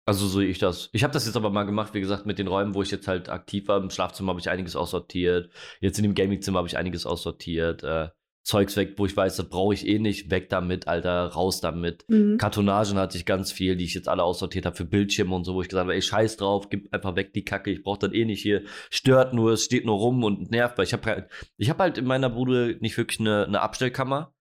Also 0.05 0.25
so 0.27 0.39
sehe 0.39 0.47
ich 0.47 0.57
das. 0.57 0.89
Ich 0.91 1.03
habe 1.03 1.13
das 1.13 1.25
jetzt 1.27 1.35
aber 1.35 1.51
mal 1.51 1.65
gemacht, 1.65 1.93
wie 1.93 1.99
gesagt, 1.99 2.25
mit 2.25 2.39
den 2.39 2.47
Räumen, 2.47 2.73
wo 2.73 2.81
ich 2.81 2.89
jetzt 2.89 3.07
halt 3.07 3.29
aktiv 3.29 3.67
war. 3.67 3.77
Im 3.77 3.89
Schlafzimmer 3.91 4.29
habe 4.31 4.39
ich 4.39 4.49
einiges 4.49 4.75
aussortiert. 4.75 5.51
Jetzt 5.81 5.99
in 5.99 6.03
dem 6.03 6.15
Gamingzimmer 6.15 6.57
habe 6.57 6.67
ich 6.67 6.77
einiges 6.77 7.05
aussortiert. 7.05 7.83
Äh, 7.83 8.09
Zeugs 8.49 8.75
weg, 8.77 8.95
wo 8.97 9.05
ich 9.05 9.15
weiß, 9.15 9.35
das 9.35 9.47
brauche 9.47 9.75
ich 9.75 9.87
eh 9.87 9.99
nicht. 9.99 10.31
Weg 10.31 10.49
damit, 10.49 10.87
Alter, 10.87 11.27
raus 11.27 11.61
damit. 11.61 12.03
Mhm. 12.07 12.37
Kartonagen 12.39 12.97
hatte 12.97 13.15
ich 13.15 13.25
ganz 13.25 13.51
viel, 13.51 13.75
die 13.75 13.85
ich 13.85 13.93
jetzt 13.93 14.07
alle 14.09 14.23
aussortiert 14.23 14.65
habe 14.65 14.75
für 14.75 14.85
Bildschirme 14.85 15.35
und 15.35 15.43
so, 15.43 15.53
wo 15.53 15.61
ich 15.61 15.69
gesagt 15.69 15.83
habe, 15.83 15.93
ey, 15.93 16.01
scheiß 16.01 16.37
drauf, 16.37 16.69
gib 16.71 16.91
einfach 16.91 17.15
weg 17.15 17.31
die 17.33 17.45
Kacke, 17.45 17.69
ich 17.69 17.83
brauche 17.83 17.99
das 17.99 18.13
eh 18.13 18.25
nicht 18.25 18.41
hier. 18.41 18.63
Stört 18.89 19.35
nur, 19.35 19.51
es 19.51 19.65
steht 19.65 19.85
nur 19.85 19.97
rum 19.97 20.23
und 20.23 20.49
nervt, 20.49 20.79
weil 20.79 20.85
ich 20.85 20.93
habe 20.93 21.05
halt, 21.07 21.27
ich 21.57 21.69
habe 21.69 21.83
halt 21.83 21.99
in 21.99 22.05
meiner 22.05 22.29
Bude 22.31 22.77
nicht 22.81 22.97
wirklich 22.97 23.19
eine, 23.19 23.45
eine 23.45 23.61
Abstellkammer. 23.61 24.33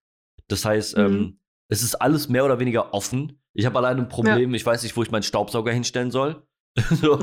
Das 0.48 0.64
heißt, 0.64 0.96
Mhm. 0.96 1.04
ähm, 1.04 1.40
es 1.68 1.82
ist 1.82 1.96
alles 1.96 2.30
mehr 2.30 2.46
oder 2.46 2.58
weniger 2.60 2.94
offen. 2.94 3.42
Ich 3.52 3.66
habe 3.66 3.76
allein 3.76 3.98
ein 3.98 4.08
Problem, 4.08 4.54
ich 4.54 4.64
weiß 4.64 4.84
nicht, 4.84 4.96
wo 4.96 5.02
ich 5.02 5.10
meinen 5.10 5.22
Staubsauger 5.22 5.70
hinstellen 5.72 6.10
soll. 6.10 6.42
so, 6.90 7.18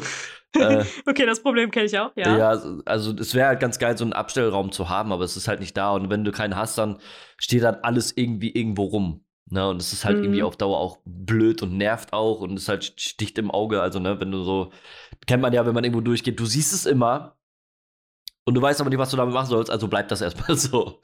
äh, 0.57 0.85
Okay, 1.05 1.25
das 1.25 1.41
Problem 1.41 1.69
kenne 1.71 1.85
ich 1.85 1.97
auch, 1.99 2.11
ja. 2.15 2.37
ja. 2.37 2.49
also 2.85 3.13
es 3.13 3.33
wäre 3.35 3.47
halt 3.47 3.59
ganz 3.59 3.77
geil, 3.79 3.97
so 3.97 4.03
einen 4.05 4.13
Abstellraum 4.13 4.71
zu 4.71 4.89
haben, 4.89 5.11
aber 5.11 5.23
es 5.23 5.35
ist 5.37 5.47
halt 5.47 5.59
nicht 5.59 5.75
da. 5.75 5.91
Und 5.91 6.09
wenn 6.09 6.23
du 6.23 6.31
keinen 6.31 6.55
hast, 6.55 6.77
dann 6.77 6.99
steht 7.37 7.63
halt 7.63 7.83
alles 7.83 8.15
irgendwie 8.15 8.51
irgendwo 8.51 8.83
rum. 8.85 9.25
Ne? 9.49 9.67
Und 9.69 9.81
es 9.81 9.93
ist 9.93 10.05
halt 10.05 10.17
Mhm. 10.17 10.23
irgendwie 10.23 10.43
auf 10.43 10.57
Dauer 10.57 10.77
auch 10.79 10.99
blöd 11.05 11.61
und 11.61 11.77
nervt 11.77 12.13
auch 12.13 12.39
und 12.41 12.53
es 12.57 12.67
halt 12.69 12.83
sticht 12.99 13.37
im 13.37 13.51
Auge. 13.51 13.81
Also, 13.81 13.99
ne, 13.99 14.19
wenn 14.19 14.31
du 14.31 14.43
so, 14.43 14.71
kennt 15.27 15.41
man 15.41 15.53
ja, 15.53 15.65
wenn 15.65 15.73
man 15.75 15.83
irgendwo 15.83 16.01
durchgeht, 16.01 16.39
du 16.39 16.45
siehst 16.45 16.73
es 16.73 16.85
immer 16.85 17.37
und 18.45 18.53
du 18.55 18.61
weißt 18.61 18.79
aber 18.81 18.89
nicht, 18.89 18.99
was 18.99 19.11
du 19.11 19.17
damit 19.17 19.33
machen 19.33 19.47
sollst, 19.47 19.71
also 19.71 19.87
bleibt 19.87 20.11
das 20.11 20.21
erstmal 20.21 20.55
so. 20.57 20.99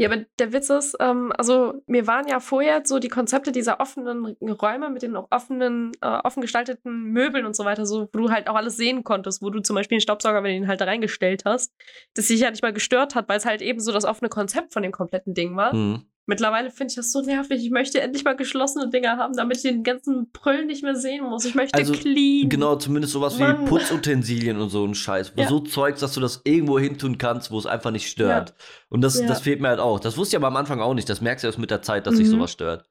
Ja, 0.00 0.08
aber 0.08 0.24
der 0.38 0.54
Witz 0.54 0.70
ist, 0.70 0.96
ähm, 0.98 1.30
also 1.36 1.82
mir 1.86 2.06
waren 2.06 2.26
ja 2.26 2.40
vorher 2.40 2.80
so 2.86 2.98
die 2.98 3.10
Konzepte 3.10 3.52
dieser 3.52 3.80
offenen 3.80 4.34
Räume 4.40 4.88
mit 4.88 5.02
den 5.02 5.14
offenen, 5.14 5.92
äh, 6.00 6.06
offen 6.24 6.40
gestalteten 6.40 7.12
Möbeln 7.12 7.44
und 7.44 7.54
so 7.54 7.66
weiter, 7.66 7.84
so 7.84 8.08
wo 8.10 8.18
du 8.18 8.30
halt 8.30 8.48
auch 8.48 8.54
alles 8.54 8.78
sehen 8.78 9.04
konntest, 9.04 9.42
wo 9.42 9.50
du 9.50 9.60
zum 9.60 9.76
Beispiel 9.76 9.98
den 9.98 10.00
Staubsauger, 10.00 10.42
wenn 10.42 10.52
du 10.52 10.56
ihn 10.56 10.68
halt 10.68 10.80
da 10.80 10.86
reingestellt 10.86 11.42
hast, 11.44 11.74
das 12.14 12.28
sich 12.28 12.40
ja 12.40 12.50
nicht 12.50 12.62
mal 12.62 12.72
gestört 12.72 13.14
hat, 13.14 13.28
weil 13.28 13.36
es 13.36 13.44
halt 13.44 13.60
eben 13.60 13.78
so 13.78 13.92
das 13.92 14.06
offene 14.06 14.30
Konzept 14.30 14.72
von 14.72 14.82
dem 14.82 14.90
kompletten 14.90 15.34
Ding 15.34 15.54
war. 15.54 15.74
Mhm. 15.74 16.06
Mittlerweile 16.30 16.70
finde 16.70 16.92
ich 16.92 16.94
das 16.94 17.10
so 17.10 17.22
nervig. 17.22 17.60
Ich 17.60 17.72
möchte 17.72 18.00
endlich 18.00 18.22
mal 18.22 18.36
geschlossene 18.36 18.88
Dinger 18.88 19.16
haben, 19.16 19.34
damit 19.34 19.56
ich 19.56 19.62
den 19.64 19.82
ganzen 19.82 20.30
Prüllen 20.30 20.68
nicht 20.68 20.84
mehr 20.84 20.94
sehen 20.94 21.24
muss. 21.24 21.44
Ich 21.44 21.56
möchte 21.56 21.76
Also, 21.76 21.92
clean. 21.92 22.48
Genau, 22.48 22.76
zumindest 22.76 23.12
sowas 23.14 23.36
wie 23.36 23.42
Mann. 23.42 23.64
Putzutensilien 23.64 24.60
und 24.60 24.68
so 24.70 24.84
ein 24.84 24.94
Scheiß. 24.94 25.32
Wo 25.36 25.40
Ja. 25.42 25.48
so 25.48 25.58
Zeugs, 25.58 25.98
dass 25.98 26.14
du 26.14 26.20
das 26.20 26.40
irgendwo 26.44 26.78
hin 26.78 26.96
tun 26.98 27.18
kannst, 27.18 27.50
wo 27.50 27.58
es 27.58 27.66
einfach 27.66 27.90
nicht 27.90 28.08
stört. 28.08 28.54
Und 28.90 29.00
das, 29.00 29.18
Ja. 29.20 29.26
das 29.26 29.40
fehlt 29.40 29.60
mir 29.60 29.68
halt 29.68 29.80
auch. 29.80 29.98
Das 29.98 30.16
wusste 30.16 30.36
ich 30.36 30.40
aber 30.40 30.46
am 30.46 30.56
Anfang 30.56 30.80
auch 30.80 30.94
nicht. 30.94 31.08
Das 31.08 31.20
merkst 31.20 31.42
du 31.42 31.48
erst 31.48 31.58
mit 31.58 31.72
der 31.72 31.82
Zeit, 31.82 32.06
dass 32.06 32.14
sich 32.16 32.28
Mhm. 32.28 32.30
sowas 32.30 32.52
stört. 32.52 32.88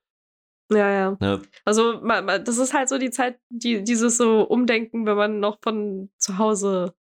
Ja, 0.72 0.92
ja. 0.92 1.18
Ne? 1.22 1.42
Also, 1.66 1.94
das 1.94 2.58
ist 2.58 2.74
halt 2.74 2.90
so 2.90 2.98
die 2.98 3.10
Zeit, 3.10 3.40
die, 3.50 3.84
dieses 3.84 4.18
so 4.18 4.42
Umdenken, 4.48 5.06
wenn 5.06 5.16
man 5.18 5.40
noch 5.40 5.60
von 5.64 6.10
zu 6.18 6.38
Hause, 6.38 6.94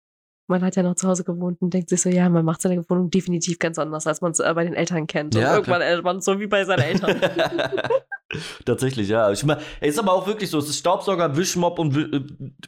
man 0.50 0.62
hat 0.62 0.76
ja 0.76 0.84
noch 0.84 0.96
zu 0.96 1.08
Hause 1.08 1.24
gewohnt 1.24 1.62
und 1.62 1.74
denkt 1.74 1.90
sich 1.90 2.02
so, 2.02 2.10
ja, 2.10 2.28
man 2.28 2.44
macht 2.44 2.62
seine 2.62 2.88
Wohnung 2.90 3.10
definitiv 3.10 3.60
ganz 3.60 3.80
anders, 3.80 4.08
als 4.08 4.22
man 4.22 4.32
es 4.32 4.40
äh, 4.40 4.52
bei 4.54 4.64
den 4.64 4.74
Eltern 4.74 5.08
kennt. 5.08 5.36
Und 5.36 5.42
Ja, 5.42 5.56
irgendwann 5.56 5.82
ist 5.82 6.04
man 6.04 6.22
so 6.22 6.40
wie 6.40 6.48
bei 6.48 6.66
seinen 6.66 6.82
Eltern. 6.82 7.22
Tatsächlich, 8.66 9.10
ja. 9.10 9.32
Ich 9.32 9.44
meine, 9.44 9.62
ist 9.82 10.00
aber 10.00 10.14
auch 10.14 10.28
wirklich 10.28 10.50
so, 10.50 10.58
es 10.58 10.70
ist 10.70 10.80
Staubsauger, 10.80 11.36
Wischmopp 11.38 11.80
und 11.80 11.96
äh, 11.96 12.22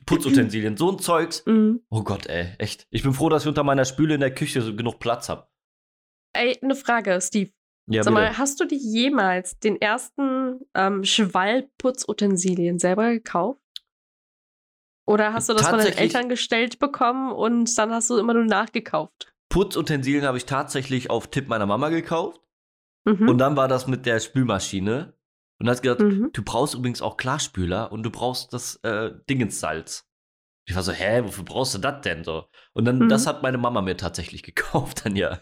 Putzutensilien. 0.06 0.78
So 0.78 0.92
ein 0.92 1.00
Zeugs. 1.00 1.44
mhm. 1.46 1.82
Oh 1.90 2.04
Gott, 2.04 2.28
ey, 2.28 2.54
echt. 2.58 2.88
Ich 2.92 3.04
bin 3.04 3.14
froh, 3.14 3.30
dass 3.30 3.44
ich 3.44 3.50
unter 3.50 3.64
meiner 3.64 3.86
Spüle 3.86 4.16
in 4.16 4.22
der 4.22 4.34
Küche 4.34 4.62
so 4.62 4.76
genug 4.76 5.00
Platz 5.00 5.30
habe. 5.30 5.48
Ey, 6.34 6.58
eine 6.62 6.76
Frage, 6.76 7.20
Steve. 7.22 7.52
Ja, 7.90 8.04
Sag 8.04 8.14
bitte. 8.14 8.26
mal, 8.26 8.38
hast 8.38 8.60
du 8.60 8.66
dir 8.66 8.78
jemals 8.78 9.60
den 9.60 9.82
ersten 9.82 10.60
ähm, 10.76 11.04
Schwall-Putzutensilien 11.04 12.80
selber 12.80 13.12
gekauft? 13.12 13.61
Oder 15.12 15.34
hast 15.34 15.50
du 15.50 15.54
das 15.54 15.68
von 15.68 15.80
deinen 15.80 15.98
Eltern 15.98 16.30
gestellt 16.30 16.80
bekommen 16.80 17.32
und 17.32 17.78
dann 17.78 17.92
hast 17.92 18.10
du 18.10 18.18
immer 18.18 18.34
nur 18.34 18.46
nachgekauft? 18.46 19.34
Putzutensilien 19.50 20.24
habe 20.26 20.38
ich 20.38 20.46
tatsächlich 20.46 21.10
auf 21.10 21.28
Tipp 21.28 21.48
meiner 21.50 21.66
Mama 21.66 21.90
gekauft. 21.90 22.40
Mhm. 23.06 23.28
Und 23.30 23.38
dann 23.38 23.58
war 23.58 23.68
das 23.68 23.88
mit 23.88 24.06
der 24.06 24.20
Spülmaschine. 24.20 25.14
Und 25.60 25.70
hat 25.70 25.82
gesagt, 25.84 26.02
Mhm. 26.02 26.30
du 26.34 26.42
brauchst 26.44 26.74
übrigens 26.74 27.02
auch 27.02 27.18
Klarspüler 27.18 27.92
und 27.92 28.04
du 28.04 28.10
brauchst 28.10 28.52
das 28.54 28.78
äh, 28.84 29.12
Dingenssalz. 29.30 30.08
Ich 30.68 30.76
war 30.76 30.84
so, 30.84 30.92
hä, 30.92 31.22
wofür 31.26 31.44
brauchst 31.44 31.74
du 31.76 31.80
das 31.80 32.02
denn 32.02 32.24
so? 32.24 32.46
Und 32.74 32.86
dann, 32.86 33.00
Mhm. 33.00 33.10
das 33.10 33.28
hat 33.28 33.44
meine 33.44 33.58
Mama 33.58 33.82
mir 33.82 33.98
tatsächlich 33.98 34.42
gekauft 34.56 35.06
dann 35.06 35.16
ja. 35.16 35.40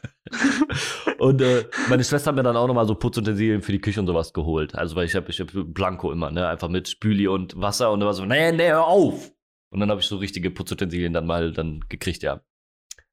und 1.19 1.41
äh, 1.41 1.65
meine 1.89 2.03
Schwester 2.03 2.29
hat 2.29 2.35
mir 2.35 2.43
dann 2.43 2.57
auch 2.57 2.67
nochmal 2.67 2.87
so 2.87 2.95
Putzutensilien 2.95 3.61
für 3.61 3.71
die 3.71 3.79
Küche 3.81 3.99
und 3.99 4.07
sowas 4.07 4.33
geholt. 4.33 4.75
Also, 4.75 4.95
weil 4.95 5.05
ich 5.05 5.15
habe 5.15 5.29
ich 5.29 5.39
hab 5.39 5.49
Blanco 5.53 6.11
immer, 6.11 6.31
ne? 6.31 6.47
Einfach 6.47 6.69
mit 6.69 6.87
Spüli 6.89 7.27
und 7.27 7.59
Wasser 7.59 7.91
und 7.91 7.99
da 7.99 8.05
war 8.07 8.13
so, 8.13 8.25
nee, 8.25 8.51
nee, 8.51 8.69
hör 8.69 8.87
auf! 8.87 9.31
Und 9.71 9.79
dann 9.79 9.89
habe 9.89 10.01
ich 10.01 10.07
so 10.07 10.17
richtige 10.17 10.51
Putzutensilien 10.51 11.13
dann 11.13 11.27
mal 11.27 11.51
dann 11.51 11.85
gekriegt, 11.89 12.23
ja. 12.23 12.41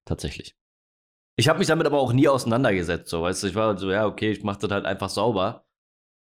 Tatsächlich. 0.04 0.56
Ich 1.38 1.48
habe 1.48 1.58
mich 1.58 1.68
damit 1.68 1.86
aber 1.86 1.98
auch 1.98 2.12
nie 2.12 2.28
auseinandergesetzt, 2.28 3.10
so, 3.10 3.22
weißt 3.22 3.42
du, 3.42 3.46
ich 3.48 3.54
war 3.54 3.76
so, 3.76 3.90
ja, 3.90 4.06
okay, 4.06 4.30
ich 4.30 4.42
mache 4.42 4.60
das 4.60 4.70
halt 4.70 4.86
einfach 4.86 5.10
sauber. 5.10 5.66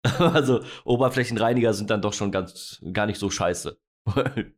also, 0.19 0.63
Oberflächenreiniger 0.85 1.75
sind 1.75 1.91
dann 1.91 2.01
doch 2.01 2.15
schon 2.15 2.33
ganz, 2.33 2.83
gar 2.93 3.07
nicht 3.07 3.19
so 3.19 3.31
scheiße. 3.31 3.79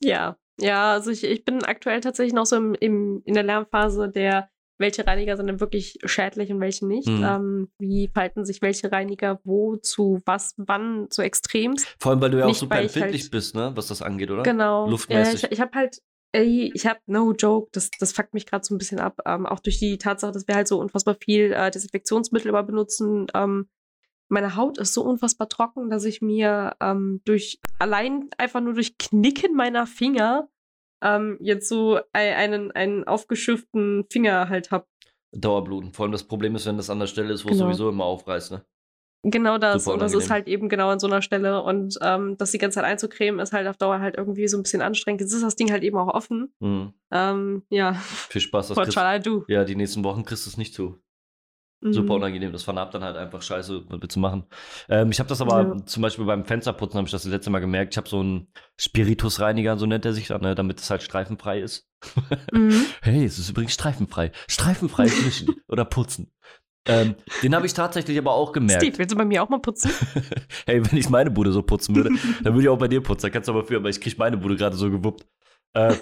Ja, 0.00 0.36
ja, 0.60 0.92
also 0.92 1.10
ich, 1.10 1.24
ich 1.24 1.44
bin 1.44 1.64
aktuell 1.64 2.00
tatsächlich 2.00 2.32
noch 2.32 2.46
so 2.46 2.56
im, 2.56 2.74
im, 2.74 3.22
in 3.24 3.34
der 3.34 3.42
Lernphase 3.42 4.08
der, 4.08 4.50
welche 4.78 5.06
Reiniger 5.06 5.36
sind 5.36 5.48
denn 5.48 5.60
wirklich 5.60 5.98
schädlich 6.04 6.50
und 6.52 6.60
welche 6.60 6.86
nicht. 6.86 7.08
Mhm. 7.08 7.24
Ähm, 7.24 7.68
wie 7.78 8.08
verhalten 8.08 8.44
sich 8.44 8.62
welche 8.62 8.90
Reiniger 8.90 9.40
wo 9.44 9.76
zu 9.76 10.20
was, 10.24 10.54
wann 10.56 11.08
so 11.10 11.22
extremst. 11.22 11.86
Vor 11.98 12.12
allem, 12.12 12.20
weil 12.20 12.30
du 12.30 12.38
ja 12.38 12.44
auch 12.44 12.48
Nicht, 12.48 12.60
super 12.60 12.80
empfindlich 12.80 13.22
halt- 13.22 13.30
bist, 13.30 13.54
ne, 13.54 13.72
was 13.74 13.88
das 13.88 14.02
angeht, 14.02 14.30
oder? 14.30 14.42
Genau. 14.42 14.88
Luftmäßig. 14.88 15.44
ich 15.44 15.52
ich 15.52 15.60
habe 15.60 15.72
halt, 15.74 16.00
ey, 16.32 16.70
ich 16.74 16.86
habe 16.86 17.00
no 17.06 17.32
joke, 17.32 17.68
das, 17.72 17.90
das 17.98 18.12
fuckt 18.12 18.34
mich 18.34 18.46
gerade 18.46 18.64
so 18.64 18.74
ein 18.74 18.78
bisschen 18.78 19.00
ab. 19.00 19.20
Ähm, 19.26 19.46
auch 19.46 19.60
durch 19.60 19.78
die 19.78 19.98
Tatsache, 19.98 20.32
dass 20.32 20.46
wir 20.46 20.54
halt 20.54 20.68
so 20.68 20.78
unfassbar 20.78 21.16
viel 21.20 21.52
äh, 21.52 21.70
Desinfektionsmittel 21.70 22.48
immer 22.48 22.62
benutzen. 22.62 23.26
Ähm, 23.34 23.68
meine 24.30 24.56
Haut 24.56 24.78
ist 24.78 24.92
so 24.92 25.02
unfassbar 25.02 25.48
trocken, 25.48 25.88
dass 25.90 26.04
ich 26.04 26.20
mir 26.20 26.76
ähm, 26.80 27.22
durch 27.24 27.58
allein 27.78 28.28
einfach 28.36 28.60
nur 28.60 28.74
durch 28.74 28.98
Knicken 28.98 29.54
meiner 29.54 29.86
Finger 29.86 30.48
ähm, 31.02 31.36
jetzt 31.40 31.68
so 31.68 31.98
ei- 32.12 32.34
einen, 32.36 32.70
einen 32.72 33.04
aufgeschürften 33.04 34.04
Finger 34.10 34.48
halt 34.48 34.70
hab. 34.70 34.86
Dauerbluten. 35.32 35.92
Vor 35.92 36.04
allem 36.04 36.12
das 36.12 36.24
Problem 36.24 36.54
ist, 36.56 36.66
wenn 36.66 36.76
das 36.76 36.90
an 36.90 36.98
der 37.00 37.06
Stelle 37.06 37.32
ist, 37.32 37.44
wo 37.44 37.48
es 37.50 37.56
Genau. 37.58 37.66
sowieso 37.70 37.88
immer 37.90 38.04
aufreißt, 38.04 38.52
ne? 38.52 38.64
Genau 39.24 39.58
das. 39.58 39.84
Super 39.84 39.94
und 39.94 40.00
das 40.02 40.14
ist 40.14 40.30
halt 40.30 40.46
eben 40.46 40.68
genau 40.68 40.90
an 40.90 41.00
so 41.00 41.08
einer 41.08 41.22
Stelle. 41.22 41.60
Und 41.62 41.98
ähm, 42.02 42.36
das 42.38 42.52
die 42.52 42.58
ganze 42.58 42.76
Zeit 42.76 42.84
einzucremen, 42.84 43.40
ist 43.40 43.52
halt 43.52 43.66
auf 43.66 43.76
Dauer 43.76 43.98
halt 43.98 44.16
irgendwie 44.16 44.46
so 44.46 44.56
ein 44.56 44.62
bisschen 44.62 44.80
anstrengend. 44.80 45.20
Jetzt 45.20 45.32
ist 45.32 45.42
das 45.42 45.56
Ding 45.56 45.72
halt 45.72 45.82
eben 45.82 45.98
auch 45.98 46.14
offen. 46.14 46.54
Mhm. 46.60 46.92
Ähm, 47.10 47.62
ja, 47.68 47.94
Viel 47.94 48.40
Spaß, 48.40 48.68
das 48.68 48.76
what 48.76 48.84
kriegst? 48.84 49.48
Ja, 49.48 49.64
die 49.64 49.74
nächsten 49.74 50.04
Wochen 50.04 50.24
kriegst 50.24 50.46
du 50.46 50.50
es 50.50 50.56
nicht 50.56 50.72
zu. 50.72 50.98
Super 51.80 52.02
Mhm. 52.14 52.22
unangenehm. 52.22 52.52
Das 52.52 52.64
vernarbt 52.64 52.92
dann 52.94 53.04
halt 53.04 53.16
einfach 53.16 53.40
scheiße, 53.40 53.84
was 53.88 54.00
willst 54.02 54.16
du 54.16 54.20
machen? 54.20 54.44
Ähm, 54.88 55.10
ich 55.10 55.20
habe 55.20 55.28
das 55.28 55.40
aber 55.40 55.62
Ja. 55.62 55.84
zum 55.86 56.02
Beispiel 56.02 56.24
beim 56.24 56.44
Fensterputzen, 56.44 56.98
habe 56.98 57.06
ich 57.06 57.12
das 57.12 57.22
das 57.22 57.30
letzte 57.30 57.50
Mal 57.50 57.60
gemerkt. 57.60 57.94
Ich 57.94 57.96
habe 57.98 58.08
so 58.08 58.18
einen 58.20 58.48
Spiritusreiniger, 58.78 59.76
so 59.76 59.86
nennt 59.86 60.04
er 60.04 60.12
sich 60.12 60.26
dann, 60.28 60.40
ne, 60.40 60.54
damit 60.54 60.80
es 60.80 60.90
halt 60.90 61.02
streifenfrei 61.02 61.60
ist. 61.60 61.88
Mhm. 62.52 62.84
Hey, 63.02 63.24
es 63.24 63.38
ist 63.38 63.50
übrigens 63.50 63.74
streifenfrei. 63.74 64.32
Streifenfrei 64.48 65.04
wischen 65.04 65.54
oder 65.68 65.84
putzen. 65.84 66.32
Ähm, 66.86 67.16
den 67.42 67.54
habe 67.54 67.66
ich 67.66 67.74
tatsächlich 67.74 68.16
aber 68.18 68.32
auch 68.32 68.52
gemerkt. 68.52 68.82
Steve, 68.82 68.98
willst 68.98 69.12
du 69.12 69.18
bei 69.18 69.24
mir 69.24 69.42
auch 69.42 69.48
mal 69.50 69.60
putzen? 69.60 69.90
hey, 70.66 70.82
wenn 70.90 70.98
ich 70.98 71.10
meine 71.10 71.30
Bude 71.30 71.52
so 71.52 71.62
putzen 71.62 71.94
würde, 71.94 72.10
dann 72.42 72.54
würde 72.54 72.62
ich 72.62 72.68
auch 72.70 72.78
bei 72.78 72.88
dir 72.88 73.02
putzen. 73.02 73.26
Da 73.26 73.30
kannst 73.30 73.46
du 73.48 73.52
aber 73.52 73.64
für, 73.64 73.76
aber 73.76 73.90
ich 73.90 74.00
kriege 74.00 74.16
meine 74.18 74.36
Bude 74.38 74.56
gerade 74.56 74.74
so 74.74 74.90
gewuppt. 74.90 75.26
Äh, 75.74 75.94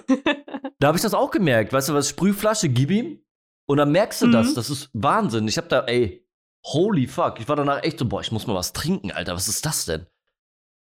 da 0.79 0.87
habe 0.87 0.97
ich 0.97 1.03
das 1.03 1.13
auch 1.13 1.29
gemerkt. 1.29 1.73
Weißt 1.73 1.89
du 1.89 1.93
was? 1.93 2.07
Sprühflasche, 2.09 2.69
gib 2.69 2.89
ihm. 2.91 3.19
Und 3.67 3.77
dann 3.77 3.91
merkst 3.91 4.21
du 4.21 4.27
das. 4.27 4.51
Mhm. 4.51 4.55
Das 4.55 4.69
ist 4.69 4.89
Wahnsinn. 4.93 5.47
Ich 5.47 5.57
habe 5.57 5.67
da, 5.67 5.81
ey, 5.85 6.25
holy 6.65 7.05
fuck. 7.07 7.39
Ich 7.39 7.47
war 7.47 7.55
danach 7.55 7.83
echt 7.83 7.99
so, 7.99 8.05
boah, 8.05 8.21
ich 8.21 8.31
muss 8.31 8.47
mal 8.47 8.55
was 8.55 8.73
trinken, 8.73 9.11
Alter. 9.11 9.33
Was 9.35 9.47
ist 9.47 9.65
das 9.65 9.85
denn? 9.85 10.07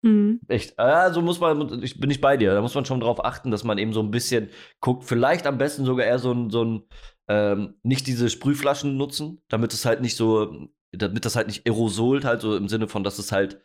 mhm. 0.03 0.41
Echt. 0.49 0.79
Also 0.79 1.21
muss 1.21 1.41
man, 1.41 1.83
ich 1.83 1.99
bin 1.99 2.09
nicht 2.09 2.21
bei 2.21 2.37
dir. 2.37 2.55
Da 2.55 2.61
muss 2.63 2.75
man 2.75 2.85
schon 2.85 3.01
drauf 3.01 3.25
achten, 3.25 3.51
dass 3.51 3.65
man 3.65 3.79
eben 3.79 3.93
so 3.93 4.01
ein 4.01 4.11
bisschen 4.13 4.49
guckt. 4.81 5.05
Vielleicht 5.05 5.47
am 5.47 5.59
besten 5.59 5.85
sogar 5.85 6.07
eher 6.07 6.19
so 6.21 6.33
ein, 6.33 6.51
so 6.51 6.65
ein 6.65 6.83
ähm, 7.29 7.75
nicht 7.83 8.07
diese 8.07 8.31
Sprühflaschen 8.31 8.97
nutzen, 8.97 9.43
damit 9.49 9.75
es 9.75 9.85
halt 9.85 10.01
nicht 10.01 10.17
so, 10.17 10.69
damit 10.93 11.25
das 11.25 11.35
halt 11.37 11.49
nicht 11.49 11.67
aerosolt, 11.67 12.25
halt 12.25 12.41
so 12.41 12.57
im 12.57 12.69
Sinne 12.69 12.87
von, 12.89 13.03
dass 13.05 13.19
es 13.19 13.33
halt 13.33 13.61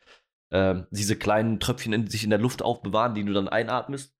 ähm, 0.51 0.88
diese 0.91 1.16
kleinen 1.16 1.59
Tröpfchen 1.59 1.93
in, 1.93 2.07
sich 2.07 2.24
in 2.24 2.30
der 2.32 2.39
Luft 2.39 2.61
aufbewahren, 2.64 3.14
die 3.16 3.24
du 3.24 3.32
dann 3.32 3.47
einatmest. 3.47 4.14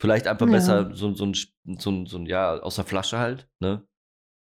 Vielleicht 0.00 0.28
einfach 0.28 0.46
Ja. 0.46 0.52
besser 0.52 0.94
so, 0.94 1.12
so, 1.12 1.26
ein, 1.26 1.34
so, 1.34 1.90
ein, 1.90 2.06
so 2.06 2.18
ein, 2.18 2.26
ja, 2.26 2.54
aus 2.60 2.76
der 2.76 2.84
Flasche 2.84 3.18
halt, 3.18 3.48
ne? 3.58 3.84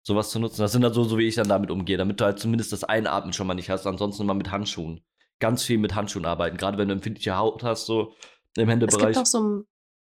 Sowas 0.07 0.29
zu 0.29 0.39
nutzen. 0.39 0.61
Das 0.61 0.71
sind 0.71 0.83
dann 0.83 0.93
so, 0.93 1.03
so 1.03 1.17
wie 1.17 1.27
ich 1.27 1.35
dann 1.35 1.49
damit 1.49 1.69
umgehe, 1.69 1.97
damit 1.97 2.21
du 2.21 2.23
halt 2.23 2.39
zumindest 2.39 2.71
das 2.71 2.85
Einatmen 2.85 3.33
schon 3.33 3.45
mal 3.45 3.55
nicht 3.55 3.69
hast. 3.69 3.85
Ansonsten 3.85 4.23
immer 4.23 4.35
mit 4.35 4.51
Handschuhen. 4.51 5.01
Ganz 5.41 5.63
viel 5.63 5.77
mit 5.79 5.95
Handschuhen 5.95 6.25
arbeiten. 6.25 6.55
Gerade 6.55 6.77
wenn 6.77 6.87
du 6.87 6.93
empfindliche 6.93 7.35
Haut 7.35 7.61
hast, 7.61 7.87
so 7.87 8.13
im 8.55 8.63
Es 8.63 8.69
Händebereich. 8.69 9.07
gibt 9.07 9.17
auch 9.17 9.25
so 9.25 9.43
ein 9.43 9.63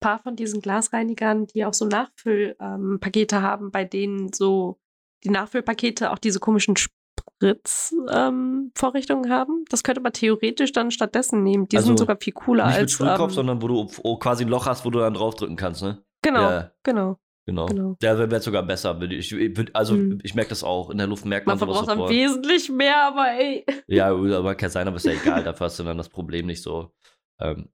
paar 0.02 0.20
von 0.20 0.36
diesen 0.36 0.60
Glasreinigern, 0.60 1.48
die 1.48 1.64
auch 1.64 1.74
so 1.74 1.86
Nachfüllpakete 1.86 3.36
ähm, 3.38 3.42
haben, 3.42 3.72
bei 3.72 3.86
denen 3.86 4.34
so 4.34 4.82
die 5.24 5.30
Nachfüllpakete 5.30 6.12
auch 6.12 6.20
diese 6.20 6.42
komischen 6.42 6.76
Spritzvorrichtungen 6.76 9.26
ähm, 9.28 9.32
haben. 9.32 9.64
Das 9.70 9.82
könnte 9.82 10.02
man 10.02 10.12
theoretisch 10.12 10.74
dann 10.74 10.92
stattdessen 10.92 11.42
nehmen. 11.42 11.70
Die 11.70 11.78
Also 11.78 11.88
sind 11.88 12.00
sogar 12.00 12.18
viel 12.20 12.34
cooler 12.34 12.66
Nicht 12.66 12.74
mit 12.74 12.82
als. 12.82 12.92
Sprühkopf, 12.92 13.30
ähm, 13.30 13.36
sondern 13.36 13.62
wo 13.62 13.70
du 13.70 13.88
oh, 14.04 14.18
quasi 14.18 14.44
ein 14.44 14.50
Loch 14.50 14.66
hast, 14.66 14.84
wo 14.84 14.90
du 14.90 15.00
dann 15.00 15.14
draufdrücken 15.14 15.56
kannst, 15.56 15.84
ne? 15.84 16.04
genau, 16.22 16.42
Ja, 16.42 16.72
genau. 16.84 17.18
Genau. 17.46 17.66
Genau. 17.68 17.98
Der 18.02 18.18
wäre 18.30 18.42
sogar 18.42 18.64
besser. 18.64 19.00
würde 19.00 19.16
Ich, 19.16 19.36
also, 19.74 19.96
Mhm. 19.96 20.20
ich 20.24 20.36
merke 20.36 20.50
das 20.50 20.64
auch. 20.64 20.90
In 20.90 20.98
der 20.98 21.08
Luft 21.08 21.26
merkt 21.26 21.48
man, 21.48 21.58
Man 21.58 21.60
sowas 21.60 21.78
verbraucht 21.78 21.90
dann 21.90 21.98
sofort. 22.00 22.12
wesentlich 22.14 22.70
mehr, 22.70 23.04
aber 23.04 23.28
ey. 23.32 23.66
Ja, 23.88 24.08
aber 24.12 24.56
kann 24.56 24.70
sein, 24.70 24.88
aber 24.88 24.98
ist 24.98 25.06
ja 25.06 25.14
egal. 25.14 25.44
Dafür 25.44 25.66
hast 25.66 25.80
du 25.80 25.84
dann 25.84 25.98
das 25.98 26.10
Problem 26.10 26.46
nicht 26.46 26.62
so. 26.64 26.92
Ähm, 27.40 27.70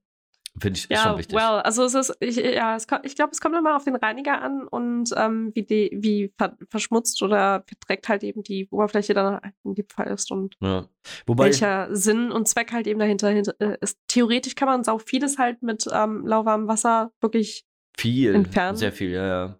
Finde 0.60 0.76
ich 0.78 0.84
ist 0.84 0.90
Ja, 0.90 1.04
schon 1.04 1.18
wichtig. 1.18 1.34
well, 1.34 1.60
also 1.62 1.82
es 1.84 1.94
ist, 1.94 2.14
ich, 2.20 2.36
ja, 2.36 2.76
es, 2.76 2.86
kommt- 2.86 3.06
ich 3.06 3.16
glaube, 3.16 3.30
es 3.32 3.40
kommt 3.40 3.56
immer 3.56 3.74
auf 3.74 3.84
den 3.84 3.96
Reiniger 3.96 4.42
an 4.42 4.68
und 4.68 5.08
ähm, 5.16 5.50
wie, 5.54 5.62
die, 5.62 5.96
wie 5.98 6.30
ver 6.36 6.58
verschmutzt 6.68 7.22
oder 7.22 7.64
verdreckt 7.66 8.06
halt 8.10 8.22
eben 8.22 8.42
die 8.42 8.68
Oberfläche 8.70 9.14
dann 9.14 9.40
halt 9.40 9.54
in 9.64 9.74
dem 9.76 9.86
Fall 9.88 10.08
ist 10.08 10.30
und 10.30 10.54
Ja. 10.60 10.86
Wobei, 11.24 11.44
welcher 11.44 11.88
Sinn 11.96 12.30
und 12.30 12.48
Zweck 12.48 12.70
halt 12.70 12.86
eben 12.86 13.00
dahinter 13.00 13.30
hinter- 13.30 13.54
äh, 13.60 13.78
ist. 13.80 13.98
Theoretisch 14.08 14.54
kann 14.54 14.68
man 14.68 14.84
sau 14.84 14.98
vieles 14.98 15.38
halt 15.38 15.62
mit 15.62 15.86
ähm, 15.90 16.26
lauwarmem 16.26 16.68
Wasser 16.68 17.12
wirklich, 17.22 17.64
viel, 17.96 18.34
entfernen. 18.34 18.76
sehr 18.76 18.92
viel, 18.92 19.10
ja, 19.12 19.26
ja. 19.26 19.58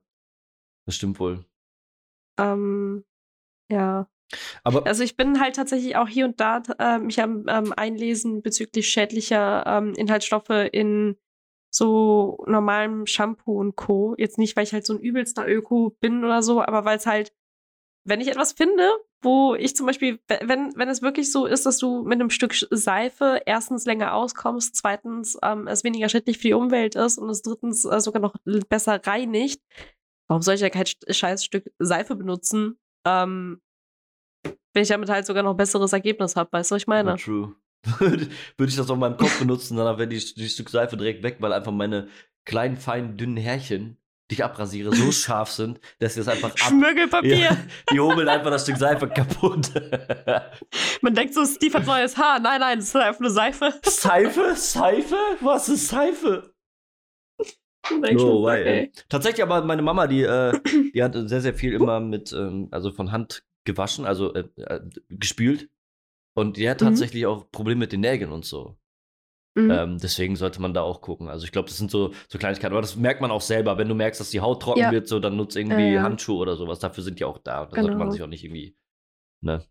Das 0.86 0.96
stimmt 0.96 1.18
wohl. 1.20 1.44
ähm, 2.38 3.04
ja. 3.70 4.08
Aber 4.64 4.86
Also 4.86 5.02
ich 5.04 5.16
bin 5.16 5.40
halt 5.40 5.56
tatsächlich 5.56 5.96
auch 5.96 6.08
hier 6.08 6.24
und 6.24 6.40
da 6.40 6.62
äh, 6.78 6.98
mich 6.98 7.20
am 7.22 7.46
ähm, 7.48 7.72
Einlesen 7.76 8.42
bezüglich 8.42 8.88
schädlicher 8.88 9.64
ähm, 9.66 9.94
Inhaltsstoffe 9.94 10.68
in 10.72 11.16
so 11.74 12.42
normalem 12.46 13.06
Shampoo 13.06 13.58
und 13.60 13.76
Co. 13.76 14.14
Jetzt 14.18 14.38
nicht, 14.38 14.56
weil 14.56 14.64
ich 14.64 14.72
halt 14.72 14.86
so 14.86 14.94
ein 14.94 15.00
übelster 15.00 15.46
Öko 15.48 15.96
bin 16.00 16.24
oder 16.24 16.42
so, 16.42 16.62
aber 16.62 16.84
weil 16.84 16.96
es 16.98 17.06
halt, 17.06 17.32
wenn 18.04 18.20
ich 18.20 18.28
etwas 18.28 18.52
finde, 18.52 18.90
wo 19.22 19.54
ich 19.54 19.76
zum 19.76 19.86
Beispiel, 19.86 20.18
we- 20.28 20.40
wenn, 20.42 20.72
wenn 20.76 20.88
es 20.88 21.02
wirklich 21.02 21.30
so 21.30 21.46
ist, 21.46 21.66
dass 21.66 21.78
du 21.78 22.02
mit 22.02 22.14
einem 22.20 22.30
Stück 22.30 22.54
Seife 22.70 23.40
erstens 23.46 23.84
länger 23.84 24.14
auskommst, 24.14 24.74
zweitens 24.76 25.38
ähm, 25.42 25.66
es 25.66 25.84
weniger 25.84 26.08
schädlich 26.08 26.38
für 26.38 26.48
die 26.48 26.54
Umwelt 26.54 26.94
ist 26.96 27.18
und 27.18 27.28
es 27.30 27.42
drittens 27.42 27.84
äh, 27.84 28.00
sogar 28.00 28.20
noch 28.20 28.34
besser 28.68 29.00
reinigt, 29.06 29.62
warum 30.32 30.42
soll 30.42 30.54
ich 30.54 30.62
ja 30.62 30.70
kein 30.70 30.84
Sch- 30.84 31.12
scheiß 31.12 31.44
Stück 31.44 31.70
Seife 31.78 32.16
benutzen? 32.16 32.78
Ähm, 33.06 33.60
wenn 34.72 34.82
ich 34.82 34.88
damit 34.88 35.10
halt 35.10 35.26
sogar 35.26 35.42
noch 35.42 35.54
besseres 35.54 35.92
Ergebnis 35.92 36.34
habe, 36.36 36.50
weißt 36.52 36.70
du, 36.70 36.74
was 36.76 36.82
ich 36.82 36.86
meine? 36.88 37.10
Ja, 37.10 37.16
true. 37.16 37.54
Würde 37.98 38.28
ich 38.70 38.76
das 38.76 38.88
auf 38.90 38.96
meinem 38.98 39.16
Kopf 39.18 39.38
benutzen, 39.38 39.76
dann 39.76 39.98
wäre 39.98 40.08
die, 40.08 40.18
die 40.34 40.48
Stück 40.48 40.70
Seife 40.70 40.96
direkt 40.96 41.22
weg, 41.22 41.36
weil 41.40 41.52
einfach 41.52 41.72
meine 41.72 42.08
kleinen, 42.46 42.76
feinen, 42.78 43.16
dünnen 43.18 43.36
Härchen, 43.36 43.98
dich 44.30 44.42
abrasiere, 44.42 44.94
so 44.94 45.12
scharf 45.12 45.50
sind, 45.50 45.78
dass 45.98 46.14
sie 46.14 46.20
es 46.20 46.28
einfach 46.28 46.50
ab. 46.52 46.58
Schmirgelpapier. 46.58 47.36
Ja, 47.36 47.56
die 47.92 48.00
hobeln 48.00 48.28
einfach 48.28 48.50
das 48.50 48.62
Stück 48.62 48.78
Seife 48.78 49.08
kaputt. 49.08 49.70
Man 51.02 51.14
denkt 51.14 51.34
so, 51.34 51.44
Steve 51.44 51.76
hat 51.78 51.86
neues 51.86 52.16
Haar. 52.16 52.38
Nein, 52.40 52.60
nein, 52.60 52.78
das 52.78 52.88
ist 52.88 52.96
einfach 52.96 53.20
nur 53.20 53.30
Seife. 53.30 53.74
Seife? 53.84 54.54
Seife? 54.56 55.16
Was 55.40 55.68
ist 55.68 55.88
Seife? 55.88 56.51
No 57.90 58.42
way. 58.42 58.92
Tatsächlich 59.08 59.42
aber 59.42 59.62
meine 59.64 59.82
Mama, 59.82 60.06
die, 60.06 60.22
äh, 60.22 60.52
die 60.94 61.02
hat 61.02 61.14
sehr, 61.14 61.40
sehr 61.40 61.54
viel 61.54 61.72
immer 61.72 62.00
mit, 62.00 62.32
ähm, 62.32 62.68
also 62.70 62.90
von 62.90 63.12
Hand 63.12 63.44
gewaschen, 63.64 64.04
also 64.06 64.32
äh, 64.34 64.44
äh, 64.56 64.80
gespült. 65.08 65.68
Und 66.34 66.56
die 66.56 66.68
hat 66.68 66.80
Mhm. 66.80 66.86
tatsächlich 66.86 67.26
auch 67.26 67.50
Probleme 67.50 67.80
mit 67.80 67.92
den 67.92 68.00
Nägeln 68.00 68.32
und 68.32 68.44
so. 68.44 68.76
Mhm. 69.54 69.70
Ähm, 69.70 69.98
deswegen 69.98 70.34
sollte 70.36 70.62
man 70.62 70.72
da 70.72 70.80
auch 70.80 71.02
gucken. 71.02 71.28
Also 71.28 71.44
ich 71.44 71.52
glaube, 71.52 71.68
das 71.68 71.76
sind 71.76 71.90
so, 71.90 72.12
so 72.28 72.38
Kleinigkeiten. 72.38 72.72
Aber 72.72 72.80
das 72.80 72.96
merkt 72.96 73.20
man 73.20 73.30
auch 73.30 73.42
selber. 73.42 73.76
Wenn 73.76 73.88
du 73.88 73.94
merkst, 73.94 74.18
dass 74.20 74.30
die 74.30 74.40
Haut 74.40 74.62
trocken 74.62 74.80
Ja. 74.80 74.90
wird, 74.90 75.08
so, 75.08 75.20
dann 75.20 75.36
nutzt 75.36 75.56
irgendwie 75.56 75.82
Ja, 75.88 75.96
ja. 75.96 76.02
Handschuhe 76.02 76.38
oder 76.38 76.56
sowas. 76.56 76.78
Dafür 76.78 77.04
sind 77.04 77.20
die 77.20 77.24
auch 77.24 77.36
da. 77.38 77.66
Da 77.66 77.76
sollte 77.82 77.90
man 77.98 78.06
Genau. 78.06 78.12
sich 78.12 78.22
auch 78.22 78.26
nicht 78.28 78.44
irgendwie. 78.44 78.74
Ne? 79.42 79.62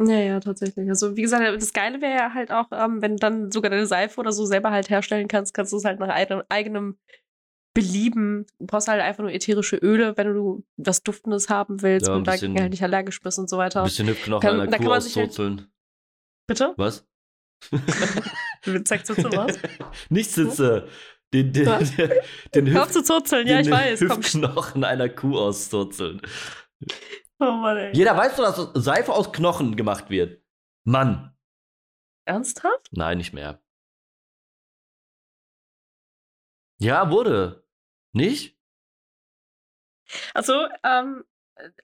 Ja, 0.00 0.18
ja, 0.18 0.38
tatsächlich. 0.40 0.88
Also, 0.88 1.16
wie 1.16 1.22
gesagt, 1.22 1.44
das 1.60 1.72
Geile 1.72 2.00
wäre 2.00 2.14
ja 2.16 2.34
halt 2.34 2.52
auch, 2.52 2.66
ähm, 2.72 3.02
wenn 3.02 3.12
du 3.12 3.20
dann 3.20 3.50
sogar 3.50 3.70
deine 3.70 3.86
Seife 3.86 4.20
oder 4.20 4.30
so 4.32 4.44
selber 4.46 4.70
halt 4.70 4.90
herstellen 4.90 5.26
kannst, 5.28 5.54
kannst 5.54 5.72
du 5.72 5.76
es 5.76 5.84
halt 5.84 5.98
nach 6.00 6.08
eigenem, 6.48 6.96
Belieben. 7.74 8.46
Du 8.58 8.66
brauchst 8.66 8.88
halt 8.88 9.00
einfach 9.00 9.22
nur 9.22 9.32
ätherische 9.32 9.76
Öle, 9.76 10.16
wenn 10.16 10.34
du 10.34 10.64
was 10.78 11.02
Duftendes 11.04 11.48
haben 11.48 11.80
willst 11.82 12.08
Ja, 12.08 12.14
ein 12.14 12.18
und 12.18 12.26
dagegen 12.26 12.54
bisschen- 12.54 12.62
halt 12.62 12.70
nicht 12.72 12.82
allergisch 12.82 13.20
bist 13.20 13.38
und 13.38 13.48
so 13.48 13.56
Ein 13.56 13.66
weiter. 13.66 13.84
bisschen 13.84 14.08
Hüpfknochen 14.08 14.58
da 14.58 14.66
kann 14.66 14.80
Kuh 14.84 14.88
man 14.88 15.00
sich 15.00 15.14
halt- 15.16 15.28
auszurzeln. 15.28 15.70
Bitte? 16.48 16.74
Was? 16.76 17.06
Du 18.64 18.82
zeigst 18.82 19.10
du 19.10 19.14
was? 19.16 19.58
Nicht 20.08 20.30
sitze. 20.30 20.88
Den, 21.32 21.52
den, 21.52 21.66
Was? 21.66 21.94
den, 21.96 22.10
den, 22.54 22.70
Hör 22.70 22.84
auf 22.84 22.90
zu 22.90 23.02
zurzeln, 23.02 23.46
ja, 23.46 23.60
ich 23.60 23.66
den 23.66 23.74
weiß. 23.74 24.00
Hüftknochen 24.00 24.82
einer 24.82 25.08
Kuh 25.08 25.36
auszurzeln. 25.38 26.20
Oh 27.40 27.52
Mann, 27.52 27.76
ey. 27.76 27.92
Jeder 27.94 28.16
weiß 28.16 28.34
doch, 28.36 28.72
dass 28.72 28.84
Seife 28.84 29.12
aus 29.12 29.30
Knochen 29.32 29.76
gemacht 29.76 30.10
wird. 30.10 30.42
Mann. 30.84 31.36
Ernsthaft? 32.24 32.88
Nein, 32.90 33.18
nicht 33.18 33.32
mehr. 33.32 33.62
Ja, 36.80 37.10
wurde. 37.10 37.64
Nicht? 38.12 38.58
Also, 40.34 40.66
ähm, 40.82 41.24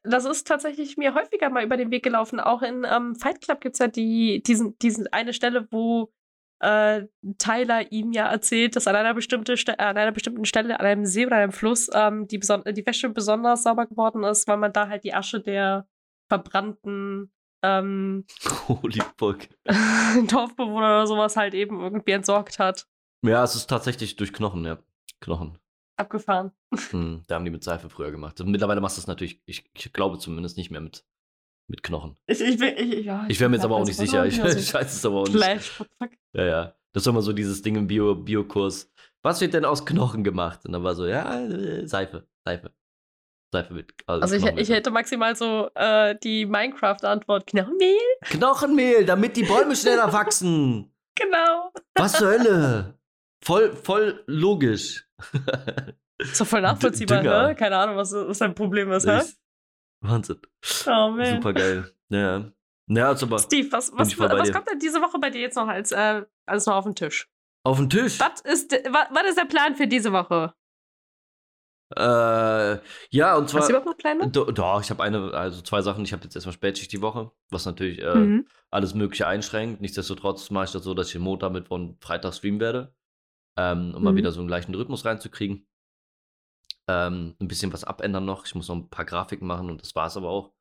das 0.02 0.24
ist 0.24 0.46
tatsächlich 0.46 0.96
mir 0.96 1.14
häufiger 1.14 1.50
mal 1.50 1.64
über 1.64 1.76
den 1.76 1.90
Weg 1.90 2.02
gelaufen. 2.02 2.40
Auch 2.40 2.62
in 2.62 2.84
ähm, 2.88 3.14
Fight 3.14 3.40
Club 3.40 3.60
gibt 3.60 3.74
es 3.74 3.78
ja 3.78 3.88
die, 3.88 4.42
diesen, 4.42 4.78
diesen 4.78 5.06
eine 5.12 5.32
Stelle, 5.32 5.68
wo 5.70 6.12
äh, 6.60 7.02
Tyler 7.38 7.92
ihm 7.92 8.12
ja 8.12 8.30
erzählt, 8.30 8.76
dass 8.76 8.86
an 8.86 8.96
einer, 8.96 9.14
bestimmte 9.14 9.56
Ste 9.56 9.78
an 9.78 9.96
einer 9.96 10.12
bestimmten 10.12 10.44
Stelle, 10.44 10.78
an 10.80 10.86
einem 10.86 11.04
See 11.04 11.26
oder 11.26 11.36
einem 11.36 11.52
Fluss, 11.52 11.90
ähm, 11.92 12.26
die, 12.26 12.38
die 12.38 12.86
Wäsche 12.86 13.08
besonders 13.10 13.62
sauber 13.64 13.86
geworden 13.86 14.24
ist, 14.24 14.48
weil 14.48 14.56
man 14.56 14.72
da 14.72 14.88
halt 14.88 15.04
die 15.04 15.14
Asche 15.14 15.40
der 15.40 15.86
verbrannten 16.28 17.32
ähm, 17.64 18.26
Holy 18.68 19.00
fuck. 19.16 19.48
Dorfbewohner 20.28 20.86
oder 20.86 21.06
sowas 21.06 21.36
halt 21.36 21.54
eben 21.54 21.80
irgendwie 21.80 22.12
entsorgt 22.12 22.58
hat. 22.58 22.86
Ja, 23.24 23.42
es 23.42 23.56
ist 23.56 23.68
tatsächlich 23.68 24.16
durch 24.16 24.32
Knochen, 24.34 24.64
ja. 24.64 24.78
Knochen. 25.20 25.58
Abgefahren. 25.96 26.52
Hm, 26.90 27.24
da 27.26 27.36
haben 27.36 27.44
die 27.44 27.50
mit 27.50 27.64
Seife 27.64 27.88
früher 27.88 28.10
gemacht. 28.10 28.38
Also 28.38 28.50
mittlerweile 28.50 28.80
machst 28.80 28.98
du 28.98 29.00
es 29.00 29.06
natürlich, 29.06 29.40
ich, 29.46 29.70
ich 29.74 29.92
glaube 29.92 30.18
zumindest 30.18 30.58
nicht 30.58 30.70
mehr 30.70 30.80
mit, 30.80 31.06
mit 31.68 31.82
Knochen. 31.82 32.16
Ich, 32.26 32.40
ich, 32.40 32.58
will- 32.60 32.74
ich, 32.76 33.04
ja, 33.04 33.24
Ich 33.28 33.40
wäre 33.40 33.48
mir 33.50 33.56
jetzt 33.56 33.64
aber 33.64 33.76
auch 33.76 33.84
nicht 33.86 33.96
sicher. 33.96 34.26
Ich, 34.26 34.38
ich 34.44 34.74
weiß 34.74 34.92
es 34.94 35.04
aber 35.06 35.20
auch 35.20 35.26
nicht. 35.26 35.36
Fleisch, 35.36 35.70
fuck? 35.70 35.88
Ja, 36.34 36.44
ja. 36.44 36.74
Das 36.92 37.02
ist 37.02 37.06
immer 37.06 37.22
so 37.22 37.32
dieses 37.32 37.62
Ding 37.62 37.76
im 37.76 37.86
Bio- 37.86 38.14
Biokurs. 38.14 38.90
Was 39.22 39.40
wird 39.40 39.54
denn 39.54 39.64
aus 39.64 39.84
Knochen 39.86 40.22
gemacht? 40.22 40.60
Und 40.66 40.72
dann 40.72 40.84
war 40.84 40.94
so, 40.94 41.06
ja, 41.06 41.40
äh, 41.40 41.86
Seife, 41.86 42.26
Seife. 42.46 42.70
Seife 43.52 43.72
mit. 43.74 43.92
Also 44.06 44.34
ich, 44.34 44.42
Knochen 44.42 44.58
ich 44.58 44.68
mit. 44.68 44.76
hätte 44.76 44.90
maximal 44.90 45.34
so 45.36 45.70
äh, 45.74 46.16
die 46.22 46.44
Minecraft-Antwort. 46.46 47.46
Knochenmehl? 47.46 47.96
Knochenmehl, 48.22 49.04
damit 49.04 49.36
die 49.36 49.44
Bäume 49.44 49.74
schneller 49.76 50.12
wachsen. 50.12 50.90
Genau. 51.16 51.72
Was 51.94 52.14
zur 52.14 52.26
Hölle? 52.26 52.98
Voll, 53.44 53.76
voll 53.76 54.24
logisch. 54.26 55.08
Ist 56.18 56.40
doch 56.40 56.46
voll 56.46 56.60
nachvollziehbar, 56.62 57.22
ne? 57.22 57.54
Keine 57.54 57.76
Ahnung, 57.76 57.94
was, 57.96 58.12
was 58.12 58.38
dein 58.38 58.52
Problem 58.52 58.90
ist, 58.90 59.06
hä? 59.06 59.20
Wahnsinn. 60.04 60.40
Oh 60.86 61.10
man. 61.10 61.24
Super 61.26 61.52
geil. 61.52 61.90
Ja. 62.10 62.50
Ja, 62.86 63.10
aber 63.10 63.38
Steve, 63.38 63.72
was, 63.72 63.90
was, 63.94 64.18
was 64.18 64.52
kommt 64.52 64.68
denn 64.70 64.78
diese 64.78 65.00
Woche 65.00 65.18
bei 65.18 65.30
dir 65.30 65.40
jetzt 65.40 65.56
noch 65.56 65.68
als 65.68 65.90
äh, 65.92 66.22
alles 66.46 66.66
noch 66.66 66.74
auf 66.74 66.84
den 66.84 66.94
Tisch? 66.94 67.28
auf 67.66 67.78
den 67.78 67.88
Tisch. 67.88 68.20
Was 68.20 68.42
ist, 68.42 68.70
was, 68.72 69.06
was 69.10 69.24
ist 69.30 69.38
der 69.38 69.46
Plan 69.46 69.74
für 69.74 69.86
diese 69.86 70.12
Woche? 70.12 70.52
Äh, 71.96 72.78
ja, 73.10 73.36
und 73.36 73.44
Hast 73.44 73.54
du 73.54 73.58
zwar. 73.60 73.68
überhaupt 73.70 73.86
noch 73.86 73.96
Pläne? 73.96 74.28
Do, 74.30 74.50
doch, 74.50 74.80
ich 74.82 74.90
habe 74.90 75.02
eine, 75.02 75.32
also 75.32 75.62
zwei 75.62 75.80
Sachen. 75.80 76.04
Ich 76.04 76.12
habe 76.12 76.24
jetzt 76.24 76.34
erstmal 76.34 76.52
Spätschicht 76.54 76.92
die 76.92 77.00
Woche, 77.02 77.30
was 77.50 77.66
natürlich 77.66 78.02
äh, 78.02 78.14
Mhm. 78.14 78.46
alles 78.70 78.94
Mögliche 78.94 79.26
einschränkt. 79.26 79.80
Nichtsdestotrotz 79.80 80.50
mache 80.50 80.64
ich 80.66 80.72
das 80.72 80.82
so, 80.84 80.92
dass 80.94 81.08
ich 81.14 81.18
Montag, 81.20 81.52
Mittwoch 81.52 81.76
und 81.76 82.02
Freitag 82.02 82.34
streamen 82.34 82.60
werde, 82.60 82.94
ähm, 83.56 83.94
um 83.94 84.02
mal 84.02 84.12
Mhm. 84.12 84.16
wieder 84.16 84.32
so 84.32 84.40
einen 84.40 84.48
gleichen 84.48 84.74
Rhythmus 84.74 85.04
reinzukriegen. 85.04 85.66
Ähm, 86.88 87.34
ein 87.40 87.48
bisschen 87.48 87.72
was 87.72 87.84
abändern 87.84 88.24
noch. 88.24 88.44
Ich 88.46 88.54
muss 88.54 88.68
noch 88.68 88.76
ein 88.76 88.90
paar 88.90 89.04
Grafiken 89.06 89.46
machen 89.46 89.70
und 89.70 89.80
das 89.80 89.94
war's 89.94 90.16
aber 90.16 90.28
auch. 90.28 90.52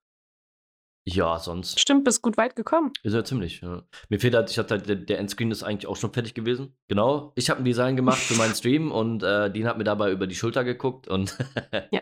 Ja, 1.06 1.38
sonst 1.38 1.82
Stimmt, 1.82 2.06
bist 2.06 2.22
gut 2.22 2.38
weit 2.38 2.56
gekommen. 2.56 2.94
ist 3.04 3.14
er 3.14 3.26
ziemlich. 3.26 3.60
Ja. 3.60 3.84
Mir 4.08 4.22
fehlt 4.22 4.36
halt, 4.36 4.50
ich 4.50 4.58
hatte 4.58 4.76
halt, 4.76 4.88
der, 4.88 4.96
der 4.96 5.20
Endscreen 5.20 5.52
ist 5.52 5.62
eigentlich 5.62 5.88
auch 5.88 5.98
schon 5.98 6.14
fertig 6.14 6.34
gewesen. 6.34 6.78
Genau. 6.88 7.34
Ich 7.36 7.50
habe 7.50 7.60
ein 7.62 7.66
Design 7.66 7.98
gemacht 7.98 8.20
für 8.20 8.36
meinen 8.36 8.56
Stream 8.56 8.90
und 8.90 9.22
äh, 9.22 9.52
Dean 9.52 9.68
hat 9.68 9.78
mir 9.78 9.84
dabei 9.84 10.14
über 10.14 10.28
die 10.28 10.36
Schulter 10.36 10.64
geguckt 10.64 11.10
und 11.10 11.38
Ja, 11.92 12.00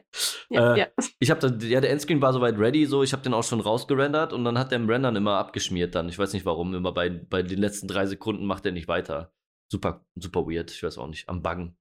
Äh, 0.52 0.80
ja. 0.82 0.88
ich 1.18 1.32
habe 1.32 1.58
ja, 1.64 1.82
der 1.82 1.90
Endscreen 1.90 2.22
war 2.22 2.32
soweit 2.32 2.60
ready, 2.60 2.86
so, 2.86 3.02
ich 3.02 3.14
habe 3.14 3.24
den 3.24 3.34
auch 3.34 3.44
schon 3.44 3.60
rausgerendert 3.62 4.34
und 4.34 4.46
dann 4.46 4.60
hat 4.60 4.70
der 4.70 4.78
im 4.78 4.88
Rendern 4.88 5.16
immer 5.16 5.38
abgeschmiert 5.40 5.96
dann. 5.96 6.08
Ich 6.08 6.20
weiß 6.20 6.34
nicht 6.34 6.46
warum, 6.46 6.76
immer 6.76 6.92
bei, 6.92 7.10
bei 7.10 7.42
den 7.42 7.58
letzten 7.58 7.88
drei 7.88 8.06
Sekunden 8.06 8.46
macht 8.46 8.68
er 8.68 8.72
nicht 8.72 8.88
weiter. 8.88 9.34
Super, 9.72 10.06
super 10.16 10.42
weird, 10.46 10.70
ich 10.70 10.84
weiß 10.84 11.00
auch 11.00 11.08
nicht, 11.08 11.28
am 11.28 11.42
Buggen. 11.42 11.76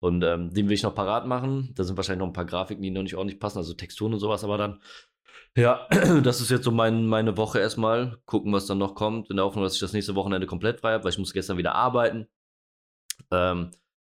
Und 0.00 0.22
ähm, 0.22 0.52
den 0.52 0.68
will 0.68 0.74
ich 0.74 0.82
noch 0.82 0.94
parat 0.94 1.26
machen. 1.26 1.72
Da 1.74 1.84
sind 1.84 1.96
wahrscheinlich 1.96 2.20
noch 2.20 2.28
ein 2.28 2.32
paar 2.32 2.44
Grafiken, 2.44 2.82
die 2.82 2.90
noch 2.90 3.02
nicht 3.02 3.16
ordentlich 3.16 3.40
passen, 3.40 3.58
also 3.58 3.74
Texturen 3.74 4.14
und 4.14 4.20
sowas, 4.20 4.44
aber 4.44 4.56
dann, 4.56 4.80
ja, 5.56 5.88
das 6.22 6.40
ist 6.40 6.50
jetzt 6.50 6.64
so 6.64 6.70
mein, 6.70 7.06
meine 7.06 7.36
Woche 7.36 7.58
erstmal. 7.58 8.18
Gucken, 8.26 8.52
was 8.52 8.66
dann 8.66 8.78
noch 8.78 8.94
kommt. 8.94 9.30
In 9.30 9.36
der 9.36 9.44
Hoffnung, 9.44 9.64
dass 9.64 9.74
ich 9.74 9.80
das 9.80 9.92
nächste 9.92 10.14
Wochenende 10.14 10.46
komplett 10.46 10.80
frei 10.80 10.92
habe, 10.92 11.04
weil 11.04 11.10
ich 11.10 11.18
muss 11.18 11.32
gestern 11.32 11.58
wieder 11.58 11.74
arbeiten. 11.74 12.28
Ähm, 13.30 13.72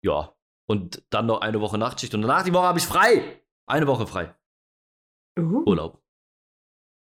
ja, 0.03 0.35
und 0.67 1.03
dann 1.11 1.27
noch 1.27 1.41
eine 1.41 1.61
Woche 1.61 1.79
Nachtschicht 1.79 2.15
und 2.15 2.23
danach 2.23 2.43
die 2.43 2.53
Woche 2.53 2.67
habe 2.67 2.79
ich 2.79 2.87
frei. 2.87 3.43
Eine 3.67 3.87
Woche 3.87 4.07
frei. 4.07 4.35
Uh. 5.39 5.63
Urlaub. 5.67 6.03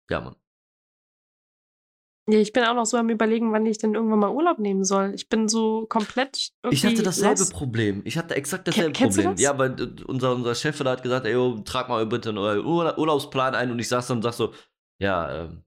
Ja, 0.09 0.21
Mann. 0.21 0.36
Ja, 2.30 2.39
ich 2.39 2.51
bin 2.51 2.63
auch 2.65 2.73
noch 2.73 2.86
so 2.86 2.97
am 2.97 3.09
überlegen, 3.09 3.53
wann 3.53 3.65
ich 3.65 3.78
denn 3.78 3.93
irgendwann 3.95 4.19
mal 4.19 4.32
Urlaub 4.32 4.59
nehmen 4.59 4.84
soll. 4.84 5.13
Ich 5.15 5.30
bin 5.30 5.47
so 5.47 5.86
komplett 5.88 6.49
irgendwie 6.61 6.75
Ich 6.75 6.86
hatte 6.86 7.01
dasselbe 7.03 7.39
lost. 7.39 7.53
Problem. 7.53 8.01
Ich 8.03 8.17
hatte 8.17 8.36
exakt 8.36 8.67
dasselbe 8.67 8.91
du 8.91 8.99
Problem. 9.07 9.32
das? 9.32 9.41
Ja, 9.41 9.57
weil 9.57 9.75
unser, 10.07 10.36
unser 10.36 10.53
Chef 10.53 10.78
da 10.80 10.91
hat 10.91 11.03
gesagt, 11.03 11.25
ey, 11.25 11.32
yo, 11.34 11.59
trag 11.59 11.88
mal 11.88 12.05
bitte 12.05 12.30
einen 12.30 12.38
Ur- 12.39 12.65
Ur 12.65 12.97
Urlaubsplan 12.97 13.55
ein 13.55 13.71
und 13.71 13.80
ich 13.80 13.88
saß 13.88 14.07
dann 14.07 14.17
und 14.17 14.23
sag 14.23 14.34
so, 14.34 14.53
ja, 14.99 15.43
ähm, 15.45 15.63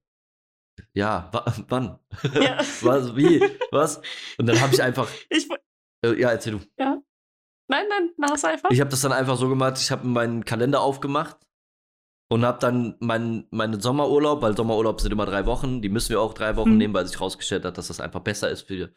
ja, 0.92 1.30
wa 1.32 1.44
wann? 1.68 1.98
Ja. 2.34 2.58
Was, 2.82 3.16
wie? 3.16 3.40
Was? 3.70 4.02
Und 4.38 4.46
dann 4.46 4.60
habe 4.60 4.74
ich 4.74 4.82
einfach, 4.82 5.08
Ich, 5.30 5.48
äh, 6.04 6.20
ja, 6.20 6.30
erzähl 6.30 6.52
du. 6.58 6.60
nein, 6.76 6.98
nein, 7.88 8.10
hast 8.30 8.44
du 8.44 8.48
einfach. 8.48 8.70
Ich 8.70 8.80
habe 8.80 8.90
das 8.90 9.00
dann 9.00 9.12
einfach 9.12 9.36
so 9.38 9.48
gemacht, 9.48 9.78
ich 9.80 9.90
habe 9.90 10.06
meinen 10.06 10.44
Kalender 10.44 10.82
aufgemacht 10.82 11.38
und 12.30 12.44
habe 12.44 12.58
dann 12.60 12.94
mein, 13.00 13.46
meinen 13.50 13.80
Sommerurlaub, 13.80 14.40
weil 14.40 14.56
Sommerurlaub 14.56 15.00
sind 15.00 15.12
immer 15.12 15.26
drei 15.26 15.44
Wochen, 15.46 15.82
die 15.82 15.88
müssen 15.90 16.10
wir 16.10 16.20
auch 16.20 16.32
drei 16.32 16.56
Wochen 16.56 16.70
Hm. 16.70 16.78
nehmen, 16.78 16.94
weil 16.94 17.06
sich 17.06 17.20
rausgestellt 17.20 17.64
hat, 17.64 17.76
dass 17.76 17.88
das 17.88 18.00
einfach 18.00 18.20
besser 18.20 18.48
ist 18.48 18.62
für, 18.62 18.90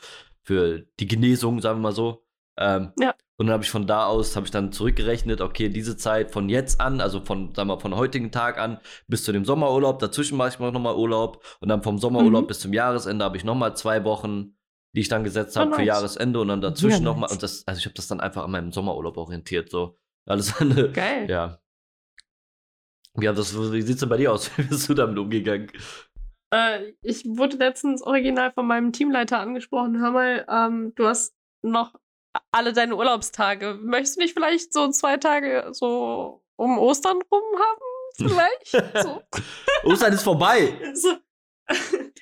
für 0.43 0.85
die 0.99 1.07
Genesung, 1.07 1.59
sagen 1.59 1.79
wir 1.79 1.83
mal 1.89 1.91
so. 1.91 2.23
Ähm, 2.57 2.91
Ja. 2.99 3.15
Und 3.37 3.47
dann 3.47 3.53
habe 3.53 3.63
ich 3.63 3.71
von 3.71 3.87
da 3.87 4.05
aus, 4.05 4.35
habe 4.35 4.45
ich 4.45 4.51
dann 4.51 4.71
zurückgerechnet, 4.71 5.41
okay, 5.41 5.67
diese 5.67 5.97
Zeit 5.97 6.29
von 6.31 6.47
jetzt 6.49 6.79
an, 6.79 7.01
also 7.01 7.19
von, 7.19 7.53
sagen 7.55 7.67
wir, 7.69 7.79
von 7.79 7.95
heutigen 7.95 8.31
Tag 8.31 8.59
an 8.59 8.79
bis 9.07 9.23
zu 9.23 9.31
dem 9.31 9.43
Sommerurlaub, 9.43 9.97
dazwischen 9.97 10.37
mache 10.37 10.49
ich 10.49 10.59
noch 10.59 10.71
mal 10.79 10.95
Urlaub 10.95 11.43
und 11.59 11.69
dann 11.69 11.81
vom 11.81 11.97
Sommerurlaub 11.97 12.43
Mhm. 12.43 12.47
bis 12.47 12.59
zum 12.59 12.71
Jahresende 12.73 13.25
habe 13.25 13.35
ich 13.37 13.43
noch 13.43 13.55
mal 13.55 13.75
zwei 13.75 14.03
Wochen, 14.05 14.55
die 14.95 15.01
ich 15.01 15.09
dann 15.09 15.23
gesetzt 15.23 15.57
Oh, 15.57 15.61
habe 15.61 15.71
für 15.71 15.77
nice. 15.79 15.87
Jahresende 15.87 16.39
und 16.39 16.49
dann 16.49 16.61
dazwischen 16.61 17.03
Ja, 17.03 17.09
noch 17.09 17.15
mal 17.15 17.21
nice. 17.21 17.31
und 17.31 17.43
das, 17.43 17.63
also 17.67 17.79
ich 17.79 17.85
habe 17.85 17.95
das 17.95 18.07
dann 18.07 18.19
einfach 18.19 18.43
an 18.43 18.51
meinem 18.51 18.71
Sommerurlaub 18.71 19.17
orientiert, 19.17 19.71
so. 19.71 19.97
Alles 20.27 20.55
eine, 20.61 20.91
Geil. 20.91 21.27
ja. 21.29 21.57
Ja, 23.19 23.31
das, 23.31 23.55
wie 23.55 23.81
sieht's 23.81 23.99
denn 23.99 24.09
bei 24.09 24.17
dir 24.17 24.31
aus? 24.31 24.49
Wie 24.57 24.63
bist 24.63 24.89
du 24.89 24.93
damit 24.93 25.17
umgegangen? 25.17 25.71
Äh, 26.51 26.93
ich 27.01 27.25
wurde 27.25 27.57
letztens 27.57 28.01
original 28.01 28.51
von 28.51 28.65
meinem 28.65 28.91
Teamleiter 28.91 29.39
angesprochen. 29.39 29.99
Hör 29.99 30.11
mal, 30.11 30.45
ähm, 30.49 30.93
du 30.95 31.07
hast 31.07 31.35
noch 31.61 31.93
alle 32.51 32.73
deine 32.73 32.95
Urlaubstage. 32.95 33.77
Möchtest 33.81 34.17
du 34.17 34.21
nicht 34.21 34.33
vielleicht 34.33 34.73
so 34.73 34.89
zwei 34.89 35.17
Tage 35.17 35.69
so 35.71 36.43
um 36.55 36.79
Ostern 36.79 37.19
rum 37.31 37.43
haben? 37.59 38.29
Vielleicht? 38.29 38.97
so. 39.03 39.21
Ostern 39.83 40.13
ist 40.13 40.23
vorbei. 40.23 40.73
so. 40.95 41.09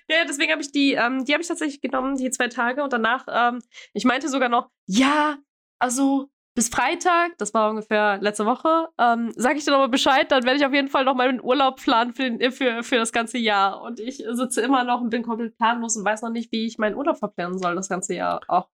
ja, 0.10 0.26
deswegen 0.28 0.52
habe 0.52 0.62
ich 0.62 0.72
die, 0.72 0.94
ähm, 0.94 1.24
die 1.24 1.34
habe 1.34 1.42
ich 1.42 1.48
tatsächlich 1.48 1.82
genommen, 1.82 2.18
die 2.18 2.32
zwei 2.32 2.48
Tage 2.48 2.84
und 2.84 2.92
danach, 2.92 3.26
ähm, 3.30 3.62
ich 3.94 4.04
meinte 4.04 4.30
sogar 4.30 4.50
noch, 4.50 4.70
ja, 4.88 5.38
also 5.80 6.30
bis 6.54 6.70
Freitag, 6.70 7.38
das 7.38 7.54
war 7.54 7.70
ungefähr 7.70 8.18
letzte 8.20 8.46
Woche, 8.46 8.90
ähm, 9.00 9.32
sage 9.36 9.58
ich 9.58 9.66
dir 9.66 9.72
nochmal 9.72 9.90
Bescheid, 9.90 10.32
dann 10.32 10.44
werde 10.44 10.58
ich 10.58 10.66
auf 10.66 10.74
jeden 10.74 10.90
Fall 10.90 11.06
noch 11.06 11.16
meinen 11.16 11.42
Urlaub 11.42 11.78
planen 11.78 12.14
für, 12.14 12.30
den, 12.30 12.52
für, 12.52 12.84
für 12.84 12.98
das 12.98 13.12
ganze 13.12 13.38
Jahr. 13.38 13.82
Und 13.82 14.00
ich 14.00 14.24
sitze 14.32 14.62
immer 14.62 14.84
noch 14.84 15.02
und 15.02 15.10
bin 15.10 15.24
komplett 15.24 15.56
planlos 15.58 15.96
und 15.96 16.06
weiß 16.06 16.22
noch 16.24 16.32
nicht, 16.32 16.52
wie 16.52 16.66
ich 16.66 16.78
meinen 16.78 16.96
Urlaub 16.96 17.18
verplanen 17.18 17.58
soll 17.58 17.76
das 17.76 17.90
ganze 17.90 18.16
Jahr. 18.16 18.42
Auch 18.48 18.68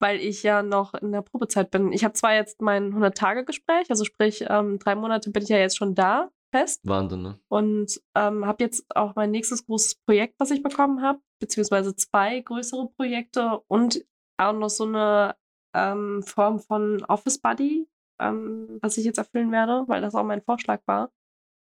weil 0.00 0.20
ich 0.20 0.44
ja 0.44 0.62
noch 0.62 0.94
in 0.94 1.10
der 1.10 1.22
Probezeit 1.22 1.70
bin. 1.70 1.92
Ich 1.92 2.04
habe 2.04 2.14
zwar 2.14 2.34
jetzt 2.34 2.62
mein 2.62 2.94
100-Tage-Gespräch, 2.94 3.90
also 3.90 4.04
sprich, 4.04 4.44
ähm, 4.48 4.78
drei 4.78 4.94
Monate 4.94 5.30
bin 5.30 5.42
ich 5.42 5.48
ja 5.48 5.58
jetzt 5.58 5.76
schon 5.76 5.96
da 5.96 6.30
fest. 6.52 6.80
Wahnsinn, 6.84 7.22
ne? 7.22 7.40
Und 7.48 8.00
ähm, 8.14 8.46
habe 8.46 8.64
jetzt 8.64 8.84
auch 8.94 9.14
mein 9.16 9.30
nächstes 9.30 9.66
großes 9.66 9.96
Projekt, 10.06 10.36
was 10.38 10.50
ich 10.50 10.62
bekommen 10.62 11.02
habe, 11.02 11.20
beziehungsweise 11.40 11.94
zwei 11.96 12.40
größere 12.40 12.88
Projekte 12.96 13.60
und 13.66 14.04
auch 14.38 14.52
noch 14.52 14.70
so 14.70 14.84
eine 14.84 15.34
ähm, 15.74 16.22
Form 16.22 16.60
von 16.60 17.04
Office 17.04 17.38
Buddy, 17.38 17.86
ähm, 18.20 18.78
was 18.80 18.96
ich 18.96 19.04
jetzt 19.04 19.18
erfüllen 19.18 19.52
werde, 19.52 19.84
weil 19.86 20.00
das 20.00 20.14
auch 20.14 20.24
mein 20.24 20.42
Vorschlag 20.42 20.80
war. 20.86 21.10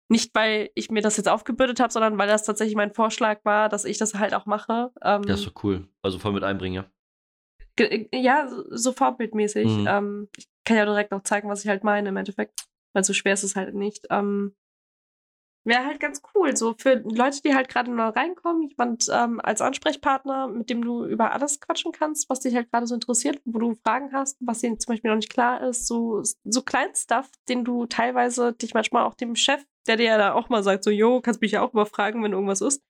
Nicht, 0.10 0.36
weil 0.36 0.70
ich 0.76 0.92
mir 0.92 1.02
das 1.02 1.16
jetzt 1.16 1.30
aufgebürdet 1.30 1.80
habe, 1.80 1.94
sondern 1.94 2.18
weil 2.18 2.28
das 2.28 2.44
tatsächlich 2.44 2.76
mein 2.76 2.94
Vorschlag 2.94 3.40
war, 3.46 3.70
dass 3.70 3.86
ich 3.86 3.98
das 3.98 4.16
halt 4.16 4.34
auch 4.34 4.46
mache. 4.46 4.92
Ähm, 5.02 5.24
ja, 5.24 5.36
ist 5.36 5.48
doch 5.48 5.64
cool. 5.64 5.88
Also 6.02 6.20
voll 6.20 6.34
mit 6.34 6.44
einbringen, 6.44 6.76
ja. 6.76 7.86
Äh, 7.86 8.08
ja, 8.12 8.50
so 8.70 8.92
vorbildmäßig. 8.92 9.68
Mhm. 9.68 9.88
Ähm, 9.88 10.30
ich 10.36 10.50
kann 10.66 10.78
ja 10.78 10.86
direkt 10.86 11.14
auch 11.14 11.24
zeigen, 11.24 11.50
was 11.50 11.64
ich 11.64 11.70
halt 11.70 11.84
meine 11.84 12.10
im 12.10 12.18
Endeffekt. 12.18 12.68
Weil 12.94 13.06
so 13.06 13.14
schwer 13.14 13.34
ist 13.34 13.44
es 13.44 13.56
halt 13.56 13.74
nicht. 13.74 14.08
Ähm, 14.10 14.54
Wäre 15.64 15.86
halt 15.86 16.00
ganz 16.00 16.22
cool, 16.34 16.58
so 16.58 16.74
für 16.76 16.96
Leute, 16.96 17.42
die 17.44 17.54
halt 17.54 17.70
gerade 17.70 17.92
neu 17.92 18.08
reinkommen, 18.08 18.64
jemand 18.64 19.06
ähm, 19.14 19.40
als 19.42 19.62
Ansprechpartner, 19.62 20.48
mit 20.48 20.72
dem 20.72 20.84
du 20.84 21.06
über 21.06 21.32
alles 21.32 21.60
quatschen 21.60 21.92
kannst, 21.92 22.30
was 22.30 22.40
dich 22.40 22.56
halt 22.56 22.72
gerade 22.72 22.88
so 22.88 22.96
interessiert, 22.96 23.40
wo 23.46 23.60
du 23.60 23.76
Fragen 23.76 24.12
hast, 24.12 24.38
was 24.40 24.60
dir 24.60 24.76
zum 24.80 24.94
Beispiel 24.94 25.12
noch 25.12 25.18
nicht 25.18 25.32
klar 25.32 25.62
ist, 25.62 25.86
so, 25.86 26.24
so 26.44 26.62
Kleinstuff, 26.64 27.30
den 27.48 27.64
du 27.64 27.86
teilweise 27.86 28.54
dich 28.54 28.74
manchmal 28.74 29.06
auch 29.06 29.14
dem 29.14 29.36
Chef, 29.36 29.64
der 29.88 29.98
dir 29.98 30.06
ja 30.06 30.18
da 30.18 30.34
auch 30.34 30.50
mal 30.50 30.64
sagt, 30.64 30.84
so, 30.84 30.90
jo, 30.90 31.22
kannst 31.22 31.42
mich 31.42 31.52
ja 31.52 31.62
auch 31.62 31.74
überfragen, 31.74 32.24
wenn 32.24 32.34
irgendwas 32.34 32.62
ist. 32.62 32.84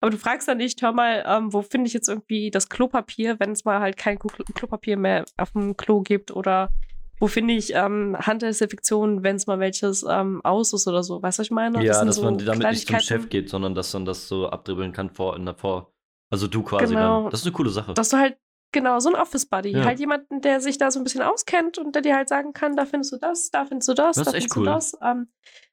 Aber 0.00 0.10
du 0.10 0.18
fragst 0.18 0.48
dann 0.48 0.58
nicht, 0.58 0.82
hör 0.82 0.92
mal, 0.92 1.24
ähm, 1.26 1.52
wo 1.52 1.62
finde 1.62 1.86
ich 1.86 1.92
jetzt 1.92 2.08
irgendwie 2.08 2.50
das 2.50 2.68
Klopapier, 2.68 3.38
wenn 3.38 3.52
es 3.52 3.64
mal 3.64 3.80
halt 3.80 3.96
kein 3.96 4.18
Klopapier 4.18 4.96
mehr 4.96 5.24
auf 5.36 5.52
dem 5.52 5.76
Klo 5.76 6.00
gibt 6.00 6.30
oder 6.30 6.70
wo 7.18 7.26
finde 7.28 7.54
ich 7.54 7.74
ähm, 7.74 8.16
Handdesinfektion, 8.18 9.22
wenn 9.22 9.36
es 9.36 9.46
mal 9.46 9.58
welches 9.58 10.04
ähm, 10.08 10.40
aus 10.44 10.72
ist 10.72 10.86
oder 10.86 11.02
so. 11.02 11.22
Weißt 11.22 11.38
du, 11.38 11.40
was 11.40 11.46
ich 11.46 11.50
meine? 11.50 11.82
Ja, 11.82 11.92
das 11.92 12.04
dass 12.04 12.16
so 12.16 12.24
man 12.24 12.38
damit 12.38 12.70
nicht 12.70 12.88
zum 12.88 13.00
Chef 13.00 13.28
geht, 13.28 13.48
sondern 13.48 13.74
dass 13.74 13.92
man 13.94 14.04
das 14.04 14.28
so 14.28 14.48
abdribbeln 14.48 14.92
kann 14.92 15.10
vor, 15.10 15.36
in 15.36 15.46
der 15.46 15.54
vor. 15.54 15.92
Also 16.30 16.46
du 16.46 16.62
quasi 16.62 16.94
genau. 16.94 17.22
dann. 17.22 17.30
Das 17.30 17.40
ist 17.40 17.46
eine 17.46 17.54
coole 17.54 17.70
Sache. 17.70 17.94
Dass 17.94 18.10
du 18.10 18.18
halt, 18.18 18.36
genau, 18.72 18.98
so 18.98 19.08
ein 19.08 19.14
Office-Buddy. 19.14 19.70
Ja. 19.70 19.84
Halt 19.84 20.00
jemanden, 20.00 20.40
der 20.40 20.60
sich 20.60 20.76
da 20.76 20.90
so 20.90 21.00
ein 21.00 21.04
bisschen 21.04 21.22
auskennt 21.22 21.78
und 21.78 21.94
der 21.94 22.02
dir 22.02 22.16
halt 22.16 22.28
sagen 22.28 22.52
kann, 22.52 22.76
da 22.76 22.84
findest 22.84 23.12
du 23.12 23.16
das, 23.16 23.50
da 23.50 23.64
findest 23.64 23.88
du 23.88 23.94
das, 23.94 24.16
das 24.16 24.24
da 24.26 24.32
findest 24.32 24.56
cool. 24.56 24.64
du 24.64 24.70
das. 24.70 24.96
Ähm, 25.02 25.28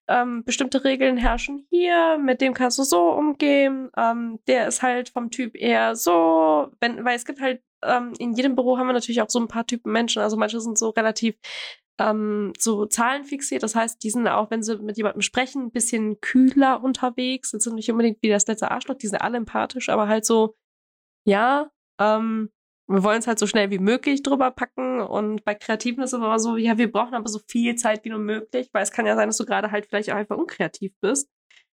ähm, 0.08 0.44
bestimmte 0.44 0.84
Regeln 0.84 1.18
herrschen 1.18 1.66
hier, 1.70 2.18
mit 2.18 2.42
dem 2.42 2.54
kannst 2.54 2.78
du 2.78 2.84
so 2.84 3.10
umgehen. 3.10 3.90
Ähm, 3.98 4.40
der 4.48 4.68
ist 4.68 4.82
halt 4.82 5.10
vom 5.10 5.32
Typ 5.32 5.56
eher 5.56 5.96
so, 5.96 6.68
wenn, 6.82 7.06
weil 7.06 7.16
es 7.16 7.26
gibt 7.26 7.40
halt 7.40 7.62
ähm, 7.86 8.14
in 8.20 8.34
jedem 8.34 8.56
Büro 8.56 8.78
haben 8.78 8.88
wir 8.88 8.94
natürlich 8.94 9.22
auch 9.22 9.30
so 9.30 9.40
ein 9.40 9.48
paar 9.48 9.66
Typen 9.66 9.92
Menschen. 9.92 10.22
Also 10.22 10.38
manche 10.38 10.60
sind 10.60 10.78
so 10.78 10.90
relativ 10.90 11.36
ähm, 12.00 12.54
so 12.58 12.86
zahlenfixiert. 12.86 13.64
Das 13.64 13.76
heißt, 13.76 14.04
die 14.04 14.10
sind 14.10 14.28
auch, 14.28 14.52
wenn 14.52 14.64
sie 14.64 14.78
mit 14.78 14.98
jemandem 14.98 15.22
sprechen, 15.22 15.66
ein 15.66 15.72
bisschen 15.72 16.20
kühler 16.22 16.84
unterwegs. 16.84 17.52
Das 17.52 17.64
sind 17.64 17.76
nicht 17.76 17.92
unbedingt 17.92 18.22
wie 18.22 18.30
das 18.30 18.48
letzte 18.48 18.72
Arschloch, 18.72 18.96
die 18.96 19.08
sind 19.08 19.22
alle 19.22 19.38
empathisch, 19.38 19.90
aber 19.90 20.08
halt 20.08 20.26
so, 20.26 20.56
ja, 21.26 21.70
ähm, 22.00 22.50
wir 22.88 23.04
wollen 23.04 23.20
es 23.20 23.28
halt 23.28 23.40
so 23.40 23.48
schnell 23.48 23.72
wie 23.72 23.80
möglich 23.80 24.24
drüber 24.24 24.52
packen. 24.52 25.02
Und 25.02 25.46
bei 25.46 25.56
Kreativen 25.56 26.04
ist 26.04 26.14
es 26.14 26.18
immer 26.18 26.40
so, 26.40 26.58
ja, 26.58 26.78
wir 26.78 26.92
brauchen 26.92 27.14
aber 27.14 27.30
so 27.30 27.40
viel 27.48 27.76
Zeit 27.76 28.04
wie 28.04 28.10
nur 28.10 28.20
möglich, 28.20 28.70
weil 28.74 28.84
es 28.84 28.92
kann 28.92 29.06
ja 29.06 29.16
sein, 29.16 29.30
dass 29.30 29.38
du 29.38 29.46
gerade 29.46 29.72
halt 29.72 29.86
vielleicht 29.86 30.12
auch 30.12 30.16
einfach 30.16 30.38
unkreativ 30.38 30.94
bist. 31.00 31.30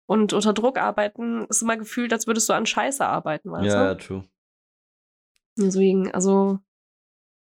Und 0.06 0.32
unter 0.32 0.52
Druck 0.52 0.78
arbeiten 0.78 1.47
ist 1.48 1.62
immer 1.62 1.76
gefühlt, 1.76 2.12
als 2.12 2.26
würdest 2.26 2.48
du 2.48 2.52
an 2.52 2.66
Scheiße 2.66 3.05
arbeiten, 3.06 3.51
weißt 3.51 3.66
ja, 3.66 3.82
du? 3.82 3.89
Ja, 3.89 3.94
true. 3.94 4.24
Deswegen, 5.56 6.10
also. 6.12 6.59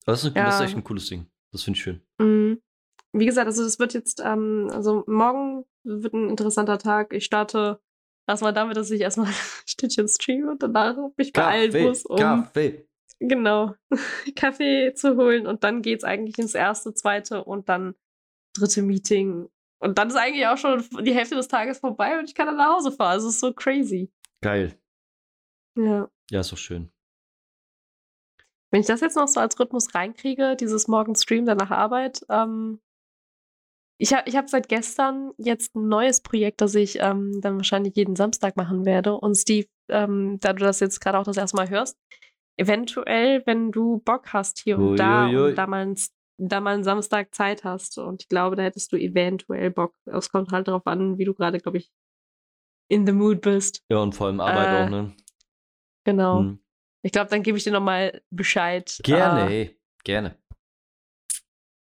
Das 0.06 0.24
ist, 0.24 0.34
ja. 0.34 0.46
das 0.46 0.56
ist 0.56 0.66
echt 0.66 0.76
ein 0.76 0.84
cooles 0.84 1.06
Ding. 1.08 1.26
Das 1.52 1.62
finde 1.62 1.76
ich 1.76 1.82
schön. 1.82 2.00
Mhm. 2.18 2.60
Wie 3.12 3.26
gesagt, 3.26 3.46
also 3.46 3.64
das 3.64 3.78
wird 3.78 3.92
jetzt, 3.92 4.22
ähm, 4.24 4.68
also 4.72 5.04
morgen 5.06 5.64
wird 5.84 6.14
ein 6.14 6.28
interessanter 6.28 6.78
Tag. 6.78 7.12
Ich 7.12 7.24
starte 7.24 7.80
erstmal 8.26 8.52
damit, 8.52 8.76
dass 8.76 8.90
ich 8.90 9.00
erstmal 9.00 9.26
ein 9.26 9.34
Stückchen 9.66 10.08
streame 10.08 10.52
und 10.52 10.62
danach 10.62 10.96
mich 11.16 11.32
beeilen 11.32 11.86
muss, 11.86 12.06
um 12.06 12.16
Kaffee. 12.18 12.86
genau 13.18 13.74
Kaffee 14.36 14.94
zu 14.94 15.16
holen 15.16 15.46
und 15.46 15.64
dann 15.64 15.82
geht 15.82 15.98
es 15.98 16.04
eigentlich 16.04 16.38
ins 16.38 16.54
erste, 16.54 16.94
zweite 16.94 17.44
und 17.44 17.68
dann 17.68 17.94
dritte 18.54 18.82
Meeting. 18.82 19.48
Und 19.82 19.98
dann 19.98 20.08
ist 20.08 20.16
eigentlich 20.16 20.46
auch 20.46 20.58
schon 20.58 20.84
die 21.02 21.14
Hälfte 21.14 21.34
des 21.34 21.48
Tages 21.48 21.78
vorbei 21.78 22.18
und 22.18 22.26
ich 22.26 22.34
kann 22.34 22.46
dann 22.46 22.58
nach 22.58 22.76
Hause 22.76 22.92
fahren. 22.92 23.18
Es 23.18 23.24
ist 23.24 23.40
so 23.40 23.52
crazy. 23.52 24.12
Geil. 24.42 24.78
Ja. 25.76 26.10
Ja, 26.30 26.40
ist 26.40 26.52
doch 26.52 26.58
schön. 26.58 26.92
Wenn 28.70 28.80
ich 28.80 28.86
das 28.86 29.00
jetzt 29.00 29.16
noch 29.16 29.28
so 29.28 29.40
als 29.40 29.58
Rhythmus 29.58 29.94
reinkriege, 29.94 30.56
dieses 30.56 30.86
Morgen-Stream 30.88 31.44
dann 31.44 31.58
nach 31.58 31.70
Arbeit, 31.70 32.24
ähm, 32.28 32.80
ich 33.98 34.14
habe 34.14 34.22
ich 34.26 34.36
hab 34.36 34.48
seit 34.48 34.68
gestern 34.68 35.32
jetzt 35.36 35.76
ein 35.76 35.88
neues 35.88 36.22
Projekt, 36.22 36.62
das 36.62 36.74
ich 36.74 36.98
ähm, 37.00 37.40
dann 37.42 37.56
wahrscheinlich 37.56 37.94
jeden 37.96 38.16
Samstag 38.16 38.56
machen 38.56 38.86
werde. 38.86 39.14
Und 39.14 39.34
Steve, 39.34 39.66
ähm, 39.88 40.38
da 40.40 40.54
du 40.54 40.64
das 40.64 40.80
jetzt 40.80 41.00
gerade 41.00 41.18
auch 41.18 41.24
das 41.24 41.36
erste 41.36 41.56
Mal 41.56 41.68
hörst, 41.68 41.98
eventuell, 42.56 43.42
wenn 43.44 43.72
du 43.72 43.98
Bock 43.98 44.32
hast 44.32 44.58
hier 44.58 44.78
und 44.78 44.96
da 44.96 45.26
und 45.26 45.54
da 45.54 45.66
mal, 45.66 45.86
ein, 45.86 45.96
da 46.38 46.60
mal 46.60 46.74
einen 46.74 46.84
Samstag 46.84 47.34
Zeit 47.34 47.64
hast. 47.64 47.98
Und 47.98 48.22
ich 48.22 48.28
glaube, 48.28 48.56
da 48.56 48.62
hättest 48.62 48.90
du 48.92 48.96
eventuell 48.96 49.70
Bock. 49.70 49.94
Es 50.06 50.30
kommt 50.30 50.50
halt 50.50 50.68
darauf 50.68 50.86
an, 50.86 51.18
wie 51.18 51.24
du 51.24 51.34
gerade, 51.34 51.58
glaube 51.58 51.76
ich, 51.76 51.90
in 52.88 53.06
the 53.06 53.12
mood 53.12 53.42
bist. 53.42 53.84
Ja, 53.90 53.98
und 53.98 54.14
vor 54.14 54.28
allem 54.28 54.40
Arbeit 54.40 54.68
äh, 54.68 54.84
auch, 54.84 54.90
ne? 54.90 55.12
Genau. 56.04 56.38
Hm. 56.40 56.58
Ich 57.02 57.12
glaube, 57.12 57.30
dann 57.30 57.42
gebe 57.42 57.56
ich 57.56 57.64
dir 57.64 57.72
nochmal 57.72 58.22
Bescheid. 58.30 58.98
Gerne, 59.02 59.52
äh, 59.52 59.76
gerne. 60.04 60.36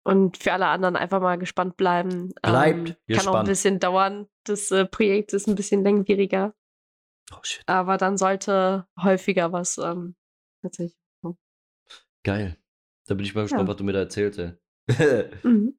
Und 0.04 0.38
für 0.38 0.54
alle 0.54 0.68
anderen 0.68 0.96
einfach 0.96 1.22
mal 1.22 1.38
gespannt 1.38 1.78
bleiben. 1.78 2.34
Bleibt 2.42 2.90
ähm, 2.90 2.96
gespannt. 3.08 3.26
Kann 3.26 3.28
auch 3.28 3.40
ein 3.40 3.46
bisschen 3.46 3.80
dauern. 3.80 4.28
Das 4.46 4.72
äh, 4.72 4.86
Projekt 4.86 5.34
ist 5.34 5.48
ein 5.48 5.56
bisschen 5.56 5.84
langwieriger. 5.84 6.56
Oh 7.32 7.40
shit. 7.44 7.64
Aber 7.68 7.98
dann 7.98 8.18
sollte 8.18 8.88
häufiger 9.02 9.52
was 9.52 9.78
ähm, 9.78 10.16
tatsächlich 10.64 10.98
kommen. 11.22 11.38
Geil. 12.24 12.58
Da 13.08 13.14
bin 13.14 13.26
ich 13.26 13.36
mal 13.36 13.44
gespannt, 13.44 13.64
ja. 13.64 13.68
was 13.68 13.78
du 13.78 13.84
mir 13.84 13.94
da 13.94 14.00
erzählst. 14.00 14.40
mhm. 15.44 15.78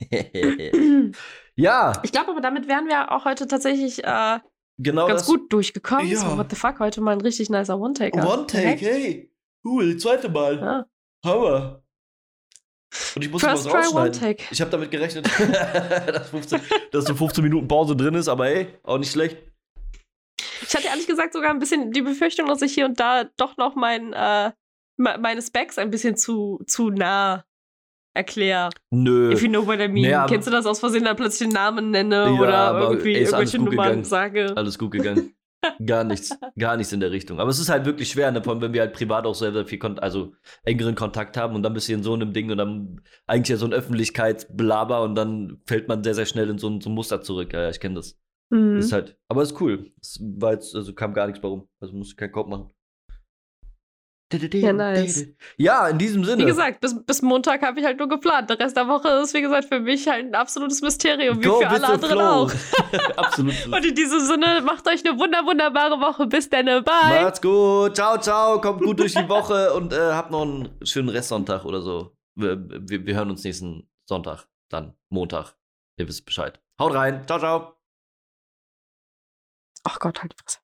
ja. 1.54 1.92
Ich 2.02 2.12
glaube 2.12 2.30
aber, 2.30 2.40
damit 2.40 2.66
wären 2.66 2.86
wir 2.86 3.12
auch 3.12 3.24
heute 3.24 3.46
tatsächlich 3.46 4.04
äh, 4.04 4.38
genau 4.78 5.06
ganz 5.06 5.22
das, 5.22 5.28
gut 5.28 5.52
durchgekommen. 5.52 6.06
Ja. 6.08 6.18
So, 6.18 6.36
what 6.36 6.50
the 6.50 6.56
fuck, 6.56 6.78
heute 6.80 7.00
mal 7.00 7.12
ein 7.12 7.20
richtig 7.20 7.50
nicer 7.50 7.78
One-Taker. 7.78 8.26
One-Take, 8.26 8.84
hey. 8.84 9.30
Cool, 9.64 9.96
zweite 9.96 10.28
Mal. 10.28 10.58
Ja. 10.58 10.86
Hammer. 11.24 11.84
Und 13.16 13.24
ich 13.24 13.30
muss 13.30 13.42
First 13.42 13.64
was 13.64 13.72
try, 13.72 13.80
rausschneiden. 13.80 14.10
one 14.10 14.34
take. 14.34 14.44
Ich 14.50 14.60
habe 14.60 14.70
damit 14.70 14.90
gerechnet, 14.90 15.26
dass, 16.08 16.28
15, 16.30 16.60
dass 16.92 17.04
so 17.04 17.14
15 17.14 17.42
Minuten 17.42 17.66
Pause 17.66 17.96
drin 17.96 18.14
ist, 18.14 18.28
aber 18.28 18.46
hey, 18.46 18.68
auch 18.82 18.98
nicht 18.98 19.10
schlecht. 19.10 19.36
Ich 20.62 20.74
hatte 20.74 20.86
ehrlich 20.86 21.06
gesagt 21.06 21.32
sogar 21.32 21.50
ein 21.50 21.58
bisschen 21.58 21.90
die 21.90 22.02
Befürchtung, 22.02 22.46
dass 22.46 22.62
ich 22.62 22.72
hier 22.72 22.86
und 22.86 23.00
da 23.00 23.24
doch 23.36 23.56
noch 23.56 23.74
mein, 23.74 24.12
äh, 24.12 24.52
meine 24.96 25.42
Specs 25.42 25.78
ein 25.78 25.90
bisschen 25.90 26.16
zu, 26.16 26.62
zu 26.66 26.90
nah 26.90 27.44
erkläre. 28.14 28.70
Nö. 28.90 29.32
If 29.32 29.42
you 29.42 29.48
know 29.48 29.66
what 29.66 29.80
I 29.80 29.88
mean. 29.88 30.02
Nee, 30.02 30.26
Kennst 30.28 30.46
du 30.46 30.50
das 30.50 30.66
aus 30.66 30.80
Versehen, 30.80 31.04
da 31.04 31.14
plötzlich 31.14 31.48
einen 31.48 31.54
Namen 31.54 31.90
nenne 31.90 32.24
ja, 32.26 32.40
oder 32.40 32.80
irgendwie 32.80 33.14
irgendwelche 33.14 33.58
Nummern 33.58 33.72
gegangen. 33.72 34.04
sage? 34.04 34.52
Alles 34.56 34.78
gut 34.78 34.92
gegangen. 34.92 35.34
gar 35.86 36.04
nichts, 36.04 36.36
gar 36.58 36.76
nichts 36.76 36.92
in 36.92 37.00
der 37.00 37.10
Richtung. 37.10 37.40
Aber 37.40 37.50
es 37.50 37.58
ist 37.58 37.68
halt 37.68 37.84
wirklich 37.86 38.10
schwer, 38.10 38.30
ne? 38.30 38.42
Vor 38.42 38.52
allem, 38.52 38.62
wenn 38.62 38.72
wir 38.72 38.82
halt 38.82 38.92
privat 38.92 39.26
auch 39.26 39.34
sehr, 39.34 39.52
sehr 39.52 39.66
viel, 39.66 39.78
Kon 39.78 39.98
also 39.98 40.32
engeren 40.64 40.94
Kontakt 40.94 41.36
haben 41.36 41.54
und 41.54 41.62
dann 41.62 41.74
bist 41.74 41.88
du 41.88 41.92
in 41.92 42.02
so 42.02 42.14
einem 42.14 42.32
Ding 42.32 42.50
und 42.50 42.58
dann 42.58 43.00
eigentlich 43.26 43.48
ja 43.48 43.56
so 43.56 43.66
ein 43.66 43.72
Öffentlichkeitsblaber 43.72 45.02
und 45.02 45.14
dann 45.14 45.60
fällt 45.66 45.88
man 45.88 46.04
sehr, 46.04 46.14
sehr 46.14 46.26
schnell 46.26 46.50
in 46.50 46.58
so 46.58 46.68
ein, 46.68 46.80
so 46.80 46.90
ein 46.90 46.94
Muster 46.94 47.22
zurück. 47.22 47.52
Ja, 47.52 47.62
ja 47.62 47.70
ich 47.70 47.80
kenne 47.80 47.96
das. 47.96 48.18
Mhm. 48.50 48.76
Ist 48.76 48.92
halt, 48.92 49.16
aber 49.28 49.42
ist 49.42 49.60
cool. 49.60 49.90
Es 50.00 50.20
war 50.20 50.52
jetzt, 50.52 50.74
also 50.74 50.92
kam 50.94 51.14
gar 51.14 51.26
nichts 51.26 51.42
warum. 51.42 51.68
Also 51.80 51.94
musst 51.94 52.12
du 52.12 52.16
keinen 52.16 52.32
Kopf 52.32 52.48
machen. 52.48 52.70
Ja, 54.52 54.72
nice. 54.72 55.26
Ja, 55.56 55.88
in 55.88 55.98
diesem 55.98 56.24
Sinne. 56.24 56.42
Wie 56.42 56.46
gesagt, 56.46 56.80
bis, 56.80 56.94
bis 57.04 57.22
Montag 57.22 57.62
habe 57.62 57.78
ich 57.80 57.86
halt 57.86 57.98
nur 57.98 58.08
geplant. 58.08 58.50
Der 58.50 58.58
Rest 58.58 58.76
der 58.76 58.88
Woche 58.88 59.08
ist, 59.22 59.34
wie 59.34 59.40
gesagt, 59.42 59.68
für 59.68 59.80
mich 59.80 60.06
halt 60.08 60.26
ein 60.26 60.34
absolutes 60.34 60.82
Mysterium, 60.82 61.38
wie 61.40 61.46
Go 61.46 61.60
für 61.60 61.68
alle 61.68 61.86
anderen 61.86 62.12
flow. 62.12 62.22
auch. 62.22 63.16
Absolut. 63.16 63.66
Und 63.66 63.84
in 63.84 63.94
diesem 63.94 64.20
Sinne, 64.20 64.62
macht 64.62 64.86
euch 64.88 65.06
eine 65.06 65.18
wunder, 65.18 65.44
wunderbare 65.44 66.00
Woche. 66.00 66.26
Bis 66.26 66.48
dann, 66.48 66.66
bye. 66.66 67.22
Macht's 67.22 67.40
gut. 67.40 67.94
Ciao, 67.94 68.18
ciao. 68.18 68.60
Kommt 68.60 68.82
gut 68.82 68.98
durch 69.00 69.14
die 69.14 69.28
Woche 69.28 69.72
und 69.74 69.92
äh, 69.92 70.12
habt 70.12 70.30
noch 70.30 70.42
einen 70.42 70.68
schönen 70.82 71.08
Restsonntag 71.08 71.64
oder 71.64 71.80
so. 71.82 72.16
Wir, 72.36 72.58
wir, 72.68 73.06
wir 73.06 73.14
hören 73.14 73.30
uns 73.30 73.44
nächsten 73.44 73.88
Sonntag, 74.08 74.48
dann 74.70 74.94
Montag. 75.08 75.54
Ihr 75.98 76.08
wisst 76.08 76.24
Bescheid. 76.26 76.60
Haut 76.80 76.94
rein. 76.94 77.24
Ciao, 77.26 77.38
ciao. 77.38 77.74
Ach 79.84 79.98
Gott, 80.00 80.20
halt 80.22 80.32
die 80.32 80.36
Fresse. 80.42 80.63